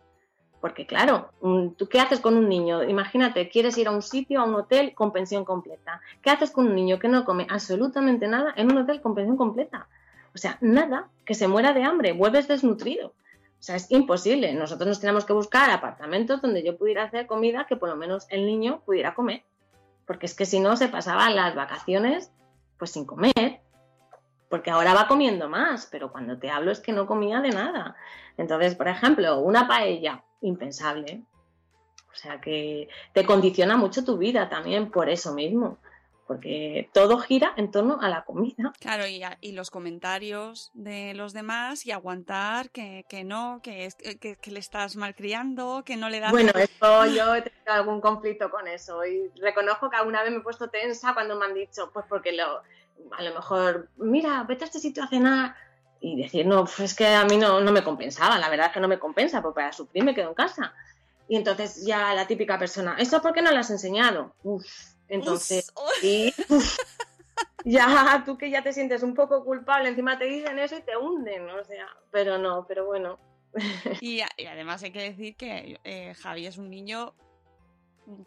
Porque 0.59 0.85
claro, 0.85 1.31
¿tú 1.75 1.89
qué 1.89 1.99
haces 1.99 2.19
con 2.19 2.37
un 2.37 2.47
niño? 2.47 2.83
Imagínate, 2.83 3.49
quieres 3.49 3.75
ir 3.79 3.87
a 3.87 3.91
un 3.91 4.03
sitio, 4.03 4.41
a 4.41 4.43
un 4.43 4.53
hotel 4.53 4.93
con 4.93 5.11
pensión 5.11 5.43
completa. 5.43 6.01
¿Qué 6.21 6.29
haces 6.29 6.51
con 6.51 6.67
un 6.67 6.75
niño 6.75 6.99
que 6.99 7.07
no 7.07 7.25
come 7.25 7.47
absolutamente 7.49 8.27
nada 8.27 8.53
en 8.55 8.71
un 8.71 8.77
hotel 8.77 9.01
con 9.01 9.15
pensión 9.15 9.37
completa? 9.37 9.87
O 10.35 10.37
sea, 10.37 10.59
nada, 10.61 11.09
que 11.25 11.33
se 11.33 11.47
muera 11.47 11.73
de 11.73 11.83
hambre, 11.83 12.13
vuelves 12.13 12.47
desnutrido. 12.47 13.15
O 13.61 13.63
sea, 13.63 13.75
es 13.75 13.91
imposible. 13.91 14.51
Nosotros 14.55 14.87
nos 14.87 14.99
tenemos 14.99 15.23
que 15.23 15.33
buscar 15.33 15.69
apartamentos 15.69 16.41
donde 16.41 16.63
yo 16.63 16.79
pudiera 16.79 17.03
hacer 17.03 17.27
comida 17.27 17.67
que 17.69 17.75
por 17.75 17.89
lo 17.89 17.95
menos 17.95 18.25
el 18.29 18.47
niño 18.47 18.81
pudiera 18.87 19.13
comer. 19.13 19.43
Porque 20.07 20.25
es 20.25 20.33
que 20.33 20.47
si 20.47 20.59
no 20.59 20.75
se 20.77 20.87
pasaban 20.87 21.35
las 21.35 21.53
vacaciones 21.53 22.31
pues 22.79 22.89
sin 22.89 23.05
comer. 23.05 23.61
Porque 24.49 24.71
ahora 24.71 24.95
va 24.95 25.07
comiendo 25.07 25.47
más, 25.47 25.87
pero 25.91 26.11
cuando 26.11 26.39
te 26.39 26.49
hablo 26.49 26.71
es 26.71 26.79
que 26.79 26.91
no 26.91 27.05
comía 27.05 27.39
de 27.39 27.51
nada. 27.51 27.95
Entonces, 28.35 28.73
por 28.73 28.87
ejemplo, 28.87 29.37
una 29.37 29.67
paella, 29.67 30.23
impensable. 30.41 31.23
O 32.11 32.15
sea 32.15 32.41
que 32.41 32.89
te 33.13 33.27
condiciona 33.27 33.77
mucho 33.77 34.03
tu 34.03 34.17
vida 34.17 34.49
también 34.49 34.89
por 34.89 35.07
eso 35.07 35.35
mismo. 35.35 35.77
Porque 36.31 36.89
todo 36.93 37.17
gira 37.17 37.53
en 37.57 37.71
torno 37.71 37.99
a 37.99 38.07
la 38.07 38.23
comida. 38.23 38.71
Claro, 38.79 39.05
y, 39.05 39.21
a- 39.21 39.37
y 39.41 39.51
los 39.51 39.69
comentarios 39.69 40.71
de 40.73 41.13
los 41.13 41.33
demás 41.33 41.85
y 41.85 41.91
aguantar 41.91 42.69
que, 42.69 43.05
que 43.09 43.25
no, 43.25 43.59
que, 43.61 43.85
es- 43.85 43.95
que, 43.95 44.37
que 44.37 44.51
le 44.51 44.59
estás 44.61 44.95
malcriando, 44.95 45.83
que 45.85 45.97
no 45.97 46.07
le 46.09 46.21
das... 46.21 46.31
Bueno, 46.31 46.53
esto 46.55 47.05
yo 47.07 47.35
he 47.35 47.41
tenido 47.41 47.73
algún 47.73 47.99
conflicto 47.99 48.49
con 48.49 48.65
eso 48.69 49.05
y 49.05 49.29
reconozco 49.41 49.89
que 49.89 49.97
alguna 49.97 50.23
vez 50.23 50.31
me 50.31 50.37
he 50.37 50.41
puesto 50.41 50.69
tensa 50.69 51.13
cuando 51.13 51.35
me 51.37 51.43
han 51.47 51.53
dicho, 51.53 51.89
pues 51.93 52.05
porque 52.07 52.31
lo, 52.31 52.61
a 53.17 53.21
lo 53.23 53.33
mejor, 53.35 53.89
mira, 53.97 54.43
vete 54.47 54.63
a 54.63 54.67
este 54.67 54.79
sitio 54.79 55.03
a 55.03 55.07
cenar 55.09 55.55
y 55.99 56.15
decir, 56.15 56.45
no, 56.45 56.63
pues 56.63 56.79
es 56.79 56.95
que 56.95 57.07
a 57.07 57.25
mí 57.25 57.35
no, 57.35 57.59
no 57.59 57.73
me 57.73 57.83
compensaba, 57.83 58.39
la 58.39 58.47
verdad 58.49 58.67
es 58.67 58.71
que 58.73 58.79
no 58.79 58.87
me 58.87 58.99
compensa, 58.99 59.41
porque 59.41 59.55
para 59.55 59.73
sufrir 59.73 60.05
me 60.05 60.15
quedo 60.15 60.29
en 60.29 60.35
casa. 60.35 60.73
Y 61.27 61.35
entonces 61.35 61.85
ya 61.85 62.13
la 62.13 62.25
típica 62.25 62.57
persona, 62.57 62.95
¿eso 62.97 63.21
por 63.21 63.33
qué 63.33 63.41
no 63.41 63.51
lo 63.51 63.59
has 63.59 63.69
enseñado? 63.69 64.33
Uf, 64.43 64.65
entonces, 65.15 65.71
sí, 65.99 66.33
uf, 66.49 66.77
ya 67.65 68.23
tú 68.25 68.37
que 68.37 68.49
ya 68.49 68.63
te 68.63 68.73
sientes 68.73 69.03
un 69.03 69.13
poco 69.13 69.43
culpable, 69.43 69.89
encima 69.89 70.17
te 70.17 70.25
dicen 70.25 70.57
eso 70.59 70.77
y 70.77 70.81
te 70.81 70.97
hunden, 70.97 71.49
o 71.49 71.63
sea, 71.63 71.87
pero 72.11 72.37
no, 72.37 72.65
pero 72.67 72.85
bueno. 72.85 73.19
Y, 73.99 74.21
y 74.37 74.45
además 74.45 74.81
hay 74.83 74.91
que 74.91 75.01
decir 75.01 75.35
que 75.35 75.79
eh, 75.83 76.13
Javi 76.15 76.47
es 76.47 76.57
un 76.57 76.69
niño 76.69 77.13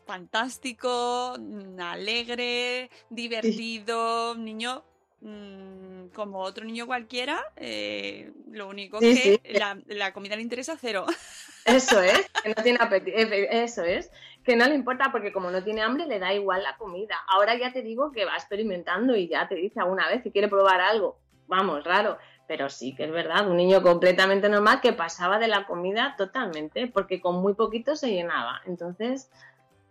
fantástico, 0.07 1.35
mm, 1.39 1.81
alegre, 1.81 2.91
divertido, 3.11 4.33
un 4.33 4.45
niño 4.45 4.85
mm, 5.21 6.09
como 6.15 6.41
otro 6.41 6.65
niño 6.65 6.87
cualquiera, 6.87 7.43
eh, 7.57 8.33
lo 8.51 8.69
único 8.69 9.01
Sí, 9.01 9.15
que 9.15 9.41
sí. 9.45 9.53
la, 9.59 9.79
la 9.87 10.13
comida 10.13 10.37
le 10.37 10.43
interesa 10.43 10.77
cero. 10.81 11.07
Eso 11.65 12.01
es, 12.01 12.31
que 12.43 12.51
no 12.51 12.63
tiene 12.63 12.79
apetito, 12.81 13.17
eso 13.17 13.83
es, 13.83 14.11
que 14.45 14.57
no 14.57 14.67
le 14.67 14.75
importa 14.75 15.11
porque 15.11 15.33
como 15.33 15.51
no 15.51 15.65
tiene 15.65 15.83
hambre 15.83 16.07
le 16.07 16.19
da 16.19 16.33
igual 16.35 16.63
la 16.63 16.77
comida. 16.77 17.17
Ahora 17.29 17.57
ya 17.57 17.73
te 17.73 17.83
digo 17.83 18.13
que 18.13 18.27
va 18.27 18.35
experimentando 18.35 19.17
y 19.17 19.29
ya 19.29 19.49
te 19.49 19.55
dice 19.55 19.81
alguna 19.81 20.09
vez 20.09 20.23
si 20.23 20.31
quiere 20.31 20.49
probar 20.49 20.81
algo. 20.81 21.19
Vamos, 21.47 21.85
raro, 21.85 22.19
pero 22.47 22.69
sí 22.69 22.95
que 22.95 23.05
es 23.05 23.11
verdad, 23.11 23.49
un 23.49 23.57
niño 23.57 23.83
completamente 23.83 24.49
normal 24.49 24.81
que 24.81 24.93
pasaba 24.93 25.39
de 25.39 25.49
la 25.49 25.67
comida 25.67 26.15
totalmente, 26.17 26.87
porque 26.87 27.21
con 27.21 27.41
muy 27.41 27.55
poquito 27.55 27.97
se 27.97 28.11
llenaba. 28.11 28.61
Entonces, 28.67 29.31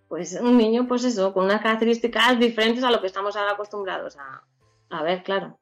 pues 0.07 0.39
un 0.39 0.57
niño, 0.57 0.87
pues 0.87 1.03
eso, 1.03 1.33
con 1.33 1.45
unas 1.45 1.61
características 1.61 2.39
diferentes 2.39 2.83
a 2.83 2.91
lo 2.91 3.01
que 3.01 3.07
estamos 3.07 3.35
ahora 3.35 3.53
acostumbrados 3.53 4.17
a 4.89 5.01
ver, 5.01 5.23
claro. 5.23 5.57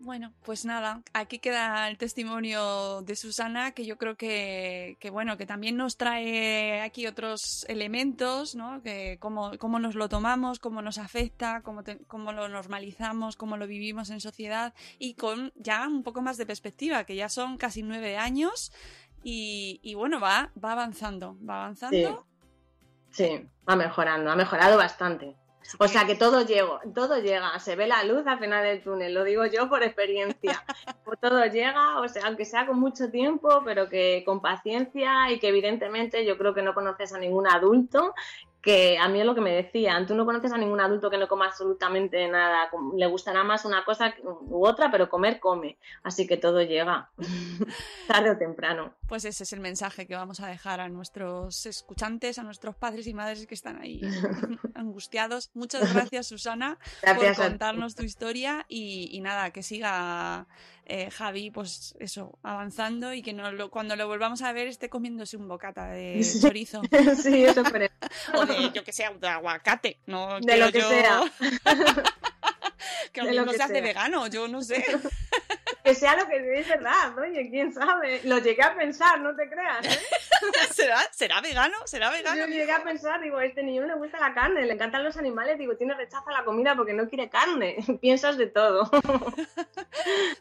Bueno, 0.00 0.34
pues 0.44 0.64
nada, 0.64 1.02
aquí 1.14 1.38
queda 1.38 1.88
el 1.88 1.96
testimonio 1.96 3.00
de 3.02 3.16
Susana, 3.16 3.72
que 3.72 3.86
yo 3.86 3.96
creo 3.96 4.16
que, 4.16 4.96
que 5.00 5.08
bueno, 5.08 5.36
que 5.38 5.46
también 5.46 5.76
nos 5.76 5.96
trae 5.96 6.82
aquí 6.82 7.06
otros 7.06 7.64
elementos, 7.68 8.54
¿no? 8.54 8.82
Que 8.82 9.16
cómo, 9.18 9.52
cómo 9.58 9.78
nos 9.78 9.94
lo 9.94 10.08
tomamos, 10.08 10.58
cómo 10.58 10.82
nos 10.82 10.98
afecta, 10.98 11.62
cómo, 11.62 11.82
cómo 12.06 12.32
lo 12.32 12.48
normalizamos, 12.48 13.36
cómo 13.36 13.56
lo 13.56 13.66
vivimos 13.66 14.10
en 14.10 14.20
sociedad 14.20 14.74
y 14.98 15.14
con 15.14 15.52
ya 15.56 15.86
un 15.88 16.02
poco 16.02 16.20
más 16.20 16.36
de 16.36 16.44
perspectiva, 16.44 17.04
que 17.04 17.16
ya 17.16 17.28
son 17.30 17.56
casi 17.56 17.82
nueve 17.82 18.18
años 18.18 18.72
y, 19.22 19.80
y 19.82 19.94
bueno, 19.94 20.20
va, 20.20 20.50
va 20.62 20.72
avanzando, 20.72 21.38
va 21.48 21.62
avanzando. 21.62 22.26
Sí, 23.10 23.48
va 23.66 23.76
mejorando, 23.76 24.30
ha 24.30 24.36
mejorado 24.36 24.76
bastante. 24.76 25.36
O 25.78 25.88
sea 25.88 26.06
que 26.06 26.14
todo 26.14 26.44
llega, 26.44 26.80
todo 26.94 27.18
llega, 27.20 27.58
se 27.58 27.76
ve 27.76 27.86
la 27.86 28.04
luz 28.04 28.26
al 28.26 28.38
final 28.38 28.64
del 28.64 28.82
túnel, 28.82 29.14
lo 29.14 29.24
digo 29.24 29.46
yo 29.46 29.68
por 29.68 29.82
experiencia. 29.82 30.64
Pues 31.04 31.20
todo 31.20 31.44
llega, 31.44 32.00
o 32.00 32.08
sea, 32.08 32.26
aunque 32.26 32.46
sea 32.46 32.66
con 32.66 32.80
mucho 32.80 33.10
tiempo, 33.10 33.60
pero 33.62 33.90
que 33.90 34.22
con 34.24 34.40
paciencia 34.40 35.30
y 35.30 35.38
que 35.38 35.48
evidentemente 35.48 36.24
yo 36.24 36.38
creo 36.38 36.54
que 36.54 36.62
no 36.62 36.72
conoces 36.72 37.12
a 37.12 37.18
ningún 37.18 37.46
adulto 37.46 38.14
que 38.64 38.96
a 38.96 39.08
mí 39.08 39.20
es 39.20 39.26
lo 39.26 39.34
que 39.34 39.42
me 39.42 39.52
decían, 39.52 40.06
tú 40.06 40.14
no 40.14 40.24
conoces 40.24 40.50
a 40.50 40.56
ningún 40.56 40.80
adulto 40.80 41.10
que 41.10 41.18
no 41.18 41.28
coma 41.28 41.46
absolutamente 41.46 42.26
nada, 42.28 42.70
le 42.96 43.06
gustará 43.06 43.44
más 43.44 43.66
una 43.66 43.84
cosa 43.84 44.14
u 44.22 44.66
otra, 44.66 44.90
pero 44.90 45.10
comer 45.10 45.38
come, 45.38 45.76
así 46.02 46.26
que 46.26 46.38
todo 46.38 46.62
llega, 46.62 47.10
tarde 48.08 48.30
o 48.30 48.38
temprano. 48.38 48.94
Pues 49.06 49.26
ese 49.26 49.44
es 49.44 49.52
el 49.52 49.60
mensaje 49.60 50.06
que 50.06 50.14
vamos 50.14 50.40
a 50.40 50.46
dejar 50.46 50.80
a 50.80 50.88
nuestros 50.88 51.66
escuchantes, 51.66 52.38
a 52.38 52.42
nuestros 52.42 52.74
padres 52.74 53.06
y 53.06 53.12
madres 53.12 53.46
que 53.46 53.54
están 53.54 53.78
ahí 53.80 54.00
angustiados. 54.74 55.50
Muchas 55.52 55.92
gracias, 55.92 56.28
Susana, 56.28 56.78
Gracias 57.02 57.36
por 57.36 57.46
contarnos 57.46 57.94
tu 57.94 58.02
historia 58.02 58.64
y, 58.68 59.10
y 59.12 59.20
nada, 59.20 59.50
que 59.50 59.62
siga 59.62 60.46
eh, 60.86 61.10
Javi, 61.10 61.50
pues 61.50 61.94
eso, 61.98 62.38
avanzando 62.42 63.12
y 63.14 63.22
que 63.22 63.32
no 63.32 63.50
lo- 63.52 63.70
cuando 63.70 63.96
lo 63.96 64.06
volvamos 64.06 64.42
a 64.42 64.52
ver 64.52 64.66
esté 64.68 64.88
comiéndose 64.88 65.36
un 65.36 65.48
bocata 65.48 65.86
de 65.88 66.20
chorizo. 66.40 66.82
sí, 67.22 67.44
eso 67.44 67.62
esperemos. 67.62 67.96
O 68.34 68.44
de, 68.46 68.70
yo 68.72 68.84
que 68.84 68.92
sé, 68.92 69.06
de 69.20 69.28
aguacate. 69.28 69.98
No 70.06 70.40
De 70.40 70.56
lo 70.56 70.70
que 70.72 70.80
yo- 70.80 70.88
sea. 70.88 71.22
que 73.12 73.22
lo 73.22 73.30
mismo 73.30 73.52
se 73.52 73.62
hace 73.62 73.74
sea. 73.74 73.82
vegano, 73.82 74.26
yo 74.26 74.48
no 74.48 74.62
sé. 74.62 74.84
Que 75.84 75.94
sea 75.94 76.16
lo 76.16 76.26
que 76.26 76.60
es 76.60 76.66
verdad, 76.66 77.18
oye, 77.18 77.50
quién 77.50 77.70
sabe. 77.70 78.22
Lo 78.24 78.38
llegué 78.38 78.62
a 78.62 78.74
pensar, 78.74 79.20
no 79.20 79.36
te 79.36 79.50
creas. 79.50 79.86
¿eh? 79.86 80.00
¿Será, 80.72 80.98
¿Será 81.12 81.42
vegano? 81.42 81.76
¿Será 81.84 82.08
vegano? 82.08 82.40
Yo 82.40 82.46
llegué 82.46 82.72
a 82.72 82.82
pensar, 82.82 83.20
digo, 83.20 83.36
a 83.36 83.44
este 83.44 83.62
niño 83.62 83.82
no 83.82 83.88
le 83.88 83.94
gusta 83.96 84.18
la 84.18 84.32
carne, 84.32 84.64
le 84.64 84.72
encantan 84.72 85.04
los 85.04 85.18
animales, 85.18 85.58
digo, 85.58 85.76
tiene 85.76 85.92
rechazo 85.92 86.30
a 86.30 86.32
la 86.32 86.44
comida 86.46 86.74
porque 86.74 86.94
no 86.94 87.06
quiere 87.06 87.28
carne. 87.28 87.76
Piensas 88.00 88.38
de 88.38 88.46
todo. 88.46 88.90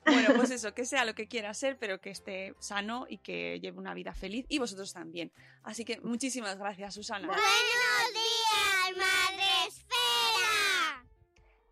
Bueno, 0.05 0.33
pues 0.35 0.51
eso, 0.51 0.73
que 0.73 0.83
sea 0.83 1.05
lo 1.05 1.15
que 1.15 1.27
quiera 1.27 1.53
ser, 1.53 1.77
pero 1.77 2.01
que 2.01 2.09
esté 2.09 2.53
sano 2.59 3.05
y 3.07 3.19
que 3.19 3.59
lleve 3.59 3.77
una 3.77 3.93
vida 3.93 4.13
feliz 4.13 4.45
y 4.49 4.59
vosotros 4.59 4.93
también. 4.93 5.31
Así 5.63 5.85
que 5.85 5.99
muchísimas 6.01 6.57
gracias, 6.57 6.93
Susana. 6.95 7.27
Buenos 7.27 7.43
días, 8.13 8.97
Madre 8.97 9.67
Esfera. 9.67 10.72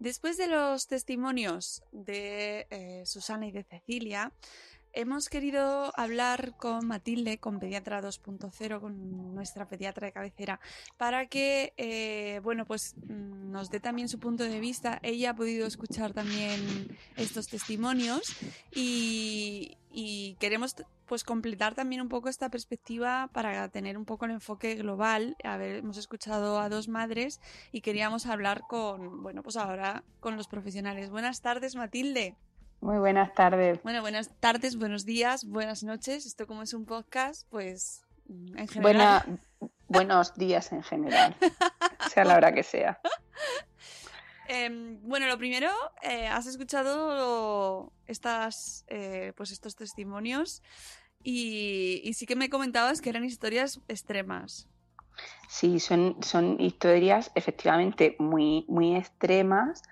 Después 0.02 0.36
de 0.36 0.48
los 0.48 0.88
testimonios 0.88 1.84
de 1.92 2.66
eh, 2.72 3.04
Susana 3.06 3.46
y 3.46 3.52
de 3.52 3.64
Cecilia, 3.64 4.34
hemos 4.94 5.30
querido 5.30 5.92
hablar 5.98 6.56
con 6.58 6.88
Matilde, 6.88 7.38
con 7.38 7.60
Pediatra 7.60 8.02
2.0, 8.02 8.80
con 8.80 9.34
nuestra 9.34 9.68
pediatra 9.68 10.08
de 10.08 10.12
cabecera, 10.12 10.60
para 10.98 11.28
que, 11.28 11.74
eh, 11.78 12.40
bueno, 12.44 12.66
pues 12.66 12.96
mm, 12.98 13.52
nos 13.52 13.70
dé 13.70 13.80
también 13.80 14.10
su 14.10 14.20
punto 14.20 14.44
de 14.44 14.60
vista. 14.60 15.00
Ella 15.04 15.32
ha 15.32 15.36
podido 15.36 15.68
escuchar 15.68 16.14
también 16.14 16.98
estos 17.16 17.48
testimonios 17.48 18.36
y, 18.74 19.78
queremos 20.40 20.76
pues 21.06 21.26
completar 21.26 21.76
también 21.76 22.02
un 22.02 22.08
poco 22.08 22.30
esta 22.30 22.50
perspectiva 22.50 23.30
para 23.34 23.68
tener 23.68 23.98
un 23.98 24.06
poco 24.06 24.26
el 24.26 24.32
enfoque 24.32 24.76
global. 24.76 25.36
A 25.44 25.62
hemos 25.64 25.98
escuchado 25.98 26.60
a 26.60 26.70
dos 26.70 26.88
madres 26.88 27.42
y 27.74 27.82
queríamos 27.82 28.26
hablar 28.26 28.62
con, 28.70 29.22
bueno, 29.22 29.44
pues 29.44 29.58
ahora 29.58 30.04
con 30.22 30.38
los 30.38 30.48
profesionales. 30.48 31.10
Buenas 31.10 31.42
tardes, 31.42 31.76
Matilde. 31.76 32.36
Muy 32.82 32.98
buenas 32.98 33.32
tardes. 33.36 33.80
Bueno, 33.84 34.02
buenas 34.02 34.32
tardes, 34.40 34.76
buenos 34.76 35.06
días, 35.06 35.46
buenas 35.46 35.84
noches. 35.84 36.26
Esto 36.26 36.48
como 36.48 36.64
es 36.64 36.74
un 36.74 36.86
podcast, 36.86 37.48
pues 37.52 38.04
en 38.28 38.68
general. 38.68 38.82
Buena, 38.82 39.26
buenos 39.88 40.34
días 40.34 40.72
en 40.72 40.82
general, 40.82 41.36
sea 42.12 42.26
la 42.26 42.36
hora 42.36 42.52
que 42.52 42.64
sea. 42.64 43.00
Em, 44.48 45.00
bueno, 45.04 45.28
lo 45.28 45.38
primero, 45.38 45.70
eh, 46.02 46.26
has 46.26 46.48
escuchado 46.48 47.94
estas, 48.08 48.84
eh, 48.88 49.34
pues 49.38 49.52
estos 49.52 49.76
testimonios 49.76 50.64
y, 51.24 52.02
y 52.04 52.16
sí 52.16 52.26
que 52.26 52.36
me 52.36 52.50
comentabas 52.50 53.00
que 53.00 53.12
eran 53.12 53.24
historias 53.24 53.80
extremas. 53.90 54.68
Sí, 55.48 55.80
son, 55.80 56.18
son 56.24 56.60
historias 56.60 57.32
efectivamente 57.36 58.16
muy, 58.18 58.66
muy 58.68 58.96
extremas 58.96 59.84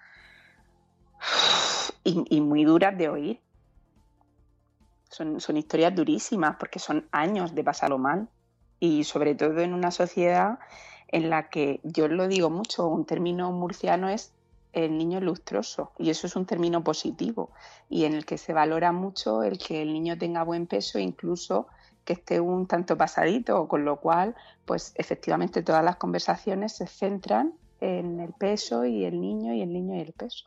y, 2.04 2.42
muy 2.42 2.64
duras 2.64 2.98
de 2.98 3.10
oír. 3.10 3.40
Son, 5.10 5.40
son 5.40 5.58
historias 5.58 5.96
durísimas 5.96 6.56
porque 6.60 6.80
son 6.80 7.08
años 7.12 7.56
de 7.56 7.64
pasarlo 7.64 7.98
mal 7.98 8.30
y 8.80 9.04
sobre 9.04 9.36
todo 9.36 9.60
en 9.60 9.74
una 9.74 9.92
sociedad 9.92 10.60
en 11.08 11.30
la 11.30 11.50
que, 11.50 11.80
yo 11.84 12.08
lo 12.08 12.28
digo 12.28 12.50
mucho, 12.50 12.88
un 12.88 13.06
término 13.06 13.52
murciano 13.52 14.10
es 14.10 14.32
el 14.74 14.98
niño 14.98 15.20
lustroso 15.20 15.92
y 15.98 16.12
eso 16.12 16.28
es 16.28 16.36
un 16.36 16.46
término 16.46 16.84
positivo 16.84 17.50
y 17.90 18.06
en 18.06 18.14
el 18.14 18.26
que 18.26 18.38
se 18.38 18.54
valora 18.54 18.92
mucho 18.92 19.42
el 19.42 19.58
que 19.58 19.82
el 19.82 19.94
niño 19.94 20.18
tenga 20.18 20.44
buen 20.44 20.68
peso 20.68 21.00
incluso 21.00 21.68
que 22.06 22.14
esté 22.14 22.40
un 22.40 22.66
tanto 22.66 22.98
pasadito, 22.98 23.68
con 23.68 23.86
lo 23.86 23.98
cual, 23.98 24.36
pues 24.66 24.94
efectivamente 24.96 25.62
todas 25.62 25.84
las 25.84 25.98
conversaciones 25.98 26.76
se 26.76 26.88
centran 26.88 27.54
en 27.82 28.20
el 28.20 28.34
peso 28.34 28.86
y 28.86 29.06
el 29.06 29.22
niño 29.22 29.54
y 29.54 29.62
el 29.62 29.72
niño 29.72 29.96
y 29.96 30.00
el 30.02 30.14
peso. 30.14 30.46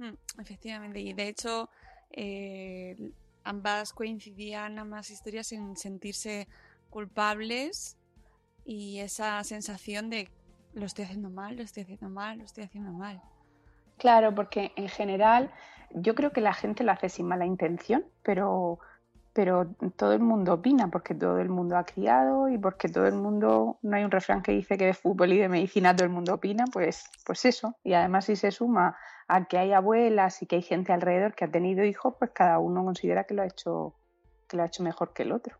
Mm, 0.00 0.40
efectivamente, 0.40 0.98
y 1.00 1.12
de 1.12 1.28
hecho 1.28 1.68
eh, 2.10 2.96
ambas 3.44 3.92
coincidían, 3.92 4.78
ambas 4.78 5.10
historias 5.10 5.52
en 5.52 5.76
sentirse 5.76 6.48
culpables 6.88 7.98
y 8.64 9.00
esa 9.00 9.44
sensación 9.44 10.08
de 10.08 10.30
lo 10.72 10.86
estoy 10.86 11.04
haciendo 11.04 11.28
mal, 11.28 11.56
lo 11.56 11.62
estoy 11.62 11.82
haciendo 11.82 12.08
mal, 12.08 12.38
lo 12.38 12.44
estoy 12.44 12.64
haciendo 12.64 12.92
mal. 12.92 13.20
Claro, 13.98 14.34
porque 14.34 14.72
en 14.76 14.88
general 14.88 15.50
yo 15.90 16.14
creo 16.14 16.32
que 16.32 16.40
la 16.40 16.54
gente 16.54 16.82
lo 16.82 16.92
hace 16.92 17.10
sin 17.10 17.26
mala 17.26 17.44
intención, 17.44 18.06
pero, 18.22 18.78
pero 19.34 19.66
todo 19.96 20.14
el 20.14 20.20
mundo 20.20 20.54
opina, 20.54 20.88
porque 20.88 21.14
todo 21.14 21.38
el 21.40 21.50
mundo 21.50 21.76
ha 21.76 21.84
criado 21.84 22.48
y 22.48 22.56
porque 22.56 22.88
todo 22.88 23.06
el 23.06 23.16
mundo, 23.16 23.78
no 23.82 23.96
hay 23.96 24.04
un 24.04 24.10
refrán 24.10 24.40
que 24.40 24.52
dice 24.52 24.78
que 24.78 24.86
de 24.86 24.94
fútbol 24.94 25.34
y 25.34 25.38
de 25.38 25.50
medicina 25.50 25.94
todo 25.94 26.06
el 26.06 26.12
mundo 26.12 26.32
opina, 26.32 26.64
pues, 26.72 27.04
pues 27.26 27.44
eso. 27.44 27.76
Y 27.84 27.92
además 27.92 28.24
si 28.24 28.36
se 28.36 28.50
suma 28.50 28.96
a 29.34 29.44
que 29.46 29.58
hay 29.58 29.72
abuelas 29.72 30.42
y 30.42 30.46
que 30.46 30.56
hay 30.56 30.62
gente 30.62 30.92
alrededor 30.92 31.34
que 31.34 31.44
ha 31.44 31.50
tenido 31.50 31.84
hijos, 31.84 32.14
pues 32.18 32.30
cada 32.32 32.58
uno 32.58 32.84
considera 32.84 33.24
que 33.24 33.34
lo 33.34 33.42
ha 33.42 33.46
hecho, 33.46 33.94
que 34.48 34.56
lo 34.56 34.62
ha 34.62 34.66
hecho 34.66 34.82
mejor 34.82 35.12
que 35.12 35.22
el 35.22 35.32
otro. 35.32 35.56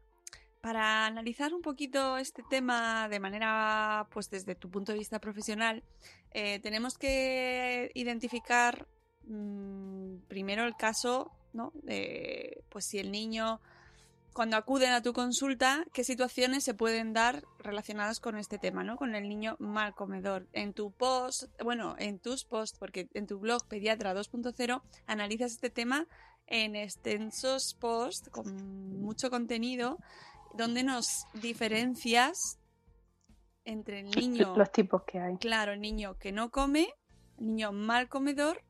Para 0.61 1.07
analizar 1.07 1.55
un 1.55 1.63
poquito 1.63 2.19
este 2.19 2.43
tema 2.51 3.09
de 3.09 3.21
manera, 3.21 4.09
pues 4.13 4.29
desde 4.29 4.55
tu 4.55 4.71
punto 4.71 4.93
de 4.93 4.99
vista 4.99 5.19
profesional, 5.19 5.83
eh, 6.33 6.59
tenemos 6.61 6.99
que 6.99 7.91
identificar 7.95 8.87
mmm, 9.25 10.17
primero 10.29 10.65
el 10.65 10.77
caso, 10.77 11.31
¿no? 11.53 11.73
Pues 12.69 12.85
si 12.85 12.99
el 12.99 13.11
niño, 13.11 13.61
cuando 14.33 14.57
acuden 14.57 14.93
a 14.93 15.03
tu 15.03 15.13
consulta, 15.13 15.85
qué 15.93 16.05
situaciones 16.05 16.65
se 16.65 16.75
pueden 16.75 17.13
dar 17.13 17.45
relacionadas 17.59 18.21
con 18.21 18.37
este 18.37 18.59
tema, 18.59 18.85
¿no? 18.85 18.97
Con 18.97 19.15
el 19.15 19.29
niño 19.29 19.57
mal 19.59 19.95
comedor. 19.95 20.47
En 20.53 20.73
tu 20.73 20.93
post, 20.93 21.45
bueno, 21.63 21.97
en 21.99 22.19
tus 22.19 22.45
posts, 22.45 22.79
porque 22.79 23.09
en 23.15 23.27
tu 23.27 23.39
blog 23.39 23.67
Pediatra 23.67 24.15
2.0 24.15 24.83
analizas 25.07 25.53
este 25.53 25.71
tema 25.71 26.07
en 26.47 26.77
extensos 26.77 27.77
posts 27.81 28.29
con 28.31 29.01
mucho 29.01 29.31
contenido 29.31 29.99
donde 30.55 30.83
nos 30.83 31.27
diferencias 31.35 32.59
entre 33.65 34.01
el 34.01 34.11
niño. 34.11 34.55
Los 34.57 34.73
tipos 34.73 35.03
que 35.05 35.21
hay. 35.21 35.37
Claro, 35.37 35.73
el 35.73 35.81
niño 35.81 36.17
que 36.19 36.33
no 36.33 36.51
come, 36.51 36.93
el 37.39 37.47
niño 37.47 37.73
mal 37.73 38.09
comedor 38.09 38.63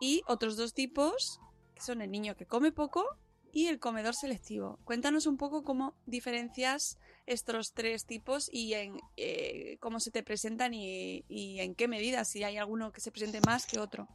y 0.00 0.22
otros 0.26 0.56
dos 0.56 0.74
tipos 0.74 1.40
que 1.74 1.82
son 1.82 2.02
el 2.02 2.10
niño 2.10 2.36
que 2.36 2.46
come 2.46 2.72
poco 2.72 3.04
y 3.52 3.66
el 3.68 3.78
comedor 3.78 4.14
selectivo. 4.14 4.78
Cuéntanos 4.84 5.26
un 5.26 5.36
poco 5.36 5.62
cómo 5.62 5.94
diferencias 6.06 6.98
estos 7.26 7.72
tres 7.74 8.06
tipos 8.06 8.48
y 8.52 8.74
en 8.74 8.96
eh, 9.16 9.76
cómo 9.78 10.00
se 10.00 10.10
te 10.10 10.22
presentan 10.22 10.72
y, 10.74 11.24
en 11.60 11.74
qué 11.74 11.86
medida, 11.86 12.24
si 12.24 12.42
hay 12.42 12.56
alguno 12.56 12.92
que 12.92 13.00
se 13.00 13.12
presente 13.12 13.40
más 13.46 13.66
que 13.66 13.78
otro. 13.78 14.08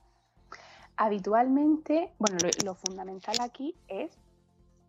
Habitualmente, 0.98 2.14
bueno, 2.18 2.38
lo, 2.44 2.50
lo 2.66 2.76
fundamental 2.76 3.38
aquí 3.40 3.76
es 3.88 4.12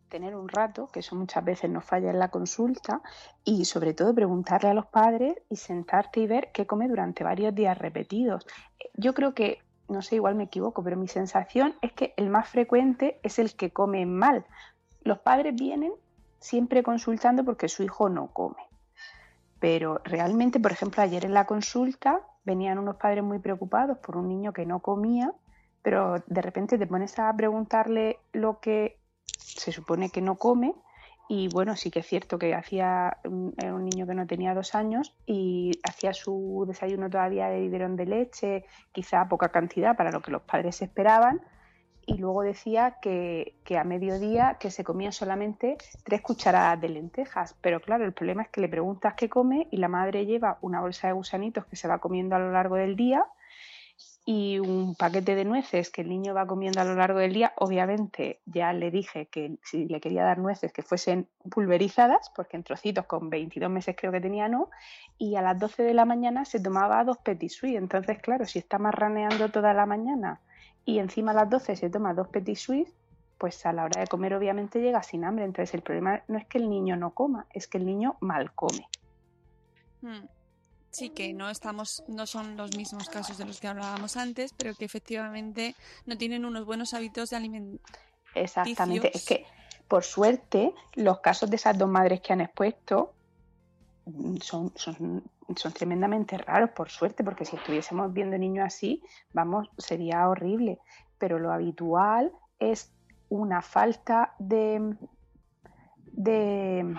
tener 0.08 0.34
un 0.34 0.48
rato, 0.48 0.88
que 0.88 1.00
eso 1.00 1.14
muchas 1.14 1.44
veces 1.44 1.70
nos 1.70 1.84
falla 1.84 2.10
en 2.10 2.18
la 2.18 2.30
consulta, 2.30 3.02
y 3.44 3.66
sobre 3.66 3.92
todo 3.92 4.14
preguntarle 4.14 4.70
a 4.70 4.74
los 4.74 4.86
padres 4.86 5.36
y 5.50 5.56
sentarte 5.56 6.20
y 6.20 6.26
ver 6.26 6.50
qué 6.52 6.66
come 6.66 6.88
durante 6.88 7.24
varios 7.24 7.54
días 7.54 7.76
repetidos. 7.76 8.46
Yo 8.94 9.12
creo 9.12 9.34
que, 9.34 9.58
no 9.88 10.02
sé, 10.02 10.16
igual 10.16 10.34
me 10.34 10.44
equivoco, 10.44 10.82
pero 10.82 10.96
mi 10.96 11.08
sensación 11.08 11.74
es 11.82 11.92
que 11.92 12.14
el 12.16 12.30
más 12.30 12.48
frecuente 12.48 13.18
es 13.22 13.38
el 13.38 13.54
que 13.54 13.70
come 13.70 14.04
mal. 14.06 14.44
Los 15.02 15.18
padres 15.20 15.54
vienen 15.54 15.92
siempre 16.40 16.82
consultando 16.82 17.44
porque 17.44 17.68
su 17.68 17.82
hijo 17.82 18.08
no 18.08 18.28
come. 18.28 18.62
Pero 19.60 20.00
realmente, 20.04 20.60
por 20.60 20.72
ejemplo, 20.72 21.02
ayer 21.02 21.24
en 21.24 21.34
la 21.34 21.46
consulta 21.46 22.20
venían 22.44 22.78
unos 22.78 22.96
padres 22.96 23.24
muy 23.24 23.38
preocupados 23.38 23.98
por 23.98 24.16
un 24.16 24.28
niño 24.28 24.52
que 24.52 24.66
no 24.66 24.80
comía, 24.80 25.32
pero 25.82 26.22
de 26.26 26.42
repente 26.42 26.78
te 26.78 26.86
pones 26.86 27.18
a 27.18 27.32
preguntarle 27.34 28.18
lo 28.32 28.60
que 28.60 28.98
se 29.38 29.72
supone 29.72 30.10
que 30.10 30.20
no 30.20 30.36
come 30.36 30.74
y 31.28 31.48
bueno, 31.48 31.76
sí 31.76 31.90
que 31.90 32.00
es 32.00 32.06
cierto 32.06 32.38
que 32.38 32.54
hacía, 32.54 33.18
era 33.58 33.74
un 33.74 33.84
niño 33.84 34.06
que 34.06 34.14
no 34.14 34.26
tenía 34.26 34.54
dos 34.54 34.74
años 34.74 35.14
y 35.26 35.72
hacía 35.86 36.14
su 36.14 36.64
desayuno 36.66 37.10
todavía 37.10 37.48
de 37.48 37.60
biberón 37.60 37.96
de 37.96 38.06
leche, 38.06 38.64
quizá 38.92 39.28
poca 39.28 39.50
cantidad 39.50 39.96
para 39.96 40.10
lo 40.10 40.22
que 40.22 40.30
los 40.30 40.42
padres 40.42 40.80
esperaban, 40.80 41.40
y 42.06 42.16
luego 42.16 42.42
decía 42.42 42.96
que, 43.02 43.56
que, 43.64 43.76
a 43.76 43.84
mediodía 43.84 44.56
que 44.58 44.70
se 44.70 44.82
comía 44.82 45.12
solamente 45.12 45.76
tres 46.04 46.22
cucharadas 46.22 46.80
de 46.80 46.88
lentejas. 46.88 47.54
Pero 47.60 47.80
claro, 47.80 48.06
el 48.06 48.14
problema 48.14 48.42
es 48.42 48.48
que 48.48 48.62
le 48.62 48.68
preguntas 48.70 49.12
qué 49.12 49.28
come 49.28 49.68
y 49.70 49.76
la 49.76 49.88
madre 49.88 50.24
lleva 50.24 50.56
una 50.62 50.80
bolsa 50.80 51.08
de 51.08 51.12
gusanitos 51.12 51.66
que 51.66 51.76
se 51.76 51.86
va 51.86 51.98
comiendo 51.98 52.34
a 52.34 52.38
lo 52.38 52.50
largo 52.50 52.76
del 52.76 52.96
día 52.96 53.26
y 54.30 54.58
un 54.58 54.94
paquete 54.94 55.34
de 55.34 55.46
nueces 55.46 55.88
que 55.88 56.02
el 56.02 56.10
niño 56.10 56.34
va 56.34 56.46
comiendo 56.46 56.82
a 56.82 56.84
lo 56.84 56.94
largo 56.94 57.18
del 57.18 57.32
día. 57.32 57.54
Obviamente 57.56 58.42
ya 58.44 58.74
le 58.74 58.90
dije 58.90 59.24
que 59.28 59.56
si 59.64 59.86
le 59.86 60.02
quería 60.02 60.22
dar 60.22 60.36
nueces 60.36 60.70
que 60.70 60.82
fuesen 60.82 61.30
pulverizadas, 61.50 62.30
porque 62.36 62.58
en 62.58 62.62
trocitos 62.62 63.06
con 63.06 63.30
22 63.30 63.70
meses 63.70 63.96
creo 63.98 64.12
que 64.12 64.20
tenía 64.20 64.46
no, 64.46 64.68
y 65.16 65.36
a 65.36 65.40
las 65.40 65.58
12 65.58 65.82
de 65.82 65.94
la 65.94 66.04
mañana 66.04 66.44
se 66.44 66.60
tomaba 66.60 67.02
dos 67.04 67.16
petit 67.24 67.48
suisse. 67.48 67.78
Entonces, 67.78 68.18
claro, 68.20 68.44
si 68.44 68.58
está 68.58 68.76
marraneando 68.78 69.48
toda 69.48 69.72
la 69.72 69.86
mañana 69.86 70.42
y 70.84 70.98
encima 70.98 71.30
a 71.30 71.34
las 71.34 71.48
12 71.48 71.76
se 71.76 71.88
toma 71.88 72.12
dos 72.12 72.28
petit 72.28 72.58
suisse, 72.58 72.92
pues 73.38 73.64
a 73.64 73.72
la 73.72 73.84
hora 73.84 74.02
de 74.02 74.08
comer 74.08 74.34
obviamente 74.34 74.82
llega 74.82 75.02
sin 75.02 75.24
hambre. 75.24 75.46
Entonces 75.46 75.72
el 75.72 75.80
problema 75.80 76.22
no 76.28 76.36
es 76.36 76.44
que 76.44 76.58
el 76.58 76.68
niño 76.68 76.96
no 76.96 77.14
coma, 77.14 77.46
es 77.48 77.66
que 77.66 77.78
el 77.78 77.86
niño 77.86 78.18
mal 78.20 78.52
come. 78.52 78.88
Hmm. 80.02 80.26
Sí, 80.90 81.10
que 81.10 81.32
no 81.34 81.50
estamos, 81.50 82.02
no 82.08 82.26
son 82.26 82.56
los 82.56 82.76
mismos 82.76 83.08
casos 83.08 83.38
de 83.38 83.44
los 83.44 83.60
que 83.60 83.68
hablábamos 83.68 84.16
antes, 84.16 84.52
pero 84.56 84.74
que 84.74 84.84
efectivamente 84.84 85.74
no 86.06 86.16
tienen 86.16 86.44
unos 86.44 86.64
buenos 86.64 86.94
hábitos 86.94 87.30
de 87.30 87.36
alimentación. 87.36 87.80
Exactamente, 88.34 89.10
es 89.14 89.26
que 89.26 89.46
por 89.86 90.04
suerte 90.04 90.74
los 90.94 91.20
casos 91.20 91.50
de 91.50 91.56
esas 91.56 91.76
dos 91.76 91.88
madres 91.88 92.20
que 92.20 92.32
han 92.32 92.40
expuesto 92.40 93.14
son, 94.40 94.72
son, 94.76 95.22
son 95.56 95.72
tremendamente 95.72 96.38
raros, 96.38 96.70
por 96.70 96.90
suerte, 96.90 97.24
porque 97.24 97.44
si 97.44 97.56
estuviésemos 97.56 98.12
viendo 98.12 98.38
niños 98.38 98.66
así, 98.66 99.02
vamos, 99.32 99.68
sería 99.76 100.28
horrible. 100.28 100.78
Pero 101.18 101.38
lo 101.38 101.52
habitual 101.52 102.32
es 102.58 102.92
una 103.28 103.60
falta 103.60 104.34
de, 104.38 104.94
de 106.12 106.96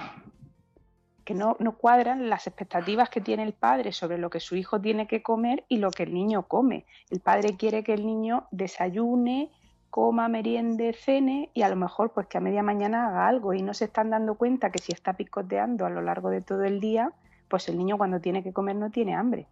que 1.29 1.35
no, 1.35 1.55
no, 1.59 1.73
cuadran 1.73 2.27
las 2.27 2.47
expectativas 2.47 3.11
que 3.11 3.21
tiene 3.21 3.43
el 3.43 3.53
padre 3.53 3.91
sobre 3.91 4.17
lo 4.17 4.31
que 4.31 4.39
su 4.39 4.55
hijo 4.55 4.81
tiene 4.81 5.05
que 5.05 5.21
comer 5.21 5.63
y 5.67 5.77
lo 5.77 5.91
que 5.91 6.01
el 6.01 6.11
niño 6.11 6.47
come. 6.47 6.87
El 7.11 7.19
padre 7.19 7.55
quiere 7.55 7.83
que 7.83 7.93
el 7.93 8.03
niño 8.03 8.47
desayune, 8.49 9.51
coma, 9.91 10.27
meriende, 10.27 10.91
cene 10.91 11.51
y 11.53 11.61
a 11.61 11.69
lo 11.69 11.75
mejor 11.75 12.13
pues 12.13 12.25
que 12.25 12.39
a 12.39 12.41
media 12.41 12.63
mañana 12.63 13.07
haga 13.07 13.27
algo 13.27 13.53
y 13.53 13.61
no 13.61 13.75
se 13.75 13.85
están 13.85 14.09
dando 14.09 14.39
cuenta 14.39 14.71
que 14.71 14.79
si 14.79 14.91
está 14.91 15.13
picoteando 15.13 15.85
a 15.85 15.91
lo 15.91 16.01
largo 16.01 16.31
de 16.31 16.41
todo 16.41 16.63
el 16.63 16.79
día, 16.79 17.11
pues 17.47 17.69
el 17.69 17.77
niño 17.77 17.99
cuando 17.99 18.19
tiene 18.19 18.41
que 18.41 18.51
comer 18.51 18.77
no 18.77 18.89
tiene 18.89 19.13
hambre. 19.13 19.45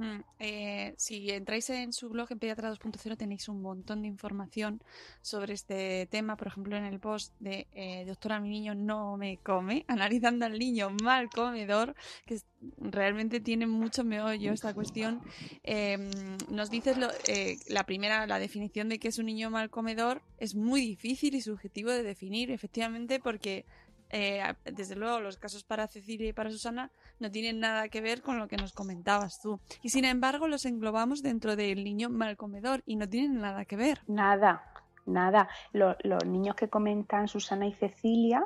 Mm, 0.00 0.22
eh, 0.38 0.94
si 0.96 1.30
entráis 1.30 1.68
en 1.68 1.92
su 1.92 2.08
blog 2.08 2.32
en 2.32 2.38
Pediatra 2.38 2.72
2.0 2.72 3.18
tenéis 3.18 3.50
un 3.50 3.60
montón 3.60 4.00
de 4.00 4.08
información 4.08 4.82
sobre 5.20 5.52
este 5.52 6.06
tema, 6.10 6.36
por 6.36 6.46
ejemplo 6.46 6.74
en 6.74 6.86
el 6.86 6.98
post 6.98 7.34
de 7.38 7.66
eh, 7.74 8.06
Doctora 8.06 8.40
mi 8.40 8.48
niño 8.48 8.74
no 8.74 9.18
me 9.18 9.36
come, 9.36 9.84
analizando 9.88 10.46
al 10.46 10.58
niño 10.58 10.88
mal 11.02 11.28
comedor, 11.28 11.94
que 12.24 12.40
realmente 12.78 13.40
tiene 13.40 13.66
mucho 13.66 14.02
meollo 14.02 14.54
esta 14.54 14.72
cuestión. 14.72 15.20
Eh, 15.64 15.98
nos 16.48 16.70
dices 16.70 16.96
lo, 16.96 17.10
eh, 17.28 17.58
la 17.68 17.84
primera, 17.84 18.26
la 18.26 18.38
definición 18.38 18.88
de 18.88 18.98
que 18.98 19.08
es 19.08 19.18
un 19.18 19.26
niño 19.26 19.50
mal 19.50 19.68
comedor 19.68 20.22
es 20.38 20.54
muy 20.54 20.80
difícil 20.80 21.34
y 21.34 21.42
subjetivo 21.42 21.90
de 21.90 22.02
definir, 22.02 22.50
efectivamente, 22.50 23.20
porque 23.20 23.66
eh, 24.10 24.42
desde 24.64 24.96
luego 24.96 25.20
los 25.20 25.36
casos 25.36 25.64
para 25.64 25.86
Cecilia 25.86 26.28
y 26.28 26.32
para 26.32 26.50
Susana 26.50 26.90
no 27.18 27.30
tienen 27.30 27.60
nada 27.60 27.88
que 27.88 28.00
ver 28.00 28.22
con 28.22 28.38
lo 28.38 28.48
que 28.48 28.56
nos 28.56 28.72
comentabas 28.72 29.40
tú. 29.40 29.60
Y 29.82 29.90
sin 29.90 30.04
embargo 30.04 30.48
los 30.48 30.64
englobamos 30.64 31.22
dentro 31.22 31.56
del 31.56 31.84
niño 31.84 32.08
mal 32.08 32.36
comedor 32.36 32.82
y 32.86 32.96
no 32.96 33.08
tienen 33.08 33.40
nada 33.40 33.64
que 33.64 33.76
ver. 33.76 34.00
Nada, 34.06 34.64
nada. 35.06 35.48
Lo, 35.72 35.96
los 36.02 36.24
niños 36.24 36.56
que 36.56 36.68
comentan 36.68 37.28
Susana 37.28 37.66
y 37.66 37.72
Cecilia 37.74 38.44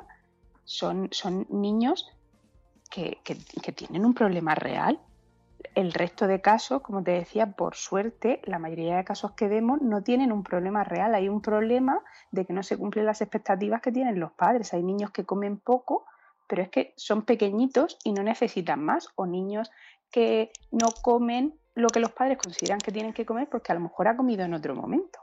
son, 0.63 1.09
son 1.11 1.47
niños 1.49 2.07
que, 2.89 3.19
que 3.23 3.71
tienen 3.71 4.05
un 4.05 4.13
problema 4.13 4.55
real 4.55 4.99
el 5.73 5.93
resto 5.93 6.27
de 6.27 6.41
casos, 6.41 6.81
como 6.81 7.03
te 7.03 7.11
decía, 7.11 7.53
por 7.53 7.75
suerte, 7.75 8.41
la 8.45 8.59
mayoría 8.59 8.97
de 8.97 9.03
casos 9.03 9.31
que 9.31 9.47
vemos 9.47 9.81
no 9.81 10.03
tienen 10.03 10.31
un 10.31 10.43
problema 10.43 10.83
real. 10.83 11.15
Hay 11.15 11.29
un 11.29 11.41
problema 11.41 12.03
de 12.31 12.45
que 12.45 12.53
no 12.53 12.63
se 12.63 12.77
cumplen 12.77 13.05
las 13.05 13.21
expectativas 13.21 13.81
que 13.81 13.91
tienen 13.91 14.19
los 14.19 14.31
padres. 14.31 14.73
Hay 14.73 14.83
niños 14.83 15.11
que 15.11 15.25
comen 15.25 15.57
poco, 15.57 16.05
pero 16.47 16.61
es 16.61 16.69
que 16.69 16.93
son 16.97 17.23
pequeñitos 17.23 17.97
y 18.03 18.13
no 18.13 18.23
necesitan 18.23 18.83
más. 18.83 19.09
O 19.15 19.25
niños 19.25 19.71
que 20.11 20.51
no 20.71 20.91
comen 21.01 21.59
lo 21.73 21.87
que 21.87 21.99
los 21.99 22.11
padres 22.11 22.37
consideran 22.37 22.79
que 22.79 22.91
tienen 22.91 23.13
que 23.13 23.25
comer 23.25 23.49
porque 23.49 23.71
a 23.71 23.75
lo 23.75 23.81
mejor 23.81 24.07
ha 24.07 24.15
comido 24.15 24.45
en 24.45 24.53
otro 24.53 24.75
momento. 24.75 25.19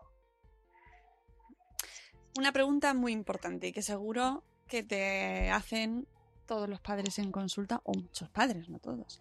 Una 2.38 2.52
pregunta 2.52 2.94
muy 2.94 3.12
importante 3.12 3.68
y 3.68 3.72
que 3.72 3.82
seguro 3.82 4.42
que 4.66 4.82
te 4.82 5.50
hacen 5.50 6.06
todos 6.46 6.68
los 6.68 6.80
padres 6.80 7.18
en 7.18 7.30
consulta, 7.30 7.80
o 7.84 7.92
muchos 7.94 8.28
padres, 8.28 8.68
no 8.68 8.78
todos 8.78 9.20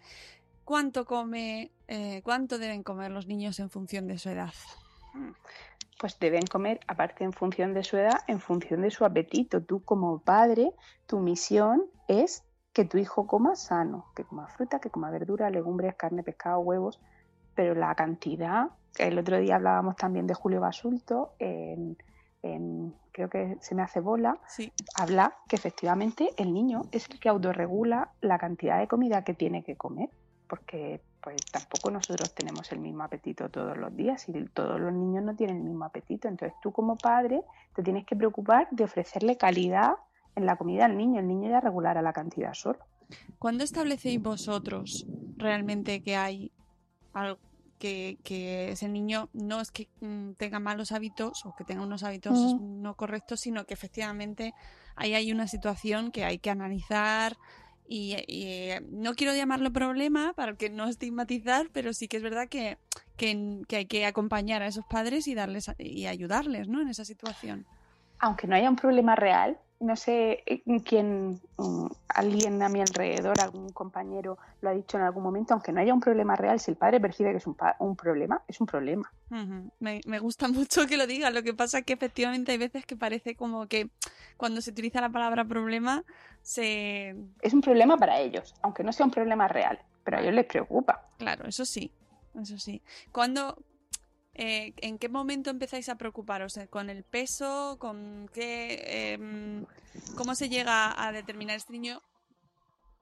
cuánto 0.64 1.04
come, 1.04 1.70
eh, 1.88 2.20
cuánto 2.24 2.58
deben 2.58 2.82
comer 2.82 3.10
los 3.10 3.26
niños 3.26 3.58
en 3.60 3.70
función 3.70 4.06
de 4.06 4.18
su 4.18 4.28
edad. 4.30 4.52
Pues 5.98 6.18
deben 6.18 6.46
comer, 6.46 6.80
aparte 6.86 7.24
en 7.24 7.32
función 7.32 7.74
de 7.74 7.84
su 7.84 7.96
edad, 7.96 8.20
en 8.26 8.40
función 8.40 8.82
de 8.82 8.90
su 8.90 9.04
apetito. 9.04 9.62
Tú 9.62 9.84
como 9.84 10.18
padre, 10.20 10.72
tu 11.06 11.20
misión 11.20 11.84
es 12.08 12.44
que 12.72 12.84
tu 12.84 12.98
hijo 12.98 13.26
coma 13.26 13.54
sano, 13.54 14.06
que 14.16 14.24
coma 14.24 14.48
fruta, 14.48 14.80
que 14.80 14.90
coma 14.90 15.10
verdura, 15.10 15.50
legumbres, 15.50 15.94
carne, 15.94 16.22
pescado, 16.22 16.58
huevos, 16.60 17.00
pero 17.54 17.74
la 17.74 17.94
cantidad, 17.94 18.70
el 18.98 19.18
otro 19.18 19.38
día 19.38 19.56
hablábamos 19.56 19.96
también 19.96 20.26
de 20.26 20.34
Julio 20.34 20.60
Basulto, 20.60 21.34
en, 21.38 21.98
en, 22.42 22.94
creo 23.12 23.28
que 23.28 23.58
se 23.60 23.74
me 23.74 23.82
hace 23.82 24.00
bola, 24.00 24.40
Sí. 24.48 24.72
habla 24.96 25.36
que 25.48 25.56
efectivamente 25.56 26.30
el 26.38 26.52
niño 26.54 26.82
es 26.92 27.08
el 27.10 27.20
que 27.20 27.28
autorregula 27.28 28.12
la 28.22 28.38
cantidad 28.38 28.78
de 28.78 28.88
comida 28.88 29.22
que 29.22 29.34
tiene 29.34 29.62
que 29.62 29.76
comer, 29.76 30.08
porque 30.52 31.00
pues 31.22 31.36
tampoco 31.50 31.90
nosotros 31.90 32.34
tenemos 32.34 32.70
el 32.72 32.78
mismo 32.78 33.04
apetito 33.04 33.48
todos 33.48 33.74
los 33.74 33.96
días 33.96 34.28
y 34.28 34.32
todos 34.52 34.78
los 34.78 34.92
niños 34.92 35.24
no 35.24 35.34
tienen 35.34 35.56
el 35.56 35.62
mismo 35.62 35.86
apetito. 35.86 36.28
Entonces 36.28 36.54
tú 36.62 36.72
como 36.72 36.98
padre 36.98 37.40
te 37.74 37.82
tienes 37.82 38.04
que 38.04 38.16
preocupar 38.16 38.68
de 38.70 38.84
ofrecerle 38.84 39.38
calidad 39.38 39.92
en 40.36 40.44
la 40.44 40.56
comida 40.56 40.84
al 40.84 40.98
niño. 40.98 41.20
El 41.20 41.28
niño 41.28 41.48
ya 41.48 41.60
regulará 41.60 42.02
la 42.02 42.12
cantidad 42.12 42.52
solo. 42.52 42.80
¿Cuándo 43.38 43.64
establecéis 43.64 44.20
vosotros 44.20 45.06
realmente 45.38 46.02
que 46.02 46.16
hay 46.16 46.52
algo 47.14 47.38
que, 47.78 48.18
que 48.22 48.72
ese 48.72 48.90
niño 48.90 49.30
no 49.32 49.62
es 49.62 49.70
que 49.70 49.88
mm, 50.02 50.32
tenga 50.32 50.60
malos 50.60 50.92
hábitos 50.92 51.46
o 51.46 51.56
que 51.56 51.64
tenga 51.64 51.82
unos 51.82 52.02
hábitos 52.02 52.56
Mm. 52.56 52.82
no 52.82 52.94
correctos, 52.94 53.40
sino 53.40 53.64
que 53.64 53.72
efectivamente 53.72 54.52
ahí 54.96 55.14
hay 55.14 55.32
una 55.32 55.48
situación 55.48 56.12
que 56.12 56.26
hay 56.26 56.38
que 56.38 56.50
analizar 56.50 57.38
y, 57.94 58.14
eh, 58.26 58.80
no 58.90 59.14
quiero 59.14 59.34
llamarlo 59.34 59.70
problema 59.70 60.32
para 60.32 60.54
que 60.56 60.70
no 60.70 60.88
estigmatizar, 60.88 61.68
pero 61.72 61.92
sí 61.92 62.08
que 62.08 62.16
es 62.16 62.22
verdad 62.22 62.48
que, 62.48 62.78
que, 63.18 63.60
que 63.68 63.76
hay 63.76 63.86
que 63.86 64.06
acompañar 64.06 64.62
a 64.62 64.66
esos 64.66 64.86
padres 64.86 65.28
y 65.28 65.34
darles 65.34 65.70
y 65.78 66.06
ayudarles, 66.06 66.68
¿no? 66.68 66.80
En 66.80 66.88
esa 66.88 67.04
situación. 67.04 67.66
aunque 68.18 68.46
no 68.46 68.56
haya 68.56 68.70
un 68.70 68.76
problema 68.76 69.14
real, 69.14 69.58
no 69.82 69.96
sé 69.96 70.42
eh, 70.46 70.62
quién, 70.84 71.40
mm, 71.56 71.86
alguien 72.08 72.62
a 72.62 72.68
mi 72.68 72.80
alrededor, 72.80 73.40
algún 73.40 73.70
compañero 73.70 74.38
lo 74.60 74.70
ha 74.70 74.72
dicho 74.72 74.96
en 74.96 75.02
algún 75.02 75.22
momento, 75.22 75.54
aunque 75.54 75.72
no 75.72 75.80
haya 75.80 75.92
un 75.92 76.00
problema 76.00 76.36
real, 76.36 76.60
si 76.60 76.70
el 76.70 76.76
padre 76.76 77.00
percibe 77.00 77.32
que 77.32 77.38
es 77.38 77.46
un, 77.46 77.96
problema, 77.96 78.42
es 78.46 78.60
un 78.60 78.66
problema. 78.66 79.12
Me, 79.80 80.00
me 80.06 80.18
gusta 80.18 80.48
mucho 80.48 80.86
que 80.86 80.96
lo 80.96 81.06
digas. 81.06 81.32
Lo 81.32 81.42
que 81.42 81.54
pasa 81.54 81.78
es 81.78 81.84
que 81.84 81.92
efectivamente 81.92 82.52
hay 82.52 82.58
veces 82.58 82.86
que 82.86 82.96
parece 82.96 83.34
como 83.34 83.66
que 83.66 83.90
cuando 84.36 84.60
se 84.60 84.70
utiliza 84.70 85.00
la 85.00 85.10
palabra 85.10 85.44
problema 85.44 86.04
se... 86.42 87.14
Es 87.40 87.52
un 87.52 87.60
problema 87.60 87.96
para 87.96 88.20
ellos, 88.20 88.54
aunque 88.62 88.84
no 88.84 88.92
sea 88.92 89.06
un 89.06 89.12
problema 89.12 89.48
real, 89.48 89.78
pero 90.04 90.18
a 90.18 90.20
ellos 90.20 90.34
les 90.34 90.46
preocupa. 90.46 91.08
Claro, 91.18 91.46
eso 91.48 91.64
sí, 91.64 91.92
eso 92.40 92.58
sí. 92.58 92.82
¿Cuándo, 93.10 93.56
eh, 94.34 94.72
¿En 94.78 94.98
qué 94.98 95.08
momento 95.08 95.50
empezáis 95.50 95.88
a 95.88 95.96
preocuparos? 95.96 96.56
Eh, 96.56 96.68
¿Con 96.68 96.90
el 96.90 97.04
peso? 97.04 97.76
¿Con 97.78 98.28
qué? 98.32 99.12
em, 99.14 99.66
¿Cómo 100.16 100.34
se 100.34 100.48
llega 100.48 100.92
a 100.96 101.12
determinar 101.12 101.56
este 101.56 101.72
niño? 101.72 102.02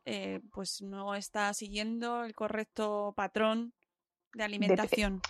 eh, 0.05 0.41
pues 0.53 0.83
no 0.83 1.15
está 1.15 1.53
siguiendo 1.55 2.25
el 2.25 2.35
correcto 2.35 3.13
patrón 3.17 3.73
de 4.35 4.45
alimentación. 4.45 5.21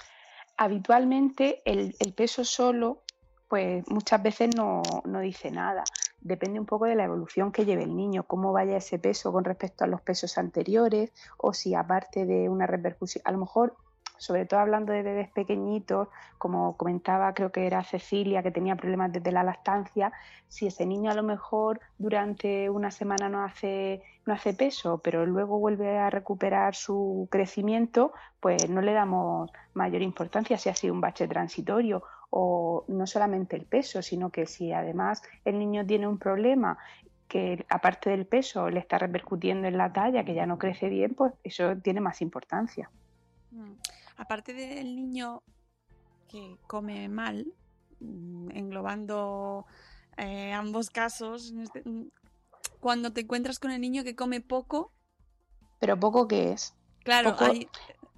Habitualmente 0.56 1.62
el, 1.64 1.94
el 1.98 2.12
peso 2.14 2.44
solo, 2.44 3.02
pues 3.48 3.86
muchas 3.88 4.22
veces 4.22 4.54
no, 4.54 4.82
no 5.04 5.20
dice 5.20 5.50
nada. 5.50 5.84
Depende 6.20 6.60
un 6.60 6.66
poco 6.66 6.84
de 6.84 6.94
la 6.94 7.04
evolución 7.04 7.50
que 7.50 7.64
lleve 7.64 7.84
el 7.84 7.96
niño, 7.96 8.24
cómo 8.24 8.52
vaya 8.52 8.76
ese 8.76 8.98
peso 8.98 9.32
con 9.32 9.44
respecto 9.44 9.84
a 9.84 9.86
los 9.86 10.02
pesos 10.02 10.36
anteriores 10.36 11.12
o 11.38 11.54
si 11.54 11.74
aparte 11.74 12.26
de 12.26 12.48
una 12.48 12.66
repercusión, 12.66 13.22
a 13.26 13.32
lo 13.32 13.38
mejor 13.38 13.76
sobre 14.20 14.44
todo 14.44 14.60
hablando 14.60 14.92
de 14.92 15.02
bebés 15.02 15.30
pequeñitos, 15.30 16.08
como 16.36 16.76
comentaba, 16.76 17.32
creo 17.32 17.50
que 17.50 17.66
era 17.66 17.82
Cecilia, 17.82 18.42
que 18.42 18.50
tenía 18.50 18.76
problemas 18.76 19.10
desde 19.10 19.32
la 19.32 19.42
lactancia, 19.42 20.12
si 20.46 20.66
ese 20.66 20.84
niño 20.84 21.10
a 21.10 21.14
lo 21.14 21.22
mejor 21.22 21.80
durante 21.96 22.68
una 22.68 22.90
semana 22.90 23.30
no 23.30 23.42
hace, 23.42 24.02
no 24.26 24.34
hace 24.34 24.52
peso, 24.52 24.98
pero 24.98 25.24
luego 25.24 25.58
vuelve 25.58 25.96
a 25.98 26.10
recuperar 26.10 26.74
su 26.74 27.28
crecimiento, 27.30 28.12
pues 28.40 28.68
no 28.68 28.82
le 28.82 28.92
damos 28.92 29.50
mayor 29.72 30.02
importancia 30.02 30.58
si 30.58 30.68
ha 30.68 30.74
sido 30.74 30.92
un 30.92 31.00
bache 31.00 31.26
transitorio 31.26 32.02
o 32.28 32.84
no 32.88 33.06
solamente 33.06 33.56
el 33.56 33.64
peso, 33.64 34.02
sino 34.02 34.28
que 34.28 34.44
si 34.44 34.70
además 34.70 35.22
el 35.46 35.58
niño 35.58 35.86
tiene 35.86 36.06
un 36.06 36.18
problema 36.18 36.76
que 37.26 37.64
aparte 37.70 38.10
del 38.10 38.26
peso 38.26 38.68
le 38.68 38.80
está 38.80 38.98
repercutiendo 38.98 39.66
en 39.66 39.78
la 39.78 39.90
talla, 39.90 40.24
que 40.24 40.34
ya 40.34 40.44
no 40.44 40.58
crece 40.58 40.90
bien, 40.90 41.14
pues 41.14 41.32
eso 41.42 41.74
tiene 41.78 42.02
más 42.02 42.20
importancia. 42.20 42.90
Mm. 43.52 43.72
Aparte 44.20 44.52
del 44.52 44.94
niño 44.94 45.42
que 46.28 46.58
come 46.66 47.08
mal, 47.08 47.46
mm, 48.00 48.50
englobando 48.50 49.64
eh, 50.18 50.52
ambos 50.52 50.90
casos, 50.90 51.52
este- 51.52 51.82
mm, 51.88 52.08
cuando 52.80 53.14
te 53.14 53.22
encuentras 53.22 53.58
con 53.58 53.70
el 53.70 53.80
niño 53.80 54.04
que 54.04 54.14
come 54.14 54.42
poco, 54.42 54.92
Pero 55.78 55.98
poco 55.98 56.28
que 56.28 56.52
es. 56.52 56.74
claro, 57.02 57.30
Poco- 57.30 57.46
hay, 57.46 57.66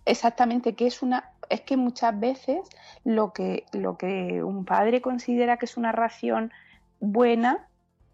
Exactamente, 0.04 0.74
que 0.74 0.88
es 0.88 1.02
una, 1.02 1.30
es 1.48 1.60
que 1.60 1.76
muchas 1.76 2.18
veces 2.18 2.68
lo 3.04 3.32
que, 3.32 3.64
lo 3.72 3.96
que 3.96 4.42
un 4.42 4.64
padre 4.64 5.00
considera 5.00 5.56
que 5.58 5.66
es 5.66 5.76
una 5.76 5.92
ración 5.92 6.50
buena, 6.98 7.68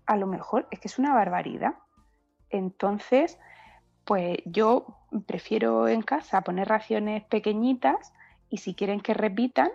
a 0.04 0.16
lo 0.18 0.26
mejor 0.26 0.68
es 0.70 0.78
que 0.80 0.88
es 0.88 0.98
una 0.98 1.14
barbaridad. 1.14 1.76
Entonces, 2.50 3.38
pues 4.08 4.38
yo 4.46 4.86
prefiero 5.26 5.86
en 5.86 6.00
casa 6.00 6.40
poner 6.40 6.66
raciones 6.66 7.24
pequeñitas 7.24 8.14
y 8.48 8.56
si 8.56 8.72
quieren 8.72 9.00
que 9.00 9.12
repitan 9.12 9.68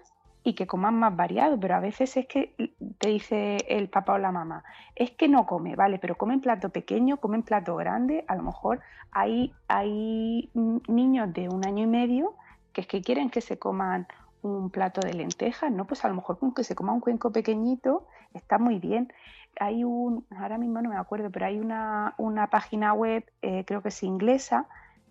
y 0.44 0.56
que 0.56 0.66
coman 0.66 0.96
más 0.96 1.16
variado, 1.16 1.60
pero 1.60 1.76
a 1.76 1.80
veces 1.80 2.18
es 2.18 2.26
que 2.26 2.56
te 2.98 3.10
dice 3.10 3.58
el 3.68 3.90
papá 3.90 4.14
o 4.14 4.18
la 4.18 4.32
mamá, 4.32 4.64
es 4.96 5.12
que 5.12 5.28
no 5.28 5.46
come, 5.46 5.76
vale, 5.76 6.00
pero 6.00 6.18
come 6.18 6.34
en 6.34 6.42
plato 6.42 6.70
pequeño, 6.70 7.18
come 7.18 7.38
en 7.38 7.44
plato 7.44 7.76
grande, 7.76 8.26
a 8.28 8.36
lo 8.36 8.42
mejor 8.42 8.82
hay, 9.12 9.54
hay 9.68 10.50
niños 10.88 11.32
de 11.32 11.50
un 11.50 11.64
año 11.64 11.84
y 11.84 11.88
medio 11.88 12.34
que 12.74 12.82
es 12.82 12.88
que 12.88 13.04
quieren 13.04 13.30
que 13.30 13.42
se 13.42 13.60
coman 13.60 14.08
un 14.42 14.72
plato 14.72 15.00
de 15.02 15.14
lentejas, 15.14 15.72
¿no? 15.72 15.86
Pues 15.86 16.04
a 16.06 16.10
lo 16.10 16.16
mejor 16.16 16.40
con 16.40 16.56
que 16.56 16.64
se 16.64 16.74
coma 16.74 16.92
un 16.92 17.02
cuenco 17.02 17.32
pequeñito 17.32 18.08
está 18.34 18.58
muy 18.58 18.80
bien. 18.80 19.14
Hay 19.60 19.84
un, 19.84 20.26
ahora 20.32 20.58
mismo 20.58 20.82
no 20.82 20.90
me 20.90 20.98
acuerdo, 20.98 21.32
pero 21.32 21.46
hay 21.46 21.60
una, 21.60 22.16
una 22.18 22.50
página 22.50 22.94
web, 22.94 23.26
eh, 23.42 23.66
creo 23.66 23.82
que 23.82 23.90
es 23.90 24.04
inglesa, 24.04 24.68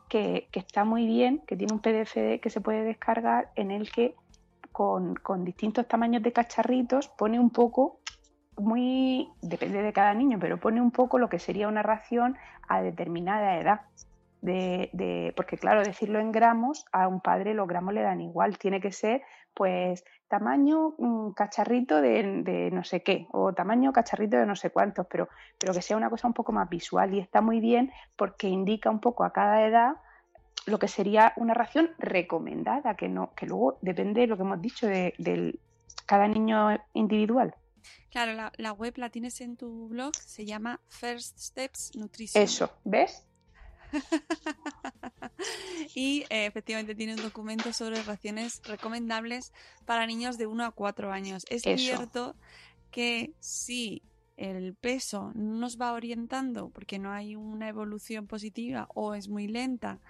que, 0.09 0.49
que 0.53 0.61
está 0.61 0.85
muy 0.85 1.07
bien, 1.07 1.43
que 1.47 1.57
tiene 1.57 1.73
un 1.73 1.81
PDF 1.81 2.41
que 2.41 2.51
se 2.51 2.61
puede 2.61 2.83
descargar 2.85 3.51
en 3.57 3.71
el 3.71 3.91
que 3.93 4.17
con, 4.73 5.15
con 5.17 5.45
distintos 5.45 5.89
tamaños 5.89 6.23
de 6.23 6.33
cacharritos 6.33 7.09
pone 7.09 7.39
un 7.41 7.51
poco, 7.51 8.01
muy, 8.57 9.29
depende 9.43 9.83
de 9.83 9.93
cada 9.93 10.15
niño, 10.15 10.39
pero 10.41 10.61
pone 10.61 10.81
un 10.81 10.91
poco 10.93 11.19
lo 11.19 11.29
que 11.29 11.39
sería 11.39 11.69
una 11.69 11.83
ración 11.83 12.37
a 12.69 12.83
determinada 12.83 13.59
edad. 13.59 13.81
De, 14.41 14.91
de- 14.93 15.33
porque 15.37 15.57
claro, 15.57 15.85
decirlo 15.85 16.19
en 16.19 16.33
gramos, 16.33 16.85
a 16.93 17.07
un 17.09 17.21
padre 17.21 17.55
los 17.55 17.69
gramos 17.69 17.95
le 17.95 18.03
dan 18.03 18.21
igual, 18.21 18.59
tiene 18.59 18.81
que 18.81 18.91
ser 18.93 19.23
pues 19.55 20.05
tamaño 20.29 20.95
mm, 20.99 21.33
cacharrito 21.33 22.01
de, 22.01 22.43
de 22.43 22.71
no 22.71 22.85
sé 22.85 23.03
qué, 23.03 23.27
o 23.33 23.53
tamaño 23.53 23.93
cacharrito 23.93 24.37
de 24.37 24.47
no 24.47 24.57
sé 24.57 24.71
cuántos, 24.71 25.07
pero, 25.07 25.29
pero 25.59 25.75
que 25.75 25.83
sea 25.83 25.97
una 25.97 26.11
cosa 26.11 26.27
un 26.27 26.35
poco 26.35 26.53
más 26.53 26.69
visual 26.69 27.15
y 27.15 27.21
está 27.21 27.41
muy 27.41 27.61
bien 27.61 27.93
porque 28.17 28.49
indica 28.49 28.91
un 28.91 29.01
poco 29.01 29.25
a 29.25 29.33
cada 29.33 29.67
edad 29.67 29.97
lo 30.67 30.79
que 30.79 30.89
sería 30.89 31.33
una 31.37 31.55
ración 31.55 31.91
recomendada, 31.99 32.95
que 32.95 33.09
no, 33.09 33.33
que 33.35 33.47
luego 33.47 33.79
depende 33.83 34.23
de 34.23 34.27
lo 34.29 34.37
que 34.37 34.43
hemos 34.43 34.61
dicho 34.63 34.87
de, 34.87 35.59
cada 36.07 36.29
niño 36.29 36.79
individual. 36.95 37.55
claro, 38.11 38.33
la, 38.35 38.53
la 38.57 38.73
web 38.73 38.95
la 38.97 39.11
tienes 39.11 39.41
en 39.41 39.57
tu 39.57 39.89
blog, 39.89 40.15
se 40.15 40.45
llama 40.45 40.81
First 40.89 41.39
Steps 41.39 41.97
Nutrition. 41.97 42.43
Eso, 42.43 42.71
¿ves? 42.85 43.27
y 45.95 46.25
eh, 46.31 46.47
efectivamente 46.47 46.95
tiene 46.95 47.15
un 47.15 47.23
documento 47.23 47.73
sobre 47.73 48.03
raciones 48.03 48.63
recomendables 48.65 49.53
para 49.85 50.07
niños 50.07 50.39
de 50.39 50.47
1 50.47 50.65
a 50.65 50.71
4 50.71 51.13
años. 51.13 51.45
Es 51.49 51.67
Eso. 51.67 51.77
cierto 51.77 52.37
que 52.91 53.33
si 53.41 54.03
el 54.37 54.75
peso 54.75 55.33
no 55.35 55.59
nos 55.59 55.81
va 55.81 55.93
orientando 55.93 56.71
porque 56.71 56.99
no 56.99 57.13
hay 57.13 57.37
una 57.37 57.69
evolución 57.69 58.27
positiva 58.27 58.89
o 58.95 59.15
es 59.15 59.29
muy 59.29 59.47
lenta 59.47 60.01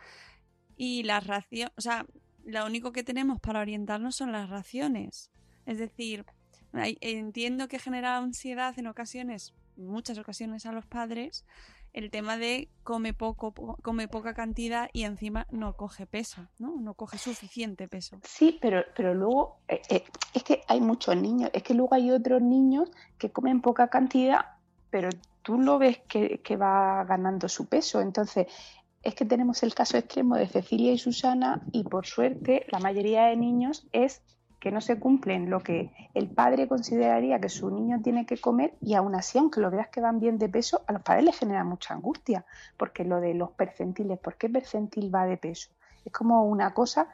y 0.77 1.03
las 1.03 1.27
raciones, 1.27 1.73
o 1.77 1.81
sea, 1.81 2.07
lo 2.45 2.67
único 2.67 2.93
que 2.93 3.05
tenemos 3.05 3.41
para 3.41 3.61
orientarnos 3.61 4.17
son 4.17 4.33
las 4.33 4.49
raciones. 4.49 5.31
Es 5.67 5.79
decir, 5.79 6.25
entiendo 6.73 7.69
que 7.69 7.79
genera 7.79 8.17
ansiedad 8.17 8.77
en 8.79 8.87
ocasiones, 8.87 9.55
muchas 9.77 10.19
ocasiones 10.19 10.67
a 10.67 10.73
los 10.73 10.87
padres, 10.87 11.45
el 11.93 12.11
tema 12.11 12.37
de 12.37 12.69
come 12.83 13.13
poco, 13.15 13.53
po- 13.53 13.77
come 13.83 14.09
poca 14.09 14.35
cantidad 14.35 14.89
y 14.93 15.05
encima 15.05 15.47
no 15.51 15.77
coge 15.77 16.07
peso, 16.07 16.49
¿no? 16.59 16.75
No 16.81 16.95
coge 16.95 17.19
suficiente 17.19 17.89
peso. 17.89 18.19
Sí, 18.25 18.59
pero, 18.63 18.83
pero 18.97 19.15
luego 19.15 19.59
eh, 19.69 19.83
eh, 19.91 20.05
es 20.35 20.43
que 20.43 20.63
hay 20.69 20.81
muchos 20.81 21.17
niños, 21.17 21.51
es 21.53 21.63
que 21.63 21.75
luego 21.75 21.95
hay 21.95 22.11
otros 22.11 22.41
niños 22.43 22.91
que 23.19 23.31
comen 23.31 23.61
poca 23.61 23.89
cantidad, 23.89 24.41
pero 24.91 25.11
tú 25.43 25.59
lo 25.59 25.79
ves 25.79 26.01
que, 26.09 26.41
que 26.43 26.57
va 26.57 27.05
ganando 27.05 27.49
su 27.49 27.67
peso. 27.67 28.01
Entonces, 28.01 28.47
es 29.03 29.15
que 29.15 29.25
tenemos 29.25 29.63
el 29.63 29.75
caso 29.75 29.97
extremo 29.99 30.37
de 30.37 30.47
Cecilia 30.47 30.93
y 30.93 30.99
Susana 30.99 31.63
y 31.73 31.83
por 31.85 32.07
suerte 32.07 32.67
la 32.71 32.79
mayoría 32.79 33.25
de 33.27 33.37
niños 33.37 33.87
es 33.93 34.23
que 34.63 34.71
no 34.71 34.81
se 34.81 35.01
cumplen 35.01 35.51
lo 35.51 35.59
que 35.59 35.91
el 36.15 36.31
padre 36.31 36.69
consideraría 36.69 37.41
que 37.41 37.49
su 37.49 37.69
niño 37.69 38.01
tiene 38.01 38.27
que 38.27 38.39
comer 38.39 38.75
y 38.81 38.95
aún 38.95 39.17
así, 39.17 39.37
aunque 39.37 39.61
lo 39.61 39.73
veas 39.73 39.89
que 39.89 40.01
van 40.01 40.21
bien 40.21 40.39
de 40.39 40.49
peso, 40.49 40.85
a 40.87 40.93
los 40.93 41.03
padres 41.03 41.25
les 41.25 41.37
genera 41.37 41.65
mucha 41.65 41.95
angustia, 41.95 42.47
porque 42.77 43.03
lo 43.03 43.21
de 43.21 43.35
los 43.35 43.51
percentiles, 43.51 44.21
¿por 44.21 44.37
qué 44.37 44.49
percentil 44.49 45.13
va 45.13 45.27
de 45.27 45.37
peso? 45.37 45.73
Es 46.05 46.13
como 46.13 46.45
una 46.45 46.75
cosa, 46.75 47.09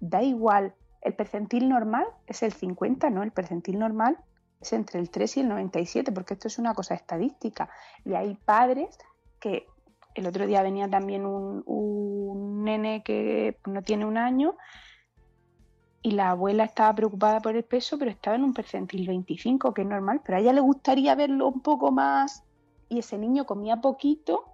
da 0.00 0.24
igual, 0.24 0.74
el 1.00 1.14
percentil 1.14 1.68
normal 1.68 2.04
es 2.26 2.42
el 2.42 2.52
50, 2.52 3.10
¿no? 3.10 3.22
El 3.22 3.30
percentil 3.30 3.78
normal 3.78 4.18
es 4.60 4.72
entre 4.72 4.98
el 4.98 5.08
3 5.08 5.36
y 5.36 5.40
el 5.42 5.48
97, 5.50 6.10
porque 6.10 6.34
esto 6.34 6.48
es 6.48 6.58
una 6.58 6.74
cosa 6.74 6.96
estadística. 6.96 7.70
Y 8.04 8.14
hay 8.14 8.34
padres 8.44 8.98
que 9.38 9.68
el 10.16 10.26
otro 10.26 10.48
día 10.48 10.62
venía 10.62 10.90
también 10.90 11.24
un, 11.24 11.62
un 11.64 12.64
nene 12.64 13.04
que 13.04 13.56
no 13.66 13.82
tiene 13.82 14.04
un 14.04 14.18
año 14.18 14.56
y 16.08 16.12
la 16.12 16.30
abuela 16.30 16.64
estaba 16.64 16.94
preocupada 16.94 17.40
por 17.40 17.54
el 17.54 17.64
peso, 17.64 17.98
pero 17.98 18.10
estaba 18.10 18.34
en 18.34 18.42
un 18.42 18.54
percentil 18.54 19.06
25, 19.06 19.74
que 19.74 19.82
es 19.82 19.88
normal, 19.88 20.22
pero 20.24 20.38
a 20.38 20.40
ella 20.40 20.54
le 20.54 20.62
gustaría 20.62 21.14
verlo 21.14 21.48
un 21.48 21.60
poco 21.60 21.92
más 21.92 22.44
y 22.88 23.00
ese 23.00 23.18
niño 23.18 23.44
comía 23.44 23.76
poquito 23.76 24.46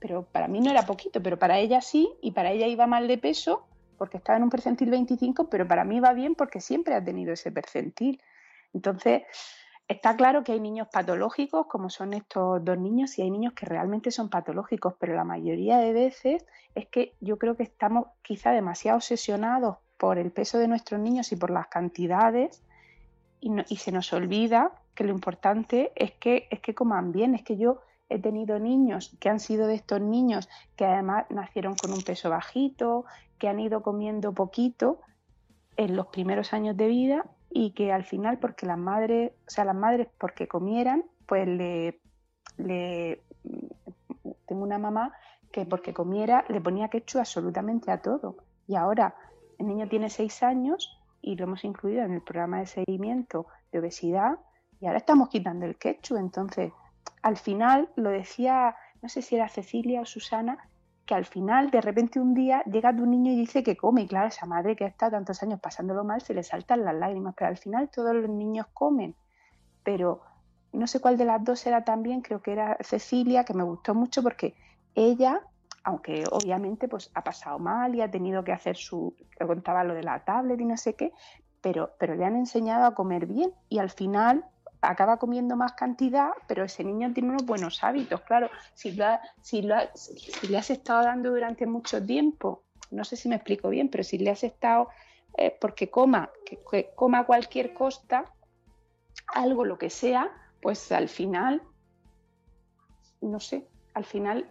pero 0.00 0.24
para 0.24 0.48
mí 0.48 0.60
no 0.60 0.70
era 0.70 0.82
poquito, 0.82 1.22
pero 1.22 1.38
para 1.38 1.58
ella 1.58 1.80
sí 1.80 2.08
y 2.22 2.32
para 2.32 2.50
ella 2.50 2.66
iba 2.66 2.86
mal 2.88 3.06
de 3.06 3.18
peso 3.18 3.66
porque 3.98 4.16
estaba 4.16 4.36
en 4.36 4.42
un 4.42 4.50
percentil 4.50 4.90
25, 4.90 5.48
pero 5.48 5.68
para 5.68 5.84
mí 5.84 6.00
va 6.00 6.12
bien 6.12 6.34
porque 6.34 6.60
siempre 6.60 6.94
ha 6.94 7.04
tenido 7.04 7.32
ese 7.32 7.52
percentil. 7.52 8.20
Entonces, 8.74 9.22
está 9.86 10.16
claro 10.16 10.42
que 10.42 10.52
hay 10.52 10.60
niños 10.60 10.88
patológicos, 10.92 11.66
como 11.66 11.88
son 11.88 12.14
estos 12.14 12.64
dos 12.64 12.78
niños, 12.78 13.16
y 13.18 13.22
hay 13.22 13.30
niños 13.30 13.52
que 13.54 13.64
realmente 13.64 14.10
son 14.10 14.28
patológicos, 14.28 14.94
pero 14.98 15.14
la 15.14 15.24
mayoría 15.24 15.78
de 15.78 15.92
veces 15.92 16.44
es 16.74 16.86
que 16.88 17.14
yo 17.20 17.38
creo 17.38 17.56
que 17.56 17.62
estamos 17.62 18.08
quizá 18.22 18.50
demasiado 18.50 18.96
obsesionados 18.96 19.76
por 19.98 20.18
el 20.18 20.30
peso 20.30 20.58
de 20.58 20.68
nuestros 20.68 21.00
niños 21.00 21.32
y 21.32 21.36
por 21.36 21.50
las 21.50 21.68
cantidades, 21.68 22.62
y, 23.40 23.76
se 23.76 23.92
nos 23.92 24.12
olvida 24.12 24.72
que 24.94 25.04
lo 25.04 25.10
importante 25.10 25.92
es 25.94 26.12
que, 26.12 26.48
es 26.50 26.60
que 26.60 26.74
coman 26.74 27.12
bien, 27.12 27.34
es 27.34 27.42
que 27.42 27.56
yo 27.56 27.80
he 28.08 28.18
tenido 28.18 28.58
niños 28.58 29.16
que 29.20 29.28
han 29.28 29.40
sido 29.40 29.66
de 29.66 29.74
estos 29.74 30.00
niños 30.00 30.48
que 30.74 30.86
además 30.86 31.26
nacieron 31.30 31.74
con 31.74 31.92
un 31.92 32.02
peso 32.02 32.30
bajito, 32.30 33.04
que 33.38 33.48
han 33.48 33.60
ido 33.60 33.82
comiendo 33.82 34.32
poquito 34.32 35.00
en 35.76 35.96
los 35.96 36.06
primeros 36.06 36.52
años 36.52 36.76
de 36.76 36.86
vida 36.88 37.26
y 37.50 37.72
que 37.72 37.92
al 37.92 38.04
final 38.04 38.38
porque 38.38 38.66
las 38.66 38.78
madres, 38.78 39.32
o 39.46 39.50
sea, 39.50 39.64
las 39.64 39.76
madres 39.76 40.08
porque 40.18 40.48
comieran, 40.48 41.04
pues 41.26 41.46
le, 41.46 42.00
le 42.56 43.22
tengo 44.46 44.62
una 44.62 44.78
mamá 44.78 45.12
que 45.52 45.66
porque 45.66 45.92
comiera 45.92 46.44
le 46.48 46.60
ponía 46.60 46.88
quechua 46.88 47.22
absolutamente 47.22 47.90
a 47.90 48.00
todo. 48.00 48.36
Y 48.66 48.76
ahora 48.76 49.14
el 49.58 49.66
niño 49.66 49.88
tiene 49.88 50.10
seis 50.10 50.42
años 50.42 50.98
y 51.20 51.36
lo 51.36 51.44
hemos 51.44 51.64
incluido 51.64 52.04
en 52.04 52.12
el 52.12 52.22
programa 52.22 52.60
de 52.60 52.66
seguimiento 52.66 53.46
de 53.72 53.80
obesidad 53.80 54.38
y 54.80 54.86
ahora 54.86 54.98
estamos 54.98 55.28
quitando 55.28 55.66
el 55.66 55.76
quechua. 55.76 56.20
Entonces, 56.20 56.72
al 57.22 57.36
final, 57.36 57.88
lo 57.96 58.10
decía, 58.10 58.76
no 59.02 59.08
sé 59.08 59.22
si 59.22 59.36
era 59.36 59.48
Cecilia 59.48 60.02
o 60.02 60.04
Susana, 60.04 60.58
que 61.06 61.14
al 61.14 61.24
final, 61.24 61.70
de 61.70 61.80
repente 61.80 62.20
un 62.20 62.34
día, 62.34 62.62
llega 62.64 62.94
tu 62.94 63.06
niño 63.06 63.32
y 63.32 63.36
dice 63.36 63.62
que 63.62 63.76
come, 63.76 64.02
y 64.02 64.06
claro, 64.08 64.28
esa 64.28 64.44
madre 64.44 64.74
que 64.74 64.84
ha 64.84 64.88
estado 64.88 65.12
tantos 65.12 65.42
años 65.42 65.60
pasándolo 65.60 66.04
mal, 66.04 66.20
se 66.20 66.34
le 66.34 66.42
saltan 66.42 66.84
las 66.84 66.94
lágrimas, 66.94 67.34
pero 67.36 67.48
al 67.48 67.56
final 67.56 67.88
todos 67.88 68.14
los 68.14 68.28
niños 68.28 68.66
comen. 68.74 69.14
Pero 69.84 70.20
no 70.72 70.86
sé 70.88 71.00
cuál 71.00 71.16
de 71.16 71.24
las 71.24 71.42
dos 71.44 71.64
era 71.66 71.84
también, 71.84 72.22
creo 72.22 72.42
que 72.42 72.52
era 72.52 72.76
Cecilia, 72.80 73.44
que 73.44 73.54
me 73.54 73.62
gustó 73.62 73.94
mucho 73.94 74.22
porque 74.22 74.54
ella, 74.94 75.40
aunque 75.86 76.24
obviamente 76.32 76.88
pues 76.88 77.12
ha 77.14 77.22
pasado 77.22 77.60
mal 77.60 77.94
y 77.94 78.00
ha 78.00 78.10
tenido 78.10 78.42
que 78.42 78.50
hacer 78.50 78.76
su, 78.76 79.14
que 79.38 79.46
contaba 79.46 79.84
lo 79.84 79.94
de 79.94 80.02
la 80.02 80.24
tablet 80.24 80.60
y 80.60 80.64
no 80.64 80.76
sé 80.76 80.94
qué, 80.94 81.12
pero, 81.60 81.92
pero 81.96 82.16
le 82.16 82.24
han 82.24 82.34
enseñado 82.34 82.86
a 82.86 82.94
comer 82.96 83.26
bien 83.26 83.52
y 83.68 83.78
al 83.78 83.90
final 83.90 84.44
acaba 84.80 85.18
comiendo 85.18 85.54
más 85.54 85.74
cantidad, 85.74 86.30
pero 86.48 86.64
ese 86.64 86.82
niño 86.82 87.12
tiene 87.12 87.28
unos 87.30 87.46
buenos 87.46 87.84
hábitos. 87.84 88.20
Claro, 88.22 88.50
si, 88.74 88.92
lo 88.96 89.06
si, 89.40 89.62
lo 89.62 89.76
si 89.94 90.48
le 90.48 90.58
has 90.58 90.70
estado 90.70 91.04
dando 91.04 91.30
durante 91.30 91.66
mucho 91.66 92.04
tiempo, 92.04 92.64
no 92.90 93.04
sé 93.04 93.14
si 93.14 93.28
me 93.28 93.36
explico 93.36 93.68
bien, 93.68 93.88
pero 93.88 94.02
si 94.02 94.18
le 94.18 94.30
has 94.30 94.42
estado, 94.42 94.88
eh, 95.38 95.56
porque 95.60 95.88
coma, 95.88 96.30
que, 96.44 96.90
coma 96.96 97.26
cualquier 97.26 97.74
costa, 97.74 98.24
algo, 99.28 99.64
lo 99.64 99.78
que 99.78 99.90
sea, 99.90 100.32
pues 100.60 100.90
al 100.90 101.08
final, 101.08 101.62
no 103.20 103.38
sé, 103.38 103.68
al 103.94 104.04
final 104.04 104.50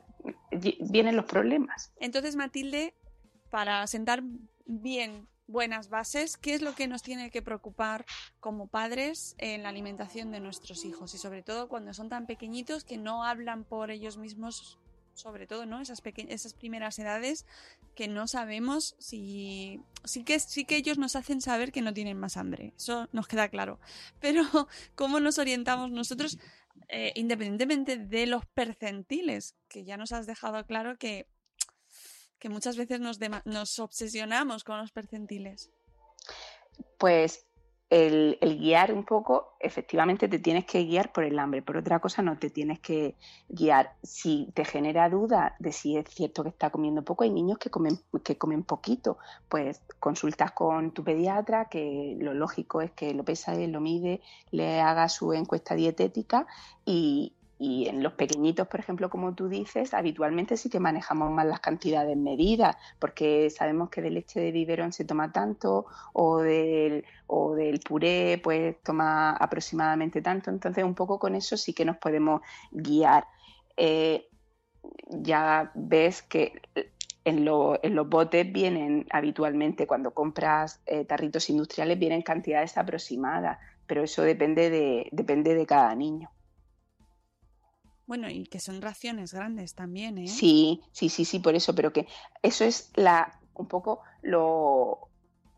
vienen 0.52 1.16
los 1.16 1.26
problemas. 1.26 1.92
Entonces, 2.00 2.36
Matilde, 2.36 2.94
para 3.50 3.86
sentar 3.88 4.24
bien 4.66 5.28
buenas 5.48 5.90
bases, 5.90 6.38
¿qué 6.38 6.56
es 6.56 6.62
lo 6.62 6.76
que 6.76 6.88
nos 6.88 7.04
tiene 7.04 7.30
que 7.30 7.42
preocupar 7.42 8.06
como 8.40 8.68
padres 8.68 9.36
en 9.38 9.64
la 9.64 9.70
alimentación 9.70 10.32
de 10.32 10.40
nuestros 10.40 10.86
hijos? 10.86 11.14
Y 11.14 11.18
sobre 11.18 11.44
todo 11.44 11.68
cuando 11.68 11.94
son 11.94 12.10
tan 12.10 12.26
pequeñitos 12.26 12.84
que 12.84 12.98
no 12.98 13.24
hablan 13.24 13.64
por 13.64 13.92
ellos 13.92 14.18
mismos, 14.18 14.80
sobre 15.14 15.48
todo, 15.48 15.66
¿no? 15.66 15.80
Esas, 15.82 16.02
esas 16.04 16.54
primeras 16.54 16.98
edades 17.00 17.46
que 17.96 18.08
no 18.08 18.28
sabemos 18.28 18.96
si... 19.00 19.82
Sí 20.04 20.24
que, 20.24 20.40
sí 20.40 20.66
que 20.66 20.76
ellos 20.76 20.98
nos 20.98 21.16
hacen 21.16 21.42
saber 21.42 21.72
que 21.72 21.82
no 21.82 21.94
tienen 21.94 22.20
más 22.20 22.38
hambre, 22.38 22.74
eso 22.78 23.08
nos 23.12 23.28
queda 23.28 23.50
claro. 23.50 23.80
Pero 24.20 24.44
¿cómo 24.96 25.20
nos 25.20 25.40
orientamos 25.40 25.92
nosotros? 25.92 26.38
Eh, 26.88 27.14
independientemente 27.16 27.98
de 27.98 28.26
los 28.28 28.46
percentiles, 28.46 29.56
que 29.68 29.84
ya 29.84 29.98
nos 29.98 30.12
has 30.12 30.28
dejado 30.28 30.66
claro 30.66 30.98
que 30.98 31.28
muchas 32.50 32.78
veces 32.78 33.00
nos, 33.00 33.20
nos 33.46 33.80
obsesionamos 33.80 34.64
con 34.64 34.78
los 34.78 34.92
percentiles? 34.92 35.72
Pues 36.98 37.46
el, 37.90 38.38
guiar 38.60 38.94
un 38.94 39.04
poco, 39.04 39.56
efectivamente 39.60 40.28
te 40.28 40.40
tienes 40.40 40.66
que 40.66 40.84
guiar 40.84 41.12
por 41.12 41.24
el 41.24 41.38
hambre, 41.38 41.62
por 41.62 41.78
otra 41.78 42.00
cosa 42.00 42.22
no 42.22 42.38
te 42.38 42.50
tienes 42.50 42.80
que 42.80 43.16
guiar. 43.48 43.94
Si 44.02 44.52
te 44.54 44.66
genera 44.66 45.10
duda 45.10 45.56
de 45.60 45.72
si 45.72 45.98
es 45.98 46.06
cierto 46.10 46.44
que 46.44 46.50
está 46.50 46.72
comiendo 46.72 47.04
poco, 47.04 47.24
hay 47.24 47.30
niños 47.30 47.58
que 47.58 47.70
comen, 47.70 48.00
que 48.24 48.38
comen 48.38 48.64
poquito, 48.64 49.18
pues 49.50 49.82
consultas 50.00 50.52
con 50.52 50.92
tu 50.92 51.04
pediatra, 51.04 51.66
que 51.66 52.18
lo 52.20 52.34
lógico 52.34 52.82
es 52.82 52.92
que 52.92 53.14
lo 53.14 53.24
pesa 53.24 53.56
lo 53.56 53.82
mide, 53.82 54.22
le 54.52 54.82
haga 54.82 55.08
su 55.08 55.34
encuesta 55.34 55.76
dietética 55.76 56.48
y, 56.86 57.34
y 57.58 57.88
en 57.88 58.04
los 58.04 58.14
pequeñitos, 58.14 58.68
por 58.68 58.82
ejemplo, 58.82 59.10
como 59.10 59.34
tú 59.34 59.48
dices, 59.48 59.94
habitualmente 59.94 60.58
sí 60.58 60.70
que 60.70 60.80
manejamos 60.80 61.32
más 61.32 61.46
las 61.46 61.62
cantidades 61.62 62.18
medidas, 62.18 62.76
porque 63.00 63.50
sabemos 63.50 63.90
que 63.90 64.02
de 64.02 64.12
leche 64.12 64.42
de 64.42 64.52
biberón 64.52 64.92
se 64.92 65.06
toma 65.06 65.32
tanto 65.32 65.86
o 66.14 66.40
del, 66.40 67.06
o 67.28 67.56
del 67.56 67.80
puré 67.80 68.42
pues 68.44 68.76
toma 68.84 69.32
aproximadamente 69.32 70.22
tanto. 70.22 70.50
Entonces, 70.50 70.84
un 70.84 70.96
poco 70.96 71.18
con 71.18 71.36
eso 71.36 71.56
sí 71.56 71.74
que 71.74 71.86
nos 71.86 71.98
podemos 71.98 72.42
guiar. 72.72 73.26
Eh, 73.78 74.28
ya 75.10 75.72
ves 75.76 76.22
que 76.24 76.62
en, 77.24 77.46
los 77.46 78.10
botes 78.10 78.52
vienen 78.52 79.08
habitualmente, 79.12 79.88
cuando 79.88 80.14
compras 80.14 80.82
eh, 80.86 81.06
tarritos 81.06 81.50
industriales, 81.50 81.98
vienen 81.98 82.22
cantidades 82.22 82.78
aproximadas, 82.78 83.60
pero 83.88 84.04
eso 84.04 84.24
depende 84.24 84.70
de, 84.70 85.10
depende 85.12 85.56
de 85.56 85.66
cada 85.66 85.96
niño. 85.96 86.30
Bueno, 88.08 88.30
y 88.30 88.46
que 88.46 88.60
son 88.60 88.82
raciones 88.82 89.34
grandes 89.34 89.74
también, 89.74 90.18
¿eh? 90.18 90.28
Sí, 90.28 90.82
sí, 90.92 91.10
sí, 91.10 91.26
sí, 91.26 91.40
por 91.40 91.56
eso, 91.56 91.74
pero 91.74 91.92
que 91.92 92.08
eso 92.44 92.64
es 92.64 92.92
la 92.96 93.40
un 93.56 93.68
poco 93.68 94.02
lo, 94.22 95.10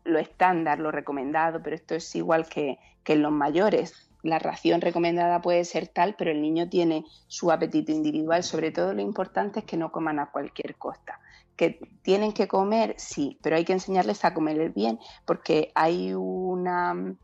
lo 0.04 0.18
estándar, 0.18 0.78
lo 0.78 0.90
recomendado, 0.90 1.62
pero 1.62 1.76
esto 1.76 1.94
es 1.94 2.14
igual 2.14 2.48
que, 2.48 2.78
que 3.04 3.14
en 3.14 3.22
los 3.22 3.32
mayores. 3.32 4.10
La 4.22 4.38
ración 4.38 4.80
recomendada 4.80 5.40
puede 5.40 5.64
ser 5.64 5.88
tal, 5.88 6.14
pero 6.16 6.30
el 6.30 6.42
niño 6.42 6.68
tiene 6.68 7.04
su 7.28 7.52
apetito 7.52 7.92
individual. 7.92 8.42
Sobre 8.42 8.70
todo 8.72 8.92
lo 8.92 9.02
importante 9.02 9.60
es 9.60 9.64
que 9.64 9.76
no 9.76 9.92
coman 9.92 10.18
a 10.18 10.30
cualquier 10.30 10.76
costa. 10.76 11.20
Que 11.56 11.80
tienen 12.02 12.32
que 12.32 12.48
comer, 12.48 12.94
sí, 12.98 13.38
pero 13.42 13.56
hay 13.56 13.64
que 13.64 13.72
enseñarles 13.72 14.24
a 14.24 14.34
comer 14.34 14.70
bien, 14.70 14.98
porque 15.24 15.70
hay 15.74 16.14
una 16.14 17.16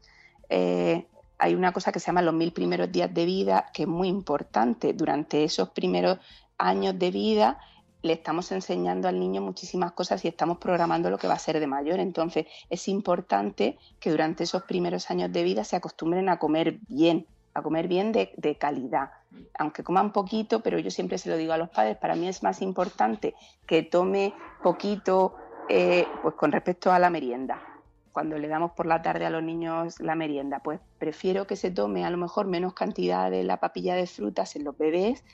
eh, 0.48 1.06
hay 1.44 1.54
una 1.54 1.72
cosa 1.72 1.92
que 1.92 2.00
se 2.00 2.06
llama 2.06 2.22
los 2.22 2.32
mil 2.32 2.54
primeros 2.54 2.90
días 2.90 3.12
de 3.12 3.26
vida, 3.26 3.70
que 3.74 3.82
es 3.82 3.88
muy 3.88 4.08
importante. 4.08 4.94
Durante 4.94 5.44
esos 5.44 5.68
primeros 5.68 6.18
años 6.56 6.98
de 6.98 7.10
vida 7.10 7.58
le 8.00 8.14
estamos 8.14 8.50
enseñando 8.50 9.08
al 9.08 9.20
niño 9.20 9.42
muchísimas 9.42 9.92
cosas 9.92 10.24
y 10.24 10.28
estamos 10.28 10.56
programando 10.56 11.10
lo 11.10 11.18
que 11.18 11.28
va 11.28 11.34
a 11.34 11.38
ser 11.38 11.60
de 11.60 11.66
mayor. 11.66 12.00
Entonces 12.00 12.46
es 12.70 12.88
importante 12.88 13.76
que 14.00 14.10
durante 14.10 14.44
esos 14.44 14.62
primeros 14.62 15.10
años 15.10 15.30
de 15.34 15.42
vida 15.42 15.64
se 15.64 15.76
acostumbren 15.76 16.30
a 16.30 16.38
comer 16.38 16.78
bien, 16.88 17.26
a 17.52 17.60
comer 17.60 17.88
bien 17.88 18.12
de, 18.12 18.56
calidad. 18.58 19.10
Aunque 19.58 19.84
coman 19.84 20.14
poquito, 20.14 20.60
pero 20.60 20.78
yo 20.78 20.90
siempre 20.90 21.18
se 21.18 21.28
lo 21.28 21.36
digo 21.36 21.52
a 21.52 21.58
los 21.58 21.68
padres, 21.68 21.98
para 21.98 22.14
mí 22.14 22.26
es 22.26 22.42
más 22.42 22.62
importante 22.62 23.34
que 23.66 23.82
tome 23.82 24.32
poquito 24.62 25.34
eh, 25.68 26.06
pues 26.22 26.36
con 26.36 26.52
respecto 26.52 26.90
a 26.90 26.98
la 26.98 27.10
merienda 27.10 27.73
cuando 28.14 28.38
le 28.38 28.46
damos 28.46 28.70
por 28.70 28.86
la 28.86 29.02
tarde 29.02 29.26
a 29.26 29.30
los 29.30 29.42
niños 29.42 29.98
la 29.98 30.14
merienda, 30.14 30.60
pues 30.60 30.80
prefiero 30.98 31.48
que 31.48 31.56
se 31.56 31.72
tome 31.72 32.04
a 32.04 32.10
lo 32.10 32.16
mejor 32.16 32.46
menos 32.46 32.72
cantidad 32.72 33.28
de 33.28 33.42
la 33.42 33.58
papilla 33.58 33.96
de 33.96 34.06
frutas 34.06 34.54
en 34.54 34.62
los 34.62 34.78
bebés 34.78 35.24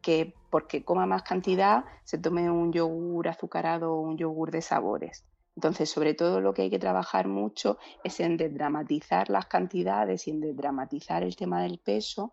que 0.00 0.32
porque 0.48 0.82
coma 0.82 1.04
más 1.04 1.22
cantidad 1.22 1.84
se 2.04 2.16
tome 2.16 2.50
un 2.50 2.72
yogur 2.72 3.28
azucarado 3.28 3.92
o 3.92 4.00
un 4.00 4.16
yogur 4.16 4.50
de 4.50 4.62
sabores. 4.62 5.26
Entonces, 5.54 5.90
sobre 5.90 6.14
todo 6.14 6.40
lo 6.40 6.54
que 6.54 6.62
hay 6.62 6.70
que 6.70 6.78
trabajar 6.78 7.28
mucho 7.28 7.76
es 8.04 8.18
en 8.20 8.38
desdramatizar 8.38 9.28
las 9.28 9.44
cantidades 9.44 10.26
y 10.26 10.30
en 10.30 10.40
desdramatizar 10.40 11.22
el 11.22 11.36
tema 11.36 11.60
del 11.60 11.78
peso, 11.78 12.32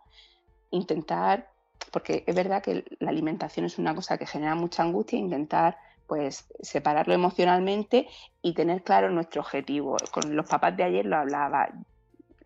intentar, 0.72 1.52
porque 1.92 2.24
es 2.26 2.34
verdad 2.34 2.64
que 2.64 2.86
la 3.00 3.10
alimentación 3.10 3.66
es 3.66 3.78
una 3.78 3.94
cosa 3.94 4.18
que 4.18 4.26
genera 4.26 4.56
mucha 4.56 4.84
angustia, 4.84 5.20
intentar 5.20 5.78
pues 6.08 6.48
separarlo 6.62 7.14
emocionalmente 7.14 8.08
y 8.42 8.54
tener 8.54 8.84
claro 8.84 9.10
nuestro 9.10 9.42
objetivo. 9.42 9.98
Con 10.12 10.36
los 10.36 10.48
papás 10.48 10.76
de 10.76 10.84
ayer 10.84 11.06
lo 11.06 11.18
hablaba. 11.18 11.70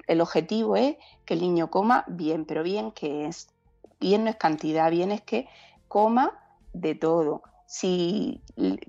El 0.08 0.20
objetivo 0.20 0.76
es 0.76 0.98
que 1.26 1.36
el 1.36 1.42
niño 1.42 1.70
coma 1.70 2.04
bien, 2.08 2.46
pero 2.46 2.64
bien 2.64 2.92
que 2.92 3.28
es, 3.28 3.50
bien 4.00 4.24
no 4.24 4.30
es 4.32 4.36
cantidad, 4.36 4.90
bien 4.92 5.12
es 5.12 5.22
que 5.22 5.48
coma 5.88 6.38
de 6.74 6.96
todo. 6.96 7.44
Si, 7.68 8.42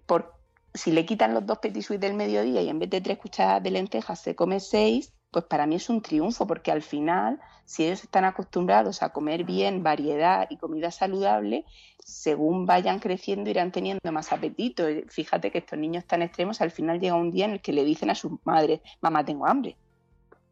por, 0.06 0.34
si 0.74 0.90
le 0.90 1.06
quitan 1.06 1.34
los 1.34 1.46
dos 1.46 1.58
petit 1.58 1.86
del 1.88 2.14
mediodía 2.14 2.62
y 2.62 2.68
en 2.68 2.78
vez 2.78 2.90
de 2.90 3.00
tres 3.00 3.18
cucharadas 3.18 3.62
de 3.62 3.70
lentejas 3.70 4.20
se 4.20 4.34
come 4.34 4.58
seis, 4.58 5.12
pues 5.32 5.46
para 5.46 5.66
mí 5.66 5.76
es 5.76 5.88
un 5.88 6.02
triunfo, 6.02 6.46
porque 6.46 6.70
al 6.70 6.82
final, 6.82 7.40
si 7.64 7.84
ellos 7.84 8.04
están 8.04 8.24
acostumbrados 8.24 9.02
a 9.02 9.08
comer 9.08 9.44
bien, 9.44 9.82
variedad 9.82 10.46
y 10.50 10.58
comida 10.58 10.90
saludable, 10.90 11.64
según 12.04 12.66
vayan 12.66 12.98
creciendo 12.98 13.48
irán 13.48 13.72
teniendo 13.72 14.12
más 14.12 14.30
apetito. 14.30 14.84
Fíjate 15.08 15.50
que 15.50 15.58
estos 15.58 15.78
niños 15.78 16.04
tan 16.04 16.20
extremos 16.20 16.60
al 16.60 16.70
final 16.70 17.00
llega 17.00 17.14
un 17.14 17.30
día 17.30 17.46
en 17.46 17.52
el 17.52 17.60
que 17.62 17.72
le 17.72 17.82
dicen 17.82 18.10
a 18.10 18.14
sus 18.14 18.32
madres, 18.44 18.82
mamá, 19.00 19.24
tengo 19.24 19.46
hambre. 19.46 19.74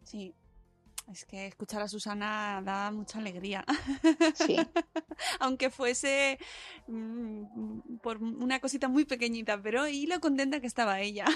Sí, 0.03 0.35
es 1.13 1.27
que 1.27 1.47
escuchar 1.49 1.83
a 1.83 1.89
Susana 1.89 2.63
da 2.65 2.91
mucha 2.91 3.19
alegría. 3.19 3.65
Sí. 4.35 4.57
Aunque 5.41 5.69
fuese 5.69 6.39
mm, 6.87 7.99
por 8.01 8.17
una 8.23 8.61
cosita 8.61 8.89
muy 8.89 9.05
pequeñita, 9.05 9.61
pero 9.61 9.87
y 9.89 10.07
lo 10.07 10.21
contenta 10.21 10.61
que 10.61 10.67
estaba 10.67 11.01
ella. 11.01 11.27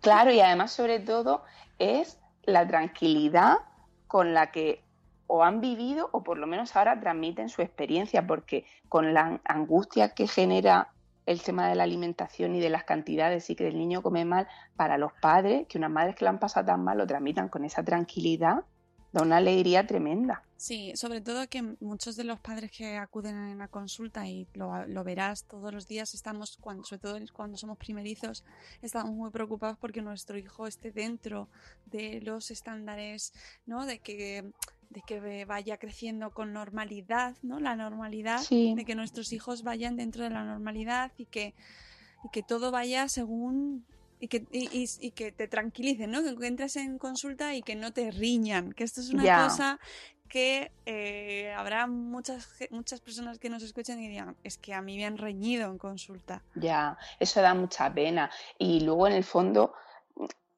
Claro, 0.00 0.32
y 0.32 0.40
además 0.40 0.72
sobre 0.72 0.98
todo 0.98 1.44
es 1.78 2.18
la 2.52 2.66
tranquilidad 2.66 3.58
con 4.06 4.34
la 4.34 4.50
que 4.50 4.82
o 5.26 5.44
han 5.44 5.60
vivido 5.60 6.08
o 6.12 6.24
por 6.24 6.38
lo 6.38 6.48
menos 6.48 6.74
ahora 6.74 6.98
transmiten 6.98 7.48
su 7.48 7.62
experiencia, 7.62 8.26
porque 8.26 8.64
con 8.88 9.14
la 9.14 9.40
angustia 9.44 10.12
que 10.12 10.26
genera 10.26 10.88
el 11.26 11.40
tema 11.42 11.68
de 11.68 11.76
la 11.76 11.84
alimentación 11.84 12.56
y 12.56 12.60
de 12.60 12.70
las 12.70 12.82
cantidades 12.82 13.48
y 13.48 13.54
que 13.54 13.68
el 13.68 13.78
niño 13.78 14.02
come 14.02 14.24
mal, 14.24 14.48
para 14.74 14.98
los 14.98 15.12
padres, 15.12 15.68
que 15.68 15.78
unas 15.78 15.90
madres 15.90 16.16
que 16.16 16.24
lo 16.24 16.30
han 16.30 16.40
pasado 16.40 16.66
tan 16.66 16.82
mal 16.82 16.98
lo 16.98 17.06
transmitan 17.06 17.48
con 17.48 17.64
esa 17.64 17.84
tranquilidad, 17.84 18.64
da 19.12 19.22
una 19.22 19.38
alegría 19.38 19.86
tremenda. 19.86 20.42
Sí, 20.56 20.92
sobre 20.94 21.20
todo 21.20 21.48
que 21.48 21.62
muchos 21.80 22.16
de 22.16 22.24
los 22.24 22.38
padres 22.38 22.70
que 22.70 22.96
acuden 22.96 23.34
a 23.34 23.54
la 23.54 23.68
consulta 23.68 24.28
y 24.28 24.46
lo, 24.52 24.86
lo, 24.86 25.04
verás 25.04 25.44
todos 25.44 25.72
los 25.72 25.88
días, 25.88 26.12
estamos, 26.12 26.58
cuando, 26.60 26.84
sobre 26.84 27.00
todo 27.00 27.18
cuando 27.32 27.56
somos 27.56 27.78
primerizos, 27.78 28.44
estamos 28.82 29.14
muy 29.14 29.30
preocupados 29.30 29.78
porque 29.78 30.02
nuestro 30.02 30.36
hijo 30.36 30.66
esté 30.66 30.92
dentro 30.92 31.48
de 31.86 32.20
los 32.20 32.50
estándares, 32.50 33.32
¿no? 33.66 33.86
De 33.86 34.00
que 34.00 34.52
de 34.90 35.02
que 35.02 35.44
vaya 35.44 35.78
creciendo 35.78 36.32
con 36.32 36.52
normalidad, 36.52 37.36
¿no? 37.42 37.60
La 37.60 37.76
normalidad, 37.76 38.40
Sí. 38.40 38.74
de 38.74 38.84
que 38.84 38.96
nuestros 38.96 39.32
hijos 39.32 39.62
vayan 39.62 39.96
dentro 39.96 40.24
de 40.24 40.30
la 40.30 40.44
normalidad 40.44 41.12
y 41.16 41.26
que, 41.26 41.54
y 42.24 42.28
que 42.32 42.42
todo 42.42 42.72
vaya 42.72 43.08
según 43.08 43.86
y 44.20 44.28
que, 44.28 44.46
y, 44.52 44.68
y- 44.84 44.88
y 45.00 45.10
que 45.12 45.32
te 45.32 45.48
tranquilicen, 45.48 46.10
¿no? 46.10 46.22
Que 46.38 46.46
entres 46.46 46.76
en 46.76 46.98
consulta 46.98 47.54
y 47.54 47.62
que 47.62 47.74
no 47.74 47.92
te 47.92 48.10
riñan, 48.10 48.72
que 48.72 48.84
esto 48.84 49.00
es 49.00 49.10
una 49.10 49.24
Ya. 49.24 49.42
cosa 49.44 49.80
que 50.28 50.70
eh, 50.86 51.52
habrá 51.56 51.88
muchas, 51.88 52.48
muchas 52.70 53.00
personas 53.00 53.38
que 53.40 53.50
nos 53.50 53.64
escuchen 53.64 54.00
y 54.00 54.08
digan, 54.08 54.36
es 54.44 54.58
que 54.58 54.74
a 54.74 54.80
mí 54.82 54.96
me 54.96 55.04
han 55.06 55.18
reñido 55.18 55.68
en 55.68 55.76
consulta. 55.78 56.42
Ya, 56.54 56.96
eso 57.18 57.40
da 57.42 57.52
mucha 57.54 57.92
pena. 57.92 58.30
Y 58.56 58.80
luego 58.80 59.08
en 59.08 59.14
el 59.14 59.24
fondo 59.24 59.72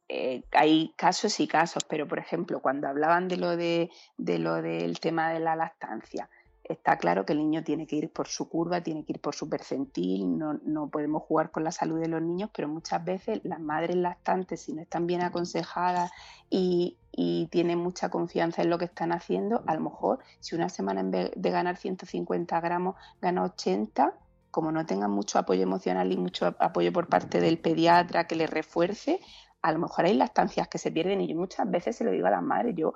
eh, 0.08 0.42
hay 0.50 0.92
casos 0.96 1.40
y 1.40 1.46
casos, 1.48 1.84
pero 1.88 2.06
por 2.06 2.18
ejemplo, 2.18 2.60
cuando 2.60 2.86
hablaban 2.88 3.28
de 3.28 3.38
lo 3.38 3.56
de, 3.56 3.90
de 4.18 4.38
lo 4.38 4.60
del 4.60 5.00
tema 5.00 5.32
de 5.32 5.40
la 5.40 5.56
lactancia, 5.56 6.28
está 6.72 6.96
claro 6.98 7.24
que 7.24 7.32
el 7.32 7.38
niño 7.38 7.62
tiene 7.64 7.86
que 7.86 7.96
ir 7.96 8.12
por 8.12 8.28
su 8.28 8.48
curva, 8.48 8.82
tiene 8.82 9.04
que 9.04 9.12
ir 9.12 9.20
por 9.20 9.34
su 9.34 9.48
percentil, 9.48 10.38
no, 10.38 10.54
no 10.64 10.88
podemos 10.90 11.22
jugar 11.22 11.50
con 11.50 11.64
la 11.64 11.72
salud 11.72 12.00
de 12.00 12.08
los 12.08 12.20
niños, 12.22 12.50
pero 12.54 12.68
muchas 12.68 13.04
veces 13.04 13.40
las 13.44 13.60
madres 13.60 13.96
lactantes, 13.96 14.62
si 14.62 14.72
no 14.72 14.82
están 14.82 15.06
bien 15.06 15.22
aconsejadas 15.22 16.10
y, 16.50 16.98
y 17.12 17.46
tienen 17.48 17.78
mucha 17.78 18.08
confianza 18.10 18.62
en 18.62 18.70
lo 18.70 18.78
que 18.78 18.84
están 18.86 19.12
haciendo, 19.12 19.62
a 19.66 19.74
lo 19.74 19.80
mejor 19.80 20.18
si 20.40 20.54
una 20.54 20.68
semana 20.68 21.00
en 21.00 21.10
vez 21.10 21.30
de 21.36 21.50
ganar 21.50 21.76
150 21.76 22.60
gramos 22.60 22.96
gana 23.20 23.44
80, 23.44 24.14
como 24.50 24.70
no 24.70 24.84
tengan 24.84 25.10
mucho 25.10 25.38
apoyo 25.38 25.62
emocional 25.62 26.12
y 26.12 26.16
mucho 26.16 26.46
ap- 26.46 26.60
apoyo 26.60 26.92
por 26.92 27.06
parte 27.08 27.40
del 27.40 27.58
pediatra 27.58 28.26
que 28.26 28.36
les 28.36 28.50
refuerce, 28.50 29.18
a 29.62 29.72
lo 29.72 29.78
mejor 29.78 30.04
hay 30.04 30.14
lactancias 30.14 30.68
que 30.68 30.78
se 30.78 30.90
pierden 30.90 31.20
y 31.20 31.28
yo 31.28 31.36
muchas 31.36 31.70
veces 31.70 31.96
se 31.96 32.04
lo 32.04 32.10
digo 32.10 32.26
a 32.26 32.30
las 32.30 32.42
madres, 32.42 32.74
yo 32.76 32.94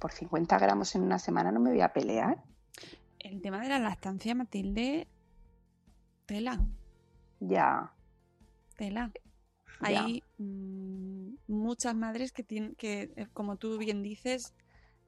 por 0.00 0.12
50 0.12 0.58
gramos 0.58 0.94
en 0.94 1.02
una 1.02 1.18
semana 1.18 1.50
no 1.52 1.60
me 1.60 1.70
voy 1.70 1.80
a 1.80 1.92
pelear. 1.92 2.38
El 3.28 3.42
tema 3.42 3.60
de 3.60 3.68
la 3.68 3.78
lactancia, 3.78 4.34
Matilde, 4.34 5.06
tela, 6.26 6.58
Ya, 7.40 7.92
tela. 8.76 9.12
Hay 9.80 10.24
mm, 10.38 11.34
muchas 11.46 11.94
madres 11.94 12.32
que, 12.32 12.42
tienen, 12.42 12.74
que, 12.74 13.12
eh, 13.16 13.26
como 13.34 13.56
tú 13.56 13.76
bien 13.78 14.02
dices, 14.02 14.54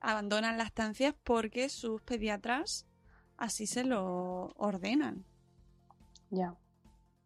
abandonan 0.01 0.59
lactancias 0.59 1.15
porque 1.25 1.69
sus 1.71 2.03
pediatras 2.03 2.87
así 3.39 3.67
se 3.67 3.85
lo 3.85 4.53
ordenan. 4.57 5.25
ya, 6.31 6.55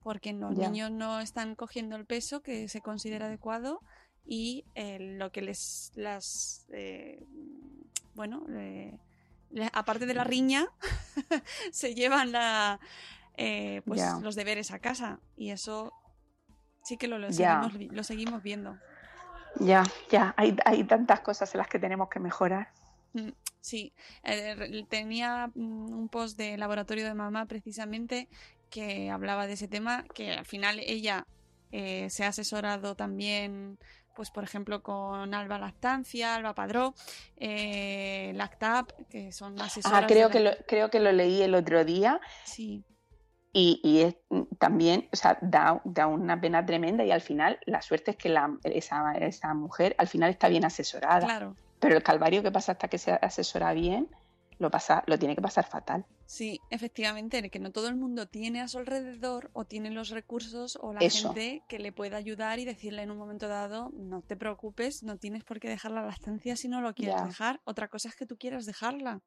porque 0.01 0.33
los 0.33 0.57
Ya. 0.57 0.69
niños 0.71 0.91
no 0.93 1.21
están 1.21 1.57
cogiendo 1.57 1.97
el 1.97 2.07
peso 2.07 2.41
que 2.43 2.69
se 2.69 2.81
considera 2.81 3.27
adecuado 3.27 3.81
y 4.25 4.65
eh, 4.75 4.99
lo 5.19 5.33
que 5.33 5.43
les 5.43 5.93
las 5.97 6.67
eh, 6.73 7.23
bueno 8.15 8.45
eh, 8.51 8.99
aparte 9.73 10.07
de 10.07 10.15
la 10.15 10.25
riña 10.25 10.67
se 11.73 11.95
llevan 11.95 12.33
la 12.33 12.81
eh, 13.37 13.83
pues 13.85 14.01
los 14.23 14.35
deberes 14.35 14.71
a 14.71 14.79
casa. 14.79 15.21
Y 15.37 15.51
eso 15.51 15.93
sí 16.83 16.97
que 16.97 17.09
lo, 17.09 17.17
seguimos, 17.33 17.79
vi- 17.79 17.89
lo 17.89 18.05
seguimos 18.05 18.43
viendo. 18.43 18.77
Ya, 19.61 19.85
ya. 20.11 20.35
Hay, 20.37 20.57
hay 20.65 20.85
tantas 20.85 21.21
cosas 21.21 21.55
en 21.55 21.59
las 21.59 21.69
que 21.69 21.79
tenemos 21.79 22.09
que 22.09 22.21
mejorar. 22.21 22.73
Mm, 23.13 23.31
Sí, 23.61 23.95
eh, 24.25 24.85
tenía 24.91 25.47
mm, 25.55 25.93
un 25.93 26.09
post 26.11 26.37
de 26.37 26.59
Laboratorio 26.59 27.07
de 27.07 27.15
Mamá 27.15 27.47
precisamente 27.47 28.29
que 28.69 29.09
hablaba 29.09 29.47
de 29.47 29.55
ese 29.55 29.69
tema, 29.69 30.05
que 30.15 30.33
al 30.33 30.45
final 30.45 30.81
ella 30.81 31.27
eh, 31.73 32.11
se 32.11 32.25
ha 32.25 32.29
asesorado 32.29 32.95
también, 32.95 33.79
pues 34.15 34.31
por 34.31 34.45
ejemplo 34.45 34.83
con 34.83 35.35
Alba 35.35 35.59
Lactancia, 35.59 36.35
Alba 36.35 36.55
Padró, 36.55 36.95
eh, 37.37 38.33
Lactap, 38.35 38.91
que 39.09 39.33
son 39.33 39.61
asesoras. 39.61 40.05
Ah, 40.05 40.07
creo 40.07 40.31
que, 40.31 40.41
lo, 40.41 40.51
creo 40.67 40.91
que 40.91 41.01
lo 41.01 41.13
leí 41.13 41.43
el 41.43 41.55
otro 41.55 41.85
día 41.85 42.21
Sí, 42.45 42.85
y, 43.57 43.81
y 43.85 44.01
es, 44.01 44.17
también, 44.59 45.09
o 45.13 45.17
sea, 45.17 45.39
da, 45.41 45.81
da 45.85 46.09
una 46.09 46.41
pena 46.41 46.67
tremenda 46.67 47.05
y 47.05 47.13
al 47.13 47.21
final 47.21 47.61
la 47.67 47.83
suerte 47.83 48.11
es 48.11 48.17
que 48.17 48.29
la, 48.29 48.59
esa, 48.65 49.13
esa 49.13 49.55
mujer 49.55 49.95
al 49.97 50.09
final 50.09 50.31
está 50.31 50.49
bien 50.49 50.65
asesorada. 50.65 51.25
claro. 51.25 51.55
Pero 51.79 51.97
el 51.97 52.03
calvario 52.03 52.43
que 52.43 52.51
pasa 52.51 52.73
hasta 52.73 52.89
que 52.89 52.99
se 52.99 53.13
asesora 53.13 53.73
bien, 53.73 54.09
lo, 54.59 54.71
pasa, 54.71 55.03
lo 55.07 55.19
tiene 55.19 55.35
que 55.35 55.43
pasar 55.43 55.67
fatal. 55.67 56.07
Sí, 56.27 56.61
efectivamente, 56.71 57.51
que 57.51 57.59
no 57.59 57.71
todo 57.71 57.89
el 57.89 57.97
mundo 57.97 58.27
tiene 58.27 58.61
a 58.61 58.69
su 58.69 58.79
alrededor 58.79 59.51
o 59.53 59.65
tiene 59.65 59.91
los 59.91 60.11
recursos 60.11 60.79
o 60.81 60.93
la 60.93 61.01
Eso. 61.01 61.33
gente 61.33 61.63
que 61.69 61.79
le 61.79 61.93
pueda 61.93 62.17
ayudar 62.17 62.59
y 62.59 62.65
decirle 62.65 63.03
en 63.03 63.11
un 63.11 63.19
momento 63.19 63.49
dado, 63.49 63.91
no 63.95 64.23
te 64.23 64.37
preocupes, 64.37 65.03
no 65.03 65.19
tienes 65.19 65.45
por 65.45 65.61
qué 65.61 65.69
dejar 65.69 65.93
la 65.93 66.03
lactancia 66.03 66.57
si 66.57 66.69
no 66.69 66.81
lo 66.81 66.95
quieres 66.95 67.23
dejar. 67.25 67.61
Otra 67.65 67.89
cosa 67.89 68.09
es 68.09 68.17
que 68.17 68.27
tú 68.27 68.37
quieras 68.37 68.67
dejarla. 68.67 69.23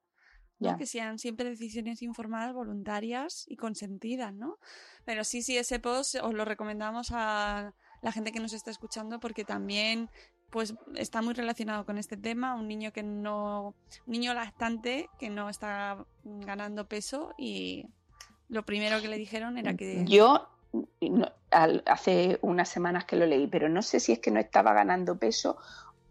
¿no? 0.59 0.75
Que 0.75 0.87
sean 0.87 1.19
siempre 1.19 1.49
decisiones 1.49 2.01
informadas, 2.01 2.51
voluntarias 2.51 3.45
y 3.47 3.57
consentidas, 3.57 4.33
¿no? 4.33 4.57
Pero 5.05 5.23
sí, 5.23 5.43
sí, 5.43 5.55
ese 5.55 5.79
post 5.79 6.15
os 6.15 6.33
lo 6.33 6.45
recomendamos 6.45 7.09
a 7.11 7.75
la 8.01 8.11
gente 8.11 8.31
que 8.31 8.39
nos 8.39 8.53
está 8.53 8.71
escuchando 8.71 9.19
porque 9.19 9.45
también 9.45 10.09
pues 10.49 10.75
está 10.95 11.21
muy 11.21 11.33
relacionado 11.33 11.85
con 11.85 11.97
este 11.97 12.17
tema, 12.17 12.55
un 12.55 12.67
niño 12.67 12.91
que 12.91 13.03
no, 13.03 13.75
un 14.05 14.11
niño 14.11 14.33
lactante 14.33 15.09
que 15.19 15.29
no 15.29 15.49
está 15.49 16.05
ganando 16.23 16.87
peso 16.87 17.33
y 17.37 17.85
lo 18.49 18.63
primero 18.63 19.01
que 19.01 19.09
le 19.09 19.17
dijeron 19.17 19.57
era 19.57 19.75
que 19.75 20.05
Yo 20.05 20.47
hace 21.85 22.39
unas 22.41 22.69
semanas 22.69 23.05
que 23.05 23.15
lo 23.15 23.25
leí, 23.25 23.47
pero 23.47 23.69
no 23.69 23.81
sé 23.81 23.99
si 23.99 24.13
es 24.13 24.19
que 24.19 24.31
no 24.31 24.39
estaba 24.39 24.73
ganando 24.73 25.17
peso 25.17 25.57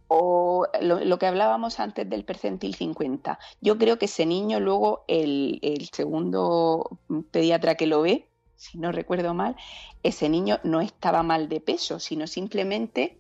o 0.09 0.67
lo, 0.81 1.01
lo 1.05 1.19
que 1.19 1.27
hablábamos 1.27 1.81
antes 1.81 2.09
del 2.09 2.25
percentil 2.25 2.75
50. 2.75 3.39
Yo 3.61 3.79
creo 3.79 3.99
que 3.99 4.05
ese 4.05 4.27
niño 4.27 4.61
luego, 4.61 5.05
el, 5.09 5.59
el 5.63 5.89
segundo 5.89 6.99
pediatra 7.31 7.75
que 7.75 7.87
lo 7.87 8.03
ve, 8.03 8.29
si 8.57 8.79
no 8.79 8.93
recuerdo 8.93 9.35
mal, 9.35 9.57
ese 10.03 10.29
niño 10.29 10.61
no 10.63 10.81
estaba 10.81 11.23
mal 11.23 11.49
de 11.49 11.61
peso, 11.61 11.99
sino 11.99 12.27
simplemente 12.27 13.19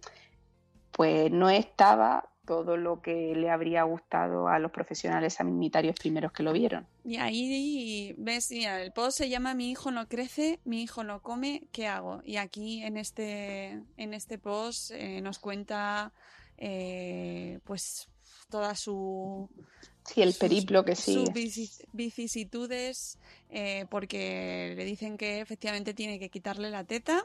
pues 0.96 1.30
no 1.30 1.50
estaba 1.50 2.28
todo 2.46 2.76
lo 2.76 3.02
que 3.02 3.34
le 3.34 3.50
habría 3.50 3.82
gustado 3.82 4.48
a 4.48 4.58
los 4.58 4.70
profesionales 4.70 5.34
sanitarios 5.34 5.96
primeros 5.96 6.32
que 6.32 6.42
lo 6.42 6.52
vieron. 6.52 6.86
Y 7.04 7.16
ahí 7.16 8.14
ves, 8.18 8.50
mira, 8.50 8.80
el 8.82 8.92
post 8.92 9.18
se 9.18 9.28
llama 9.28 9.52
Mi 9.54 9.70
hijo 9.70 9.90
no 9.90 10.08
crece, 10.08 10.58
mi 10.64 10.82
hijo 10.82 11.04
no 11.04 11.20
come, 11.22 11.64
¿qué 11.72 11.86
hago? 11.86 12.22
Y 12.24 12.36
aquí 12.36 12.82
en 12.82 12.96
este, 12.96 13.82
en 13.96 14.14
este 14.14 14.38
post 14.38 14.92
eh, 14.92 15.20
nos 15.20 15.38
cuenta 15.38 16.12
eh, 16.56 17.58
pues 17.64 18.08
toda 18.48 18.74
su... 18.74 19.50
Sí, 20.04 20.22
el 20.22 20.30
sus- 20.30 20.38
periplo 20.38 20.84
que 20.84 20.94
sus 20.94 21.04
sigue. 21.04 21.32
vici- 21.32 21.84
vicisitudes, 21.92 23.18
eh, 23.50 23.86
porque 23.90 24.74
le 24.76 24.84
dicen 24.84 25.18
que 25.18 25.40
efectivamente 25.40 25.94
tiene 25.94 26.20
que 26.20 26.30
quitarle 26.30 26.70
la 26.70 26.84
teta, 26.84 27.24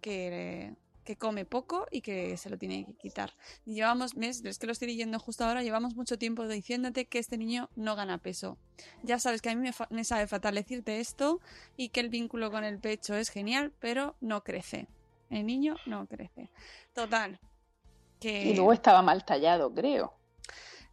que, 0.00 0.72
que 1.10 1.16
come 1.16 1.44
poco 1.44 1.86
y 1.90 2.02
que 2.02 2.36
se 2.36 2.48
lo 2.50 2.56
tiene 2.56 2.84
que 2.86 2.94
quitar. 2.94 3.32
Llevamos 3.64 4.14
meses, 4.16 4.44
es 4.44 4.58
que 4.60 4.66
lo 4.66 4.72
estoy 4.72 4.86
leyendo 4.88 5.18
justo 5.18 5.44
ahora, 5.44 5.62
llevamos 5.64 5.96
mucho 5.96 6.18
tiempo 6.18 6.46
diciéndote 6.46 7.06
que 7.06 7.18
este 7.18 7.36
niño 7.36 7.68
no 7.74 7.96
gana 7.96 8.18
peso. 8.18 8.58
Ya 9.02 9.18
sabes 9.18 9.42
que 9.42 9.50
a 9.50 9.56
mí 9.56 9.70
me, 9.90 10.04
sabe 10.04 10.26
fatal 10.28 10.54
decirte 10.54 11.00
esto 11.00 11.40
y 11.76 11.88
que 11.88 11.98
el 11.98 12.10
vínculo 12.10 12.52
con 12.52 12.62
el 12.62 12.78
pecho 12.78 13.16
es 13.16 13.28
genial, 13.28 13.72
pero 13.80 14.14
no 14.20 14.44
crece. 14.44 14.86
El 15.30 15.46
niño 15.46 15.74
no 15.84 16.06
crece. 16.06 16.48
Total. 16.94 17.40
Que... 18.20 18.44
Y 18.50 18.54
luego 18.54 18.72
estaba 18.72 19.02
mal 19.02 19.24
tallado, 19.24 19.74
creo. 19.74 20.14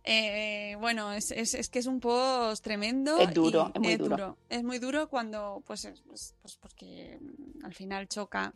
Eh, 0.04 0.78
bueno, 0.80 1.12
es, 1.14 1.32
es- 1.32 1.54
es 1.54 1.70
que 1.70 1.80
es 1.80 1.86
un 1.86 2.00
post 2.00 2.64
tremendo. 2.64 3.20
Es 3.20 3.34
duro, 3.34 3.72
y 3.74 3.78
es 3.78 3.82
muy 3.84 3.98
duro. 3.98 4.38
Es 4.50 4.64
muy 4.64 4.80
duro 4.80 5.10
cuando, 5.10 5.62
pues, 5.68 5.84
es- 5.86 6.02
pues, 6.02 6.34
pues 6.42 6.56
porque 6.56 7.20
al 7.64 7.74
final 7.74 8.08
choca, 8.08 8.54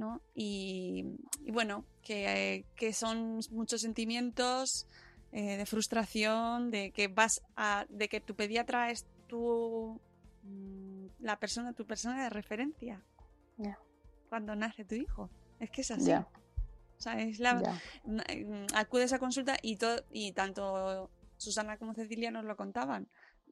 ¿no? 0.00 0.20
Y, 0.34 1.04
y 1.44 1.50
bueno, 1.52 1.84
que, 2.02 2.18
eh, 2.56 2.64
que 2.74 2.92
son 2.92 3.40
muchos 3.50 3.82
sentimientos 3.82 4.86
eh, 5.32 5.56
de 5.58 5.66
frustración, 5.66 6.70
de 6.70 6.90
que 6.90 7.06
vas 7.08 7.42
a, 7.54 7.84
de 7.88 8.08
que 8.08 8.20
tu 8.20 8.34
pediatra 8.34 8.90
es 8.90 9.04
tu, 9.28 10.00
mm, 10.42 11.06
la 11.20 11.36
persona, 11.38 11.72
tu 11.74 11.84
persona 11.86 12.24
de 12.24 12.30
referencia 12.30 13.04
cuando 14.30 14.54
nace 14.56 14.84
tu 14.84 14.94
hijo. 14.94 15.28
Es 15.58 15.70
que 15.70 15.82
es 15.82 15.90
así. 15.90 16.06
Ya. 16.06 16.26
O 16.98 17.02
sea, 17.02 17.20
es 17.20 17.38
la, 17.38 17.60
Ya. 17.60 17.74
n- 18.06 18.44
mm, 18.46 18.66
acudes 18.74 19.12
a 19.12 19.18
consulta 19.18 19.56
y, 19.62 19.76
to- 19.76 20.04
y 20.10 20.32
tanto 20.32 21.10
Susana 21.36 21.76
como 21.78 21.94
Cecilia 21.94 22.30
nos 22.30 22.44
lo 22.44 22.56
contaban. 22.56 23.08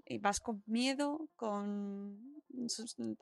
Y 0.07 0.19
vas 0.19 0.41
con 0.41 0.63
miedo, 0.67 1.29
con... 1.37 2.17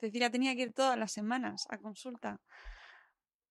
Cecilia 0.00 0.30
tenía 0.30 0.54
que 0.54 0.62
ir 0.62 0.72
todas 0.72 0.96
las 0.98 1.12
semanas 1.12 1.66
a 1.68 1.78
consulta. 1.78 2.40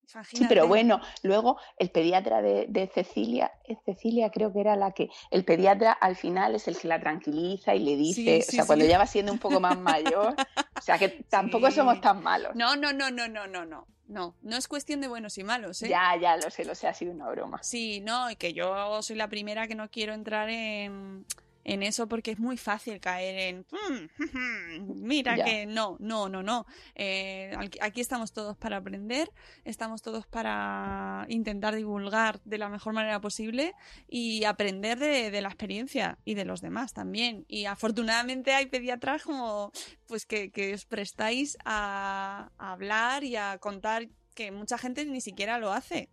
Sí, 0.05 0.13
Imagínate. 0.15 0.47
pero 0.47 0.67
bueno, 0.67 1.01
luego 1.23 1.57
el 1.77 1.89
pediatra 1.89 2.41
de, 2.41 2.65
de 2.69 2.87
Cecilia, 2.87 3.51
Cecilia 3.85 4.29
creo 4.29 4.53
que 4.53 4.61
era 4.61 4.75
la 4.75 4.91
que, 4.91 5.09
el 5.31 5.43
pediatra 5.45 5.91
al 5.91 6.15
final 6.15 6.55
es 6.55 6.67
el 6.67 6.77
que 6.77 6.87
la 6.87 6.99
tranquiliza 6.99 7.73
y 7.75 7.79
le 7.79 7.95
dice, 7.95 8.21
Sí, 8.21 8.39
o 8.39 8.51
sí, 8.51 8.55
sea, 8.57 8.65
cuando 8.65 8.85
sí. 8.85 8.91
ya 8.91 8.97
va 8.97 9.07
siendo 9.07 9.31
un 9.31 9.39
poco 9.39 9.59
más 9.59 9.77
mayor, 9.77 10.35
o 10.77 10.81
sea, 10.81 10.97
que 10.97 11.09
tampoco 11.29 11.69
Sí. 11.69 11.77
somos 11.77 11.99
tan 12.01 12.21
malos. 12.23 12.55
No, 12.55 12.75
no, 12.75 12.93
no, 12.93 13.09
no, 13.11 13.27
no, 13.27 13.47
no, 13.47 13.65
no. 13.65 13.87
No, 14.07 14.35
no 14.43 14.55
es 14.55 14.67
cuestión 14.67 15.01
de 15.01 15.07
buenos 15.07 15.35
y 15.39 15.43
malos, 15.43 15.81
¿eh? 15.81 15.89
Ya, 15.89 16.15
ya, 16.21 16.37
lo 16.37 16.51
sé, 16.51 16.63
lo 16.63 16.75
sé, 16.75 16.87
ha 16.87 16.93
sido 16.93 17.11
una 17.11 17.27
broma. 17.27 17.63
Sí, 17.63 18.01
no, 18.01 18.29
y 18.29 18.35
que 18.35 18.53
yo 18.53 19.01
soy 19.01 19.15
la 19.15 19.27
primera 19.29 19.67
que 19.67 19.73
no 19.73 19.89
quiero 19.89 20.13
entrar 20.13 20.47
en, 20.51 21.25
en 21.65 21.83
eso 21.83 22.07
porque 22.07 22.31
es 22.31 22.39
muy 22.39 22.55
fácil 22.57 22.99
caer 23.01 23.37
en 23.39 23.65
"Mm, 23.71 25.01
mira 25.03 25.35
que 25.45 25.65
no, 25.65 25.97
no, 25.99 26.29
no, 26.29 26.43
no. 26.43 26.65
Eh, 26.93 27.51
aquí- 27.57 27.79
aquí 27.81 27.99
estamos 28.01 28.31
todos 28.31 28.55
para 28.55 28.77
aprender, 28.77 29.29
estamos 29.65 30.01
todos 30.01 30.25
para 30.27 31.25
intentar 31.27 31.75
divulgar 31.75 32.39
de 32.45 32.57
la 32.59 32.69
mejor 32.69 32.93
manera 32.93 33.19
posible 33.19 33.73
y 34.07 34.43
aprender 34.45 34.99
de, 34.99 35.31
de 35.31 35.41
la 35.41 35.49
experiencia 35.49 36.17
y 36.23 36.35
de 36.35 36.45
los 36.45 36.61
demás 36.61 36.93
también. 36.93 37.45
Y 37.47 37.65
afortunadamente 37.65 38.53
hay 38.53 38.67
pediatras 38.67 39.23
como 39.23 39.71
pues 40.07 40.25
que, 40.25 40.51
que 40.51 40.73
os 40.73 40.85
prestáis 40.85 41.57
a, 41.65 42.51
a 42.57 42.71
hablar 42.73 43.23
y 43.23 43.35
a 43.35 43.57
contar 43.57 44.07
que 44.35 44.51
mucha 44.51 44.77
gente 44.77 45.05
ni 45.05 45.21
siquiera 45.21 45.57
lo 45.59 45.71
hace. 45.73 46.09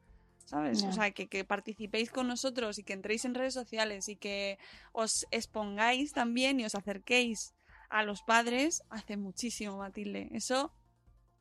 ¿Sabes? 0.52 0.82
O 0.82 0.92
sea, 0.92 1.12
que, 1.12 1.28
que 1.28 1.46
participéis 1.46 2.10
con 2.10 2.28
nosotros 2.28 2.78
y 2.78 2.84
que 2.84 2.92
entréis 2.92 3.24
en 3.24 3.34
redes 3.34 3.54
sociales 3.54 4.10
y 4.10 4.16
que 4.16 4.58
os 4.92 5.26
expongáis 5.30 6.12
también 6.12 6.60
y 6.60 6.66
os 6.66 6.74
acerquéis 6.74 7.54
a 7.88 8.02
los 8.02 8.20
padres 8.22 8.82
hace 8.90 9.16
muchísimo, 9.16 9.78
Matilde. 9.78 10.28
Eso, 10.32 10.70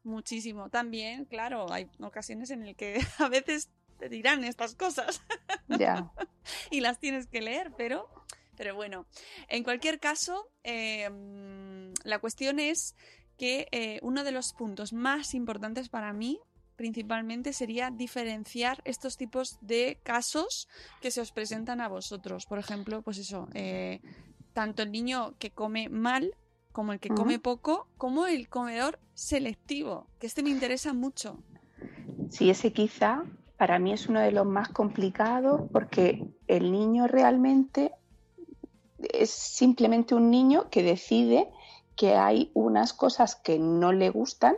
muchísimo. 0.03 0.69
También, 0.69 1.25
claro, 1.25 1.69
hay 1.73 1.89
ocasiones 1.99 2.51
en 2.51 2.65
las 2.65 2.73
que 2.77 3.01
a 3.19 3.27
veces 3.27 3.69
te 3.99 4.07
dirán 4.07 4.45
estas 4.45 4.75
cosas 4.75 5.21
Ya. 5.67 6.09
y 6.71 6.79
las 6.79 6.97
tienes 6.97 7.27
que 7.27 7.41
leer, 7.41 7.73
pero, 7.77 8.09
pero 8.55 8.75
bueno. 8.75 9.07
En 9.49 9.65
cualquier 9.65 9.99
caso, 9.99 10.49
eh, 10.63 11.09
mm, 11.09 11.95
la 12.05 12.19
cuestión 12.19 12.59
es 12.59 12.95
que 13.37 13.67
eh, 13.73 13.99
uno 14.03 14.23
de 14.23 14.31
los 14.31 14.53
puntos 14.53 14.93
más 14.93 15.33
importantes 15.33 15.89
para 15.89 16.13
mí 16.13 16.39
principalmente 16.81 17.53
sería 17.53 17.91
diferenciar 17.91 18.81
estos 18.85 19.15
tipos 19.15 19.59
de 19.61 19.99
casos 20.01 20.67
que 20.99 21.11
se 21.11 21.21
os 21.21 21.31
presentan 21.31 21.79
a 21.79 21.87
vosotros. 21.87 22.47
Por 22.47 22.57
ejemplo, 22.57 23.03
pues 23.03 23.19
eso, 23.19 23.47
eh, 23.53 24.01
tanto 24.53 24.81
el 24.81 24.91
niño 24.91 25.35
que 25.37 25.51
come 25.51 25.89
mal 25.89 26.33
como 26.71 26.91
el 26.91 26.99
que 26.99 27.09
come 27.09 27.37
poco, 27.37 27.85
como 27.97 28.25
el 28.25 28.49
comedor 28.49 28.97
selectivo, 29.13 30.07
que 30.17 30.25
este 30.25 30.41
me 30.41 30.49
interesa 30.49 30.91
mucho. 30.91 31.37
Sí, 32.31 32.49
ese 32.49 32.73
quizá 32.73 33.25
para 33.57 33.77
mí 33.77 33.93
es 33.93 34.09
uno 34.09 34.19
de 34.19 34.31
los 34.31 34.47
más 34.47 34.69
complicados 34.69 35.69
porque 35.71 36.25
el 36.47 36.71
niño 36.71 37.05
realmente 37.05 37.91
es 38.97 39.29
simplemente 39.29 40.15
un 40.15 40.31
niño 40.31 40.71
que 40.71 40.81
decide 40.81 41.47
que 41.95 42.15
hay 42.15 42.49
unas 42.55 42.91
cosas 42.93 43.35
que 43.35 43.59
no 43.59 43.91
le 43.91 44.09
gustan 44.09 44.55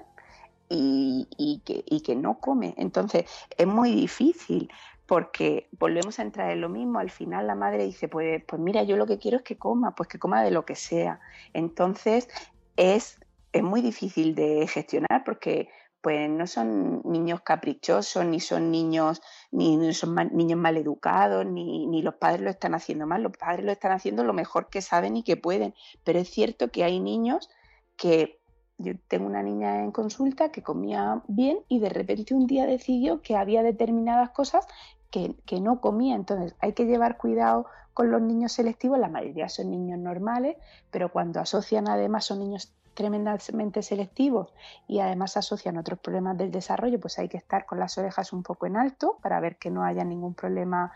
y, 0.70 1.62
que, 1.66 1.84
y 1.86 2.02
que 2.02 2.16
no 2.16 2.40
come. 2.40 2.74
Entonces 2.78 3.26
es 3.58 3.68
muy 3.68 3.92
difícil 3.94 4.70
porque 5.06 5.68
volvemos 5.78 6.20
a 6.20 6.24
entrar 6.24 6.52
en 6.52 6.62
lo 6.62 6.70
mismo. 6.70 7.00
Al 7.00 7.12
final 7.12 7.48
la 7.48 7.56
madre 7.56 7.86
dice, 7.86 8.08
pues, 8.08 8.44
pues 8.48 8.62
mira, 8.62 8.84
yo 8.84 8.98
lo 8.98 9.06
que 9.06 9.20
quiero 9.20 9.38
es 9.38 9.44
que 9.44 9.58
coma, 9.58 9.96
pues 9.96 10.10
que 10.10 10.20
coma 10.20 10.44
de 10.44 10.52
lo 10.52 10.66
que 10.66 10.76
sea. 10.76 11.20
Entonces 11.54 12.28
es, 12.76 13.20
es 13.52 13.64
muy 13.64 13.82
difícil 13.82 14.36
de 14.36 14.68
gestionar 14.68 15.24
porque 15.26 15.70
pues 16.02 16.30
no 16.30 16.48
son 16.48 17.02
niños 17.06 17.42
caprichosos, 17.42 18.26
ni 18.26 18.42
son 18.42 18.72
niños, 18.72 19.22
ni 19.52 19.94
son 19.94 20.14
ma- 20.14 20.26
niños 20.26 20.60
mal 20.60 20.76
educados, 20.76 21.46
ni, 21.46 21.88
ni 21.88 22.02
los 22.02 22.16
padres 22.16 22.42
lo 22.42 22.50
están 22.50 22.76
haciendo 22.76 23.08
mal, 23.08 23.24
los 23.24 23.32
padres 23.38 23.66
lo 23.66 23.72
están 23.72 23.94
haciendo 23.94 24.26
lo 24.26 24.34
mejor 24.34 24.70
que 24.70 24.82
saben 24.82 25.16
y 25.16 25.24
que 25.24 25.38
pueden. 25.38 25.74
Pero 26.04 26.20
es 26.20 26.30
cierto 26.30 26.72
que 26.72 26.84
hay 26.84 27.00
niños 27.00 27.50
que 27.96 28.43
yo 28.78 28.94
tengo 29.08 29.26
una 29.26 29.44
niña 29.44 29.84
en 29.84 29.92
consulta 29.92 30.52
que 30.52 30.64
comía 30.64 31.22
bien 31.28 31.60
y 31.68 31.80
de 31.80 31.90
repente 31.90 32.34
un 32.34 32.48
día 32.48 32.66
decidió 32.66 33.22
que 33.22 33.36
había 33.36 33.64
determinadas 33.64 34.32
cosas 34.32 34.68
que, 35.10 35.36
que 35.46 35.62
no 35.62 35.80
comía. 35.80 36.16
Entonces 36.16 36.56
hay 36.60 36.74
que 36.74 36.86
llevar 36.86 37.18
cuidado 37.18 37.68
con 37.94 38.10
los 38.10 38.22
niños 38.22 38.54
selectivos, 38.54 38.98
la 38.98 39.08
mayoría 39.08 39.50
son 39.50 39.70
niños 39.70 40.00
normales, 40.00 40.58
pero 40.90 41.12
cuando 41.12 41.40
asocian 41.40 41.88
además 41.88 42.26
son 42.26 42.40
niños 42.40 42.74
tremendamente 42.94 43.82
selectivos 43.82 44.54
y 44.88 45.00
además 45.00 45.38
asocian 45.38 45.78
otros 45.78 46.00
problemas 46.00 46.38
del 46.38 46.52
desarrollo, 46.52 47.00
pues 47.00 47.18
hay 47.20 47.28
que 47.28 47.38
estar 47.38 47.66
con 47.66 47.80
las 47.80 47.98
orejas 47.98 48.34
un 48.34 48.44
poco 48.44 48.66
en 48.66 48.78
alto 48.78 49.18
para 49.22 49.40
ver 49.40 49.58
que 49.58 49.70
no 49.70 49.84
haya 49.84 50.04
ningún 50.04 50.34
problema 50.34 50.92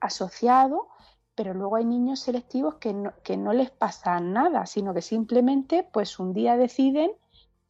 asociado, 0.00 0.88
pero 1.36 1.54
luego 1.54 1.76
hay 1.76 1.84
niños 1.86 2.20
selectivos 2.20 2.76
que 2.76 2.94
no, 2.94 3.12
que 3.24 3.36
no 3.36 3.52
les 3.54 3.70
pasa 3.70 4.20
nada, 4.20 4.66
sino 4.66 4.94
que 4.94 5.02
simplemente 5.02 5.84
pues 5.92 6.18
un 6.18 6.32
día 6.34 6.56
deciden, 6.56 7.12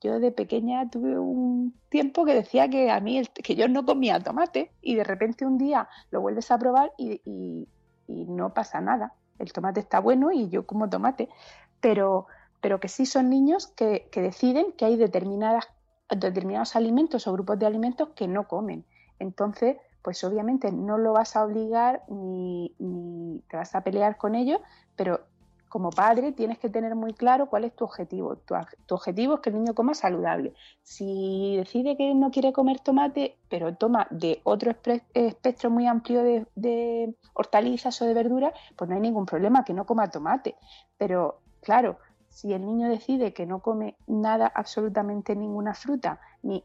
yo 0.01 0.21
de 0.21 0.31
pequeña 0.33 0.89
tuve 0.91 1.19
un 1.19 1.75
tiempo 1.89 2.25
que 2.25 2.35
decía 2.35 2.69
que 2.69 2.91
a 2.91 3.01
mí, 3.01 3.19
el- 3.19 3.31
que 3.31 3.55
yo 3.57 3.69
no 3.69 3.85
comía 3.85 4.21
tomate 4.23 4.73
y 4.83 4.95
de 4.95 5.05
repente 5.05 5.47
un 5.47 5.59
día 5.59 5.89
lo 6.11 6.21
vuelves 6.21 6.51
a 6.51 6.59
probar 6.59 6.93
y, 6.99 7.21
y- 7.25 7.69
y 8.09 8.25
no 8.27 8.55
pasa 8.55 8.81
nada, 8.81 9.15
el 9.39 9.53
tomate 9.53 9.81
está 9.81 10.01
bueno 10.01 10.31
y 10.33 10.49
yo 10.49 10.67
como 10.67 10.89
tomate, 10.89 11.29
pero, 11.81 12.27
pero 12.61 12.81
que 12.81 12.89
sí 12.89 13.07
son 13.07 13.31
niños 13.31 13.67
que, 13.69 14.09
que 14.13 14.21
deciden 14.23 14.73
que 14.73 14.85
hay 14.85 14.97
determinadas, 14.97 15.67
determinados 16.11 16.77
alimentos 16.77 17.27
o 17.27 17.33
grupos 17.33 17.59
de 17.59 17.67
alimentos 17.67 18.11
que 18.15 18.29
no 18.29 18.47
comen. 18.49 18.85
Entonces, 19.19 19.77
pues 20.07 20.23
obviamente 20.23 20.71
no 20.71 20.99
lo 20.99 21.15
vas 21.15 21.35
a 21.35 21.45
obligar 21.45 22.05
ni, 22.07 22.73
ni 22.79 23.41
te 23.51 23.57
vas 23.57 23.75
a 23.75 23.81
pelear 23.81 24.17
con 24.17 24.37
ellos, 24.37 24.61
pero 24.95 25.19
como 25.69 25.91
padre 25.91 26.31
tienes 26.31 26.61
que 26.61 26.69
tener 26.69 26.95
muy 26.95 27.13
claro 27.13 27.49
cuál 27.49 27.65
es 27.65 27.75
tu 27.75 27.83
objetivo. 27.83 28.37
Tu, 28.37 28.55
tu 28.87 28.95
objetivo 28.95 29.35
es 29.35 29.41
que 29.41 29.51
el 29.51 29.57
niño 29.57 29.75
coma 29.75 29.95
saludable. 29.95 30.55
Si 30.85 31.57
decide 31.57 31.97
que 31.97 32.15
no 32.15 32.31
quiere 32.31 32.53
comer 32.53 32.79
tomate, 32.79 33.37
pero 33.49 33.75
toma 33.75 34.07
de 34.11 34.41
otro 34.45 34.71
espectro 34.71 35.71
muy 35.71 35.89
amplio 35.89 36.23
de, 36.23 36.47
de 36.55 37.13
hortalizas 37.35 38.01
o 38.01 38.05
de 38.05 38.15
verduras, 38.15 38.53
pues 38.77 38.89
no 38.89 38.95
hay 38.95 39.03
ningún 39.03 39.27
problema 39.27 39.65
que 39.65 39.75
no 39.75 39.87
coma 39.87 40.09
tomate. 40.09 40.55
Pero 40.97 41.41
claro, 41.63 41.99
si 42.29 42.53
el 42.53 42.65
niño 42.65 42.89
decide 42.89 43.33
que 43.33 43.45
no 43.45 43.59
come 43.59 43.97
nada, 44.07 44.47
absolutamente 44.55 45.35
ninguna 45.35 45.75
fruta, 45.75 46.21
ni 46.45 46.63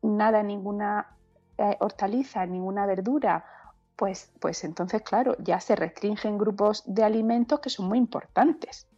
nada, 0.00 0.44
ninguna 0.44 1.08
eh, 1.58 1.76
hortaliza, 1.80 2.46
ninguna 2.46 2.86
verdura, 2.86 3.44
pues, 3.96 4.32
pues 4.40 4.64
entonces, 4.64 5.02
claro, 5.02 5.36
ya 5.38 5.60
se 5.60 5.76
restringen 5.76 6.38
grupos 6.38 6.82
de 6.86 7.04
alimentos 7.04 7.60
que 7.60 7.70
son 7.70 7.88
muy 7.88 7.98
importantes. 7.98 8.88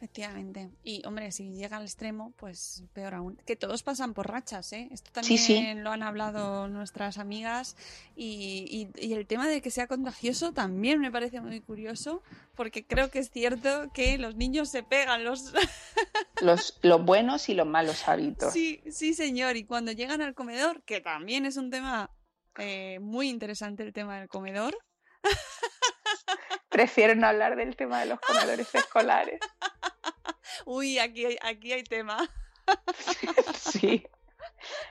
Efectivamente. 0.00 0.70
Y, 0.84 1.04
hombre, 1.06 1.32
si 1.32 1.50
llega 1.54 1.76
al 1.76 1.82
extremo, 1.82 2.32
pues 2.36 2.84
peor 2.92 3.14
aún. 3.14 3.36
Que 3.44 3.56
todos 3.56 3.82
pasan 3.82 4.14
por 4.14 4.28
rachas, 4.30 4.72
¿eh? 4.72 4.88
Esto 4.92 5.10
Sí, 5.22 5.36
también 5.36 5.76
sí. 5.76 5.82
lo 5.82 5.90
han 5.90 6.04
hablado 6.04 6.68
nuestras 6.68 7.18
amigas. 7.18 7.76
Y, 8.14 8.90
y- 8.96 9.06
y 9.08 9.14
el 9.14 9.26
tema 9.26 9.48
de 9.48 9.60
que 9.60 9.72
sea 9.72 9.88
contagioso 9.88 10.52
también 10.52 11.00
me 11.00 11.10
parece 11.10 11.40
muy 11.40 11.60
curioso, 11.60 12.22
porque 12.54 12.86
creo 12.86 13.10
que 13.10 13.18
es 13.18 13.30
cierto 13.30 13.90
que 13.92 14.18
los 14.18 14.36
niños 14.36 14.68
se 14.68 14.84
pegan 14.84 15.24
los... 15.24 15.52
Los, 16.40 16.78
los 16.82 17.04
buenos 17.04 17.48
y 17.48 17.54
los 17.54 17.66
malos 17.66 18.06
hábitos. 18.06 18.52
Sí, 18.52 18.80
sí, 18.92 19.12
señor. 19.12 19.56
Y 19.56 19.64
cuando 19.64 19.90
llegan 19.90 20.22
al 20.22 20.34
comedor, 20.36 20.84
que 20.84 21.00
también 21.00 21.44
es 21.46 21.56
un 21.56 21.68
tema 21.72 22.12
eh, 22.58 23.00
muy 23.00 23.28
interesante 23.28 23.82
el 23.82 23.92
tema 23.92 24.20
del 24.20 24.28
comedor. 24.28 24.78
Prefiero 26.68 27.14
no 27.14 27.26
hablar 27.26 27.56
del 27.56 27.76
tema 27.76 28.00
de 28.00 28.06
los 28.06 28.20
comedores 28.20 28.74
escolares. 28.74 29.40
Uy, 30.66 30.98
aquí 30.98 31.24
hay, 31.26 31.38
aquí 31.42 31.72
hay 31.72 31.84
tema. 31.84 32.28
Sí, 33.56 34.06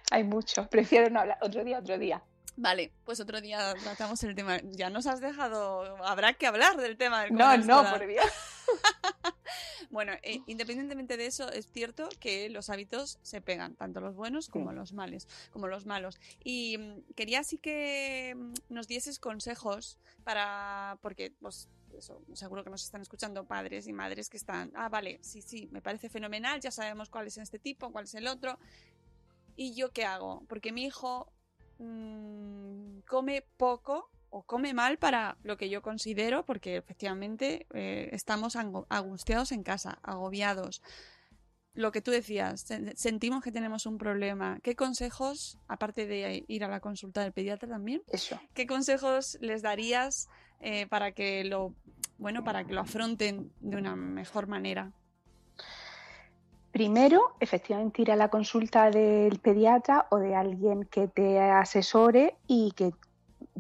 hay 0.10 0.24
mucho. 0.24 0.68
Prefiero 0.70 1.10
no 1.12 1.20
hablar. 1.20 1.38
Otro 1.42 1.64
día, 1.64 1.78
otro 1.80 1.98
día. 1.98 2.24
Vale, 2.56 2.92
pues 3.06 3.20
otro 3.20 3.40
día 3.40 3.76
tratamos 3.84 4.24
el 4.24 4.34
tema. 4.34 4.60
Ya 4.64 4.90
nos 4.90 5.06
has 5.06 5.22
dejado. 5.22 6.04
Habrá 6.04 6.34
que 6.34 6.48
hablar 6.48 6.76
del 6.78 6.98
tema 6.98 7.22
del 7.24 7.34
No, 7.36 7.46
no, 7.58 7.82
escolar. 7.82 8.00
por 8.00 8.08
Dios. 8.08 8.26
Bueno, 9.98 10.12
eh, 10.22 10.44
independientemente 10.46 11.18
de 11.18 11.26
eso, 11.26 11.52
es 11.52 11.72
cierto 11.72 12.08
que 12.20 12.52
los 12.52 12.70
hábitos 12.70 13.18
se 13.24 13.42
pegan, 13.42 13.76
tanto 13.76 14.00
los 14.00 14.16
buenos 14.16 14.48
como 14.48 14.72
los 14.72 14.94
males, 14.94 15.28
como 15.50 15.66
los 15.66 15.88
malos. 15.88 16.20
Y 16.44 16.78
mm, 16.78 17.14
quería 17.16 17.40
así 17.40 17.58
que 17.58 18.36
mm, 18.38 18.54
nos 18.70 18.88
dieses 18.88 19.18
consejos 19.18 19.98
para, 20.24 21.00
porque 21.02 21.34
pues 21.42 21.68
eso, 21.98 22.22
seguro 22.34 22.64
que 22.64 22.70
nos 22.70 22.84
están 22.84 23.02
escuchando 23.02 23.48
padres 23.48 23.88
y 23.88 23.92
madres 23.92 24.30
que 24.30 24.38
están, 24.38 24.72
ah, 24.76 24.88
vale, 24.88 25.18
sí, 25.24 25.42
sí, 25.42 25.68
me 25.72 25.82
parece 25.82 26.10
fenomenal, 26.10 26.62
ya 26.62 26.70
sabemos 26.70 27.10
cuál 27.10 27.26
es 27.26 27.40
este 27.40 27.58
tipo, 27.58 27.92
cuál 27.92 28.04
es 28.04 28.14
el 28.14 28.28
otro. 28.28 28.60
¿Y 29.56 29.74
yo 29.74 29.92
qué 29.94 30.06
hago? 30.06 30.44
Porque 30.48 30.72
mi 30.72 30.86
hijo 30.86 31.34
mm, 31.80 33.00
come 33.08 33.44
poco 33.58 34.12
o 34.30 34.44
come 34.44 34.74
mal 34.74 34.98
para 34.98 35.38
lo 35.44 35.58
que 35.58 35.70
yo 35.70 35.82
considero, 35.82 36.46
porque 36.46 36.78
efectivamente 36.78 37.66
eh, 37.74 38.10
estamos 38.12 38.56
angu- 38.56 38.86
angustiados 38.90 39.52
en 39.52 39.64
casa, 39.64 40.00
agobiados. 40.04 40.82
Lo 41.74 41.92
que 41.92 42.02
tú 42.02 42.12
decías, 42.12 42.70
sen- 42.70 42.96
sentimos 42.96 43.44
que 43.44 43.52
tenemos 43.52 43.86
un 43.86 43.98
problema. 43.98 44.60
¿Qué 44.64 44.76
consejos, 44.76 45.60
aparte 45.68 46.08
de 46.08 46.44
ir 46.48 46.64
a 46.64 46.68
la 46.68 46.80
consulta 46.80 47.22
del 47.22 47.34
pediatra 47.34 47.70
también, 47.70 48.02
Eso. 48.08 48.40
qué 48.54 48.66
consejos 48.66 49.38
les 49.42 49.62
darías 49.62 50.28
eh, 50.60 50.88
para 50.88 51.12
que 51.12 51.44
lo, 51.44 51.74
bueno, 52.18 52.44
para 52.44 52.64
que 52.66 52.74
lo 52.74 52.82
afronten 52.82 53.52
de 53.60 53.78
una 53.78 53.96
mejor 53.96 54.48
manera? 54.48 54.92
Primero, 56.72 57.36
efectivamente, 57.40 58.02
ir 58.04 58.12
a 58.12 58.16
la 58.16 58.30
consulta 58.30 58.92
del 58.92 59.40
pediatra 59.40 60.06
o 60.12 60.18
de 60.18 60.36
alguien 60.36 60.84
que 60.86 61.08
te 61.08 61.40
asesore 61.40 62.36
y 62.46 62.72
que 62.74 62.92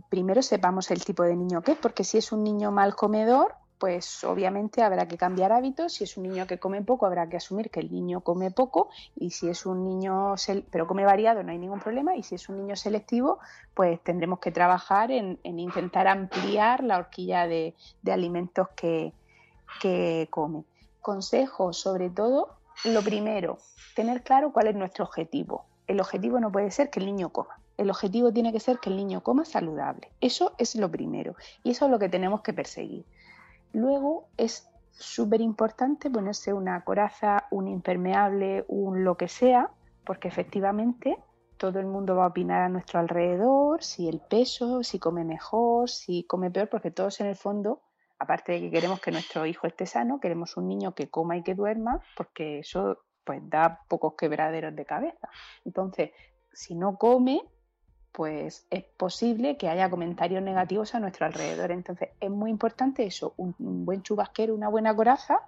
primero 0.09 0.41
sepamos 0.41 0.91
el 0.91 1.03
tipo 1.03 1.23
de 1.23 1.35
niño 1.35 1.61
que 1.61 1.73
es, 1.73 1.77
porque 1.77 2.03
si 2.03 2.17
es 2.17 2.31
un 2.31 2.43
niño 2.43 2.71
mal 2.71 2.95
comedor, 2.95 3.55
pues 3.77 4.23
obviamente 4.23 4.81
habrá 4.81 5.07
que 5.07 5.17
cambiar 5.17 5.51
hábitos. 5.51 5.93
Si 5.93 6.03
es 6.03 6.17
un 6.17 6.23
niño 6.23 6.47
que 6.47 6.59
come 6.59 6.81
poco, 6.81 7.05
habrá 7.05 7.29
que 7.29 7.37
asumir 7.37 7.69
que 7.69 7.79
el 7.79 7.91
niño 7.91 8.21
come 8.21 8.51
poco. 8.51 8.89
Y 9.15 9.31
si 9.31 9.49
es 9.49 9.65
un 9.65 9.83
niño, 9.83 10.35
pero 10.71 10.87
come 10.87 11.05
variado, 11.05 11.43
no 11.43 11.51
hay 11.51 11.59
ningún 11.59 11.79
problema. 11.79 12.15
Y 12.15 12.23
si 12.23 12.35
es 12.35 12.49
un 12.49 12.57
niño 12.57 12.75
selectivo, 12.75 13.39
pues 13.73 14.01
tendremos 14.03 14.39
que 14.39 14.51
trabajar 14.51 15.11
en, 15.11 15.39
en 15.43 15.59
intentar 15.59 16.07
ampliar 16.07 16.83
la 16.83 16.97
horquilla 16.97 17.47
de, 17.47 17.75
de 18.01 18.11
alimentos 18.11 18.69
que, 18.75 19.13
que 19.79 20.27
come. 20.31 20.63
Consejos, 21.01 21.77
sobre 21.77 22.09
todo, 22.09 22.57
lo 22.83 23.01
primero, 23.01 23.59
tener 23.95 24.23
claro 24.23 24.51
cuál 24.51 24.67
es 24.67 24.75
nuestro 24.75 25.05
objetivo. 25.05 25.65
El 25.85 26.01
objetivo 26.01 26.39
no 26.39 26.51
puede 26.51 26.71
ser 26.71 26.89
que 26.89 26.99
el 26.99 27.05
niño 27.05 27.29
coma. 27.29 27.59
El 27.77 27.89
objetivo 27.89 28.33
tiene 28.33 28.51
que 28.51 28.59
ser 28.59 28.79
que 28.79 28.89
el 28.89 28.97
niño 28.97 29.21
coma 29.21 29.45
saludable. 29.45 30.11
Eso 30.19 30.53
es 30.57 30.75
lo 30.75 30.89
primero 30.89 31.35
y 31.63 31.71
eso 31.71 31.85
es 31.85 31.91
lo 31.91 31.99
que 31.99 32.09
tenemos 32.09 32.41
que 32.41 32.53
perseguir. 32.53 33.05
Luego 33.73 34.27
es 34.37 34.67
súper 34.91 35.41
importante 35.41 36.09
ponerse 36.09 36.53
una 36.53 36.83
coraza, 36.83 37.45
un 37.51 37.67
impermeable, 37.67 38.65
un 38.67 39.03
lo 39.03 39.15
que 39.15 39.27
sea, 39.27 39.69
porque 40.03 40.27
efectivamente 40.27 41.17
todo 41.57 41.79
el 41.79 41.85
mundo 41.85 42.15
va 42.15 42.25
a 42.25 42.29
opinar 42.29 42.61
a 42.61 42.69
nuestro 42.69 42.99
alrededor, 42.99 43.83
si 43.83 44.07
el 44.07 44.19
peso, 44.19 44.83
si 44.83 44.99
come 44.99 45.23
mejor, 45.23 45.89
si 45.89 46.23
come 46.23 46.51
peor, 46.51 46.69
porque 46.69 46.91
todos 46.91 47.19
en 47.19 47.27
el 47.27 47.35
fondo, 47.35 47.81
aparte 48.19 48.53
de 48.53 48.61
que 48.61 48.71
queremos 48.71 48.99
que 49.01 49.11
nuestro 49.11 49.45
hijo 49.45 49.67
esté 49.67 49.85
sano, 49.85 50.19
queremos 50.19 50.57
un 50.57 50.67
niño 50.67 50.93
que 50.93 51.09
coma 51.09 51.37
y 51.37 51.43
que 51.43 51.55
duerma, 51.55 52.01
porque 52.15 52.59
eso 52.59 52.99
pues 53.23 53.41
da 53.49 53.81
pocos 53.89 54.13
quebraderos 54.17 54.75
de 54.75 54.85
cabeza. 54.85 55.29
Entonces, 55.65 56.11
si 56.53 56.75
no 56.75 56.97
come, 56.97 57.41
pues 58.17 58.65
es 58.71 58.83
posible 58.83 59.57
que 59.57 59.69
haya 59.69 59.91
comentarios 59.91 60.41
negativos 60.41 60.95
a 60.95 60.99
nuestro 60.99 61.27
alrededor. 61.27 61.69
Entonces, 61.69 62.09
es 62.19 62.31
muy 62.31 62.49
importante 62.49 63.05
eso, 63.05 63.35
un, 63.37 63.53
buen 63.59 64.01
chubasquero, 64.01 64.55
una 64.55 64.69
buena 64.69 64.95
coraza, 64.95 65.41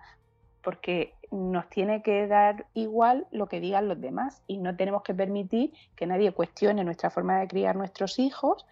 porque 0.61 1.15
nos 1.31 1.67
tiene 1.69 2.03
que 2.03 2.27
dar 2.27 2.67
igual 2.75 3.25
lo 3.31 3.47
que 3.47 3.59
digan 3.59 3.87
los 3.87 3.99
demás 3.99 4.43
y 4.45 4.57
no 4.59 4.75
tenemos 4.75 5.01
que 5.01 5.15
permitir 5.15 5.73
que 5.95 6.05
nadie 6.05 6.31
cuestione 6.31 6.83
nuestra 6.83 7.09
forma 7.09 7.39
de 7.39 7.47
criar 7.47 7.75
nuestros 7.75 8.19
hijos 8.19 8.67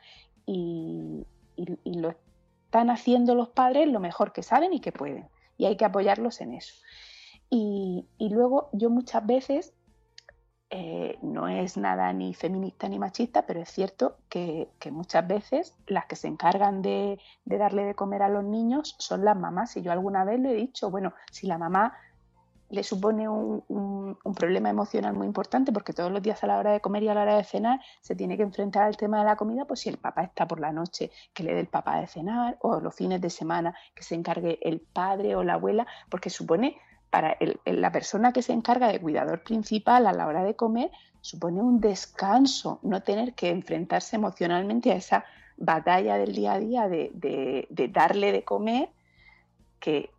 y, 0.45 1.26
y- 1.56 1.80
y 1.84 1.94
lo 1.95 2.14
están 2.65 2.91
haciendo 2.91 3.34
los 3.34 3.49
padres 3.49 3.88
lo 3.88 3.99
mejor 3.99 4.32
que 4.32 4.44
saben 4.44 4.74
y 4.74 4.80
que 4.80 4.91
pueden 4.91 5.28
y 5.57 5.65
hay 5.65 5.76
que 5.76 5.86
apoyarlos 5.86 6.40
en 6.41 6.53
eso. 6.53 6.76
Y, 7.49 8.06
y 8.19 8.30
luego 8.30 8.69
yo 8.74 8.91
muchas 8.91 9.26
veces 9.26 9.74
eh, 10.69 11.18
no 11.22 11.48
es 11.48 11.77
nada 11.77 12.11
ni 12.11 12.34
feminista 12.34 12.89
ni 12.89 12.99
machista, 12.99 13.45
pero 13.45 13.61
es 13.61 13.69
cierto 13.69 14.18
que, 14.30 14.68
muchas 14.91 15.26
veces 15.27 15.76
las 15.88 16.06
que 16.06 16.15
se 16.15 16.27
encargan 16.27 16.81
de, 16.81 17.19
darle 17.45 17.84
de 17.84 17.95
comer 17.95 18.22
a 18.22 18.30
los 18.30 18.44
niños 18.44 18.95
son 18.99 19.23
las 19.23 19.38
mamás. 19.38 19.77
Y 19.77 19.81
yo 19.81 19.91
alguna 19.91 20.26
vez 20.26 20.39
lo 20.39 20.49
he 20.49 20.56
dicho, 20.56 20.91
bueno, 20.91 21.14
si 21.31 21.48
la 21.48 21.57
mamá 21.57 21.94
le 22.69 22.84
supone 22.84 23.30
un 23.30 24.18
problema 24.35 24.69
emocional 24.69 25.14
muy 25.14 25.26
importante 25.26 25.72
porque 25.72 25.94
todos 25.94 26.11
los 26.11 26.22
días 26.22 26.44
a 26.44 26.48
la 26.48 26.57
hora 26.57 26.73
de 26.73 26.81
comer 26.81 27.03
y 27.03 27.07
a 27.07 27.14
la 27.14 27.22
hora 27.22 27.38
de 27.38 27.45
cenar 27.45 27.80
se 28.02 28.14
tiene 28.14 28.35
que 28.35 28.44
enfrentar 28.44 28.84
al 28.84 28.98
tema 28.98 29.19
de 29.19 29.26
la 29.26 29.38
comida, 29.38 29.64
pues 29.64 29.80
si 29.80 29.89
el 29.89 29.98
papá 29.98 30.23
está 30.23 30.45
por 30.45 30.60
la 30.60 30.73
noche, 30.73 31.11
que 31.34 31.44
le 31.44 31.53
dé 31.53 31.61
el 31.61 31.68
papá 31.68 32.02
de 32.02 32.07
cenar, 32.07 32.57
o 32.60 32.81
los 32.81 32.94
fines 32.94 33.22
de 33.22 33.30
semana 33.30 33.73
que 33.95 34.03
se 34.03 34.15
encargue 34.15 34.60
el 34.61 34.81
padre 34.81 35.38
o 35.38 35.45
la 35.45 35.53
abuela, 35.53 35.88
porque 36.10 36.30
supone 36.30 36.77
para 37.09 37.31
el- 37.39 37.59
la 37.65 37.91
persona 37.91 38.34
que 38.34 38.41
se 38.41 38.53
encarga 38.53 38.88
de 38.88 38.99
cuidador 38.99 39.43
principal 39.43 40.07
a 40.07 40.13
la 40.13 40.27
hora 40.27 40.43
de 40.43 40.55
comer, 40.55 40.91
supone 41.21 41.61
un 41.61 41.79
descanso, 41.79 42.79
no 42.84 43.01
tener 43.01 43.34
que 43.34 43.49
enfrentarse 43.49 44.15
emocionalmente 44.15 44.91
a 44.91 44.95
esa 44.95 45.25
batalla 45.57 46.17
del 46.17 46.34
día 46.35 46.53
a 46.53 46.59
día 46.59 46.88
de, 46.88 47.11
de- 47.13 47.88
darle 47.88 48.31
de 48.31 48.43
comer, 48.43 48.89
que, 49.79 50.09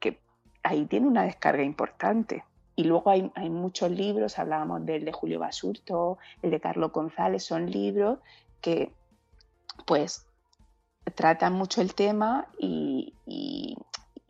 que 0.00 0.18
ahí 0.62 0.86
tiene 0.86 1.06
una 1.06 1.22
descarga 1.24 1.62
importante. 1.62 2.44
Y 2.76 2.84
luego 2.84 3.10
hay, 3.10 3.30
hay 3.36 3.50
muchos 3.50 3.90
libros, 3.90 4.38
hablábamos 4.38 4.84
del 4.84 5.04
de 5.04 5.12
Julio 5.12 5.38
Basurto, 5.38 6.18
el 6.42 6.50
de 6.50 6.60
Carlos 6.60 6.90
González, 6.92 7.44
son 7.44 7.70
libros 7.70 8.18
que 8.60 8.92
pues 9.86 10.26
tratan 11.14 11.52
mucho 11.52 11.80
el 11.82 11.94
tema 11.94 12.48
y- 12.58 13.12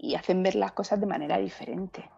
y 0.04 0.14
hacen 0.14 0.42
ver 0.42 0.54
las 0.54 0.72
cosas 0.72 1.00
de 1.00 1.06
manera 1.06 1.38
diferente. 1.38 2.08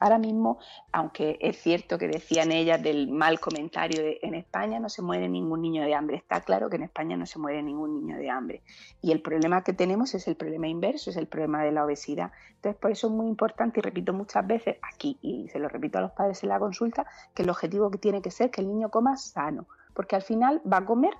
Ahora 0.00 0.18
mismo, 0.18 0.58
aunque 0.92 1.38
es 1.40 1.56
cierto 1.62 1.98
que 1.98 2.08
decían 2.08 2.52
ellas 2.52 2.82
del 2.82 3.08
mal 3.08 3.38
comentario 3.38 4.02
de 4.02 4.18
en 4.22 4.34
España 4.34 4.80
no 4.80 4.88
se 4.88 5.02
muere 5.02 5.28
ningún 5.28 5.62
niño 5.62 5.82
de 5.82 5.94
hambre, 5.94 6.16
está 6.16 6.40
claro 6.40 6.68
que 6.68 6.76
en 6.76 6.82
España 6.82 7.16
no 7.16 7.26
se 7.26 7.38
muere 7.38 7.62
ningún 7.62 7.94
niño 7.94 8.18
de 8.18 8.28
hambre. 8.28 8.62
Y 9.00 9.12
el 9.12 9.22
problema 9.22 9.62
que 9.62 9.72
tenemos 9.72 10.14
es 10.14 10.26
el 10.26 10.36
problema 10.36 10.66
inverso, 10.68 11.10
es 11.10 11.16
el 11.16 11.26
problema 11.26 11.62
de 11.62 11.72
la 11.72 11.84
obesidad. 11.84 12.32
Entonces, 12.56 12.78
por 12.80 12.90
eso 12.90 13.06
es 13.06 13.12
muy 13.12 13.28
importante, 13.28 13.80
y 13.80 13.82
repito 13.82 14.12
muchas 14.12 14.46
veces 14.46 14.76
aquí, 14.82 15.16
y 15.22 15.48
se 15.48 15.58
lo 15.58 15.68
repito 15.68 15.98
a 15.98 16.02
los 16.02 16.12
padres 16.12 16.42
en 16.42 16.48
la 16.48 16.58
consulta, 16.58 17.06
que 17.32 17.42
el 17.42 17.50
objetivo 17.50 17.90
que 17.90 17.98
tiene 17.98 18.20
que 18.20 18.30
ser 18.30 18.50
que 18.50 18.60
el 18.60 18.68
niño 18.68 18.90
coma 18.90 19.16
sano, 19.16 19.66
porque 19.94 20.16
al 20.16 20.22
final 20.22 20.60
va 20.70 20.78
a 20.78 20.84
comer, 20.84 21.14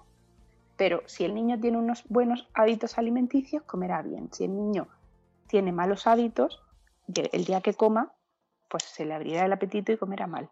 pero 0.76 1.02
si 1.06 1.24
el 1.24 1.34
niño 1.34 1.60
tiene 1.60 1.78
unos 1.78 2.05
buenos 2.09 2.48
hábitos 2.52 2.98
alimenticios, 2.98 3.62
comerá 3.62 4.02
bien. 4.02 4.28
Si 4.32 4.44
el 4.44 4.56
niño 4.56 4.88
tiene 5.55 5.70
malos 5.70 6.09
hábitos, 6.09 6.60
el 7.06 7.44
día 7.44 7.60
que 7.60 7.74
coma, 7.74 8.12
pues 8.68 8.82
se 8.82 9.05
le 9.05 9.14
abrirá 9.14 9.47
el 9.47 9.52
apetito 9.52 9.93
y 9.93 9.97
comerá 9.97 10.26
mal. 10.26 10.51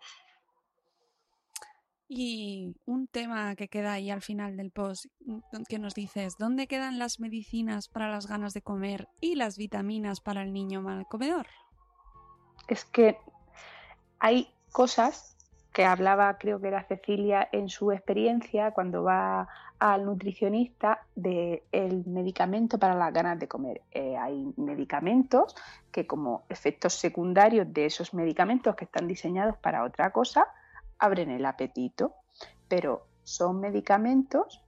Y 2.07 2.77
un 2.85 3.09
tema 3.09 3.57
que 3.57 3.66
queda 3.66 3.95
ahí 3.95 4.12
al 4.12 4.23
final 4.23 4.57
del 4.57 4.70
post, 4.70 5.07
mm, 5.27 5.65
que 5.69 5.81
nos 5.81 5.97
dices, 5.97 6.37
¿dónde 6.39 6.69
quedan 6.69 7.01
las 7.01 7.19
medicinas 7.19 7.89
para 7.89 8.09
las 8.09 8.29
ganas 8.29 8.55
de 8.55 8.62
comer 8.62 9.09
y 9.20 9.35
las 9.35 9.57
vitaminas 9.59 10.20
para 10.20 10.45
el 10.45 10.53
niño 10.53 10.83
mal 10.83 11.05
comedor? 11.09 11.49
Es 12.69 12.85
que 12.85 13.19
hay 14.20 14.55
cosas 14.70 15.37
que 15.73 15.85
hablaba, 15.85 16.39
creo 16.39 16.61
que 16.61 16.69
era 16.69 16.85
Cecilia, 16.85 17.49
en 17.51 17.69
su 17.69 17.91
experiencia 17.91 18.70
cuando 18.70 19.03
va 19.03 19.49
al 19.83 20.05
nutricionista 20.05 21.05
del 21.17 21.65
el 21.73 22.07
medicamento 22.07 22.79
para 22.79 22.95
las 22.95 23.13
ganas 23.13 23.37
de 23.41 23.49
comer. 23.49 23.83
Eh, 23.91 24.17
hay 24.17 24.55
medicamentos 24.57 25.57
que 25.91 26.07
como 26.07 26.45
efectos 26.49 26.95
secundarios 26.95 27.67
de 27.73 27.87
esos 27.87 28.15
medicamentos 28.15 28.77
que 28.77 28.85
están 28.85 29.09
diseñados 29.09 29.57
para 29.57 29.83
otra 29.83 30.13
cosa, 30.13 30.47
abren 30.99 31.33
el 31.33 31.45
apetito, 31.45 32.15
pero 32.69 33.09
son 33.25 33.59
medicamentos 33.59 34.63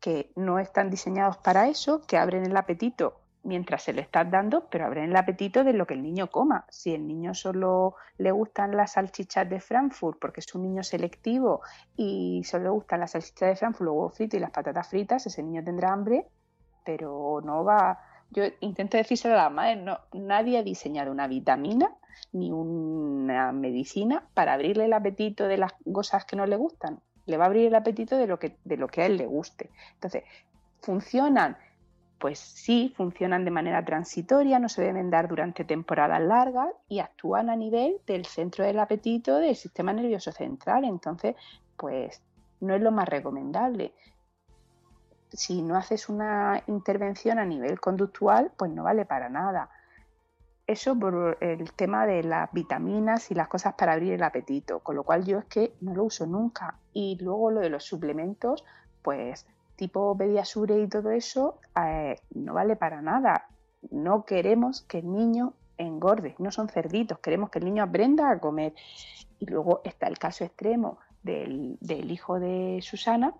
que 0.00 0.32
no 0.36 0.58
están 0.58 0.88
diseñados 0.88 1.36
para 1.36 1.68
eso, 1.68 2.00
que 2.06 2.16
abren 2.16 2.46
el 2.46 2.56
apetito 2.56 3.20
mientras 3.46 3.84
se 3.84 3.92
le 3.92 4.02
estás 4.02 4.30
dando, 4.30 4.68
pero 4.68 4.86
abren 4.86 5.10
el 5.10 5.16
apetito 5.16 5.64
de 5.64 5.72
lo 5.72 5.86
que 5.86 5.94
el 5.94 6.02
niño 6.02 6.30
coma. 6.30 6.66
Si 6.68 6.92
el 6.92 7.06
niño 7.06 7.34
solo 7.34 7.94
le 8.18 8.32
gustan 8.32 8.76
las 8.76 8.92
salchichas 8.92 9.48
de 9.48 9.60
Frankfurt 9.60 10.18
porque 10.20 10.40
es 10.40 10.54
un 10.54 10.62
niño 10.62 10.82
selectivo 10.82 11.62
y 11.96 12.42
solo 12.44 12.64
le 12.64 12.70
gustan 12.70 13.00
las 13.00 13.12
salchichas 13.12 13.48
de 13.48 13.56
Frankfurt, 13.56 13.86
los 13.86 13.94
huevos 13.94 14.14
fritos 14.14 14.38
y 14.38 14.40
las 14.40 14.50
patatas 14.50 14.88
fritas, 14.88 15.26
ese 15.26 15.42
niño 15.42 15.62
tendrá 15.64 15.92
hambre, 15.92 16.26
pero 16.84 17.40
no 17.44 17.64
va. 17.64 18.00
Yo 18.30 18.42
intento 18.60 18.96
decírselo 18.96 19.34
a 19.34 19.44
la 19.44 19.50
madre, 19.50 19.76
no, 19.76 20.00
nadie 20.12 20.58
ha 20.58 20.62
diseñado 20.62 21.12
una 21.12 21.28
vitamina 21.28 21.94
ni 22.32 22.50
una 22.50 23.52
medicina 23.52 24.26
para 24.34 24.54
abrirle 24.54 24.86
el 24.86 24.92
apetito 24.92 25.46
de 25.46 25.58
las 25.58 25.72
cosas 25.92 26.24
que 26.24 26.36
no 26.36 26.46
le 26.46 26.56
gustan. 26.56 27.00
Le 27.26 27.36
va 27.36 27.44
a 27.44 27.46
abrir 27.46 27.66
el 27.66 27.74
apetito 27.74 28.16
de 28.16 28.26
lo 28.26 28.38
que, 28.38 28.56
de 28.64 28.76
lo 28.76 28.88
que 28.88 29.02
a 29.02 29.06
él 29.06 29.16
le 29.16 29.26
guste. 29.26 29.70
Entonces, 29.94 30.24
funcionan 30.80 31.56
pues 32.18 32.38
sí, 32.38 32.92
funcionan 32.96 33.44
de 33.44 33.50
manera 33.50 33.84
transitoria, 33.84 34.58
no 34.58 34.68
se 34.68 34.82
deben 34.82 35.10
dar 35.10 35.28
durante 35.28 35.64
temporadas 35.64 36.20
largas 36.22 36.68
y 36.88 37.00
actúan 37.00 37.50
a 37.50 37.56
nivel 37.56 38.00
del 38.06 38.24
centro 38.24 38.64
del 38.64 38.78
apetito 38.78 39.36
del 39.36 39.54
sistema 39.54 39.92
nervioso 39.92 40.32
central. 40.32 40.84
Entonces, 40.84 41.36
pues 41.76 42.22
no 42.60 42.74
es 42.74 42.80
lo 42.80 42.90
más 42.90 43.08
recomendable. 43.08 43.92
Si 45.28 45.60
no 45.60 45.76
haces 45.76 46.08
una 46.08 46.62
intervención 46.66 47.38
a 47.38 47.44
nivel 47.44 47.80
conductual, 47.80 48.50
pues 48.56 48.70
no 48.70 48.84
vale 48.84 49.04
para 49.04 49.28
nada. 49.28 49.68
Eso 50.66 50.98
por 50.98 51.36
el 51.40 51.72
tema 51.72 52.06
de 52.06 52.22
las 52.22 52.50
vitaminas 52.52 53.30
y 53.30 53.34
las 53.34 53.48
cosas 53.48 53.74
para 53.74 53.92
abrir 53.92 54.14
el 54.14 54.22
apetito, 54.22 54.80
con 54.80 54.96
lo 54.96 55.04
cual 55.04 55.24
yo 55.24 55.38
es 55.38 55.44
que 55.44 55.74
no 55.80 55.94
lo 55.94 56.04
uso 56.04 56.26
nunca. 56.26 56.78
Y 56.92 57.18
luego 57.20 57.50
lo 57.50 57.60
de 57.60 57.68
los 57.68 57.84
suplementos, 57.84 58.64
pues 59.02 59.46
tipo 59.76 60.16
Pediasure 60.16 60.80
y 60.80 60.88
todo 60.88 61.10
eso, 61.10 61.58
eh, 61.80 62.16
no 62.34 62.54
vale 62.54 62.76
para 62.76 63.02
nada. 63.02 63.48
No 63.90 64.24
queremos 64.24 64.82
que 64.82 64.98
el 64.98 65.12
niño 65.12 65.54
engorde, 65.78 66.34
no 66.38 66.50
son 66.50 66.68
cerditos, 66.68 67.18
queremos 67.18 67.50
que 67.50 67.58
el 67.58 67.66
niño 67.66 67.82
aprenda 67.82 68.30
a 68.30 68.40
comer. 68.40 68.74
Y 69.38 69.46
luego 69.46 69.82
está 69.84 70.08
el 70.08 70.18
caso 70.18 70.44
extremo 70.44 70.98
del, 71.22 71.76
del 71.80 72.10
hijo 72.10 72.40
de 72.40 72.80
Susana, 72.82 73.34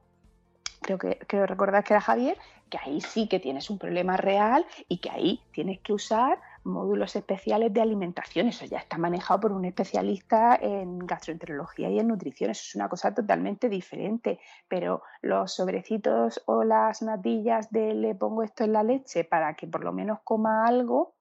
creo 0.83 0.99
que 0.99 1.19
creo 1.27 1.47
recordar 1.47 1.85
que 1.85 1.95
era 1.95 2.01
Javier, 2.01 2.39
que 2.71 2.79
ahí 2.79 3.01
sí 3.01 3.29
que 3.29 3.41
tienes 3.41 3.71
un 3.71 3.79
problema 3.79 4.17
real 4.17 4.67
y 4.89 4.99
que 4.99 5.11
ahí 5.11 5.41
tienes 5.53 5.81
que 5.81 5.93
usar 5.93 6.39
módulos 6.67 7.17
especiales 7.17 7.73
de 7.73 7.81
alimentación. 7.81 8.49
Eso 8.49 8.67
ya 8.67 8.79
está 8.79 8.99
manejado 8.99 9.41
por 9.41 9.53
un 9.53 9.65
especialista 9.65 10.59
en 10.61 10.99
gastroenterología 10.99 11.89
y 11.89 11.99
en 11.99 12.09
nutrición. 12.09 12.51
Eso 12.51 12.63
es 12.67 12.75
una 12.75 12.89
cosa 12.89 13.15
totalmente 13.15 13.69
diferente. 13.69 14.41
Pero 14.69 15.03
los 15.23 15.55
sobrecitos 15.55 16.43
o 16.47 16.65
las 16.65 17.03
natillas 17.03 17.71
de 17.71 17.95
le 17.95 18.15
pongo 18.15 18.43
esto 18.43 18.65
en 18.65 18.73
la 18.73 18.83
leche 18.83 19.25
para 19.25 19.55
que 19.55 19.67
por 19.67 19.85
lo 19.85 19.93
menos 19.93 20.19
coma 20.25 20.67
algo, 20.67 21.15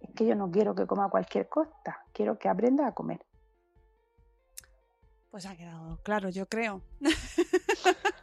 es 0.00 0.10
que 0.14 0.26
yo 0.26 0.34
no 0.34 0.50
quiero 0.50 0.74
que 0.74 0.86
coma 0.86 1.08
cualquier 1.08 1.48
cosa. 1.48 2.04
Quiero 2.12 2.38
que 2.38 2.48
aprenda 2.48 2.86
a 2.86 2.92
comer. 2.92 3.24
Pues 5.30 5.46
ha 5.46 5.56
quedado 5.56 5.98
claro, 6.02 6.28
yo 6.28 6.46
creo. 6.46 6.82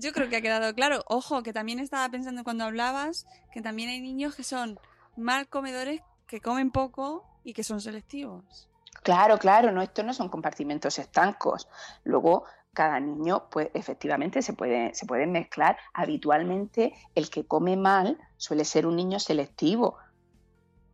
Yo 0.00 0.12
creo 0.12 0.28
que 0.28 0.36
ha 0.36 0.40
quedado 0.40 0.72
claro. 0.74 1.02
Ojo, 1.08 1.42
que 1.42 1.52
también 1.52 1.80
estaba 1.80 2.08
pensando 2.08 2.44
cuando 2.44 2.62
hablabas 2.62 3.26
que 3.52 3.60
también 3.60 3.88
hay 3.88 4.00
niños 4.00 4.36
que 4.36 4.44
son 4.44 4.78
mal 5.16 5.48
comedores, 5.48 6.02
que 6.28 6.40
comen 6.40 6.70
poco 6.70 7.26
y 7.42 7.52
que 7.52 7.64
son 7.64 7.80
selectivos. 7.80 8.68
Claro, 9.02 9.38
claro, 9.38 9.72
no, 9.72 9.82
estos 9.82 10.04
no 10.04 10.14
son 10.14 10.28
compartimentos 10.28 11.00
estancos. 11.00 11.68
Luego, 12.04 12.44
cada 12.72 13.00
niño, 13.00 13.48
pues 13.50 13.70
efectivamente 13.74 14.40
se 14.40 14.52
puede, 14.52 14.94
se 14.94 15.04
pueden 15.04 15.32
mezclar. 15.32 15.76
Habitualmente, 15.92 16.94
el 17.16 17.28
que 17.28 17.44
come 17.44 17.76
mal 17.76 18.18
suele 18.36 18.64
ser 18.64 18.86
un 18.86 18.94
niño 18.94 19.18
selectivo, 19.18 19.96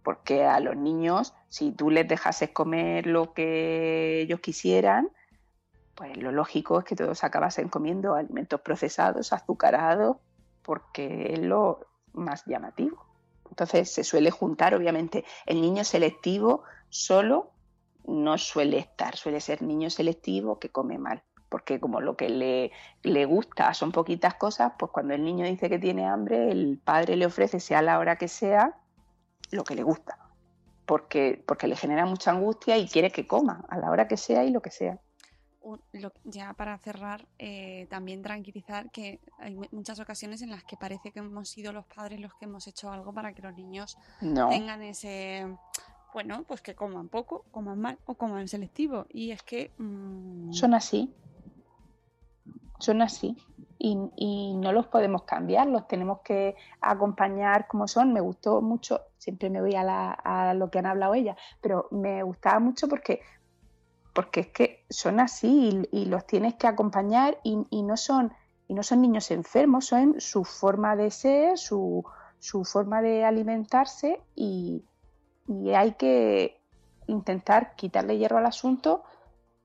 porque 0.03 0.45
a 0.45 0.61
los 0.61 0.77
niños, 0.77 1.35
si 1.51 1.73
tú 1.73 1.91
les 1.91 2.09
dejases 2.09 2.51
comer 2.51 3.07
lo 3.07 3.35
que 3.35 4.23
ellos 4.23 4.41
quisieran, 4.41 5.11
pues 5.95 6.17
lo 6.17 6.33
lógico 6.33 6.81
es 6.81 6.85
que 6.85 6.97
todos 6.97 7.23
acabasen 7.25 7.69
comiendo 7.69 8.15
alimentos 8.15 8.61
procesados, 8.61 9.33
azucarados, 9.33 10.17
porque 10.63 11.35
es 11.35 11.39
lo 11.39 11.87
más 12.13 12.45
llamativo. 12.47 13.05
Entonces 13.49 13.93
se 13.93 14.03
suele 14.03 14.31
juntar, 14.31 14.75
obviamente, 14.75 15.25
el 15.47 15.61
niño 15.61 15.85
selectivo 15.85 16.65
solo 16.89 17.51
no 18.07 18.37
suele 18.39 18.79
estar, 18.79 19.17
suele 19.17 19.41
ser 19.41 19.63
niño 19.63 19.91
selectivo 19.91 20.59
que 20.59 20.71
come 20.71 20.99
mal, 20.99 21.23
porque 21.49 21.79
como 21.79 22.01
lo 22.01 22.17
que 22.17 22.29
le, 22.29 22.73
le 23.03 23.25
gusta 23.27 23.73
son 23.75 23.93
poquitas 23.93 24.35
cosas, 24.35 24.73
pues 24.79 24.91
cuando 24.91 25.15
el 25.15 25.25
niño 25.25 25.47
dice 25.47 25.69
que 25.69 25.79
tiene 25.79 26.07
hambre, 26.07 26.51
el 26.51 26.81
padre 26.83 27.17
le 27.17 27.27
ofrece, 27.27 27.61
sea 27.61 27.81
la 27.81 27.99
hora 27.99 28.17
que 28.17 28.29
sea, 28.29 28.77
lo 29.53 29.63
que 29.63 29.75
le 29.75 29.85
gusta, 29.85 30.19
porque, 30.85 31.43
porque 31.47 31.69
le 31.69 31.77
genera 31.77 32.05
mucha 32.05 32.33
angustia 32.33 32.77
y 32.77 32.89
quiere 32.89 33.11
que 33.11 33.27
coma 33.27 33.65
a 33.69 33.79
la 33.79 33.91
hora 33.91 34.09
que 34.09 34.17
sea 34.17 34.45
y 34.45 34.51
lo 34.51 34.61
que 34.61 34.71
sea 34.71 34.99
ya 36.25 36.53
para 36.55 36.77
cerrar, 36.79 37.27
eh, 37.39 37.87
también 37.91 38.23
tranquilizar 38.23 38.91
que 38.91 39.21
hay 39.39 39.57
muchas 39.73 39.99
ocasiones 40.01 40.43
en 40.43 40.51
las 40.51 40.65
que 40.65 40.77
parece 40.77 41.11
que 41.11 41.21
hemos 41.21 41.49
sido 41.49 41.73
los 41.73 41.87
padres 41.87 42.21
los 42.21 42.35
que 42.35 42.45
hemos 42.45 42.67
hecho 42.67 42.91
algo 42.91 43.13
para 43.13 43.33
que 43.33 43.43
los 43.43 43.55
niños 43.55 43.99
tengan 44.21 44.83
ese, 44.83 45.47
bueno, 46.15 46.45
pues 46.47 46.63
que 46.63 46.75
coman 46.75 47.09
poco, 47.09 47.45
coman 47.51 47.81
mal 47.81 47.99
o 48.07 48.15
coman 48.15 48.47
selectivo. 48.47 49.07
Y 49.11 49.33
es 49.33 49.43
que... 49.43 49.73
Mm, 49.79 50.53
Son 50.53 50.73
así. 50.73 51.13
Son 52.79 53.03
así. 53.03 53.37
Y, 53.79 53.99
y, 54.17 54.55
no 54.55 54.73
los 54.73 54.87
podemos 54.87 55.25
cambiar, 55.25 55.67
los 55.67 55.89
tenemos 55.89 56.21
que 56.21 56.55
acompañar 56.81 57.67
como 57.67 57.89
son. 57.89 58.13
Me 58.13 58.21
gustó 58.21 58.63
mucho, 58.63 59.01
siempre 59.19 59.51
me 59.51 59.61
voy 59.61 59.75
a, 59.75 60.13
a 60.13 60.55
lo 60.55 60.71
que 60.71 60.79
han 60.79 60.87
hablado 60.87 61.15
ellas, 61.15 61.37
pero 61.61 61.89
me 61.91 62.23
gustaba 62.23 62.61
mucho 62.61 62.89
porque 62.89 63.21
porque 64.15 64.41
es 64.41 64.49
que 64.49 64.85
son 64.89 65.21
así 65.21 65.87
y, 65.91 66.05
los 66.07 66.27
tienes 66.27 66.55
que 66.55 66.69
acompañar 66.69 67.39
y, 67.43 67.83
no 67.83 67.97
son, 67.97 68.33
y 68.69 68.75
no 68.75 68.83
son 68.83 69.03
niños 69.03 69.31
enfermos, 69.33 69.87
son 69.87 70.21
su 70.21 70.45
forma 70.45 70.95
de 70.97 71.11
ser, 71.11 71.59
su, 71.59 72.05
forma 72.65 73.03
de 73.03 73.25
alimentarse 73.25 74.23
y, 74.35 74.85
hay 75.75 75.93
que 75.93 76.59
intentar 77.07 77.75
quitarle 77.77 78.17
hierro 78.17 78.39
al 78.39 78.47
asunto 78.47 79.03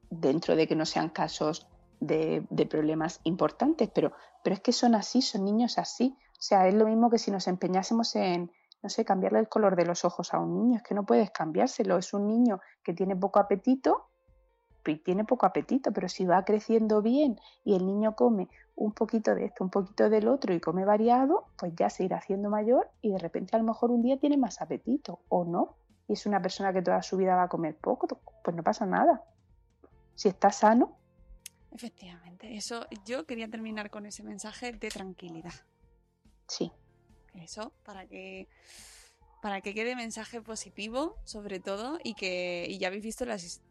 dentro 0.10 0.58
de 0.58 0.68
que 0.68 0.76
no 0.76 0.86
sean 0.86 1.10
casos 1.10 1.68
de, 2.00 2.44
problemas 2.70 3.22
importantes, 3.24 3.90
pero, 3.94 4.12
pero 4.44 4.56
es 4.56 4.62
que 4.62 4.74
son 4.74 4.96
así, 4.96 5.22
son 5.22 5.46
niños 5.46 5.78
así. 5.78 6.18
O 6.32 6.42
sea, 6.42 6.68
es 6.68 6.74
lo 6.74 6.86
mismo 6.86 7.10
que 7.10 7.20
si 7.20 7.32
nos 7.32 7.48
empeñásemos 7.48 8.16
en, 8.16 8.52
no 8.82 8.90
sé, 8.90 9.06
cambiarle 9.06 9.40
el 9.40 9.48
color 9.48 9.76
de 9.76 9.86
los 9.86 10.04
ojos 10.06 10.34
a 10.34 10.40
un 10.40 10.56
niño, 10.56 10.78
es 10.78 10.84
que 10.84 10.96
no 10.96 11.06
puedes 11.06 11.30
cambiárselo, 11.30 11.98
es 11.98 12.14
un 12.14 12.28
niño 12.28 12.60
que 12.84 12.94
tiene 12.94 13.16
poco 13.16 13.40
apetito 13.40 14.10
tiene 14.98 15.26
poco 15.26 15.46
apetito, 15.46 15.92
pero 15.92 16.10
si 16.10 16.26
va 16.26 16.44
creciendo 16.44 17.02
bien 17.02 17.40
y 17.64 17.76
el 17.76 17.86
niño 17.86 18.16
come 18.16 18.50
un 18.76 18.94
poquito 18.94 19.36
de 19.36 19.46
esto, 19.46 19.64
un 19.64 19.70
poquito 19.70 20.10
del 20.10 20.28
otro 20.28 20.54
y 20.54 20.60
come 20.60 20.86
variado, 20.86 21.48
pues 21.58 21.74
ya 21.76 21.90
se 21.90 22.06
irá 22.06 22.18
haciendo 22.18 22.50
mayor 22.50 22.90
y 23.02 23.12
de 23.12 23.20
repente 23.20 23.56
a 23.56 23.60
lo 23.60 23.66
mejor 23.66 23.92
un 23.92 24.02
día 24.02 24.18
tiene 24.18 24.38
más 24.38 24.62
apetito 24.62 25.20
o 25.30 25.46
no. 25.46 25.76
Y 26.08 26.14
es 26.14 26.26
una 26.26 26.42
persona 26.42 26.74
que 26.74 26.82
toda 26.82 27.04
su 27.04 27.18
vida 27.18 27.36
va 27.36 27.44
a 27.44 27.50
comer 27.50 27.76
poco, 27.76 28.08
pues 28.44 28.56
no 28.56 28.64
pasa 28.64 28.86
nada. 28.86 29.24
Si 30.16 30.28
está 30.28 30.52
sano. 30.52 30.98
Efectivamente, 31.72 32.56
eso 32.56 32.88
yo 33.06 33.26
quería 33.26 33.48
terminar 33.48 33.92
con 33.92 34.06
ese 34.06 34.24
mensaje 34.24 34.72
de 34.72 34.90
tranquilidad. 34.90 35.54
Sí. 36.48 36.72
Eso, 37.36 37.74
para 37.84 38.08
que 38.08 38.48
para 39.42 39.62
que 39.62 39.74
quede 39.74 39.96
mensaje 39.96 40.42
positivo, 40.42 41.18
sobre 41.24 41.60
todo, 41.60 42.00
y 42.04 42.14
que 42.14 42.66
y 42.70 42.78
ya 42.78 42.88
habéis 42.88 43.04
visto 43.04 43.26
las, 43.26 43.62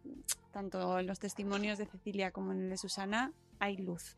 tanto 0.52 0.98
en 0.98 1.06
los 1.06 1.18
testimonios 1.18 1.78
de 1.78 1.86
Cecilia 1.86 2.30
como 2.30 2.52
en 2.52 2.64
el 2.64 2.70
de 2.70 2.78
Susana, 2.78 3.32
hay 3.58 3.76
luz. 3.76 4.16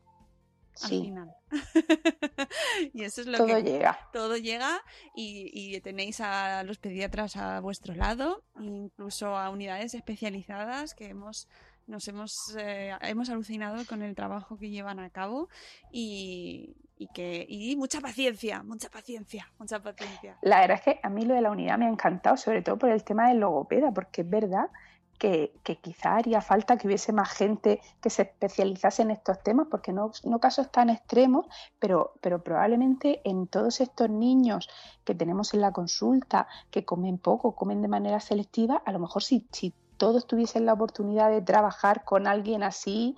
Al 0.83 0.89
final. 0.89 1.35
y 2.93 3.03
eso 3.03 3.21
es 3.21 3.27
lo 3.27 3.37
todo 3.37 3.59
llega. 3.59 4.09
Todo 4.13 4.37
llega 4.37 4.81
y, 5.13 5.79
tenéis 5.81 6.21
a 6.21 6.63
los 6.63 6.77
pediatras 6.77 7.35
a 7.35 7.59
vuestro 7.59 7.93
lado, 7.93 8.43
incluso 8.59 9.37
a 9.37 9.49
unidades 9.49 9.93
especializadas 9.93 10.93
que 10.93 11.07
hemos 11.07 11.47
nos 11.87 12.07
hemos, 12.07 12.55
eh, 12.57 12.95
hemos 13.01 13.29
alucinado 13.29 13.85
con 13.85 14.01
el 14.01 14.15
trabajo 14.15 14.57
que 14.57 14.69
llevan 14.69 14.99
a 14.99 15.09
cabo 15.09 15.49
y, 15.91 16.73
y 17.01 17.07
que 17.07 17.47
y 17.49 17.75
mucha 17.75 17.99
paciencia, 17.99 18.61
mucha 18.61 18.87
paciencia, 18.89 19.51
mucha 19.57 19.81
paciencia. 19.81 20.37
La 20.43 20.59
verdad 20.59 20.77
es 20.77 20.83
que 20.83 20.99
a 21.01 21.09
mí 21.09 21.25
lo 21.25 21.33
de 21.33 21.41
la 21.41 21.49
unidad 21.49 21.79
me 21.79 21.85
ha 21.87 21.89
encantado, 21.89 22.37
sobre 22.37 22.61
todo 22.61 22.77
por 22.77 22.91
el 22.91 23.03
tema 23.03 23.29
del 23.29 23.39
logopeda, 23.39 23.91
porque 23.91 24.21
es 24.21 24.29
verdad 24.29 24.69
que, 25.17 25.51
quizá 25.81 26.17
haría 26.17 26.41
falta 26.41 26.77
que 26.77 26.87
hubiese 26.87 27.11
más 27.11 27.31
gente 27.31 27.81
que 28.01 28.11
se 28.11 28.21
especializase 28.23 29.01
en 29.01 29.09
estos 29.09 29.41
temas, 29.41 29.67
porque 29.69 29.93
no, 29.93 30.11
no 30.25 30.39
casos 30.39 30.71
tan 30.71 30.91
extremos, 30.91 31.47
pero, 31.79 32.13
pero 32.21 32.43
probablemente 32.43 33.21
en 33.23 33.47
todos 33.47 33.81
estos 33.81 34.09
niños 34.09 34.69
que 35.03 35.15
tenemos 35.15 35.55
en 35.55 35.61
la 35.61 35.71
consulta, 35.71 36.47
que 36.69 36.85
comen 36.85 37.17
poco, 37.17 37.55
comen 37.55 37.81
de 37.81 37.87
manera 37.87 38.19
selectiva, 38.19 38.81
a 38.85 38.91
lo 38.91 38.99
mejor 38.99 39.23
si, 39.23 39.47
si 39.51 39.73
todos 39.97 40.27
tuviesen 40.27 40.65
la 40.67 40.73
oportunidad 40.73 41.31
de 41.31 41.41
trabajar 41.41 42.03
con 42.03 42.27
alguien 42.27 42.61
así, 42.61 43.15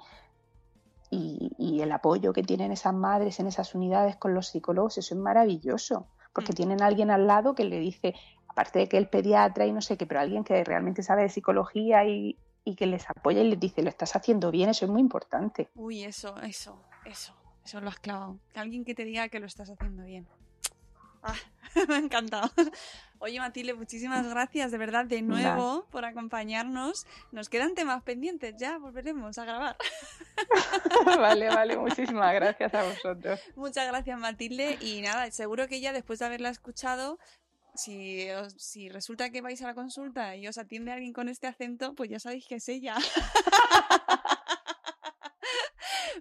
y, 1.13 1.51
y, 1.57 1.81
el 1.81 1.91
apoyo 1.91 2.33
que 2.33 2.43
tienen 2.43 2.71
esas 2.71 2.93
madres 2.93 3.39
en 3.39 3.47
esas 3.47 3.75
unidades 3.75 4.15
con 4.17 4.33
los 4.33 4.47
psicólogos, 4.47 4.97
eso 4.97 5.13
es 5.15 5.19
maravilloso, 5.21 6.07
porque 6.33 6.51
Mm. 6.53 6.55
tienen 6.55 6.81
a 6.81 6.87
alguien 6.87 7.11
al 7.11 7.27
lado 7.27 7.53
que 7.55 7.63
le 7.63 7.79
dice, 7.79 8.15
aparte 8.47 8.79
de 8.79 8.87
que 8.89 8.97
el 8.97 9.07
pediatra 9.07 9.65
y 9.65 9.71
no 9.71 9.81
sé 9.81 9.97
qué, 9.97 10.05
pero 10.05 10.19
alguien 10.19 10.43
que 10.43 10.63
realmente 10.63 11.03
sabe 11.03 11.23
de 11.23 11.29
psicología 11.29 12.05
y, 12.05 12.37
y 12.65 12.75
que 12.75 12.85
les 12.85 13.09
apoya 13.09 13.41
y 13.41 13.49
les 13.49 13.59
dice, 13.59 13.81
lo 13.83 13.89
estás 13.89 14.15
haciendo 14.15 14.49
bien, 14.51 14.69
eso 14.69 14.85
es 14.85 14.91
muy 14.91 15.01
importante. 15.01 15.69
Uy, 15.75 16.03
eso, 16.03 16.35
eso, 16.41 16.81
eso, 17.05 17.33
eso 17.65 17.81
lo 17.81 17.89
has 17.89 17.99
clavado. 17.99 18.37
Alguien 18.55 18.83
que 18.85 18.95
te 18.95 19.05
diga 19.05 19.29
que 19.29 19.39
lo 19.39 19.45
estás 19.45 19.69
haciendo 19.69 20.03
bien. 20.03 20.27
Ah, 21.23 21.35
me 21.87 21.95
ha 21.95 21.97
encantado. 21.99 22.51
Oye, 23.19 23.39
Matilde, 23.39 23.73
muchísimas 23.73 24.27
gracias 24.27 24.69
de 24.71 24.77
verdad 24.77 25.05
de 25.05 25.21
nuevo 25.21 25.85
por 25.91 26.03
acompañarnos. 26.03 27.07
Nos 27.31 27.47
quedan 27.47 27.73
temas 27.73 28.03
pendientes, 28.03 28.55
ya 28.57 28.77
volveremos 28.77 29.37
a 29.37 29.45
grabar. 29.45 29.77
vale, 31.17 31.47
vale, 31.47 31.77
muchísimas 31.77 32.33
gracias 32.33 32.73
a 32.73 32.83
vosotros. 32.83 33.39
Muchas 33.55 33.87
gracias, 33.87 34.19
Matilde. 34.19 34.77
Y 34.81 35.01
nada, 35.01 35.31
seguro 35.31 35.67
que 35.69 35.77
ella, 35.77 35.93
después 35.93 36.19
de 36.19 36.25
haberla 36.25 36.49
escuchado, 36.49 37.17
si, 37.75 38.29
os- 38.31 38.53
si 38.61 38.89
resulta 38.89 39.29
que 39.29 39.41
vais 39.41 39.61
a 39.61 39.67
la 39.67 39.73
consulta 39.73 40.35
y 40.35 40.45
os 40.49 40.57
atiende 40.57 40.91
alguien 40.91 41.13
con 41.13 41.29
este 41.29 41.47
acento, 41.47 41.95
pues 41.95 42.09
ya 42.09 42.19
sabéis 42.19 42.45
que 42.45 42.55
es 42.55 42.67
ella. 42.67 42.95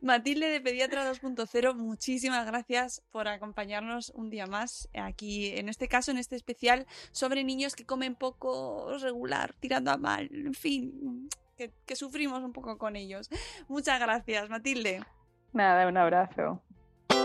Matilde 0.03 0.49
de 0.49 0.61
Pediatra 0.61 1.09
2.0, 1.09 1.77
muchísimas 1.77 2.45
gracias 2.45 3.05
por 3.13 3.29
acompañarnos 3.29 4.11
un 4.17 4.31
día 4.31 4.47
más 4.47 4.89
aquí, 4.95 5.57
en 5.57 5.69
este 5.69 5.87
caso, 5.87 6.11
en 6.11 6.19
este 6.19 6.35
especial 6.35 6.87
sobre 7.13 7.45
niños 7.45 7.77
que 7.77 7.87
comen 7.87 8.17
poco 8.17 8.99
regular, 8.99 9.55
tirando 9.61 9.93
a 9.93 9.99
mal, 9.99 10.29
en 10.33 10.55
fin, 10.55 11.29
que, 11.57 11.73
que 11.87 11.95
sufrimos 11.95 12.43
un 12.43 12.53
poco 12.53 12.79
con 12.79 12.97
ellos. 12.97 13.31
Muchas 13.69 14.01
gracias, 14.01 14.51
Matilde. 14.51 15.05
Nada, 15.53 15.87
un 15.87 15.97
abrazo. 15.97 16.61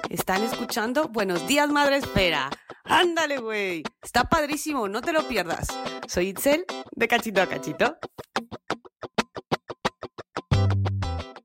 Están 0.09 0.43
escuchando 0.43 1.07
Buenos 1.07 1.47
días, 1.47 1.69
Madre 1.69 1.97
Espera. 1.97 2.51
Ándale, 2.83 3.39
güey. 3.39 3.83
Está 4.03 4.25
padrísimo, 4.25 4.87
no 4.87 5.01
te 5.01 5.13
lo 5.13 5.27
pierdas. 5.27 5.67
Soy 6.07 6.27
Itzel, 6.27 6.63
de 6.91 7.07
cachito 7.07 7.41
a 7.41 7.47
cachito. 7.47 7.97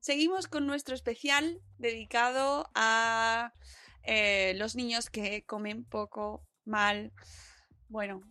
Seguimos 0.03 0.49
con 0.49 0.67
nuestro 0.67 0.95
especial 0.95 1.61
dedicado 1.77 2.69
a 2.75 3.53
eh, 4.03 4.53
los 4.57 4.75
niños 4.75 5.09
que 5.09 5.45
comen 5.45 5.85
poco, 5.85 6.45
mal, 6.65 7.13
bueno, 7.87 8.21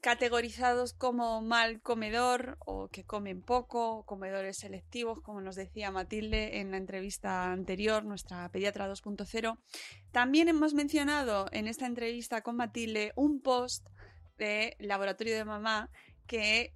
categorizados 0.00 0.92
como 0.92 1.42
mal 1.42 1.80
comedor 1.80 2.58
o 2.66 2.88
que 2.88 3.04
comen 3.04 3.40
poco, 3.40 4.04
comedores 4.04 4.56
selectivos, 4.56 5.20
como 5.20 5.40
nos 5.40 5.54
decía 5.54 5.92
Matilde 5.92 6.58
en 6.58 6.72
la 6.72 6.78
entrevista 6.78 7.52
anterior, 7.52 8.04
nuestra 8.04 8.48
pediatra 8.48 8.90
2.0. 8.90 9.60
También 10.10 10.48
hemos 10.48 10.74
mencionado 10.74 11.46
en 11.52 11.68
esta 11.68 11.86
entrevista 11.86 12.40
con 12.40 12.56
Matilde 12.56 13.12
un 13.14 13.40
post 13.40 13.86
de 14.38 14.74
Laboratorio 14.80 15.36
de 15.36 15.44
Mamá 15.44 15.88
que 16.26 16.72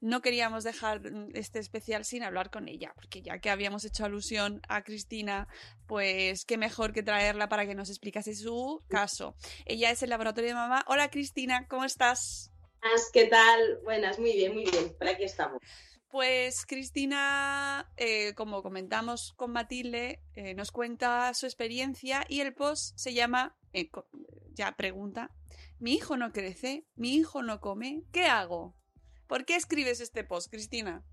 no 0.00 0.20
queríamos 0.20 0.64
dejar 0.64 1.00
mm, 1.00 1.30
este 1.34 1.58
especial 1.58 2.04
sin 2.04 2.22
hablar 2.22 2.50
con 2.50 2.68
ella, 2.68 2.92
porque 2.94 3.22
ya 3.22 3.38
que 3.38 3.50
habíamos 3.50 3.84
hecho 3.84 4.04
alusión 4.04 4.60
a 4.68 4.82
Cristina, 4.82 5.48
pues 5.86 6.44
qué 6.44 6.56
mejor 6.56 6.92
que 6.92 7.02
traerla 7.02 7.48
para 7.48 7.66
que 7.66 7.74
nos 7.74 7.90
explicase 7.90 8.34
su 8.34 8.82
caso. 8.88 9.34
Ella 9.66 9.90
es 9.90 10.02
el 10.02 10.10
laboratorio 10.10 10.50
de 10.50 10.54
mamá. 10.54 10.84
Hola 10.86 11.10
Cristina, 11.10 11.66
¿cómo 11.68 11.84
estás? 11.84 12.50
¿Qué 13.12 13.26
tal? 13.26 13.80
Buenas, 13.84 14.18
muy 14.18 14.32
bien, 14.32 14.54
muy 14.54 14.64
bien. 14.64 14.94
Por 14.96 15.08
aquí 15.08 15.24
estamos. 15.24 15.60
Pues 16.10 16.64
Cristina, 16.64 17.92
eh, 17.96 18.34
como 18.34 18.62
comentamos 18.62 19.34
con 19.36 19.52
Matilde, 19.52 20.22
eh, 20.34 20.54
nos 20.54 20.70
cuenta 20.70 21.34
su 21.34 21.44
experiencia 21.44 22.24
y 22.28 22.40
el 22.40 22.54
post 22.54 22.96
se 22.96 23.12
llama, 23.12 23.58
eh, 23.74 23.90
ya 24.54 24.74
pregunta, 24.76 25.30
mi 25.78 25.92
hijo 25.94 26.16
no 26.16 26.32
crece, 26.32 26.86
mi 26.96 27.14
hijo 27.14 27.42
no 27.42 27.60
come, 27.60 28.04
¿qué 28.10 28.24
hago? 28.24 28.74
¿Por 29.28 29.44
qué 29.44 29.56
escribes 29.56 30.00
este 30.00 30.24
post, 30.24 30.50
Cristina? 30.50 31.04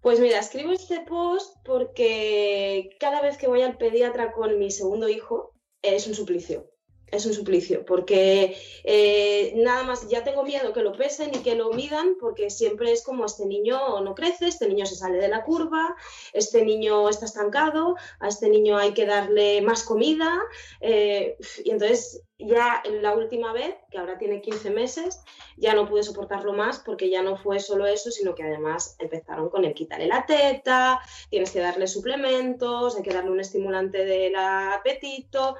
Pues 0.00 0.18
mira, 0.20 0.40
escribo 0.40 0.72
este 0.72 1.00
post 1.00 1.56
porque 1.64 2.90
cada 3.00 3.22
vez 3.22 3.38
que 3.38 3.46
voy 3.46 3.62
al 3.62 3.78
pediatra 3.78 4.32
con 4.32 4.58
mi 4.58 4.70
segundo 4.70 5.08
hijo 5.08 5.54
es 5.80 6.06
un 6.06 6.14
suplicio. 6.14 6.68
Es 7.14 7.26
un 7.26 7.32
suplicio, 7.32 7.84
porque 7.84 8.56
eh, 8.82 9.52
nada 9.56 9.84
más 9.84 10.08
ya 10.08 10.24
tengo 10.24 10.42
miedo 10.42 10.72
que 10.72 10.82
lo 10.82 10.92
pesen 10.92 11.30
y 11.34 11.38
que 11.38 11.54
lo 11.54 11.70
midan, 11.70 12.16
porque 12.20 12.50
siempre 12.50 12.90
es 12.90 13.04
como 13.04 13.24
este 13.24 13.46
niño 13.46 14.00
no 14.00 14.14
crece, 14.14 14.48
este 14.48 14.68
niño 14.68 14.84
se 14.84 14.96
sale 14.96 15.18
de 15.18 15.28
la 15.28 15.44
curva, 15.44 15.94
este 16.32 16.64
niño 16.64 17.08
está 17.08 17.26
estancado, 17.26 17.96
a 18.18 18.28
este 18.28 18.48
niño 18.48 18.76
hay 18.76 18.94
que 18.94 19.06
darle 19.06 19.62
más 19.62 19.84
comida. 19.84 20.42
eh, 20.80 21.36
y 21.64 21.70
entonces 21.70 22.24
ya 22.38 22.82
la 23.00 23.14
última 23.14 23.52
vez, 23.52 23.76
que 23.90 23.98
ahora 23.98 24.18
tiene 24.18 24.40
15 24.40 24.70
meses, 24.70 25.20
ya 25.56 25.74
no 25.74 25.88
pude 25.88 26.02
soportarlo 26.02 26.52
más 26.52 26.80
porque 26.80 27.08
ya 27.08 27.22
no 27.22 27.36
fue 27.36 27.60
solo 27.60 27.86
eso, 27.86 28.10
sino 28.10 28.34
que 28.34 28.42
además 28.42 28.96
empezaron 28.98 29.48
con 29.48 29.64
el 29.64 29.72
quitarle 29.72 30.08
la 30.08 30.26
teta, 30.26 31.00
tienes 31.30 31.52
que 31.52 31.60
darle 31.60 31.86
suplementos, 31.86 32.96
hay 32.96 33.02
que 33.02 33.14
darle 33.14 33.30
un 33.30 33.40
estimulante 33.40 34.04
del 34.04 34.34
apetito 34.36 35.56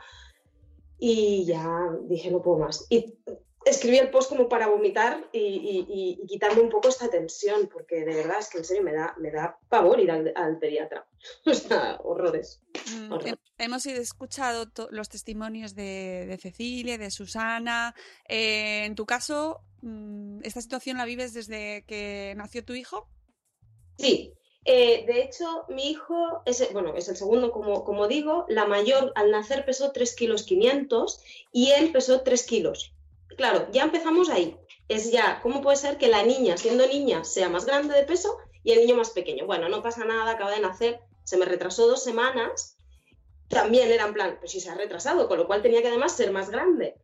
y 0.99 1.45
ya 1.47 1.69
dije 2.03 2.31
no 2.31 2.41
puedo 2.43 2.59
más. 2.59 2.87
Y 2.91 3.15
escribí 3.67 3.97
el 3.99 4.11
post 4.11 4.29
como 4.31 4.49
para 4.49 4.67
vomitar 4.69 5.29
y, 5.33 5.39
y- 5.39 5.87
y- 5.89 6.19
y 6.23 6.27
quitarme 6.27 6.61
un 6.61 6.69
poco 6.69 6.89
esta 6.89 7.09
tensión, 7.09 7.69
porque 7.73 8.05
de 8.05 8.15
verdad 8.15 8.39
es 8.39 8.51
que 8.51 8.59
en 8.59 8.65
serio 8.65 8.83
me 8.83 8.93
da, 8.93 9.15
me 9.19 9.31
da 9.31 9.59
pavor 9.71 10.01
ir 10.01 10.11
al, 10.11 10.33
al 10.37 10.59
pediatra. 10.59 11.07
O 11.47 11.55
sea, 11.55 11.99
horrores. 12.05 12.61
Mm, 12.95 13.13
horrores. 13.13 13.35
he- 13.59 13.65
hemos 13.65 13.87
escuchado 13.87 14.67
los 14.91 15.09
testimonios 15.09 15.75
de, 15.75 16.27
de 16.29 16.37
Cecilia, 16.39 16.99
de 16.99 17.11
Susana. 17.11 17.95
Eh, 18.29 18.85
en 18.85 18.95
tu 18.95 19.07
caso, 19.07 19.63
mm, 19.81 20.41
¿esta 20.43 20.61
situación 20.61 20.99
la 20.99 21.07
vives 21.07 21.33
desde 21.33 21.85
que 21.87 22.35
nació 22.37 22.63
tu 22.65 22.75
hijo? 22.75 23.09
Sí, 23.97 24.35
eh, 24.65 25.05
de 25.07 25.23
hecho, 25.23 25.67
mi 25.69 25.91
hijo 25.91 26.43
es, 26.47 26.73
bueno, 26.73 26.95
es 26.97 27.09
el 27.09 27.17
segundo, 27.17 27.53
como, 27.53 28.09
digo. 28.09 28.47
La 28.49 28.65
mayor 28.65 29.13
al 29.15 29.31
nacer 29.31 29.65
pesó 29.65 29.93
3 29.93 30.15
kilos 30.17 30.45
500 30.45 31.21
y 31.53 31.71
él 31.73 31.93
pesó 31.93 32.23
3 32.23 32.43
kilos. 32.45 32.93
Claro, 33.37 33.69
ya 33.73 33.83
empezamos 33.83 34.31
ahí. 34.31 34.57
Es 34.89 35.11
ya, 35.11 35.41
¿cómo 35.43 35.61
puede 35.61 35.77
ser 35.77 35.99
que 35.99 36.09
la 36.09 36.23
niña, 36.23 36.57
siendo 36.57 36.87
niña, 36.87 37.25
sea 37.25 37.49
más 37.49 37.67
grande 37.67 37.95
de 37.95 38.05
peso 38.05 38.39
y 38.63 38.73
el 38.73 38.81
niño 38.81 38.97
más 38.97 39.11
pequeño? 39.11 39.47
Bueno, 39.47 39.69
no 39.69 39.83
pasa 39.83 40.05
nada, 40.05 40.33
acaba 40.33 40.51
de 40.51 40.61
nacer, 40.61 41.01
se 41.25 41.37
me 41.37 41.45
retrasó 41.45 41.87
dos 41.87 42.03
semanas. 42.03 42.77
También 43.49 43.91
era 43.91 44.07
en 44.07 44.15
plan, 44.15 44.37
pues 44.39 44.53
si 44.53 44.61
se 44.61 44.71
ha 44.71 44.75
retrasado, 44.75 45.29
con 45.29 45.39
lo 45.39 45.47
cual 45.47 45.63
tenía 45.63 45.83
que 45.83 45.89
además 45.89 46.17
ser 46.17 46.33
más 46.33 46.51
grande. 46.51 46.95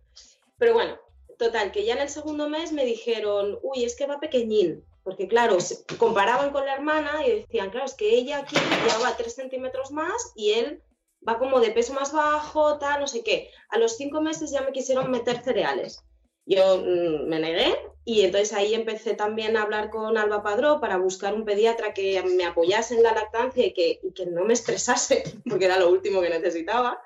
Pero 0.59 0.73
bueno, 0.74 0.99
total, 1.39 1.73
que 1.73 1.85
ya 1.85 1.95
en 1.95 2.01
el 2.01 2.09
segundo 2.09 2.49
mes 2.49 2.73
me 2.73 2.85
dijeron, 2.85 3.59
uy, 3.62 3.85
es 3.85 3.97
que 3.97 4.07
va 4.07 4.20
pequeñín. 4.20 4.85
Porque 5.02 5.28
claro, 5.28 5.56
comparaban 5.98 6.51
con 6.51 6.66
la 6.66 6.74
hermana 6.74 7.27
y 7.27 7.40
decían, 7.40 7.70
claro, 7.70 7.86
es 7.86 7.94
que 7.94 8.14
ella 8.14 8.39
aquí 8.39 8.56
ya 8.86 8.98
va 8.98 9.16
3 9.16 9.35
centímetros 9.35 9.90
más 9.90 10.32
y 10.35 10.52
él 10.52 10.82
va 11.27 11.39
como 11.39 11.60
de 11.60 11.70
peso 11.70 11.93
más 11.94 12.12
bajo, 12.12 12.78
tal, 12.78 13.01
no 13.01 13.06
sé 13.06 13.22
qué. 13.22 13.51
A 13.70 13.78
los 13.78 13.97
cinco 13.97 14.20
meses 14.20 14.51
ya 14.51 14.62
me 14.62 14.72
quisieron 14.72 15.10
meter 15.10 15.43
cereales. 15.43 16.02
Yo 16.47 16.78
mm, 16.78 17.28
me 17.28 17.39
negué 17.39 17.77
y 18.05 18.22
entonces 18.22 18.52
ahí 18.52 18.74
empecé 18.74 19.14
también 19.14 19.56
a 19.56 19.62
hablar 19.62 19.90
con 19.90 20.16
Alba 20.16 20.43
Padró 20.43 20.81
para 20.81 20.97
buscar 20.97 21.35
un 21.35 21.44
pediatra 21.44 21.93
que 21.93 22.22
me 22.22 22.44
apoyase 22.44 22.97
en 22.97 23.02
la 23.02 23.12
lactancia 23.12 23.66
y 23.66 23.72
que, 23.72 24.01
y 24.02 24.12
que 24.12 24.27
no 24.27 24.44
me 24.44 24.55
estresase, 24.55 25.22
porque 25.48 25.66
era 25.66 25.78
lo 25.78 25.90
último 25.90 26.20
que 26.20 26.31
necesitaba. 26.31 27.01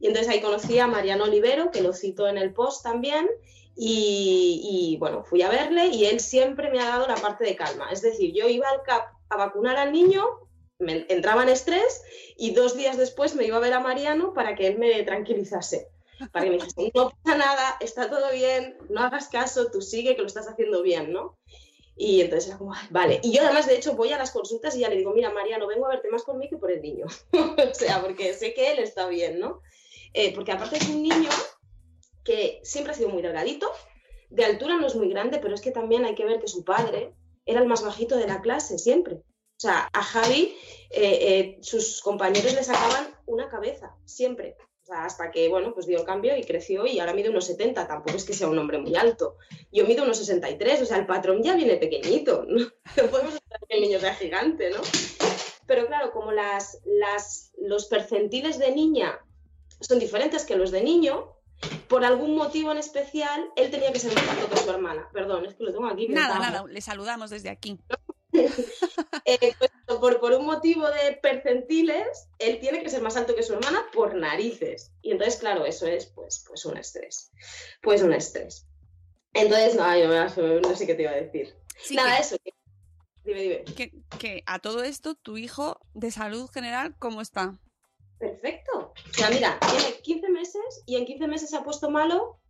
Y 0.00 0.06
entonces 0.06 0.32
ahí 0.32 0.40
conocí 0.40 0.78
a 0.78 0.86
Mariano 0.86 1.24
Olivero, 1.24 1.70
que 1.70 1.82
lo 1.82 1.92
cito 1.92 2.28
en 2.28 2.38
el 2.38 2.52
post 2.52 2.84
también, 2.84 3.28
y, 3.80 4.96
bueno, 4.98 5.22
fui 5.22 5.42
a 5.42 5.48
verle 5.48 5.86
y 5.86 6.06
él 6.06 6.18
siempre 6.18 6.68
me 6.70 6.80
ha 6.80 6.88
dado 6.88 7.06
la 7.06 7.14
parte 7.14 7.44
de 7.44 7.54
calma. 7.54 7.88
Es 7.92 8.02
decir, 8.02 8.34
yo 8.34 8.48
iba 8.48 8.68
al 8.68 8.82
CAP 8.82 9.12
a 9.28 9.36
vacunar 9.36 9.76
al 9.76 9.92
niño, 9.92 10.24
me 10.80 11.06
entraba 11.08 11.44
en 11.44 11.50
estrés 11.50 12.02
y 12.36 12.50
dos 12.50 12.76
días 12.76 12.96
después 12.96 13.36
me 13.36 13.44
iba 13.44 13.56
a 13.56 13.60
ver 13.60 13.74
a 13.74 13.80
Mariano 13.80 14.34
para 14.34 14.56
que 14.56 14.66
él 14.66 14.78
me 14.78 15.00
tranquilizase. 15.04 15.88
Para 16.32 16.44
que 16.44 16.50
me 16.50 16.56
dijese, 16.56 16.90
no 16.92 17.10
pasa 17.22 17.38
nada, 17.38 17.76
está 17.78 18.10
todo 18.10 18.32
bien, 18.32 18.76
no 18.90 19.00
hagas 19.00 19.28
caso, 19.28 19.70
tú 19.70 19.80
sigue 19.80 20.16
que 20.16 20.22
lo 20.22 20.26
estás 20.26 20.48
haciendo 20.48 20.82
bien, 20.82 21.12
¿no? 21.12 21.38
Y 21.96 22.20
entonces 22.20 22.48
era 22.48 22.58
como, 22.58 22.74
"Ay, 22.74 22.88
vale. 22.90 23.20
Y 23.22 23.30
yo 23.32 23.42
además, 23.42 23.68
de 23.68 23.76
hecho, 23.76 23.94
voy 23.94 24.10
a 24.10 24.18
las 24.18 24.32
consultas 24.32 24.74
y 24.74 24.80
ya 24.80 24.88
le 24.88 24.96
digo, 24.96 25.12
mira, 25.12 25.30
Mariano, 25.30 25.68
vengo 25.68 25.86
a 25.86 25.90
verte 25.90 26.10
más 26.10 26.24
por 26.24 26.36
mí 26.36 26.48
que 26.48 26.56
por 26.56 26.72
el 26.72 26.82
niño. 26.82 27.06
o 27.70 27.74
sea, 27.74 28.00
porque 28.02 28.34
sé 28.34 28.54
que 28.54 28.72
él 28.72 28.80
está 28.80 29.06
bien, 29.06 29.38
¿no? 29.38 29.62
Eh, 30.14 30.34
porque 30.34 30.50
aparte 30.50 30.78
es 30.78 30.88
un 30.88 31.02
niño 31.02 31.28
que 32.28 32.60
siempre 32.62 32.92
ha 32.92 32.94
sido 32.94 33.08
muy 33.08 33.22
delgadito, 33.22 33.72
de 34.28 34.44
altura 34.44 34.76
no 34.76 34.86
es 34.86 34.94
muy 34.94 35.08
grande, 35.08 35.38
pero 35.38 35.54
es 35.54 35.62
que 35.62 35.70
también 35.70 36.04
hay 36.04 36.14
que 36.14 36.26
ver 36.26 36.38
que 36.38 36.46
su 36.46 36.62
padre 36.62 37.14
era 37.46 37.60
el 37.62 37.66
más 37.66 37.82
bajito 37.82 38.18
de 38.18 38.26
la 38.26 38.42
clase, 38.42 38.78
siempre. 38.78 39.14
O 39.14 39.60
sea, 39.60 39.88
a 39.90 40.02
Javi 40.02 40.54
eh, 40.90 41.18
eh, 41.22 41.58
sus 41.62 42.02
compañeros 42.02 42.52
le 42.52 42.62
sacaban 42.62 43.08
una 43.24 43.48
cabeza, 43.48 43.96
siempre. 44.04 44.58
O 44.82 44.86
sea, 44.86 45.06
hasta 45.06 45.30
que, 45.30 45.48
bueno, 45.48 45.72
pues 45.72 45.86
dio 45.86 45.98
el 45.98 46.04
cambio 46.04 46.36
y 46.36 46.44
creció 46.44 46.86
y 46.86 47.00
ahora 47.00 47.14
mide 47.14 47.30
unos 47.30 47.46
70, 47.46 47.88
tampoco 47.88 48.18
es 48.18 48.24
que 48.24 48.34
sea 48.34 48.48
un 48.48 48.58
hombre 48.58 48.76
muy 48.76 48.94
alto. 48.94 49.36
Yo 49.72 49.86
mido 49.86 50.04
unos 50.04 50.18
63, 50.18 50.82
o 50.82 50.84
sea, 50.84 50.98
el 50.98 51.06
patrón 51.06 51.42
ya 51.42 51.56
viene 51.56 51.78
pequeñito, 51.78 52.44
¿no? 52.46 52.66
Podemos 53.10 53.34
esperar 53.34 53.60
que 53.66 53.76
el 53.76 53.80
niño 53.80 54.00
sea 54.00 54.14
gigante, 54.14 54.68
¿no? 54.68 54.82
Pero 55.66 55.86
claro, 55.86 56.12
como 56.12 56.32
las, 56.32 56.82
los 57.56 57.86
percentiles 57.86 58.58
de 58.58 58.72
niña 58.72 59.18
son 59.80 59.98
diferentes 59.98 60.44
que 60.44 60.56
los 60.56 60.70
de 60.70 60.82
niño, 60.82 61.37
por 61.88 62.04
algún 62.04 62.34
motivo 62.36 62.70
en 62.72 62.78
especial, 62.78 63.48
él 63.56 63.70
tenía 63.70 63.92
que 63.92 63.98
ser 63.98 64.14
más 64.14 64.28
alto 64.28 64.48
que 64.50 64.56
su 64.56 64.70
hermana. 64.70 65.08
Perdón, 65.12 65.46
es 65.46 65.54
que 65.54 65.64
lo 65.64 65.72
tengo 65.72 65.86
aquí. 65.86 66.08
Nada, 66.08 66.34
pintado. 66.34 66.52
nada, 66.62 66.72
le 66.72 66.80
saludamos 66.80 67.30
desde 67.30 67.50
aquí. 67.50 67.78
Eh, 69.24 69.52
pues, 69.58 69.70
por, 70.00 70.20
por 70.20 70.32
un 70.32 70.46
motivo 70.46 70.86
de 70.88 71.18
percentiles, 71.22 72.28
él 72.38 72.60
tiene 72.60 72.82
que 72.82 72.90
ser 72.90 73.02
más 73.02 73.16
alto 73.16 73.34
que 73.34 73.42
su 73.42 73.54
hermana 73.54 73.84
por 73.92 74.14
narices. 74.14 74.92
Y 75.02 75.12
entonces, 75.12 75.36
claro, 75.40 75.64
eso 75.66 75.86
es 75.86 76.06
pues, 76.06 76.44
pues 76.46 76.64
un 76.66 76.76
estrés. 76.76 77.30
Pues 77.82 78.02
un 78.02 78.12
estrés. 78.12 78.66
Entonces, 79.32 79.74
no, 79.74 79.84
yo 79.98 80.08
me- 80.08 80.60
no 80.60 80.76
sé 80.76 80.86
qué 80.86 80.94
te 80.94 81.02
iba 81.02 81.10
a 81.12 81.16
decir. 81.16 81.54
Sí, 81.78 81.94
Nada, 81.94 82.16
que- 82.16 82.22
eso. 82.22 82.36
que- 82.42 82.54
Dime, 83.24 83.40
dime. 83.42 83.64
Que, 83.64 83.92
que 84.18 84.42
a 84.46 84.58
todo 84.58 84.82
esto, 84.82 85.14
tu 85.14 85.36
hijo 85.36 85.80
de 85.94 86.10
salud 86.10 86.48
general, 86.50 86.94
¿cómo 86.98 87.20
está? 87.20 87.58
Perfecto. 88.18 88.92
O 88.94 89.14
sea, 89.14 89.30
mira, 89.30 89.58
tiene 89.60 89.94
15 90.02 90.28
meses 90.30 90.82
y 90.86 90.96
en 90.96 91.06
15 91.06 91.28
meses 91.28 91.50
se 91.50 91.56
ha 91.56 91.62
puesto 91.62 91.90
malo 91.90 92.40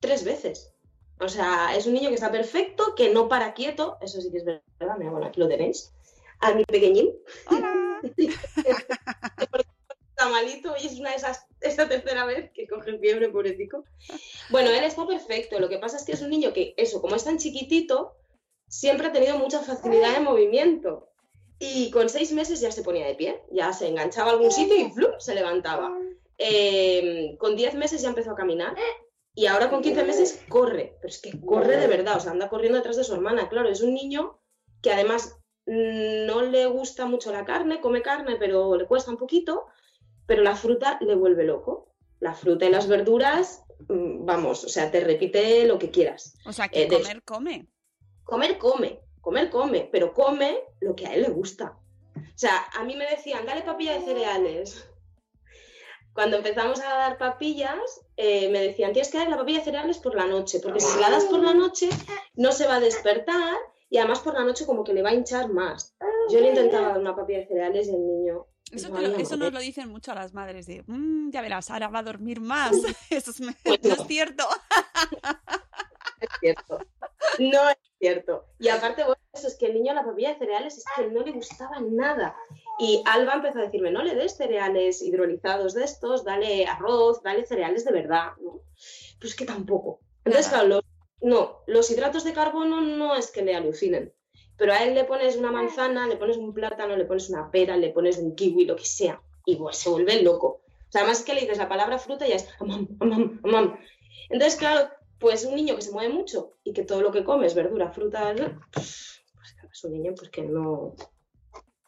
tres 0.00 0.24
veces. 0.24 0.72
O 1.18 1.28
sea, 1.28 1.74
es 1.76 1.86
un 1.86 1.94
niño 1.94 2.10
que 2.10 2.14
está 2.14 2.30
perfecto, 2.30 2.94
que 2.94 3.12
no 3.12 3.28
para 3.28 3.54
quieto. 3.54 3.98
Eso 4.00 4.20
sí 4.20 4.30
que 4.30 4.38
es 4.38 4.44
verdad. 4.44 4.96
Mira, 4.98 5.10
bueno, 5.10 5.26
aquí 5.26 5.40
lo 5.40 5.48
tenéis. 5.48 5.92
A 6.40 6.52
mi 6.52 6.64
pequeñín. 6.64 7.12
está 10.16 10.30
malito 10.30 10.74
y 10.82 10.86
es 10.86 10.98
una 10.98 11.10
de 11.10 11.16
esas, 11.16 11.46
esta 11.60 11.88
tercera 11.88 12.24
vez 12.24 12.50
que 12.52 12.66
coge 12.66 12.98
fiebre, 12.98 13.28
pobrecito. 13.28 13.84
Bueno, 14.50 14.70
él 14.70 14.84
está 14.84 15.06
perfecto. 15.06 15.58
Lo 15.58 15.68
que 15.68 15.78
pasa 15.78 15.96
es 15.96 16.04
que 16.04 16.12
es 16.12 16.22
un 16.22 16.30
niño 16.30 16.52
que, 16.52 16.74
eso, 16.76 17.00
como 17.00 17.16
es 17.16 17.24
tan 17.24 17.38
chiquitito, 17.38 18.16
siempre 18.68 19.08
ha 19.08 19.12
tenido 19.12 19.38
mucha 19.38 19.60
facilidad 19.60 20.14
de 20.14 20.20
movimiento. 20.20 21.10
Y 21.58 21.90
con 21.90 22.08
seis 22.08 22.32
meses 22.32 22.60
ya 22.60 22.70
se 22.70 22.82
ponía 22.82 23.06
de 23.06 23.14
pie, 23.14 23.42
ya 23.50 23.72
se 23.72 23.88
enganchaba 23.88 24.30
a 24.30 24.32
algún 24.34 24.50
sitio 24.50 24.76
y 24.76 24.90
¡flup! 24.90 25.18
se 25.18 25.34
levantaba. 25.34 25.96
Eh, 26.38 27.34
con 27.38 27.56
10 27.56 27.74
meses 27.76 28.02
ya 28.02 28.08
empezó 28.10 28.32
a 28.32 28.36
caminar 28.36 28.76
y 29.34 29.46
ahora 29.46 29.70
con 29.70 29.80
15 29.82 30.04
meses 30.04 30.42
corre, 30.48 30.96
pero 31.00 31.10
es 31.10 31.18
que 31.20 31.38
corre 31.40 31.78
de 31.78 31.86
verdad, 31.86 32.18
o 32.18 32.20
sea, 32.20 32.32
anda 32.32 32.48
corriendo 32.50 32.76
detrás 32.76 32.96
de 32.96 33.04
su 33.04 33.14
hermana. 33.14 33.48
Claro, 33.48 33.68
es 33.70 33.80
un 33.80 33.94
niño 33.94 34.38
que 34.82 34.92
además 34.92 35.38
mm, 35.66 36.26
no 36.26 36.42
le 36.42 36.66
gusta 36.66 37.06
mucho 37.06 37.32
la 37.32 37.44
carne, 37.46 37.80
come 37.80 38.02
carne, 38.02 38.36
pero 38.36 38.76
le 38.76 38.86
cuesta 38.86 39.10
un 39.10 39.16
poquito, 39.16 39.66
pero 40.26 40.42
la 40.42 40.56
fruta 40.56 40.98
le 41.00 41.14
vuelve 41.14 41.44
loco. 41.44 41.94
La 42.20 42.34
fruta 42.34 42.64
y 42.66 42.70
las 42.70 42.86
verduras, 42.86 43.64
mm, 43.88 44.24
vamos, 44.26 44.64
o 44.64 44.68
sea, 44.68 44.90
te 44.90 45.00
repite 45.00 45.66
lo 45.66 45.78
que 45.78 45.90
quieras. 45.90 46.34
O 46.46 46.52
sea, 46.52 46.68
que 46.68 46.82
Eh, 46.84 46.88
de- 46.88 46.96
comer, 46.98 47.22
come. 47.22 47.66
comer 48.24 48.58
come, 48.58 49.00
comer 49.26 49.50
come, 49.50 49.88
pero 49.90 50.14
come 50.14 50.56
lo 50.80 50.94
que 50.94 51.04
a 51.06 51.14
él 51.14 51.22
le 51.22 51.30
gusta. 51.30 51.76
O 52.16 52.38
sea, 52.38 52.64
a 52.78 52.84
mí 52.84 52.94
me 52.96 53.06
decían, 53.10 53.44
dale 53.44 53.62
papilla 53.62 53.94
de 53.98 54.04
cereales. 54.04 54.88
Cuando 56.12 56.36
empezamos 56.36 56.80
a 56.80 56.88
dar 56.94 57.18
papillas, 57.18 57.76
eh, 58.16 58.48
me 58.50 58.60
decían, 58.60 58.92
tienes 58.92 59.10
que 59.10 59.18
dar 59.18 59.28
la 59.28 59.36
papilla 59.36 59.58
de 59.58 59.64
cereales 59.64 59.98
por 59.98 60.14
la 60.14 60.26
noche, 60.26 60.60
porque 60.60 60.78
si 60.80 60.86
se 60.86 61.00
la 61.00 61.10
das 61.10 61.24
por 61.24 61.40
la 61.42 61.54
noche, 61.54 61.88
no 62.36 62.52
se 62.52 62.66
va 62.68 62.76
a 62.76 62.80
despertar 62.80 63.56
y 63.90 63.98
además 63.98 64.20
por 64.20 64.34
la 64.34 64.44
noche 64.44 64.64
como 64.64 64.84
que 64.84 64.94
le 64.94 65.02
va 65.02 65.10
a 65.10 65.14
hinchar 65.14 65.48
más. 65.52 65.96
Yo 66.30 66.40
le 66.40 66.50
intentaba 66.50 66.88
dar 66.90 66.98
una 67.00 67.16
papilla 67.16 67.40
de 67.40 67.46
cereales 67.48 67.88
y 67.88 67.94
el 67.96 68.06
niño... 68.06 68.46
Eso, 68.72 68.88
no 68.90 69.00
lo- 69.00 69.16
eso 69.16 69.36
nos 69.36 69.52
lo 69.52 69.60
dicen 69.60 69.88
mucho 69.88 70.12
a 70.12 70.14
las 70.14 70.32
madres 70.34 70.66
de, 70.66 70.82
"Mm, 70.86 71.30
ya 71.30 71.40
verás, 71.42 71.70
ahora 71.70 71.88
va 71.88 71.98
a 71.98 72.02
dormir 72.02 72.40
más. 72.40 72.70
Eso 73.10 73.30
es, 73.32 73.40
Pues 73.64 73.82
no 73.82 73.88
no. 73.96 74.02
es 74.02 74.06
cierto. 74.08 74.44
es 76.20 76.28
cierto. 76.40 76.78
No 77.38 77.68
es 77.70 77.76
cierto. 77.98 78.44
Y 78.58 78.68
aparte, 78.68 79.02
bueno, 79.04 79.20
eso 79.32 79.48
es 79.48 79.56
que 79.56 79.66
el 79.66 79.74
niño 79.74 79.92
a 79.92 79.94
la 79.96 80.04
papilla 80.04 80.30
de 80.32 80.38
cereales 80.38 80.78
es 80.78 80.84
que 80.96 81.06
no 81.08 81.22
le 81.22 81.32
gustaba 81.32 81.78
nada. 81.80 82.36
Y 82.78 83.02
Alba 83.06 83.34
empezó 83.34 83.58
a 83.58 83.62
decirme, 83.62 83.90
no 83.90 84.02
le 84.02 84.14
des 84.14 84.36
cereales 84.36 85.02
hidrolizados 85.02 85.74
de 85.74 85.84
estos, 85.84 86.24
dale 86.24 86.66
arroz, 86.66 87.22
dale 87.22 87.44
cereales 87.46 87.84
de 87.84 87.92
verdad. 87.92 88.32
¿no? 88.42 88.60
Pues 89.20 89.34
que 89.34 89.44
tampoco. 89.44 90.00
Entonces, 90.24 90.50
claro, 90.50 90.68
los- 90.68 90.84
no, 91.20 91.60
los 91.66 91.90
hidratos 91.90 92.24
de 92.24 92.32
carbono 92.32 92.80
no 92.80 93.14
es 93.16 93.30
que 93.30 93.42
le 93.42 93.54
alucinen. 93.56 94.12
Pero 94.58 94.72
a 94.72 94.82
él 94.82 94.94
le 94.94 95.04
pones 95.04 95.36
una 95.36 95.50
manzana, 95.52 96.06
le 96.06 96.16
pones 96.16 96.36
un 96.38 96.54
plátano, 96.54 96.96
le 96.96 97.04
pones 97.04 97.28
una 97.30 97.50
pera, 97.50 97.76
le 97.76 97.90
pones 97.90 98.18
un 98.18 98.34
kiwi, 98.34 98.64
lo 98.64 98.76
que 98.76 98.84
sea. 98.84 99.20
Y 99.44 99.56
pues, 99.56 99.76
se 99.76 99.90
vuelve 99.90 100.22
loco. 100.22 100.62
O 100.88 100.92
sea, 100.92 101.02
además 101.02 101.20
es 101.20 101.24
que 101.24 101.34
le 101.34 101.40
dices 101.42 101.58
la 101.58 101.68
palabra 101.68 101.98
fruta 101.98 102.26
y 102.26 102.30
ya 102.30 102.36
es 102.36 102.48
amam, 102.60 102.88
amam, 103.00 103.40
amam. 103.44 103.78
Entonces, 104.30 104.58
claro, 104.58 104.88
pues 105.18 105.44
un 105.44 105.54
niño 105.54 105.76
que 105.76 105.82
se 105.82 105.92
mueve 105.92 106.12
mucho 106.12 106.52
y 106.64 106.72
que 106.72 106.82
todo 106.84 107.00
lo 107.02 107.10
que 107.12 107.24
come 107.24 107.46
es 107.46 107.54
verdura, 107.54 107.90
fruta, 107.90 108.34
pues 108.72 109.22
claro, 109.54 109.68
es 109.72 109.84
un 109.84 109.92
niño 109.92 110.12
pues 110.16 110.30
que 110.30 110.42
no 110.42 110.94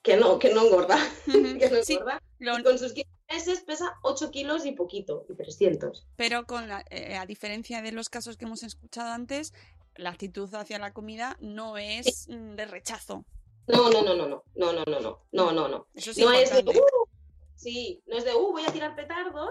que 0.02 0.16
no, 0.16 0.38
que 0.38 0.54
no 0.54 0.64
engorda, 0.64 0.96
que 1.26 1.68
no 1.70 1.76
engorda. 1.98 2.22
Y 2.38 2.62
con 2.62 2.78
sus 2.78 2.92
15 2.94 3.10
meses 3.30 3.60
pesa 3.60 3.94
8 4.02 4.30
kilos 4.30 4.64
y 4.64 4.72
poquito, 4.72 5.26
y 5.28 5.34
300. 5.34 6.06
Pero 6.16 6.46
con 6.46 6.68
la- 6.68 6.84
eh, 6.90 7.16
a 7.16 7.26
diferencia 7.26 7.82
de 7.82 7.92
los 7.92 8.08
casos 8.08 8.36
que 8.38 8.46
hemos 8.46 8.62
escuchado 8.62 9.10
antes, 9.12 9.52
la 9.96 10.10
actitud 10.10 10.48
hacia 10.54 10.78
la 10.78 10.92
comida 10.94 11.36
no 11.40 11.76
es 11.76 12.26
mm, 12.28 12.54
de 12.54 12.64
rechazo. 12.66 13.24
No, 13.66 13.90
no, 13.90 14.02
no, 14.02 14.14
no, 14.14 14.26
no, 14.26 14.44
no, 14.54 14.72
no, 14.72 14.84
no, 14.86 15.00
no, 15.00 15.20
no, 15.32 15.52
no, 15.52 15.68
no. 15.68 15.86
Eso 15.94 16.12
es 16.12 16.18
no 16.18 16.32
es 16.32 16.50
de. 16.50 16.62
"Uh", 16.62 17.06
sí, 17.54 18.02
no 18.06 18.16
es 18.16 18.24
de, 18.24 18.34
uh, 18.34 18.52
voy 18.52 18.62
a 18.64 18.72
tirar 18.72 18.96
petardos, 18.96 19.50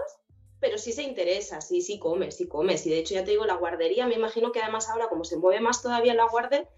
pero 0.60 0.78
sí 0.78 0.92
se 0.92 1.02
interesa, 1.02 1.60
sí, 1.60 1.82
sí 1.82 1.98
come, 1.98 2.30
sí 2.30 2.48
come. 2.48 2.76
Y 2.84 2.90
de 2.90 2.98
hecho, 2.98 3.14
ya 3.14 3.24
te 3.24 3.32
digo, 3.32 3.44
la 3.44 3.54
guardería, 3.54 4.06
me 4.06 4.14
imagino 4.14 4.52
que 4.52 4.60
además 4.60 4.88
ahora, 4.88 5.08
como 5.08 5.24
se 5.24 5.36
mueve 5.36 5.60
más 5.60 5.82
todavía 5.82 6.14
la 6.14 6.28
guardia, 6.28 6.68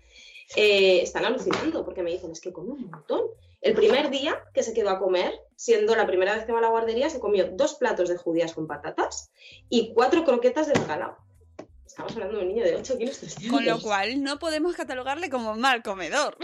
eh, 0.57 1.01
están 1.02 1.24
alucinando, 1.24 1.85
porque 1.85 2.02
me 2.02 2.11
dicen, 2.11 2.31
es 2.31 2.40
que 2.40 2.52
come 2.52 2.73
un 2.73 2.90
montón. 2.90 3.23
El 3.61 3.74
primer 3.74 4.11
día 4.11 4.43
que 4.55 4.62
se 4.62 4.73
quedó 4.73 4.90
a 4.90 4.98
comer, 4.98 5.32
siendo 5.55 5.94
la 5.94 6.07
primera 6.07 6.35
vez 6.35 6.44
que 6.44 6.52
va 6.52 6.59
a 6.59 6.62
la 6.62 6.70
guardería, 6.70 7.11
se 7.11 7.20
comió 7.20 7.51
dos 7.52 7.74
platos 7.74 8.09
de 8.09 8.16
judías 8.16 8.55
con 8.55 8.66
patatas 8.66 9.31
y 9.69 9.93
cuatro 9.93 10.24
croquetas 10.24 10.66
de 10.66 10.78
bacalao. 10.78 11.19
Estamos 11.90 12.12
hablando 12.12 12.36
de 12.36 12.43
un 12.43 12.48
niño 12.48 12.65
de 12.65 12.77
8 12.77 12.98
kilos 12.98 13.19
300. 13.19 13.51
Con 13.51 13.66
lo 13.66 13.81
cual 13.81 14.23
no 14.23 14.39
podemos 14.39 14.77
catalogarle 14.77 15.28
como 15.28 15.57
mal 15.57 15.82
comedor. 15.82 16.39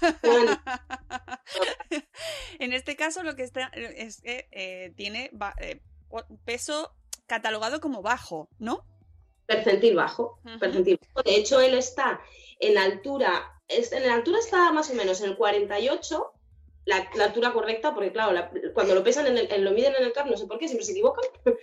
en 2.58 2.72
este 2.72 2.96
caso 2.96 3.22
lo 3.22 3.36
que 3.36 3.44
está 3.44 3.70
es 3.74 4.20
que 4.20 4.48
eh, 4.50 4.92
tiene 4.96 5.30
eh, 5.60 5.80
peso 6.44 6.92
catalogado 7.26 7.80
como 7.80 8.02
bajo, 8.02 8.48
¿no? 8.58 8.84
Percentil 9.46 9.96
bajo, 9.96 10.38
percentil 10.58 10.98
bajo. 11.14 11.22
De 11.28 11.36
hecho, 11.36 11.60
él 11.60 11.74
está 11.74 12.20
en 12.60 12.78
altura, 12.78 13.60
es- 13.68 13.92
en 13.92 14.06
la 14.06 14.14
altura 14.14 14.38
está 14.38 14.70
más 14.72 14.90
o 14.90 14.94
menos 14.94 15.20
en 15.20 15.30
el 15.30 15.36
48, 15.36 16.32
la, 16.86 17.08
la 17.14 17.24
altura 17.24 17.52
correcta, 17.52 17.94
porque 17.94 18.12
claro, 18.12 18.32
la- 18.32 18.50
cuando 18.74 18.94
lo 18.94 19.02
pesan, 19.04 19.26
en 19.26 19.38
el, 19.38 19.52
en- 19.52 19.64
lo 19.64 19.72
miden 19.72 19.94
en 19.96 20.04
el 20.04 20.12
CAP, 20.12 20.26
no 20.26 20.36
sé 20.36 20.46
por 20.46 20.58
qué, 20.58 20.66
siempre 20.68 20.84
se 20.86 20.92
equivocan. 20.92 21.24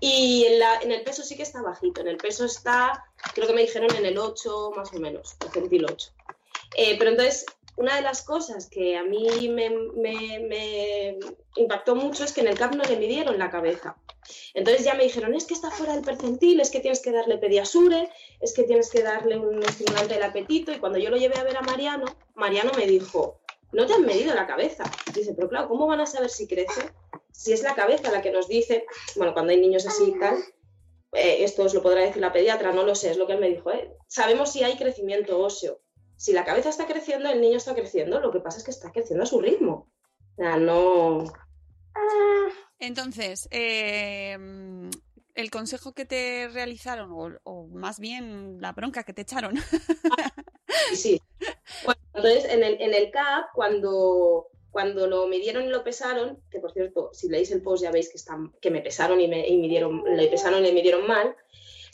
Y 0.00 0.44
en, 0.44 0.58
la- 0.60 0.80
en 0.80 0.92
el 0.92 1.02
peso 1.02 1.22
sí 1.22 1.36
que 1.36 1.42
está 1.42 1.60
bajito, 1.60 2.00
en 2.00 2.08
el 2.08 2.16
peso 2.18 2.44
está, 2.44 3.04
creo 3.34 3.46
que 3.48 3.52
me 3.54 3.62
dijeron 3.62 3.92
en 3.96 4.06
el 4.06 4.16
8 4.18 4.72
más 4.76 4.92
o 4.92 4.98
menos, 5.00 5.34
percentil 5.34 5.86
8. 5.90 6.10
Eh, 6.76 6.96
pero 6.98 7.10
entonces, 7.10 7.46
una 7.78 7.94
de 7.94 8.02
las 8.02 8.22
cosas 8.22 8.68
que 8.68 8.96
a 8.96 9.04
mí 9.04 9.48
me, 9.48 11.16
impactó 11.56 11.94
mucho 11.94 12.24
es 12.24 12.32
que 12.32 12.40
en 12.40 12.48
el 12.48 12.58
CAP 12.58 12.74
no 12.74 12.82
le 12.82 12.96
midieron 12.96 13.38
la 13.38 13.50
cabeza. 13.50 13.96
Entonces 14.52 14.84
ya 14.84 14.94
me 14.94 15.04
dijeron, 15.04 15.34
es 15.34 15.46
que 15.46 15.54
está 15.54 15.70
fuera 15.70 15.94
del 15.94 16.04
percentil, 16.04 16.60
es 16.60 16.70
que 16.70 16.80
tienes 16.80 17.00
que 17.00 17.12
darle 17.12 17.38
pediasure, 17.38 18.10
es 18.40 18.52
que 18.52 18.64
tienes 18.64 18.90
que 18.90 19.02
darle 19.02 19.38
un 19.38 19.62
estimulante 19.62 20.14
del 20.14 20.24
apetito. 20.24 20.72
Y 20.72 20.78
cuando 20.78 20.98
yo 20.98 21.08
lo 21.08 21.16
llevé 21.16 21.38
a 21.38 21.44
ver 21.44 21.56
a 21.56 21.62
Mariano, 21.62 22.06
Mariano 22.34 22.72
me 22.76 22.86
dijo, 22.86 23.40
no 23.70 23.86
te 23.86 23.94
han 23.94 24.04
medido 24.04 24.34
la 24.34 24.48
cabeza. 24.48 24.84
Dice, 25.14 25.34
pero 25.34 25.48
claro, 25.48 25.68
¿cómo 25.68 25.86
van 25.86 26.00
a 26.00 26.06
saber 26.06 26.30
si 26.30 26.48
crece? 26.48 26.90
Si 27.30 27.52
es 27.52 27.62
la 27.62 27.76
cabeza 27.76 28.10
la 28.10 28.22
que 28.22 28.32
nos 28.32 28.48
dice, 28.48 28.86
bueno, 29.14 29.34
cuando 29.34 29.52
hay 29.52 29.60
niños 29.60 29.86
así 29.86 30.12
y 30.16 30.18
tal, 30.18 30.36
eh, 31.12 31.44
esto 31.44 31.62
os 31.62 31.74
lo 31.74 31.82
podrá 31.82 32.00
decir 32.00 32.20
la 32.20 32.32
pediatra, 32.32 32.72
no 32.72 32.82
lo 32.82 32.96
sé, 32.96 33.10
es 33.10 33.16
lo 33.16 33.28
que 33.28 33.34
él 33.34 33.40
me 33.40 33.48
dijo, 33.48 33.70
¿eh? 33.70 33.96
sabemos 34.08 34.52
si 34.52 34.64
hay 34.64 34.76
crecimiento 34.76 35.38
óseo. 35.38 35.80
Si 36.18 36.34
la 36.34 36.44
cabeza 36.44 36.68
está 36.68 36.86
creciendo, 36.86 37.30
el 37.30 37.40
niño 37.40 37.56
está 37.56 37.74
creciendo, 37.74 38.20
lo 38.20 38.30
que 38.30 38.40
pasa 38.40 38.58
es 38.58 38.64
que 38.64 38.70
está 38.70 38.92
creciendo 38.92 39.22
a 39.24 39.26
su 39.26 39.40
ritmo. 39.40 39.90
O 40.36 40.36
sea, 40.36 40.58
no... 40.58 41.24
Entonces, 42.78 43.48
eh, 43.50 44.36
el 45.34 45.50
consejo 45.50 45.94
que 45.94 46.04
te 46.04 46.48
realizaron, 46.48 47.10
o, 47.12 47.30
o 47.44 47.66
más 47.68 47.98
bien 47.98 48.60
la 48.60 48.72
bronca 48.72 49.02
que 49.04 49.14
te 49.14 49.22
echaron, 49.22 49.54
Sí, 50.90 50.96
sí. 50.96 51.22
Bueno, 51.84 52.00
entonces, 52.14 52.44
en 52.46 52.62
el, 52.62 52.80
en 52.80 52.94
el 52.94 53.10
CAP, 53.10 53.46
cuando, 53.54 54.48
cuando 54.70 55.06
lo 55.06 55.26
midieron 55.26 55.64
y 55.64 55.68
lo 55.68 55.84
pesaron, 55.84 56.42
que 56.50 56.60
por 56.60 56.72
cierto, 56.72 57.10
si 57.12 57.28
leéis 57.28 57.50
el 57.50 57.62
post 57.62 57.82
ya 57.82 57.90
veis 57.90 58.08
que, 58.10 58.16
están, 58.16 58.52
que 58.60 58.70
me 58.70 58.80
pesaron 58.80 59.20
y 59.20 59.28
me 59.28 59.46
y 59.46 59.56
midieron, 59.56 60.02
le 60.04 60.28
pesaron 60.28 60.60
y 60.60 60.62
le 60.62 60.72
midieron 60.72 61.06
mal, 61.06 61.34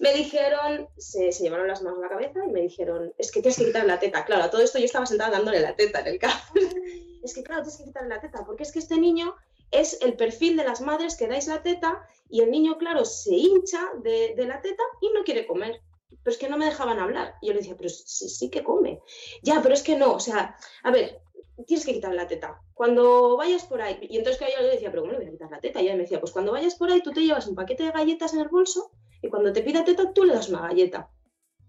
Me 0.00 0.12
dijeron, 0.12 0.88
se, 0.96 1.32
se 1.32 1.42
llevaron 1.42 1.68
las 1.68 1.82
manos 1.82 1.98
a 1.98 2.02
la 2.02 2.08
cabeza 2.08 2.40
y 2.44 2.52
me 2.52 2.60
dijeron, 2.62 3.12
es 3.18 3.30
que 3.30 3.40
tienes 3.40 3.58
que 3.58 3.66
quitarle 3.66 3.88
la 3.88 4.00
teta. 4.00 4.24
Claro, 4.24 4.44
a 4.44 4.50
todo 4.50 4.62
esto 4.62 4.78
yo 4.78 4.84
estaba 4.84 5.06
sentada 5.06 5.30
dándole 5.30 5.60
la 5.60 5.76
teta 5.76 6.00
en 6.00 6.06
el 6.06 6.18
carro. 6.18 6.42
es 7.22 7.34
que 7.34 7.42
claro, 7.42 7.62
tienes 7.62 7.78
que 7.78 7.84
quitarle 7.84 8.08
la 8.08 8.20
teta, 8.20 8.44
porque 8.44 8.62
es 8.62 8.72
que 8.72 8.78
este 8.78 8.98
niño 8.98 9.34
es 9.70 9.98
el 10.02 10.14
perfil 10.14 10.56
de 10.56 10.64
las 10.64 10.80
madres 10.80 11.16
que 11.16 11.26
dais 11.26 11.46
la 11.46 11.62
teta 11.62 12.06
y 12.28 12.40
el 12.40 12.50
niño, 12.50 12.78
claro, 12.78 13.04
se 13.04 13.34
hincha 13.34 13.80
de, 14.02 14.34
de 14.36 14.46
la 14.46 14.60
teta 14.60 14.82
y 15.00 15.10
no 15.12 15.24
quiere 15.24 15.46
comer. 15.46 15.80
Pero 16.22 16.32
es 16.32 16.38
que 16.38 16.48
no 16.48 16.56
me 16.56 16.64
dejaban 16.64 16.98
hablar. 16.98 17.34
Y 17.42 17.48
yo 17.48 17.52
le 17.52 17.58
decía, 17.58 17.76
pero 17.76 17.88
sí, 17.88 18.28
sí 18.28 18.50
que 18.50 18.62
come. 18.62 19.00
Ya, 19.42 19.60
pero 19.62 19.74
es 19.74 19.82
que 19.82 19.96
no, 19.96 20.14
o 20.14 20.20
sea, 20.20 20.56
a 20.82 20.90
ver, 20.90 21.20
tienes 21.66 21.84
que 21.84 21.92
quitarle 21.92 22.16
la 22.16 22.26
teta. 22.26 22.60
Cuando 22.72 23.36
vayas 23.36 23.64
por 23.64 23.82
ahí, 23.82 23.98
y 24.02 24.16
entonces 24.16 24.40
que 24.40 24.52
yo 24.52 24.62
le 24.62 24.70
decía, 24.70 24.90
pero 24.90 25.02
¿cómo 25.02 25.12
le 25.12 25.18
voy 25.18 25.28
a 25.28 25.30
quitar 25.30 25.50
la 25.50 25.60
teta? 25.60 25.80
Y 25.80 25.86
ella 25.86 25.96
me 25.96 26.02
decía, 26.02 26.20
pues 26.20 26.32
cuando 26.32 26.52
vayas 26.52 26.74
por 26.74 26.90
ahí 26.90 27.02
tú 27.02 27.12
te 27.12 27.20
llevas 27.20 27.46
un 27.46 27.54
paquete 27.54 27.84
de 27.84 27.92
galletas 27.92 28.34
en 28.34 28.40
el 28.40 28.48
bolso 28.48 28.90
y 29.24 29.30
cuando 29.30 29.52
te 29.52 29.62
pida 29.62 29.84
teta 29.84 30.12
tú 30.12 30.24
le 30.24 30.34
das 30.34 30.50
una 30.50 30.68
galleta. 30.68 31.10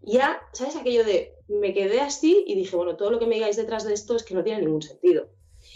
Ya, 0.01 0.41
¿sabes 0.51 0.75
aquello 0.75 1.03
de, 1.03 1.33
me 1.47 1.73
quedé 1.73 2.01
así 2.01 2.43
y 2.45 2.55
dije, 2.55 2.75
bueno, 2.75 2.95
todo 2.95 3.11
lo 3.11 3.19
que 3.19 3.25
me 3.25 3.35
digáis 3.35 3.55
detrás 3.55 3.85
de 3.85 3.93
esto 3.93 4.15
es 4.15 4.23
que 4.23 4.35
no 4.35 4.43
tiene 4.43 4.61
ningún 4.61 4.81
sentido. 4.81 5.29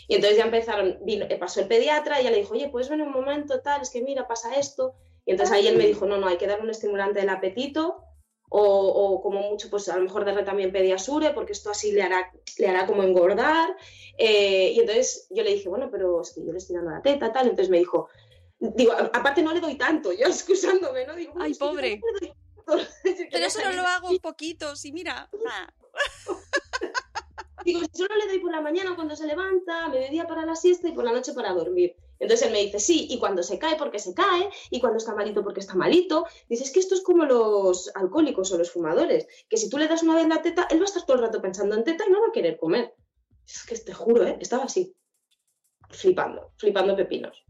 Y 0.07 0.15
entonces 0.15 0.37
ya 0.37 0.45
empezaron, 0.45 0.99
vino, 1.03 1.25
pasó 1.39 1.61
el 1.61 1.67
pediatra 1.67 2.19
y 2.19 2.25
ya 2.25 2.31
le 2.31 2.37
dijo, 2.37 2.53
oye, 2.53 2.69
puedes 2.69 2.89
venir 2.89 3.07
un 3.07 3.13
momento, 3.13 3.61
tal, 3.61 3.81
es 3.81 3.89
que 3.89 4.01
mira, 4.01 4.27
pasa 4.27 4.55
esto. 4.55 4.93
Y 5.25 5.31
entonces 5.31 5.55
ahí 5.55 5.67
él 5.67 5.77
me 5.77 5.87
dijo, 5.87 6.05
no, 6.05 6.17
no, 6.17 6.27
hay 6.27 6.37
que 6.37 6.47
dar 6.47 6.61
un 6.61 6.69
estimulante 6.69 7.19
del 7.21 7.29
apetito 7.29 8.03
o, 8.49 8.61
o 8.61 9.21
como 9.21 9.41
mucho, 9.41 9.69
pues 9.69 9.87
a 9.89 9.95
lo 9.95 10.03
mejor 10.03 10.25
darle 10.25 10.43
también 10.43 10.71
pediasure, 10.71 11.31
porque 11.31 11.53
esto 11.53 11.69
así 11.71 11.91
le 11.91 12.01
hará, 12.01 12.31
le 12.57 12.67
hará 12.67 12.85
como 12.85 13.03
engordar. 13.03 13.75
Eh, 14.17 14.73
y 14.75 14.79
entonces 14.79 15.27
yo 15.29 15.43
le 15.43 15.53
dije, 15.53 15.69
bueno, 15.69 15.89
pero 15.91 16.21
es 16.21 16.33
que 16.33 16.45
yo 16.45 16.51
le 16.51 16.57
estoy 16.57 16.75
dando 16.75 16.91
la 16.91 17.01
teta, 17.01 17.31
tal. 17.31 17.47
Entonces 17.47 17.69
me 17.69 17.79
dijo, 17.79 18.09
digo, 18.59 18.91
a- 18.93 19.09
aparte 19.13 19.41
no 19.41 19.53
le 19.53 19.59
doy 19.61 19.75
tanto, 19.75 20.11
yo 20.11 20.25
excusándome, 20.27 21.05
¿no? 21.05 21.15
Digo, 21.15 21.33
Ay, 21.39 21.51
"Es 21.51 21.57
que 21.59 21.65
yo 21.65 21.71
pobre. 21.71 21.99
no 21.99 22.11
le 22.13 22.19
doy 22.19 22.29
tanto". 22.29 22.39
Pero 23.31 23.49
solo 23.49 23.71
lo 23.73 23.81
hago 23.83 24.09
un 24.09 24.19
poquito, 24.19 24.75
sí, 24.75 24.91
mira. 24.91 25.29
Ah. 25.49 25.73
Digo, 27.65 27.81
solo 27.93 28.15
le 28.15 28.27
doy 28.27 28.39
por 28.39 28.51
la 28.51 28.61
mañana 28.61 28.95
cuando 28.95 29.15
se 29.15 29.27
levanta, 29.27 29.89
mediodía 29.89 30.25
para 30.27 30.45
la 30.45 30.55
siesta 30.55 30.87
y 30.87 30.93
por 30.93 31.03
la 31.03 31.11
noche 31.11 31.33
para 31.33 31.51
dormir. 31.53 31.95
Entonces 32.17 32.47
él 32.47 32.53
me 32.53 32.59
dice, 32.63 32.79
sí, 32.79 33.07
y 33.09 33.19
cuando 33.19 33.43
se 33.43 33.59
cae 33.59 33.75
porque 33.77 33.99
se 33.99 34.13
cae, 34.13 34.49
y 34.69 34.79
cuando 34.79 34.97
está 34.97 35.13
malito 35.13 35.43
porque 35.43 35.59
está 35.59 35.73
malito. 35.75 36.25
Dices 36.47 36.71
que 36.71 36.79
esto 36.79 36.95
es 36.95 37.01
como 37.01 37.25
los 37.25 37.91
alcohólicos 37.95 38.51
o 38.51 38.57
los 38.57 38.71
fumadores, 38.71 39.27
que 39.49 39.57
si 39.57 39.69
tú 39.69 39.77
le 39.77 39.87
das 39.87 40.03
una 40.03 40.15
vez 40.15 40.27
la 40.27 40.41
teta, 40.41 40.67
él 40.69 40.79
va 40.79 40.83
a 40.83 40.85
estar 40.85 41.05
todo 41.05 41.17
el 41.17 41.23
rato 41.23 41.41
pensando 41.41 41.75
en 41.75 41.83
teta 41.83 42.05
y 42.07 42.11
no 42.11 42.21
va 42.21 42.27
a 42.27 42.31
querer 42.33 42.57
comer. 42.57 42.93
Es 43.45 43.63
que 43.63 43.77
te 43.77 43.93
juro, 43.93 44.25
¿eh? 44.25 44.37
estaba 44.39 44.63
así, 44.63 44.95
flipando, 45.89 46.51
flipando 46.57 46.95
pepinos. 46.95 47.43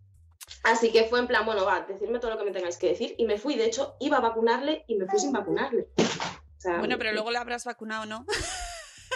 Así 0.64 0.92
que 0.92 1.06
fue 1.06 1.20
en 1.20 1.28
plan, 1.28 1.46
bueno, 1.46 1.66
va, 1.66 1.82
decirme 1.82 2.20
todo 2.20 2.32
lo 2.32 2.38
que 2.38 2.44
me 2.46 2.52
tengáis 2.52 2.78
que 2.78 2.88
decir. 2.90 3.16
Y 3.18 3.26
me 3.26 3.38
fui, 3.38 3.56
de 3.56 3.66
hecho, 3.66 3.96
iba 4.00 4.18
a 4.18 4.22
vacunarle 4.22 4.84
y 4.88 4.96
me 4.96 5.06
fui 5.08 5.20
sin 5.20 5.32
vacunarle. 5.32 5.88
O 5.98 6.62
sea, 6.62 6.80
Bueno, 6.80 6.98
pero 6.98 7.14
luego 7.14 7.32
le 7.32 7.38
habrás 7.38 7.66
vacunado, 7.66 8.06
¿no? 8.06 8.26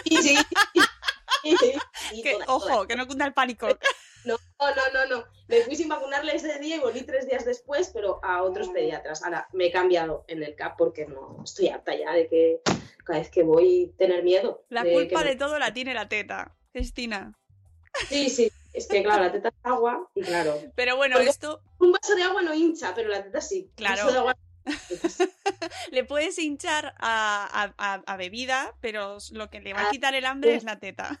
Sí, 0.04 0.16
sí. 0.22 0.36
sí, 1.42 1.56
sí, 1.60 1.72
sí, 2.10 2.22
Que, 2.22 2.32
toda, 2.32 2.44
ojo, 2.48 2.66
toda. 2.68 2.86
que 2.86 2.96
no 2.96 3.06
cunda 3.06 3.24
el 3.26 3.32
pánico. 3.34 3.68
No, 4.24 4.38
no, 4.58 4.82
no, 4.94 5.16
no. 5.18 5.24
Me 5.48 5.60
fui 5.60 5.76
sin 5.76 5.86
vacunarle 5.90 6.34
ese 6.34 6.58
día 6.58 6.76
y 6.76 6.78
volví 6.80 7.02
tres 7.02 7.26
días 7.28 7.44
después, 7.44 7.90
pero 7.92 8.20
a 8.24 8.42
otros 8.42 8.70
pediatras. 8.70 9.22
Ahora 9.22 9.46
me 9.52 9.66
he 9.66 9.70
cambiado 9.70 10.24
en 10.28 10.42
el 10.42 10.54
CAP 10.56 10.78
porque 10.78 11.04
no 11.04 11.42
estoy 11.44 11.68
harta 11.68 11.94
ya 11.94 12.10
de 12.12 12.26
que 12.28 12.60
cada 13.04 13.18
vez 13.18 13.28
que 13.30 13.42
voy 13.42 13.92
tener 13.98 14.22
miedo. 14.24 14.64
La 14.70 14.82
de 14.82 14.92
culpa 14.94 15.22
de 15.24 15.30
me- 15.32 15.36
todo 15.36 15.58
la 15.58 15.74
tiene 15.74 15.92
la 15.92 16.08
teta, 16.08 16.54
Cristina. 16.72 17.34
Sí, 18.08 18.30
sí. 18.30 18.50
Es 18.74 18.86
que 18.88 19.02
claro, 19.02 19.22
la 19.24 19.32
teta 19.32 19.48
es 19.48 19.54
agua 19.62 20.10
y 20.14 20.22
claro. 20.22 20.60
Pero 20.74 20.96
bueno, 20.96 21.14
Porque 21.16 21.30
esto 21.30 21.62
Un 21.78 21.92
vaso 21.92 22.14
de 22.14 22.22
agua 22.24 22.42
no 22.42 22.52
hincha, 22.52 22.94
pero 22.94 23.08
la 23.08 23.22
teta 23.22 23.40
sí. 23.40 23.68
Un 23.70 23.74
Claro. 23.76 23.96
vaso 24.04 24.12
de 24.12 24.18
agua- 24.18 24.36
le 25.92 26.04
puedes 26.04 26.38
hinchar 26.38 26.94
a, 26.98 27.44
a- 27.52 27.74
a- 27.76 28.02
a 28.06 28.16
bebida, 28.16 28.74
pero 28.80 29.18
lo 29.32 29.50
que 29.50 29.60
le 29.60 29.74
va 29.74 29.88
a 29.88 29.90
quitar 29.90 30.14
el 30.14 30.24
hambre 30.24 30.54
es 30.54 30.64
la 30.64 30.78
teta. 30.78 31.20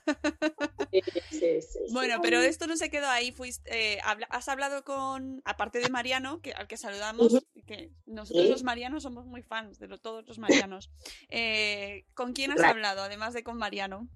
Sí, 0.90 1.02
sí, 1.30 1.60
sí. 1.62 1.78
Bueno, 1.92 2.20
pero 2.22 2.40
esto 2.40 2.66
no 2.66 2.76
se 2.76 2.90
quedó 2.90 3.06
ahí. 3.08 3.32
Fuiste, 3.32 3.96
eh, 3.96 4.00
has 4.30 4.48
hablado 4.48 4.82
con, 4.84 5.42
aparte 5.44 5.78
de 5.80 5.88
Mariano, 5.90 6.40
que, 6.40 6.52
al 6.54 6.66
que 6.66 6.76
saludamos, 6.76 7.44
que 7.66 7.90
nosotros 8.06 8.48
los 8.48 8.62
Marianos 8.62 9.02
somos 9.02 9.26
muy 9.26 9.42
fans 9.42 9.78
de 9.78 9.88
lo- 9.88 9.98
todos 9.98 10.26
los 10.26 10.38
Marianos. 10.38 10.90
Eh, 11.28 12.06
¿Con 12.14 12.32
quién 12.32 12.50
has 12.52 12.62
hablado, 12.62 13.02
además 13.02 13.34
de 13.34 13.44
con 13.44 13.58
Mariano? 13.58 14.08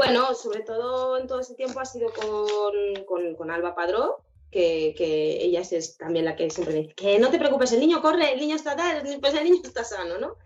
Bueno, 0.00 0.34
sobre 0.34 0.60
todo 0.60 1.18
en 1.18 1.26
todo 1.26 1.40
este 1.40 1.54
tiempo 1.56 1.78
ha 1.78 1.84
sido 1.84 2.10
con, 2.10 3.34
con, 3.36 3.50
Alba 3.50 3.74
Padró, 3.74 4.22
que, 4.50 4.94
ella 5.42 5.60
es, 5.60 5.98
también 5.98 6.24
la 6.24 6.36
que 6.36 6.48
siempre 6.48 6.72
dice 6.72 6.94
que 6.94 7.18
no 7.18 7.30
te 7.30 7.38
preocupes, 7.38 7.70
el 7.72 7.80
niño 7.80 8.00
corre, 8.00 8.32
el 8.32 8.40
niño 8.40 8.56
está 8.56 8.74
tal, 8.74 9.02
pues 9.20 9.34
el 9.34 9.44
niño 9.44 9.60
está 9.62 9.84
sano, 9.84 10.16
¿no? 10.16 10.36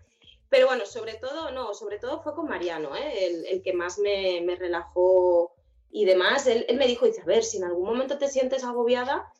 Pero 0.49 0.67
bueno, 0.67 0.85
sobre 0.85 1.13
todo, 1.13 1.51
no, 1.51 1.73
sobre 1.73 1.99
todo 1.99 2.21
fue 2.21 2.35
con 2.35 2.49
Mariano, 2.49 2.97
¿eh? 2.97 3.27
el, 3.27 3.45
el 3.45 3.61
que 3.61 3.71
más 3.71 3.97
me, 3.97 4.41
me 4.41 4.57
relajó 4.57 5.55
y 5.89 6.03
demás. 6.03 6.47
Él, 6.47 6.65
él 6.67 6.75
me 6.75 6.87
dijo, 6.87 7.05
dice, 7.05 7.21
a 7.21 7.25
ver, 7.25 7.45
si 7.45 7.55
en 7.55 7.63
algún 7.63 7.85
momento 7.85 8.17
te 8.17 8.27
sientes 8.27 8.65
agobiada, 8.65 9.31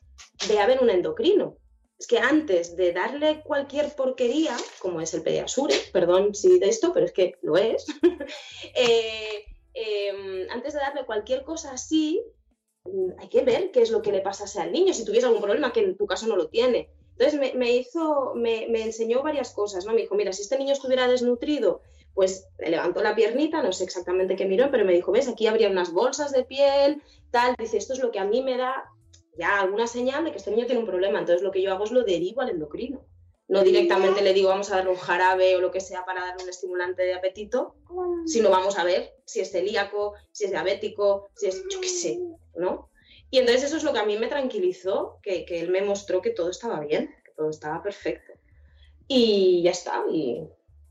ve 0.48 0.58
a 0.60 0.66
ver 0.66 0.80
un 0.80 0.88
endocrino. 0.88 1.58
Es 1.98 2.06
que 2.06 2.20
antes 2.20 2.74
de 2.74 2.92
darle 2.94 3.42
cualquier 3.42 3.94
porquería, 3.94 4.56
como 4.78 5.02
es 5.02 5.12
el 5.12 5.22
pediasure, 5.22 5.74
perdón 5.92 6.34
si 6.34 6.58
de 6.58 6.70
esto, 6.70 6.94
pero 6.94 7.04
es 7.04 7.12
que 7.12 7.34
lo 7.42 7.58
es, 7.58 7.84
eh, 8.74 9.44
eh, 9.76 10.46
antes 10.50 10.72
de 10.72 10.80
darle 10.80 11.04
cualquier 11.04 11.44
cosa 11.44 11.72
así, 11.72 12.24
mm, 12.84 13.20
hay 13.20 13.28
que 13.28 13.42
ver 13.42 13.70
qué 13.70 13.82
es 13.82 13.90
lo 13.90 14.00
que 14.00 14.10
le 14.10 14.22
pasase 14.22 14.58
al 14.60 14.72
niño, 14.72 14.94
si 14.94 15.04
tuviese 15.04 15.26
algún 15.26 15.42
problema, 15.42 15.72
que 15.72 15.80
en 15.80 15.96
tu 15.96 16.06
caso 16.06 16.26
no 16.26 16.34
lo 16.34 16.48
tiene. 16.48 16.88
Entonces 17.18 17.54
me, 17.54 17.70
hizo, 17.72 18.34
me, 18.34 18.66
me 18.68 18.82
enseñó 18.82 19.22
varias 19.22 19.52
cosas, 19.52 19.86
¿no? 19.86 19.92
Me 19.92 20.02
dijo, 20.02 20.14
mira, 20.14 20.32
si 20.32 20.42
este 20.42 20.58
niño 20.58 20.72
estuviera 20.72 21.08
desnutrido, 21.08 21.82
pues 22.14 22.48
le 22.58 22.70
levantó 22.70 23.02
la 23.02 23.14
piernita, 23.14 23.62
no 23.62 23.72
sé 23.72 23.84
exactamente 23.84 24.36
qué 24.36 24.46
miró, 24.46 24.70
pero 24.70 24.84
me 24.84 24.94
dijo, 24.94 25.12
ves, 25.12 25.28
aquí 25.28 25.46
habría 25.46 25.68
unas 25.68 25.92
bolsas 25.92 26.32
de 26.32 26.44
piel, 26.44 27.02
tal, 27.30 27.54
dice, 27.58 27.76
esto 27.76 27.92
es 27.92 28.00
lo 28.00 28.10
que 28.10 28.18
a 28.18 28.24
mí 28.24 28.42
me 28.42 28.56
da 28.56 28.90
ya 29.38 29.60
alguna 29.60 29.86
señal 29.86 30.24
de 30.24 30.30
que 30.30 30.38
este 30.38 30.50
niño 30.50 30.64
tiene 30.64 30.80
un 30.80 30.86
problema, 30.86 31.18
entonces 31.18 31.42
lo 31.42 31.50
que 31.50 31.60
yo 31.60 31.72
hago 31.72 31.84
es 31.84 31.90
lo 31.90 32.04
derivo 32.04 32.40
al 32.40 32.50
endocrino. 32.50 33.04
No 33.48 33.62
directamente 33.62 34.22
le 34.22 34.32
digo 34.32 34.48
vamos 34.48 34.72
a 34.72 34.76
darle 34.76 34.90
un 34.90 34.96
jarabe 34.96 35.56
o 35.56 35.60
lo 35.60 35.70
que 35.70 35.80
sea 35.80 36.04
para 36.04 36.20
darle 36.20 36.42
un 36.42 36.50
estimulante 36.50 37.02
de 37.02 37.14
apetito, 37.14 37.76
sino 38.26 38.50
vamos 38.50 38.76
a 38.76 38.84
ver 38.84 39.14
si 39.24 39.40
es 39.40 39.52
celíaco, 39.52 40.14
si 40.32 40.44
es 40.44 40.50
diabético, 40.50 41.30
si 41.36 41.46
es, 41.46 41.62
yo 41.70 41.80
qué 41.80 41.88
sé, 41.88 42.18
¿no? 42.56 42.90
Y 43.30 43.38
entonces 43.38 43.64
eso 43.64 43.76
es 43.76 43.84
lo 43.84 43.92
que 43.92 44.00
a 44.00 44.04
mí 44.04 44.16
me 44.18 44.28
tranquilizó, 44.28 45.20
que, 45.22 45.44
que 45.44 45.60
él 45.60 45.70
me 45.70 45.82
mostró 45.82 46.22
que 46.22 46.30
todo 46.30 46.50
estaba 46.50 46.80
bien, 46.80 47.14
que 47.24 47.32
todo 47.32 47.50
estaba 47.50 47.82
perfecto. 47.82 48.32
Y 49.08 49.62
ya 49.62 49.70
está, 49.70 50.04
y, 50.10 50.48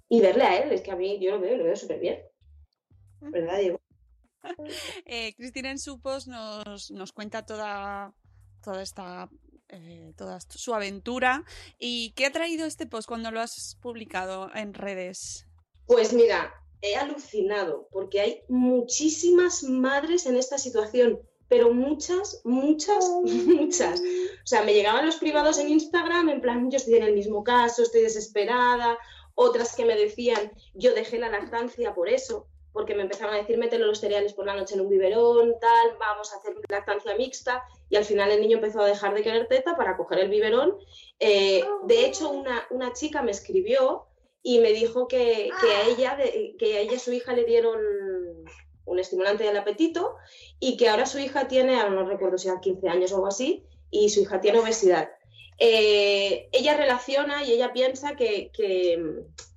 y 0.10 0.22
verle 0.22 0.44
a 0.44 0.64
él, 0.64 0.72
es 0.72 0.82
que 0.82 0.92
a 0.92 0.96
mí 0.96 1.20
yo 1.20 1.32
lo 1.32 1.40
veo, 1.40 1.58
lo 1.58 1.64
veo 1.66 1.76
súper 1.76 2.00
bien. 2.00 2.22
¿Verdad, 3.20 3.60
Diego? 3.60 3.82
Eh, 5.06 5.34
Cristina 5.36 5.72
en 5.72 5.80
su 5.80 6.00
post 6.00 6.28
nos, 6.28 6.92
nos 6.92 7.12
cuenta 7.14 7.48
toda, 7.48 8.14
toda 8.64 8.84
esta 8.84 9.28
eh, 9.70 10.14
toda 10.18 10.40
su 10.40 10.74
aventura. 10.74 11.44
¿Y 11.80 12.12
qué 12.12 12.26
ha 12.26 12.32
traído 12.32 12.66
este 12.66 12.86
post 12.86 13.08
cuando 13.08 13.32
lo 13.32 13.42
has 13.42 13.78
publicado 13.82 14.50
en 14.54 14.74
redes? 14.74 15.48
Pues 15.88 16.14
mira, 16.14 16.54
he 16.82 16.96
alucinado 16.96 17.88
porque 17.92 18.22
hay 18.22 18.42
muchísimas 18.48 19.64
madres 19.64 20.26
en 20.26 20.36
esta 20.36 20.58
situación, 20.58 21.20
pero 21.48 21.74
muchas, 21.74 22.42
muchas, 22.44 23.10
muchas. 23.24 24.00
O 24.00 24.48
sea, 24.48 24.64
me 24.64 24.74
llegaban 24.74 25.06
los 25.06 25.18
privados 25.18 25.58
en 25.60 25.70
Instagram 25.70 26.30
en 26.30 26.42
plan, 26.42 26.70
yo 26.70 26.78
estoy 26.78 26.96
en 26.96 27.04
el 27.04 27.14
mismo 27.14 27.44
caso, 27.44 27.84
estoy 27.84 28.02
desesperada, 28.02 28.98
otras 29.36 29.76
que 29.76 29.86
me 29.86 29.96
decían, 29.96 30.52
yo 30.74 30.94
dejé 30.94 31.20
la 31.20 31.30
lactancia 31.30 31.94
por 31.94 32.10
eso, 32.10 32.48
porque 32.76 32.94
me 32.94 33.04
empezaban 33.04 33.34
a 33.34 33.38
decir, 33.38 33.58
mételo 33.58 33.88
los 33.88 34.00
cereales 34.02 34.34
por 34.34 34.46
la 34.46 34.54
noche 34.54 34.76
en 34.76 34.82
un 34.82 34.90
biberón, 34.90 35.56
tal, 35.62 35.98
vamos 35.98 36.32
a 36.34 36.36
hacer 36.38 36.54
lactancia 36.70 37.16
mixta, 37.16 37.64
y 37.90 37.96
al 37.96 38.04
final 38.04 38.30
el 38.32 38.42
niño 38.42 38.58
empezó 38.58 38.82
a 38.82 38.86
dejar 38.88 39.14
de 39.16 39.24
querer 39.24 39.48
teta 39.48 39.78
para 39.78 39.96
coger 39.96 40.20
el 40.20 40.30
biberón. 40.30 40.78
Eh, 41.20 41.64
de 41.86 42.06
hecho, 42.06 42.30
una, 42.30 42.68
una 42.70 42.92
chica 42.92 43.22
me 43.22 43.32
escribió 43.32 44.08
y 44.44 44.60
me 44.60 44.74
dijo 44.74 45.08
que, 45.08 45.50
que 45.62 45.72
a 45.74 45.88
ella, 45.88 46.16
de- 46.18 46.56
que 46.60 46.78
a 46.78 46.82
ella 46.82 47.00
su 47.00 47.14
hija 47.14 47.32
le 47.34 47.46
dieron 47.46 47.80
un 48.86 49.00
estimulante 49.00 49.46
del 49.46 49.58
apetito 49.58 50.16
y 50.60 50.76
que 50.78 50.90
ahora 50.90 51.06
su 51.06 51.18
hija 51.18 51.48
tiene, 51.48 51.78
no 51.90 52.06
recuerdo 52.06 52.38
si 52.38 52.50
eran 52.50 52.60
15 52.60 52.90
años 52.90 53.12
o 53.12 53.16
algo 53.16 53.28
así, 53.28 53.64
y 53.90 54.10
su 54.10 54.20
hija 54.22 54.42
tiene 54.42 54.60
obesidad. 54.60 55.10
Eh, 55.58 56.50
ella 56.52 56.76
relaciona 56.76 57.44
y 57.46 57.54
ella 57.54 57.72
piensa 57.74 58.16
que- 58.18 58.52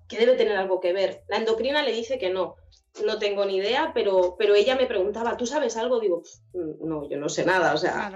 que 0.09 0.16
debe 0.19 0.36
tener 0.36 0.57
algo 0.57 0.81
que 0.81 0.93
ver. 0.95 1.23
La 1.28 1.36
endocrina 1.36 1.82
le 1.82 1.93
dice 1.93 2.19
que 2.19 2.31
no, 2.31 2.57
no 3.05 3.19
tengo 3.19 3.44
ni 3.44 3.56
idea, 3.56 3.93
pero, 3.94 4.35
pero 4.39 4.55
ella 4.55 4.74
me 4.77 4.86
preguntaba, 4.86 5.36
¿tú 5.36 5.47
sabes 5.47 5.77
algo? 5.77 6.01
Digo, 6.01 6.23
"Pf, 6.23 6.39
no, 6.81 7.09
yo 7.09 7.16
no 7.19 7.28
sé 7.28 7.44
nada, 7.44 7.74
o 7.74 7.77
sea, 7.77 8.09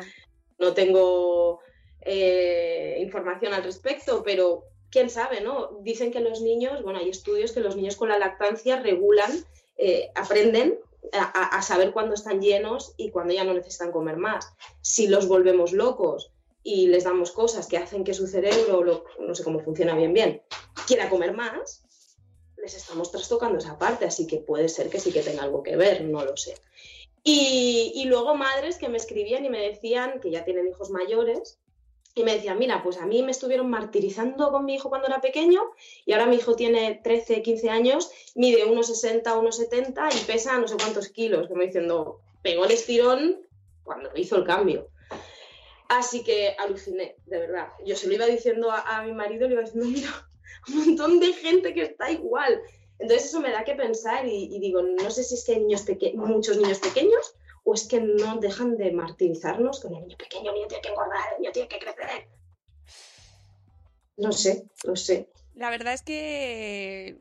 no 0.58 0.74
tengo 0.74 1.60
eh, 2.04 2.96
información 3.00 3.54
al 3.54 3.62
respecto, 3.62 4.22
pero 4.24 4.64
quién 4.90 5.08
sabe, 5.08 5.40
¿no? 5.40 5.78
Dicen 5.82 6.10
que 6.10 6.20
los 6.20 6.40
niños, 6.42 6.82
bueno, 6.82 6.98
hay 6.98 7.08
estudios 7.08 7.52
que 7.52 7.60
los 7.60 7.76
niños 7.76 7.96
con 7.96 8.08
la 8.08 8.18
lactancia 8.18 8.80
regulan, 8.80 9.30
eh, 9.76 10.10
aprenden 10.14 10.78
a, 11.12 11.22
a- 11.22 11.58
a 11.58 11.62
saber 11.62 11.92
cuándo 11.92 12.14
están 12.14 12.40
llenos 12.42 12.94
y 12.96 13.10
cuándo 13.10 13.32
ya 13.34 13.44
no 13.44 13.54
necesitan 13.54 13.92
comer 13.92 14.16
más. 14.16 14.52
Si 14.80 15.06
los 15.06 15.28
volvemos 15.28 15.72
locos 15.72 16.32
y 16.64 16.88
les 16.88 17.04
damos 17.04 17.30
cosas 17.32 17.66
que 17.68 17.78
hacen 17.78 18.04
que 18.04 18.14
su 18.14 18.26
cerebro, 18.26 18.82
lo- 18.82 19.04
no 19.20 19.34
sé 19.34 19.44
cómo 19.44 19.60
funciona 19.60 19.94
bien 19.96 20.12
bien, 20.12 20.42
quiera 20.86 21.08
comer 21.08 21.32
más, 21.34 21.81
les 22.62 22.74
estamos 22.74 23.10
trastocando 23.10 23.58
esa 23.58 23.76
parte, 23.76 24.04
así 24.04 24.26
que 24.26 24.38
puede 24.38 24.68
ser 24.68 24.88
que 24.88 25.00
sí 25.00 25.12
que 25.12 25.22
tenga 25.22 25.42
algo 25.42 25.64
que 25.64 25.76
ver, 25.76 26.04
no 26.04 26.24
lo 26.24 26.36
sé. 26.36 26.54
Y, 27.24 28.04
luego 28.06 28.34
madres 28.34 28.78
que 28.78 28.88
me 28.88 28.96
escribían 28.96 29.44
y 29.44 29.50
me 29.50 29.60
decían 29.60 30.20
que 30.20 30.30
ya 30.30 30.44
tienen 30.44 30.68
hijos 30.68 30.90
mayores 30.90 31.58
y 32.14 32.24
me 32.24 32.34
decían, 32.34 32.58
mira, 32.58 32.82
pues 32.82 32.98
a 32.98 33.06
mí 33.06 33.22
me 33.22 33.30
estuvieron 33.30 33.70
martirizando 33.70 34.50
con 34.50 34.64
mi 34.64 34.74
hijo 34.74 34.88
cuando 34.88 35.06
era 35.06 35.20
pequeño 35.20 35.62
y 36.04 36.12
ahora 36.12 36.26
mi 36.26 36.36
hijo 36.36 36.56
tiene 36.56 37.00
13, 37.02 37.42
15 37.42 37.70
años, 37.70 38.10
mide 38.34 38.66
1,60, 38.66 39.22
1,70 39.22 40.14
y 40.14 40.24
pesa 40.24 40.58
no 40.58 40.68
sé 40.68 40.76
cuántos 40.76 41.08
kilos, 41.08 41.48
como 41.48 41.62
diciendo, 41.62 42.20
pegó 42.42 42.64
el 42.64 42.72
estirón 42.72 43.40
cuando 43.82 44.10
hizo 44.16 44.36
el 44.36 44.44
cambio. 44.44 44.88
Así 45.88 46.22
que 46.24 46.54
aluciné, 46.58 47.16
de 47.26 47.38
verdad. 47.38 47.68
Yo 47.84 47.96
se 47.96 48.08
lo 48.08 48.14
iba 48.14 48.26
diciendo 48.26 48.70
a, 48.70 48.98
a 48.98 49.04
mi 49.04 49.12
marido, 49.12 49.46
le 49.46 49.54
iba 49.54 49.62
diciendo, 49.62 49.88
mira, 49.88 50.10
un 50.68 50.76
montón 50.86 51.20
de 51.20 51.32
gente 51.32 51.74
que 51.74 51.82
está 51.82 52.10
igual. 52.10 52.60
Entonces 52.98 53.28
eso 53.28 53.40
me 53.40 53.50
da 53.50 53.64
que 53.64 53.74
pensar 53.74 54.26
y, 54.26 54.58
digo, 54.60 54.82
no 54.82 55.10
sé 55.10 55.24
si 55.24 55.34
es 55.34 55.44
que 55.44 55.52
hay 55.52 55.60
niños 55.60 55.84
muchos 56.14 56.56
niños 56.56 56.78
pequeños 56.78 57.34
o 57.64 57.74
es 57.74 57.84
que 57.88 58.00
no 58.00 58.36
dejan 58.38 58.76
de 58.76 58.92
martirizarnos 58.92 59.80
con 59.80 59.94
el 59.94 60.02
niño 60.02 60.16
pequeño, 60.16 60.50
el 60.50 60.56
niño 60.56 60.68
tiene 60.68 60.82
que 60.82 60.88
engordar, 60.88 61.20
el 61.34 61.40
niño 61.40 61.52
tiene 61.52 61.68
que 61.68 61.78
crecer. 61.78 62.28
No 64.16 64.32
sé, 64.32 64.68
no 64.84 64.94
sé. 64.94 65.30
La 65.54 65.70
verdad 65.70 65.94
es 65.94 66.02
que 66.02 67.20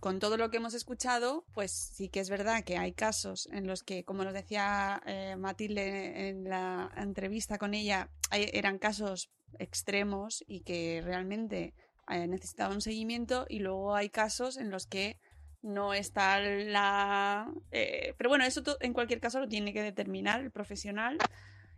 con 0.00 0.18
todo 0.18 0.36
lo 0.36 0.50
que 0.50 0.56
hemos 0.56 0.74
escuchado, 0.74 1.44
pues 1.52 1.70
sí 1.70 2.08
que 2.08 2.20
es 2.20 2.30
verdad 2.30 2.64
que 2.64 2.76
hay 2.78 2.92
casos 2.92 3.48
en 3.52 3.66
los 3.66 3.82
que, 3.82 4.04
como 4.04 4.24
nos 4.24 4.32
decía 4.34 5.00
eh, 5.06 5.36
Matilde 5.36 6.28
en 6.28 6.44
la 6.44 6.90
entrevista 6.96 7.58
con 7.58 7.74
ella, 7.74 8.08
hay- 8.30 8.50
eran 8.52 8.78
casos 8.78 9.30
extremos 9.58 10.44
y 10.46 10.60
que 10.60 11.00
realmente 11.04 11.74
eh, 12.08 12.26
necesitaban 12.26 12.76
un 12.76 12.80
seguimiento 12.80 13.46
y 13.48 13.60
luego 13.60 13.94
hay 13.94 14.10
casos 14.10 14.56
en 14.56 14.70
los 14.70 14.86
que 14.86 15.18
no 15.62 15.94
está 15.94 16.40
la... 16.40 17.52
eh, 17.70 18.14
pero 18.18 18.28
bueno, 18.28 18.44
eso 18.44 18.62
en 18.80 18.92
cualquier 18.92 19.20
caso 19.20 19.38
lo 19.38 19.48
tiene 19.48 19.72
que 19.72 19.82
determinar 19.82 20.40
el 20.40 20.50
profesional. 20.50 21.18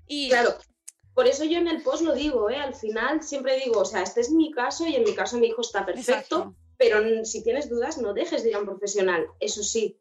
Y 0.06 0.30
Claro, 0.30 0.56
por 1.14 1.26
eso 1.28 1.44
yo 1.44 1.58
en 1.58 1.68
el 1.68 1.82
post 1.82 2.02
lo 2.02 2.14
digo, 2.14 2.50
¿eh? 2.50 2.56
al 2.56 2.74
final 2.74 3.22
siempre 3.22 3.60
digo, 3.62 3.80
o 3.80 3.84
sea, 3.84 4.02
este 4.02 4.20
es 4.20 4.30
mi 4.30 4.50
caso 4.50 4.86
y 4.86 4.96
en 4.96 5.04
mi 5.04 5.14
caso 5.14 5.38
mi 5.38 5.46
hijo 5.48 5.60
está 5.60 5.86
perfecto, 5.86 6.54
pero 6.76 7.24
si 7.24 7.42
tienes 7.44 7.68
dudas 7.68 7.98
no 7.98 8.14
dejes 8.14 8.42
de 8.42 8.50
ir 8.50 8.56
a 8.56 8.60
un 8.60 8.66
profesional, 8.66 9.26
eso 9.38 9.62
sí, 9.62 9.98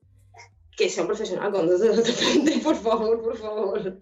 que 0.76 0.90
sea 0.90 1.04
un 1.04 1.08
profesional 1.08 1.52
con 1.52 1.68
dos 1.68 1.82
de 1.82 1.94
frente, 1.94 2.58
por 2.64 2.76
favor, 2.76 3.22
por 3.22 3.38
favor. 3.38 4.02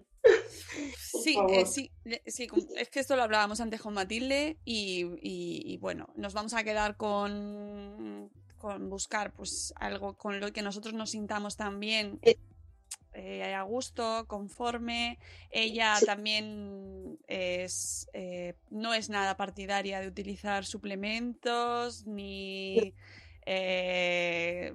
Sí, 1.22 1.34
eh, 1.52 1.66
sí, 1.66 1.90
le- 2.04 2.22
sí, 2.26 2.48
es 2.76 2.88
que 2.90 3.00
esto 3.00 3.16
lo 3.16 3.22
hablábamos 3.22 3.60
antes 3.60 3.80
con 3.80 3.94
Matilde 3.94 4.58
y, 4.64 5.04
y- 5.22 5.62
y 5.64 5.76
bueno, 5.78 6.08
nos 6.16 6.34
vamos 6.34 6.54
a 6.54 6.64
quedar 6.64 6.96
con, 6.96 8.30
con 8.58 8.88
buscar 8.90 9.32
pues 9.32 9.72
algo 9.76 10.14
con 10.16 10.40
lo 10.40 10.52
que 10.52 10.62
nosotros 10.62 10.94
nos 10.94 11.10
sintamos 11.10 11.56
también 11.56 12.18
eh, 13.14 13.54
a 13.54 13.62
gusto, 13.62 14.24
conforme. 14.26 15.18
Ella 15.50 16.00
también 16.04 17.18
es, 17.26 18.08
eh, 18.14 18.54
no 18.70 18.94
es 18.94 19.10
nada 19.10 19.36
partidaria 19.36 20.00
de 20.00 20.08
utilizar 20.08 20.64
suplementos 20.64 22.06
ni, 22.06 22.94
eh, 23.44 24.72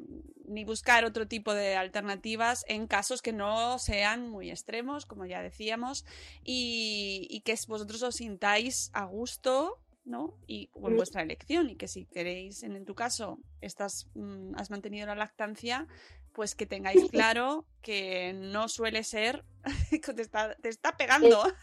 ni 0.48 0.64
buscar 0.64 1.06
otro 1.06 1.28
tipo 1.28 1.54
de 1.54 1.76
alternativas 1.76 2.66
en 2.68 2.88
casos 2.88 3.22
que 3.22 3.34
no 3.34 3.78
sean 3.80 4.30
muy 4.30 4.50
extremos, 4.50 5.06
como 5.06 5.26
ya 5.26 5.42
decíamos, 5.42 6.06
y, 6.44 7.28
y 7.30 7.42
que 7.42 7.56
vosotros 7.68 8.02
os 8.04 8.16
sintáis 8.16 8.90
a 8.94 9.06
gusto. 9.06 9.80
¿no? 10.06 10.38
Y 10.48 10.68
con 10.68 10.94
Mm. 10.94 10.96
vuestra 10.96 11.22
elección, 11.22 11.70
y 11.70 11.76
que 11.76 11.90
si 11.90 12.06
queréis, 12.06 12.64
en, 12.64 12.78
en 12.78 12.86
tu 12.86 12.96
caso, 12.96 13.40
estás, 13.60 14.08
mm, 14.16 14.56
has 14.56 14.70
mantenido 14.72 15.06
la 15.06 15.16
lactancia, 15.16 15.86
pues 16.32 16.56
que 16.56 16.66
tengáis 16.66 17.12
claro 17.12 17.66
que 17.82 18.32
no 18.32 18.70
suele 18.70 19.04
ser 19.04 19.44
que 20.02 20.14
te 20.14 20.22
está, 20.22 20.56
te 20.56 20.70
está 20.70 20.96
pegando. 20.96 21.44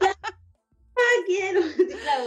¡Ah, 0.00 1.22
quiero! 1.26 1.60
Claro, 2.02 2.24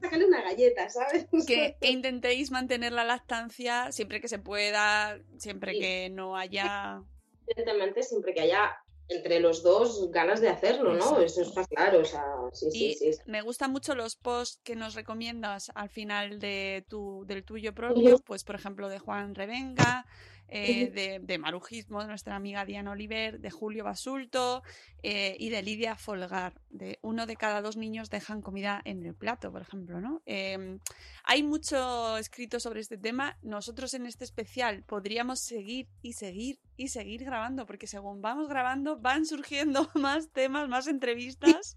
sácale 0.00 0.26
una 0.26 0.42
galleta, 0.42 0.88
¿sabes? 0.88 1.26
Que, 1.46 1.76
que 1.80 1.90
intentéis 1.90 2.50
mantener 2.50 2.92
la 2.92 3.04
lactancia 3.04 3.90
siempre 3.92 4.20
que 4.20 4.28
se 4.28 4.38
pueda, 4.38 5.18
siempre 5.38 5.72
Sí. 5.72 5.80
que 5.80 6.10
no 6.10 6.36
haya. 6.36 7.02
Evidentemente, 7.46 8.02
siempre 8.02 8.34
que 8.34 8.42
haya 8.42 8.76
entre 9.10 9.40
los 9.40 9.62
dos 9.62 10.10
ganas 10.10 10.40
de 10.42 10.50
hacerlo, 10.50 10.90
¿no? 10.92 10.98
Exacto. 10.98 11.22
Eso 11.22 11.42
está 11.42 11.64
claro, 11.64 12.00
o 12.00 12.04
sea, 12.04 12.22
sí, 12.52 12.70
sí, 12.70 12.84
Y 13.08 13.12
sí. 13.14 13.20
me 13.24 13.40
gustan 13.40 13.72
mucho 13.72 13.94
los 13.94 14.16
posts 14.16 14.60
que 14.62 14.76
nos 14.76 14.94
recomiendas 14.94 15.72
al 15.74 15.88
final 15.88 16.38
de 16.38 16.84
tu, 16.88 17.24
del 17.26 17.42
tuyo 17.42 17.74
propio, 17.74 18.18
pues 18.18 18.44
por 18.44 18.54
ejemplo 18.54 18.90
de 18.90 18.98
Juan 18.98 19.34
Revenga, 19.34 20.04
eh, 20.48 20.90
de, 20.90 21.18
de 21.20 21.38
Marujismo, 21.38 22.00
de 22.00 22.08
nuestra 22.08 22.36
amiga 22.36 22.64
Diana 22.64 22.92
Oliver, 22.92 23.38
de 23.40 23.50
Julio 23.50 23.84
Basulto 23.84 24.62
eh, 25.02 25.36
y 25.38 25.50
de 25.50 25.62
Lidia 25.62 25.96
Folgar, 25.96 26.60
de 26.70 26.98
uno 27.02 27.26
de 27.26 27.36
cada 27.36 27.60
dos 27.62 27.76
niños 27.76 28.10
dejan 28.10 28.40
comida 28.42 28.80
en 28.84 29.04
el 29.04 29.14
plato, 29.14 29.52
por 29.52 29.62
ejemplo, 29.62 30.00
¿no? 30.00 30.22
Em, 30.26 30.78
hay 31.24 31.42
mucho 31.42 32.16
escrito 32.18 32.60
sobre 32.60 32.80
este 32.80 32.96
tema. 32.98 33.38
Nosotros 33.42 33.92
en 33.94 34.06
este 34.06 34.24
especial 34.24 34.82
podríamos 34.84 35.40
seguir 35.40 35.88
y 36.02 36.14
seguir 36.14 36.58
y 36.76 36.88
seguir 36.88 37.24
grabando, 37.24 37.66
porque 37.66 37.86
según 37.86 38.22
vamos 38.22 38.48
grabando 38.48 38.98
van 38.98 39.26
surgiendo 39.26 39.88
más 39.94 40.30
temas, 40.32 40.68
más 40.68 40.86
entrevistas. 40.86 41.76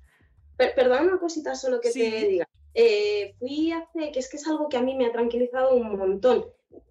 Per- 0.58 0.76
perdona 0.76 1.02
una 1.02 1.20
cosita 1.20 1.56
solo 1.56 1.82
que 1.82 1.92
Sí. 1.92 2.00
te 2.00 2.28
diga. 2.28 2.48
Eh, 2.74 3.36
fui 3.40 3.72
hace, 3.74 4.12
que 4.14 4.20
es 4.20 4.30
que 4.30 4.38
es 4.38 4.48
algo 4.48 4.70
que 4.70 4.78
a 4.78 4.82
mí 4.82 4.96
me 4.96 5.06
ha 5.06 5.12
tranquilizado 5.12 5.76
un 5.76 5.98
montón. 5.98 6.46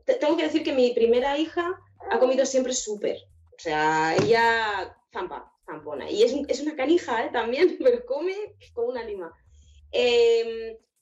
Te- 0.04 0.14
tengo 0.14 0.36
que 0.36 0.44
decir 0.44 0.62
que 0.64 0.72
mi 0.72 0.92
primera 0.92 1.36
hija 1.38 1.80
ha 2.10 2.18
comido 2.18 2.44
siempre 2.46 2.72
súper. 2.72 3.16
O 3.54 3.58
sea, 3.58 4.16
ella 4.16 4.96
zampa, 5.12 5.52
zampona. 5.66 6.10
Y 6.10 6.22
es, 6.22 6.34
es 6.48 6.60
una 6.60 6.74
canija, 6.76 7.24
¿eh? 7.26 7.30
También, 7.32 7.76
pero 7.82 8.04
come 8.06 8.34
como 8.74 8.88
una 8.88 9.04
lima. 9.04 9.32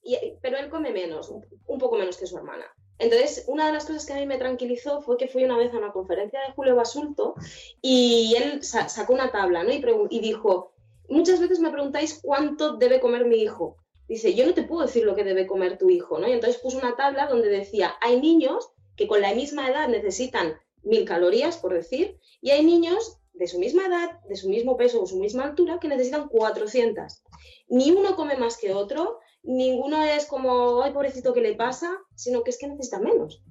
Y- 0.03 0.35
pero 0.41 0.57
él 0.59 0.71
come 0.71 0.91
menos, 0.93 1.29
un, 1.29 1.79
poco 1.79 1.97
menos 1.99 2.17
que 2.17 2.27
su 2.27 2.37
hermana. 2.37 2.65
Entonces, 2.99 3.45
una 3.47 3.67
de 3.67 3.73
las 3.75 3.85
cosas 3.85 4.07
que 4.07 4.13
a 4.13 4.17
mí 4.17 4.27
me 4.27 4.39
tranquilizó 4.39 5.03
fue 5.03 5.17
que 5.17 5.29
fui 5.29 5.45
una 5.45 5.57
vez 5.57 5.73
a 5.73 5.79
una 5.79 5.93
conferencia 5.93 6.41
de 6.41 6.53
Julio 6.55 6.75
Basulto 6.75 7.35
y 7.81 8.35
él 8.37 8.65
sa- 8.65 8.89
sacó 8.89 9.13
una 9.13 9.31
tabla, 9.31 9.65
y 10.11 10.21
dijo, 10.21 10.73
muchas 11.09 11.39
veces 11.41 11.61
me 11.61 11.71
preguntáis 11.71 12.21
cuánto 12.23 12.77
debe 12.77 13.01
comer 13.01 13.25
mi 13.27 13.37
hijo. 13.37 13.77
Dice, 14.09 14.35
yo 14.35 14.47
no 14.47 14.55
te 14.55 14.63
puedo 14.63 14.87
decir 14.87 15.05
lo 15.05 15.15
que 15.15 15.25
debe 15.25 15.47
comer 15.47 15.77
tu 15.77 15.91
hijo, 15.91 16.19
¿no? 16.19 16.29
Y 16.29 16.33
entonces 16.33 16.61
puso 16.61 16.79
una 16.79 16.97
tabla 16.97 17.27
donde 17.27 17.49
decía, 17.49 17.95
hay 18.01 18.21
niños 18.21 18.71
que 18.97 19.07
con 19.07 19.21
la 19.21 19.35
misma 19.35 19.69
edad 19.69 19.89
necesitan 19.89 20.55
mil 20.83 21.05
calorías, 21.05 21.59
por 21.59 21.75
decir, 21.75 22.19
y 22.41 22.51
hay 22.51 22.65
niños 22.65 23.19
de 23.35 23.47
su 23.47 23.59
misma 23.59 23.87
edad, 23.87 24.21
de 24.29 24.37
su 24.37 24.49
mismo 24.49 24.77
peso 24.77 25.03
o 25.03 25.07
su 25.07 25.19
misma 25.19 25.45
altura, 25.45 25.79
que 25.81 25.89
necesitan 25.89 26.29
400. 26.29 27.23
Ni 27.69 27.91
uno 27.91 28.17
come 28.17 28.37
más 28.37 28.57
que 28.57 28.73
otro, 28.73 29.21
ninguno 29.43 30.03
es 30.03 30.27
como, 30.27 30.83
ay, 30.83 30.93
pobrecito, 30.93 31.33
¿qué 31.33 31.41
le 31.41 31.55
pasa? 31.55 31.97
Sino 32.15 32.43
que 32.43 32.51
es 32.51 32.59
que 32.59 32.67
necesita 32.67 32.99
menos. 32.99 33.43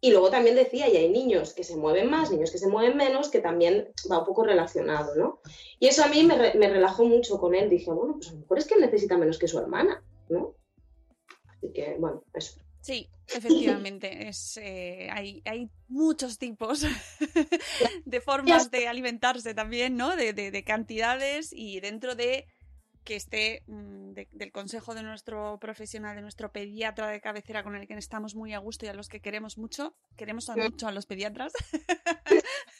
Y 0.00 0.10
luego 0.12 0.30
también 0.30 0.54
decía, 0.54 0.88
y 0.88 0.96
hay 0.96 1.08
niños 1.08 1.54
que 1.54 1.64
se 1.64 1.76
mueven 1.76 2.08
más, 2.08 2.30
niños 2.30 2.52
que 2.52 2.58
se 2.58 2.68
mueven 2.68 2.96
menos, 2.96 3.30
que 3.30 3.40
también 3.40 3.88
va 4.10 4.20
un 4.20 4.26
poco 4.26 4.44
relacionado, 4.44 5.16
¿no? 5.16 5.40
Y 5.80 5.88
eso 5.88 6.04
a 6.04 6.08
mí 6.08 6.22
me, 6.22 6.38
re- 6.38 6.54
me 6.54 6.68
relajó 6.68 7.04
mucho 7.04 7.38
con 7.40 7.54
él. 7.56 7.68
Dije, 7.68 7.90
bueno, 7.90 8.14
pues 8.14 8.28
a 8.28 8.32
lo 8.34 8.38
mejor 8.40 8.58
es 8.58 8.66
que 8.66 8.74
él 8.74 8.80
necesita 8.80 9.18
menos 9.18 9.38
que 9.38 9.48
su 9.48 9.58
hermana, 9.58 10.02
¿no? 10.28 10.54
Así 11.48 11.72
que, 11.72 11.96
bueno, 11.98 12.22
eso. 12.32 12.60
Sí, 12.80 13.10
efectivamente, 13.34 14.28
es, 14.28 14.56
eh, 14.62 15.08
hay, 15.12 15.42
hay 15.44 15.68
muchos 15.88 16.38
tipos 16.38 16.84
de 18.04 18.20
formas 18.20 18.70
de 18.70 18.86
alimentarse 18.86 19.52
también, 19.52 19.96
¿no? 19.96 20.14
De, 20.14 20.32
de- 20.32 20.52
de 20.52 20.62
cantidades 20.64 21.52
y 21.52 21.80
dentro 21.80 22.14
de 22.14 22.46
que 23.08 23.16
esté 23.16 23.62
mm, 23.68 24.12
de- 24.12 24.28
del 24.32 24.52
consejo 24.52 24.94
de 24.94 25.02
nuestro 25.02 25.58
profesional, 25.58 26.14
de 26.14 26.20
nuestro 26.20 26.52
pediatra 26.52 27.06
de 27.08 27.22
cabecera 27.22 27.62
con 27.62 27.74
el 27.74 27.86
que 27.88 27.94
estamos 27.94 28.34
muy 28.34 28.52
a 28.52 28.58
gusto 28.58 28.84
y 28.84 28.90
a 28.90 28.92
los 28.92 29.08
que 29.08 29.20
queremos 29.22 29.56
mucho, 29.56 29.94
queremos 30.14 30.50
a- 30.50 30.56
mucho 30.56 30.86
a 30.88 30.92
los 30.92 31.06
pediatras. 31.06 31.54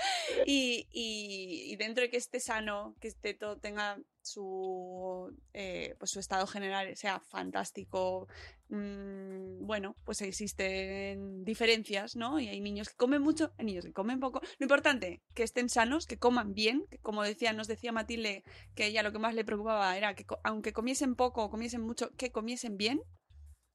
Y, 0.46 0.86
y- 0.92 1.72
y 1.72 1.76
dentro 1.76 2.02
de 2.02 2.10
que 2.10 2.16
esté 2.16 2.40
sano, 2.40 2.94
que 3.00 3.08
esté 3.08 3.34
todo, 3.34 3.58
tenga 3.58 3.98
su, 4.22 5.34
eh, 5.52 5.94
pues 5.98 6.10
su 6.10 6.20
estado 6.20 6.46
general 6.46 6.94
sea 6.96 7.20
fantástico, 7.20 8.26
mm, 8.68 9.66
bueno, 9.66 9.94
pues 10.04 10.20
existen 10.22 11.44
diferencias, 11.44 12.16
¿no? 12.16 12.38
Y 12.40 12.48
hay 12.48 12.60
niños 12.60 12.88
que 12.88 12.96
comen 12.96 13.22
mucho, 13.22 13.52
hay 13.58 13.66
niños 13.66 13.84
que 13.84 13.92
comen 13.92 14.20
poco. 14.20 14.40
Lo 14.58 14.64
importante, 14.64 15.20
que 15.34 15.42
estén 15.42 15.68
sanos, 15.68 16.06
que 16.06 16.18
coman 16.18 16.54
bien, 16.54 16.84
que 16.90 16.98
como 16.98 17.22
decía, 17.22 17.52
nos 17.52 17.66
decía 17.68 17.92
Matilde, 17.92 18.42
que 18.74 18.86
ella 18.86 19.02
lo 19.02 19.12
que 19.12 19.18
más 19.18 19.34
le 19.34 19.44
preocupaba 19.44 19.96
era 19.96 20.14
que 20.14 20.24
aunque 20.44 20.72
comiesen 20.72 21.14
poco 21.16 21.44
o 21.44 21.50
comiesen 21.50 21.82
mucho, 21.82 22.10
que 22.16 22.30
comiesen 22.32 22.76
bien, 22.76 23.00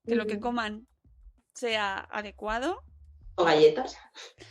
que 0.06 0.16
lo 0.16 0.28
que 0.28 0.40
coman 0.40 0.88
sea 1.54 2.00
adecuado 2.12 2.82
galletas. 3.44 3.98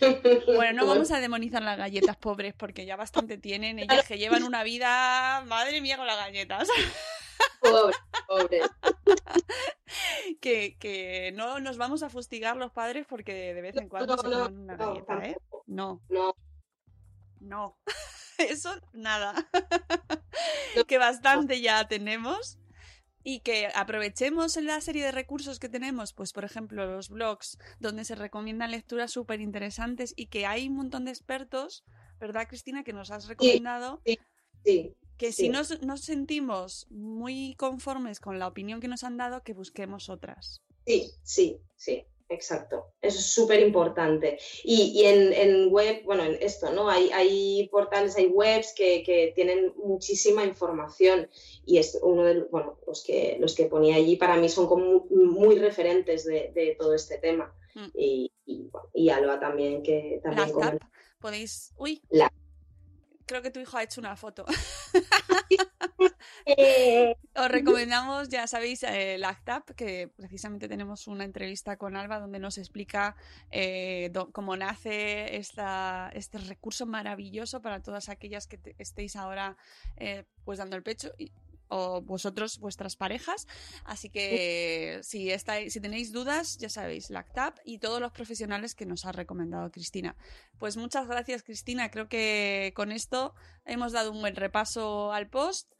bueno, 0.46 0.82
no 0.82 0.86
vamos 0.86 1.10
a 1.10 1.20
demonizar 1.20 1.62
las 1.62 1.78
galletas 1.78 2.16
pobres 2.16 2.54
porque 2.54 2.84
ya 2.86 2.96
bastante 2.96 3.38
tienen 3.38 3.78
ellas 3.78 4.06
que 4.06 4.18
llevan 4.18 4.42
una 4.42 4.62
vida, 4.62 5.42
madre 5.46 5.80
mía, 5.80 5.96
con 5.96 6.06
las 6.06 6.18
galletas. 6.18 6.68
Pobre, 7.60 7.96
pobre. 8.26 8.60
que, 10.40 10.76
que 10.78 11.32
no 11.34 11.60
nos 11.60 11.78
vamos 11.78 12.02
a 12.02 12.10
fustigar 12.10 12.56
los 12.56 12.72
padres 12.72 13.06
porque 13.08 13.54
de 13.54 13.62
vez 13.62 13.76
en 13.76 13.88
cuando 13.88 14.16
no, 14.16 14.22
se 14.22 14.28
no, 14.28 14.46
una 14.46 14.76
no, 14.76 14.86
galleta, 14.86 15.24
¿eh? 15.24 15.36
No, 15.66 16.00
No, 16.08 16.36
no. 17.40 17.78
Eso 18.38 18.74
nada. 18.92 19.34
que 20.86 20.98
bastante 20.98 21.60
ya 21.60 21.86
tenemos. 21.86 22.58
Y 23.24 23.40
que 23.40 23.68
aprovechemos 23.74 24.56
la 24.56 24.80
serie 24.80 25.04
de 25.04 25.10
recursos 25.10 25.58
que 25.58 25.68
tenemos, 25.68 26.12
pues 26.12 26.32
por 26.32 26.44
ejemplo 26.44 26.86
los 26.86 27.08
blogs, 27.08 27.58
donde 27.80 28.04
se 28.04 28.14
recomiendan 28.14 28.70
lecturas 28.70 29.10
súper 29.10 29.40
interesantes 29.40 30.12
y 30.14 30.26
que 30.26 30.46
hay 30.46 30.68
un 30.68 30.76
montón 30.76 31.06
de 31.06 31.10
expertos, 31.10 31.84
¿verdad 32.20 32.46
Cristina? 32.46 32.84
Que 32.84 32.92
nos 32.92 33.10
has 33.10 33.26
recomendado. 33.26 34.00
sí, 34.04 34.18
sí. 34.64 34.96
Que 35.16 35.32
si 35.32 35.48
nos, 35.48 35.80
nos 35.82 36.00
sentimos 36.00 36.88
muy 36.90 37.54
conformes 37.54 38.18
con 38.18 38.40
la 38.40 38.48
opinión 38.48 38.80
que 38.80 38.88
nos 38.88 39.04
han 39.04 39.16
dado, 39.16 39.44
que 39.44 39.54
busquemos 39.54 40.08
otras. 40.08 40.60
Sí, 40.86 41.12
sí, 41.22 41.60
sí, 41.76 42.04
exacto. 42.28 42.94
Eso 43.00 43.18
es 43.18 43.26
súper 43.26 43.60
importante. 43.60 44.38
Y, 44.62 44.92
y 45.00 45.04
en, 45.06 45.32
en 45.32 45.72
web, 45.72 46.02
bueno, 46.04 46.24
en 46.24 46.36
esto, 46.40 46.72
¿no? 46.72 46.88
Hay, 46.88 47.10
hay 47.10 47.68
portales, 47.68 48.16
hay 48.16 48.26
webs 48.26 48.74
que, 48.74 49.02
que 49.02 49.32
tienen 49.34 49.72
muchísima 49.76 50.44
información 50.44 51.28
y 51.64 51.78
es 51.78 51.98
uno 52.02 52.24
de 52.24 52.42
bueno, 52.44 52.78
los 52.86 53.04
que 53.04 53.36
los 53.40 53.54
que 53.54 53.66
ponía 53.66 53.96
allí 53.96 54.16
para 54.16 54.36
mí 54.36 54.48
son 54.48 54.66
como 54.66 55.06
muy, 55.10 55.24
muy 55.26 55.58
referentes 55.58 56.24
de, 56.24 56.52
de 56.54 56.76
todo 56.78 56.94
este 56.94 57.18
tema. 57.18 57.54
Mm. 57.74 57.88
Y, 57.94 58.32
y, 58.46 58.68
bueno, 58.70 58.88
y 58.94 59.08
Alba 59.10 59.40
también, 59.40 59.82
que 59.82 60.20
también 60.22 60.78
podéis. 61.20 61.72
Uy, 61.78 62.02
La- 62.10 62.32
creo 63.26 63.42
que 63.42 63.50
tu 63.50 63.60
hijo 63.60 63.76
ha 63.76 63.82
hecho 63.82 64.00
una 64.00 64.16
foto. 64.16 64.44
Eh, 66.46 67.16
Os 67.34 67.48
recomendamos, 67.50 68.28
ya 68.28 68.46
sabéis, 68.46 68.82
eh, 68.82 69.16
LACTAP, 69.18 69.70
que 69.70 70.08
precisamente 70.14 70.68
tenemos 70.68 71.06
una 71.06 71.24
entrevista 71.24 71.76
con 71.76 71.96
Alba 71.96 72.18
donde 72.20 72.38
nos 72.38 72.58
explica 72.58 73.16
eh, 73.50 74.12
cómo 74.32 74.56
nace 74.56 75.36
esta, 75.36 76.10
este 76.14 76.38
recurso 76.38 76.86
maravilloso 76.86 77.62
para 77.62 77.80
todas 77.82 78.08
aquellas 78.08 78.46
que 78.46 78.58
estéis 78.78 79.16
ahora 79.16 79.56
eh, 79.96 80.24
pues 80.44 80.58
dando 80.58 80.76
el 80.76 80.82
pecho 80.82 81.12
y- 81.18 81.32
o 81.74 82.00
vosotros, 82.02 82.58
vuestras 82.58 82.94
parejas. 82.96 83.46
Así 83.84 84.08
que 84.08 85.00
si, 85.02 85.30
estáis, 85.30 85.72
si 85.72 85.80
tenéis 85.80 86.12
dudas, 86.12 86.56
ya 86.58 86.68
sabéis, 86.68 87.10
LACTAP 87.10 87.58
y 87.64 87.78
todos 87.78 88.00
los 88.00 88.12
profesionales 88.12 88.74
que 88.74 88.86
nos 88.86 89.04
ha 89.04 89.12
recomendado 89.12 89.70
Cristina. 89.70 90.16
Pues 90.58 90.76
muchas 90.76 91.08
gracias, 91.08 91.42
Cristina. 91.42 91.90
Creo 91.90 92.08
que 92.08 92.72
con 92.76 92.92
esto 92.92 93.34
hemos 93.64 93.92
dado 93.92 94.12
un 94.12 94.20
buen 94.20 94.36
repaso 94.36 95.12
al 95.12 95.28
post. 95.28 95.72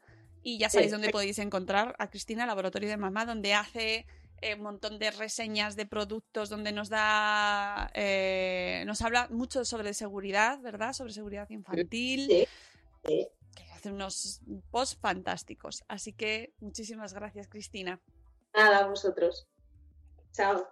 Y 0.43 0.59
ya 0.59 0.69
sabéis 0.69 0.91
dónde 0.91 1.09
podéis 1.09 1.39
encontrar 1.39 1.95
a 1.97 2.11
Cristina, 2.11 2.45
Laboratorio 2.45 2.87
de 2.87 2.97
Mamá, 2.97 3.25
donde 3.25 3.55
hace 3.55 4.05
eh, 4.41 4.53
un 4.53 4.61
montón 4.61 4.99
de 4.99 5.09
reseñas 5.09 5.75
de 5.75 5.87
productos, 5.87 6.49
donde 6.49 6.71
nos 6.71 6.89
da, 6.89 7.89
eh, 7.95 8.83
nos 8.85 9.01
habla 9.01 9.27
mucho 9.31 9.65
sobre 9.65 9.95
seguridad, 9.95 10.59
¿verdad? 10.61 10.93
Sobre 10.93 11.13
seguridad 11.13 11.49
infantil. 11.49 12.27
Sí, 12.29 12.47
sí. 13.07 13.27
Unos 13.91 14.41
posts 14.71 14.97
fantásticos. 14.99 15.83
Así 15.87 16.13
que 16.13 16.53
muchísimas 16.59 17.13
gracias, 17.13 17.47
Cristina. 17.47 17.99
Nada, 18.53 18.79
a 18.79 18.87
vosotros. 18.87 19.47
Chao. 20.31 20.67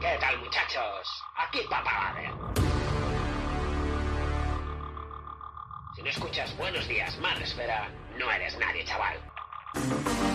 ¿Qué 0.00 0.18
tal, 0.20 0.38
muchachos? 0.40 1.08
Aquí 1.36 1.60
Papá 1.70 2.14
Vader. 2.14 2.62
Si 5.94 6.02
no 6.02 6.08
escuchas 6.08 6.56
Buenos 6.56 6.88
Días, 6.88 7.18
Madre 7.18 7.44
Esfera, 7.44 7.88
no 8.18 8.30
eres 8.30 8.58
nadie, 8.58 8.84
chaval. 8.84 10.31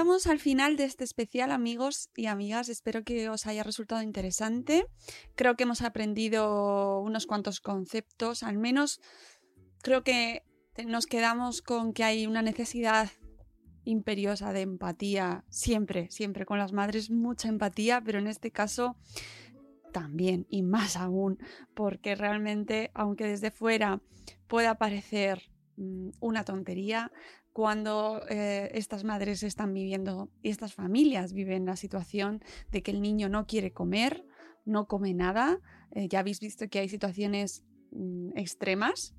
Llegamos 0.00 0.26
al 0.26 0.38
final 0.38 0.78
de 0.78 0.84
este 0.84 1.04
especial, 1.04 1.50
amigos 1.50 2.08
y 2.16 2.24
amigas. 2.24 2.70
Espero 2.70 3.04
que 3.04 3.28
os 3.28 3.46
haya 3.46 3.62
resultado 3.62 4.00
interesante. 4.00 4.86
Creo 5.34 5.56
que 5.56 5.64
hemos 5.64 5.82
aprendido 5.82 7.00
unos 7.00 7.26
cuantos 7.26 7.60
conceptos, 7.60 8.42
al 8.42 8.56
menos 8.56 9.02
creo 9.82 10.02
que 10.02 10.42
nos 10.86 11.04
quedamos 11.04 11.60
con 11.60 11.92
que 11.92 12.04
hay 12.04 12.26
una 12.26 12.40
necesidad 12.40 13.10
imperiosa 13.84 14.54
de 14.54 14.62
empatía, 14.62 15.44
siempre, 15.50 16.10
siempre 16.10 16.46
con 16.46 16.56
las 16.56 16.72
madres, 16.72 17.10
mucha 17.10 17.48
empatía, 17.48 18.00
pero 18.00 18.20
en 18.20 18.26
este 18.26 18.50
caso 18.50 18.96
también 19.92 20.46
y 20.48 20.62
más 20.62 20.96
aún, 20.96 21.38
porque 21.74 22.14
realmente, 22.14 22.90
aunque 22.94 23.26
desde 23.26 23.50
fuera 23.50 24.00
pueda 24.46 24.78
parecer 24.78 25.50
mm, 25.76 26.12
una 26.20 26.46
tontería, 26.46 27.12
cuando 27.52 28.22
eh, 28.28 28.70
estas 28.74 29.04
madres 29.04 29.42
están 29.42 29.74
viviendo 29.74 30.30
y 30.42 30.50
estas 30.50 30.74
familias 30.74 31.32
viven 31.32 31.66
la 31.66 31.76
situación 31.76 32.42
de 32.70 32.82
que 32.82 32.90
el 32.90 33.02
niño 33.02 33.28
no 33.28 33.46
quiere 33.46 33.72
comer, 33.72 34.24
no 34.64 34.86
come 34.86 35.14
nada, 35.14 35.58
eh, 35.90 36.08
ya 36.08 36.20
habéis 36.20 36.40
visto 36.40 36.68
que 36.68 36.78
hay 36.78 36.88
situaciones 36.88 37.64
mm, 37.90 38.36
extremas, 38.36 39.14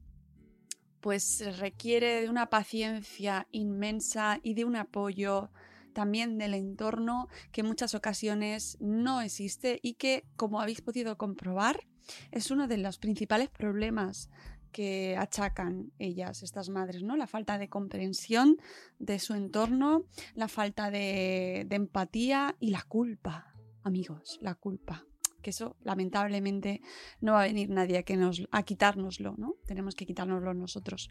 pues 1.01 1.57
requiere 1.59 2.21
de 2.21 2.29
una 2.29 2.49
paciencia 2.49 3.47
inmensa 3.51 4.39
y 4.43 4.53
de 4.53 4.65
un 4.65 4.75
apoyo 4.75 5.51
también 5.93 6.37
del 6.37 6.53
entorno 6.53 7.27
que 7.51 7.61
en 7.61 7.67
muchas 7.67 7.95
ocasiones 7.95 8.77
no 8.79 9.21
existe 9.21 9.79
y 9.81 9.95
que, 9.95 10.23
como 10.37 10.61
habéis 10.61 10.81
podido 10.81 11.17
comprobar, 11.17 11.85
es 12.31 12.51
uno 12.51 12.67
de 12.67 12.77
los 12.77 12.97
principales 12.97 13.49
problemas 13.49 14.29
que 14.72 15.15
achacan 15.18 15.91
ellas, 15.99 16.43
estas 16.43 16.69
madres, 16.69 17.03
¿no? 17.03 17.15
La 17.15 17.27
falta 17.27 17.57
de 17.57 17.69
comprensión 17.69 18.57
de 18.99 19.19
su 19.19 19.34
entorno, 19.34 20.06
la 20.35 20.48
falta 20.48 20.91
de, 20.91 21.68
empatía 21.69 22.56
y 22.60 22.72
la 22.72 22.84
culpa, 22.84 23.53
amigos, 23.84 24.39
la 24.41 24.56
culpa. 24.56 25.06
Que 25.41 25.49
eso, 25.49 25.76
lamentablemente, 25.84 26.81
no 27.19 27.34
va 27.34 27.43
a 27.43 27.48
venir 27.48 27.69
nadie 27.69 27.98
a, 27.98 28.03
que 28.03 28.15
nos, 28.15 28.43
a 28.52 28.64
quitárnoslo, 28.64 29.35
¿no? 29.38 29.56
Tenemos 29.65 29.95
que 29.95 30.06
quitárnoslo 30.06 30.53
nosotros. 30.53 31.10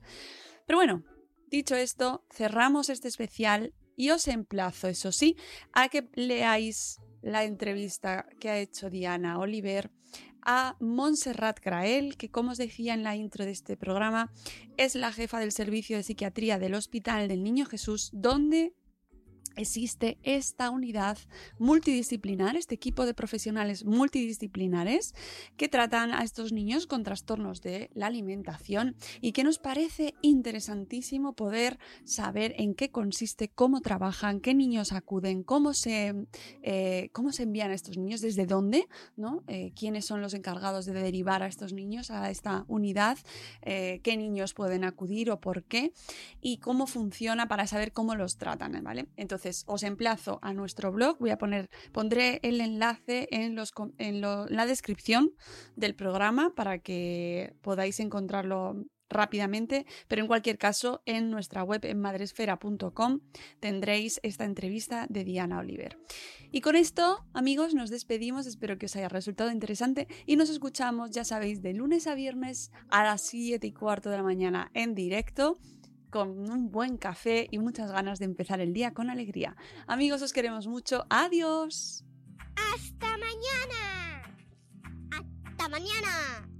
Pero 0.66 0.78
bueno, 0.78 1.03
dicho 1.49 1.74
esto, 1.74 2.24
cerramos 2.31 2.91
este 2.91 3.09
especial 3.09 3.74
y 3.97 4.11
os 4.11 4.28
emplazo, 4.28 4.89
eso 4.89 5.12
sí, 5.12 5.37
a 5.73 5.89
que 5.89 6.09
leáis 6.15 7.01
la 7.23 7.45
entrevista 7.45 8.27
que 8.39 8.51
ha 8.51 8.59
hecho 8.59 8.89
Diana 8.89 9.39
Oliver 9.39 9.91
a 10.42 10.76
Montserrat 10.80 11.60
Grael, 11.60 12.16
que 12.16 12.30
como 12.30 12.52
os 12.52 12.58
decía 12.58 12.94
en 12.94 13.02
la 13.02 13.16
intro 13.16 13.44
de 13.44 13.50
este 13.50 13.76
programa, 13.76 14.32
es 14.76 14.94
la 14.94 15.12
jefa 15.12 15.40
del 15.40 15.52
servicio 15.52 15.96
de 15.96 16.02
psiquiatría 16.02 16.58
del 16.58 16.74
Hospital 16.74 17.28
del 17.28 17.43
Niño 17.43 17.66
Jesús, 17.66 18.10
donde 18.12 18.74
existe 19.56 20.19
esta 20.22 20.70
unidad 20.70 21.19
multidisciplinar, 21.59 22.56
este 22.56 22.74
equipo 22.74 23.06
de 23.06 23.14
profesionales 23.14 23.85
multidisciplinares 23.85 25.14
que 25.56 25.69
tratan 25.69 26.12
a 26.12 26.22
estos 26.22 26.52
niños 26.52 26.86
con 26.86 27.02
trastornos 27.02 27.60
de 27.60 27.90
la 27.94 28.06
alimentación 28.06 28.96
y 29.20 29.32
que 29.32 29.44
nos 29.44 29.59
parece 29.59 30.14
interesantísimo 30.22 31.35
poder 31.35 31.78
saber 32.04 32.54
en 32.59 32.74
qué 32.74 32.90
consiste, 32.90 33.48
cómo 33.48 33.80
trabajan, 33.80 34.40
qué 34.40 34.54
niños 34.54 34.93
acuden, 34.93 35.43
cómo 35.43 35.74
se, 35.74 36.14
eh, 36.62 37.10
cómo 37.12 37.32
se 37.32 37.44
envían 37.44 37.70
a 37.70 37.74
estos 37.74 37.96
niños, 37.96 38.20
desde 38.20 38.46
dónde, 38.46 38.88
¿no? 39.16 39.43
Eh, 39.46 39.72
quiénes 39.74 40.04
son 40.04 40.20
los 40.20 40.35
encargados 40.35 40.86
de 40.86 40.93
derivar 40.93 41.43
a 41.43 41.46
estos 41.46 41.72
niños 41.72 42.10
a 42.10 42.30
esta 42.30 42.64
unidad, 42.69 43.19
eh, 43.62 44.01
qué 44.02 44.16
niños 44.16 44.54
pueden 44.54 44.85
acudir 44.85 45.30
o 45.30 45.40
por 45.40 45.64
qué 45.64 45.93
y 46.40 46.59
cómo 46.59 46.86
funciona 46.86 47.48
para 47.48 47.66
saber 47.66 47.93
cómo 47.93 48.14
los 48.14 48.36
tratan, 48.36 48.82
¿vale? 48.82 49.09
Os 49.66 49.82
emplazo 49.82 50.38
a 50.42 50.52
nuestro 50.52 50.92
blog, 50.92 51.18
voy 51.18 51.30
a 51.30 51.38
poner, 51.38 51.68
pondré 51.92 52.40
el 52.42 52.60
enlace 52.60 53.28
en 53.30 53.56
la 54.20 54.66
descripción 54.66 55.32
del 55.76 55.94
programa 55.94 56.54
para 56.54 56.78
que 56.78 57.54
podáis 57.62 58.00
encontrarlo 58.00 58.84
rápidamente, 59.10 59.86
pero 60.09 60.22
en 60.22 60.28
cualquier 60.28 60.56
caso 60.56 61.02
en 61.04 61.30
nuestra 61.30 61.62
web 61.64 61.84
en 61.84 62.00
madresfera.com 62.00 63.20
tendréis 63.59 64.20
esta 64.22 64.44
entrevista 64.44 65.06
de 65.10 65.24
Diana 65.24 65.59
Oliver. 65.59 65.98
Y 66.52 66.62
con 66.62 66.76
esto, 66.76 67.24
amigos, 67.34 67.74
nos 67.74 67.90
despedimos, 67.90 68.46
espero 68.46 68.78
que 68.78 68.86
os 68.86 68.96
haya 68.96 69.09
resultado 69.09 69.50
interesante 69.50 70.06
y 70.26 70.36
nos 70.36 70.48
escuchamos, 70.48 71.10
ya 71.10 71.24
sabéis, 71.24 71.60
de 71.60 71.74
lunes 71.74 72.06
a 72.06 72.14
viernes 72.14 72.70
a 72.88 73.04
las 73.04 73.22
7 73.22 73.66
y 73.66 73.72
cuarto 73.72 74.10
de 74.10 74.16
la 74.16 74.22
mañana 74.22 74.70
en 74.74 74.94
directo 74.94 75.59
con 76.11 76.51
un 76.51 76.71
buen 76.71 76.97
café 76.97 77.48
y 77.51 77.59
muchas 77.59 77.90
ganas 77.93 78.19
de 78.19 78.27
empezar 78.27 78.61
el 78.61 78.72
día 78.72 78.93
con 78.93 79.11
alegría. 79.11 79.56
Amigos, 79.87 80.22
os 80.22 80.32
queremos 80.32 80.66
mucho. 80.66 81.06
Adiós. 81.09 82.05
¡Hasta 82.74 83.16
mañana! 83.19 84.22
¡Hasta 85.13 85.69
mañana! 85.69 86.60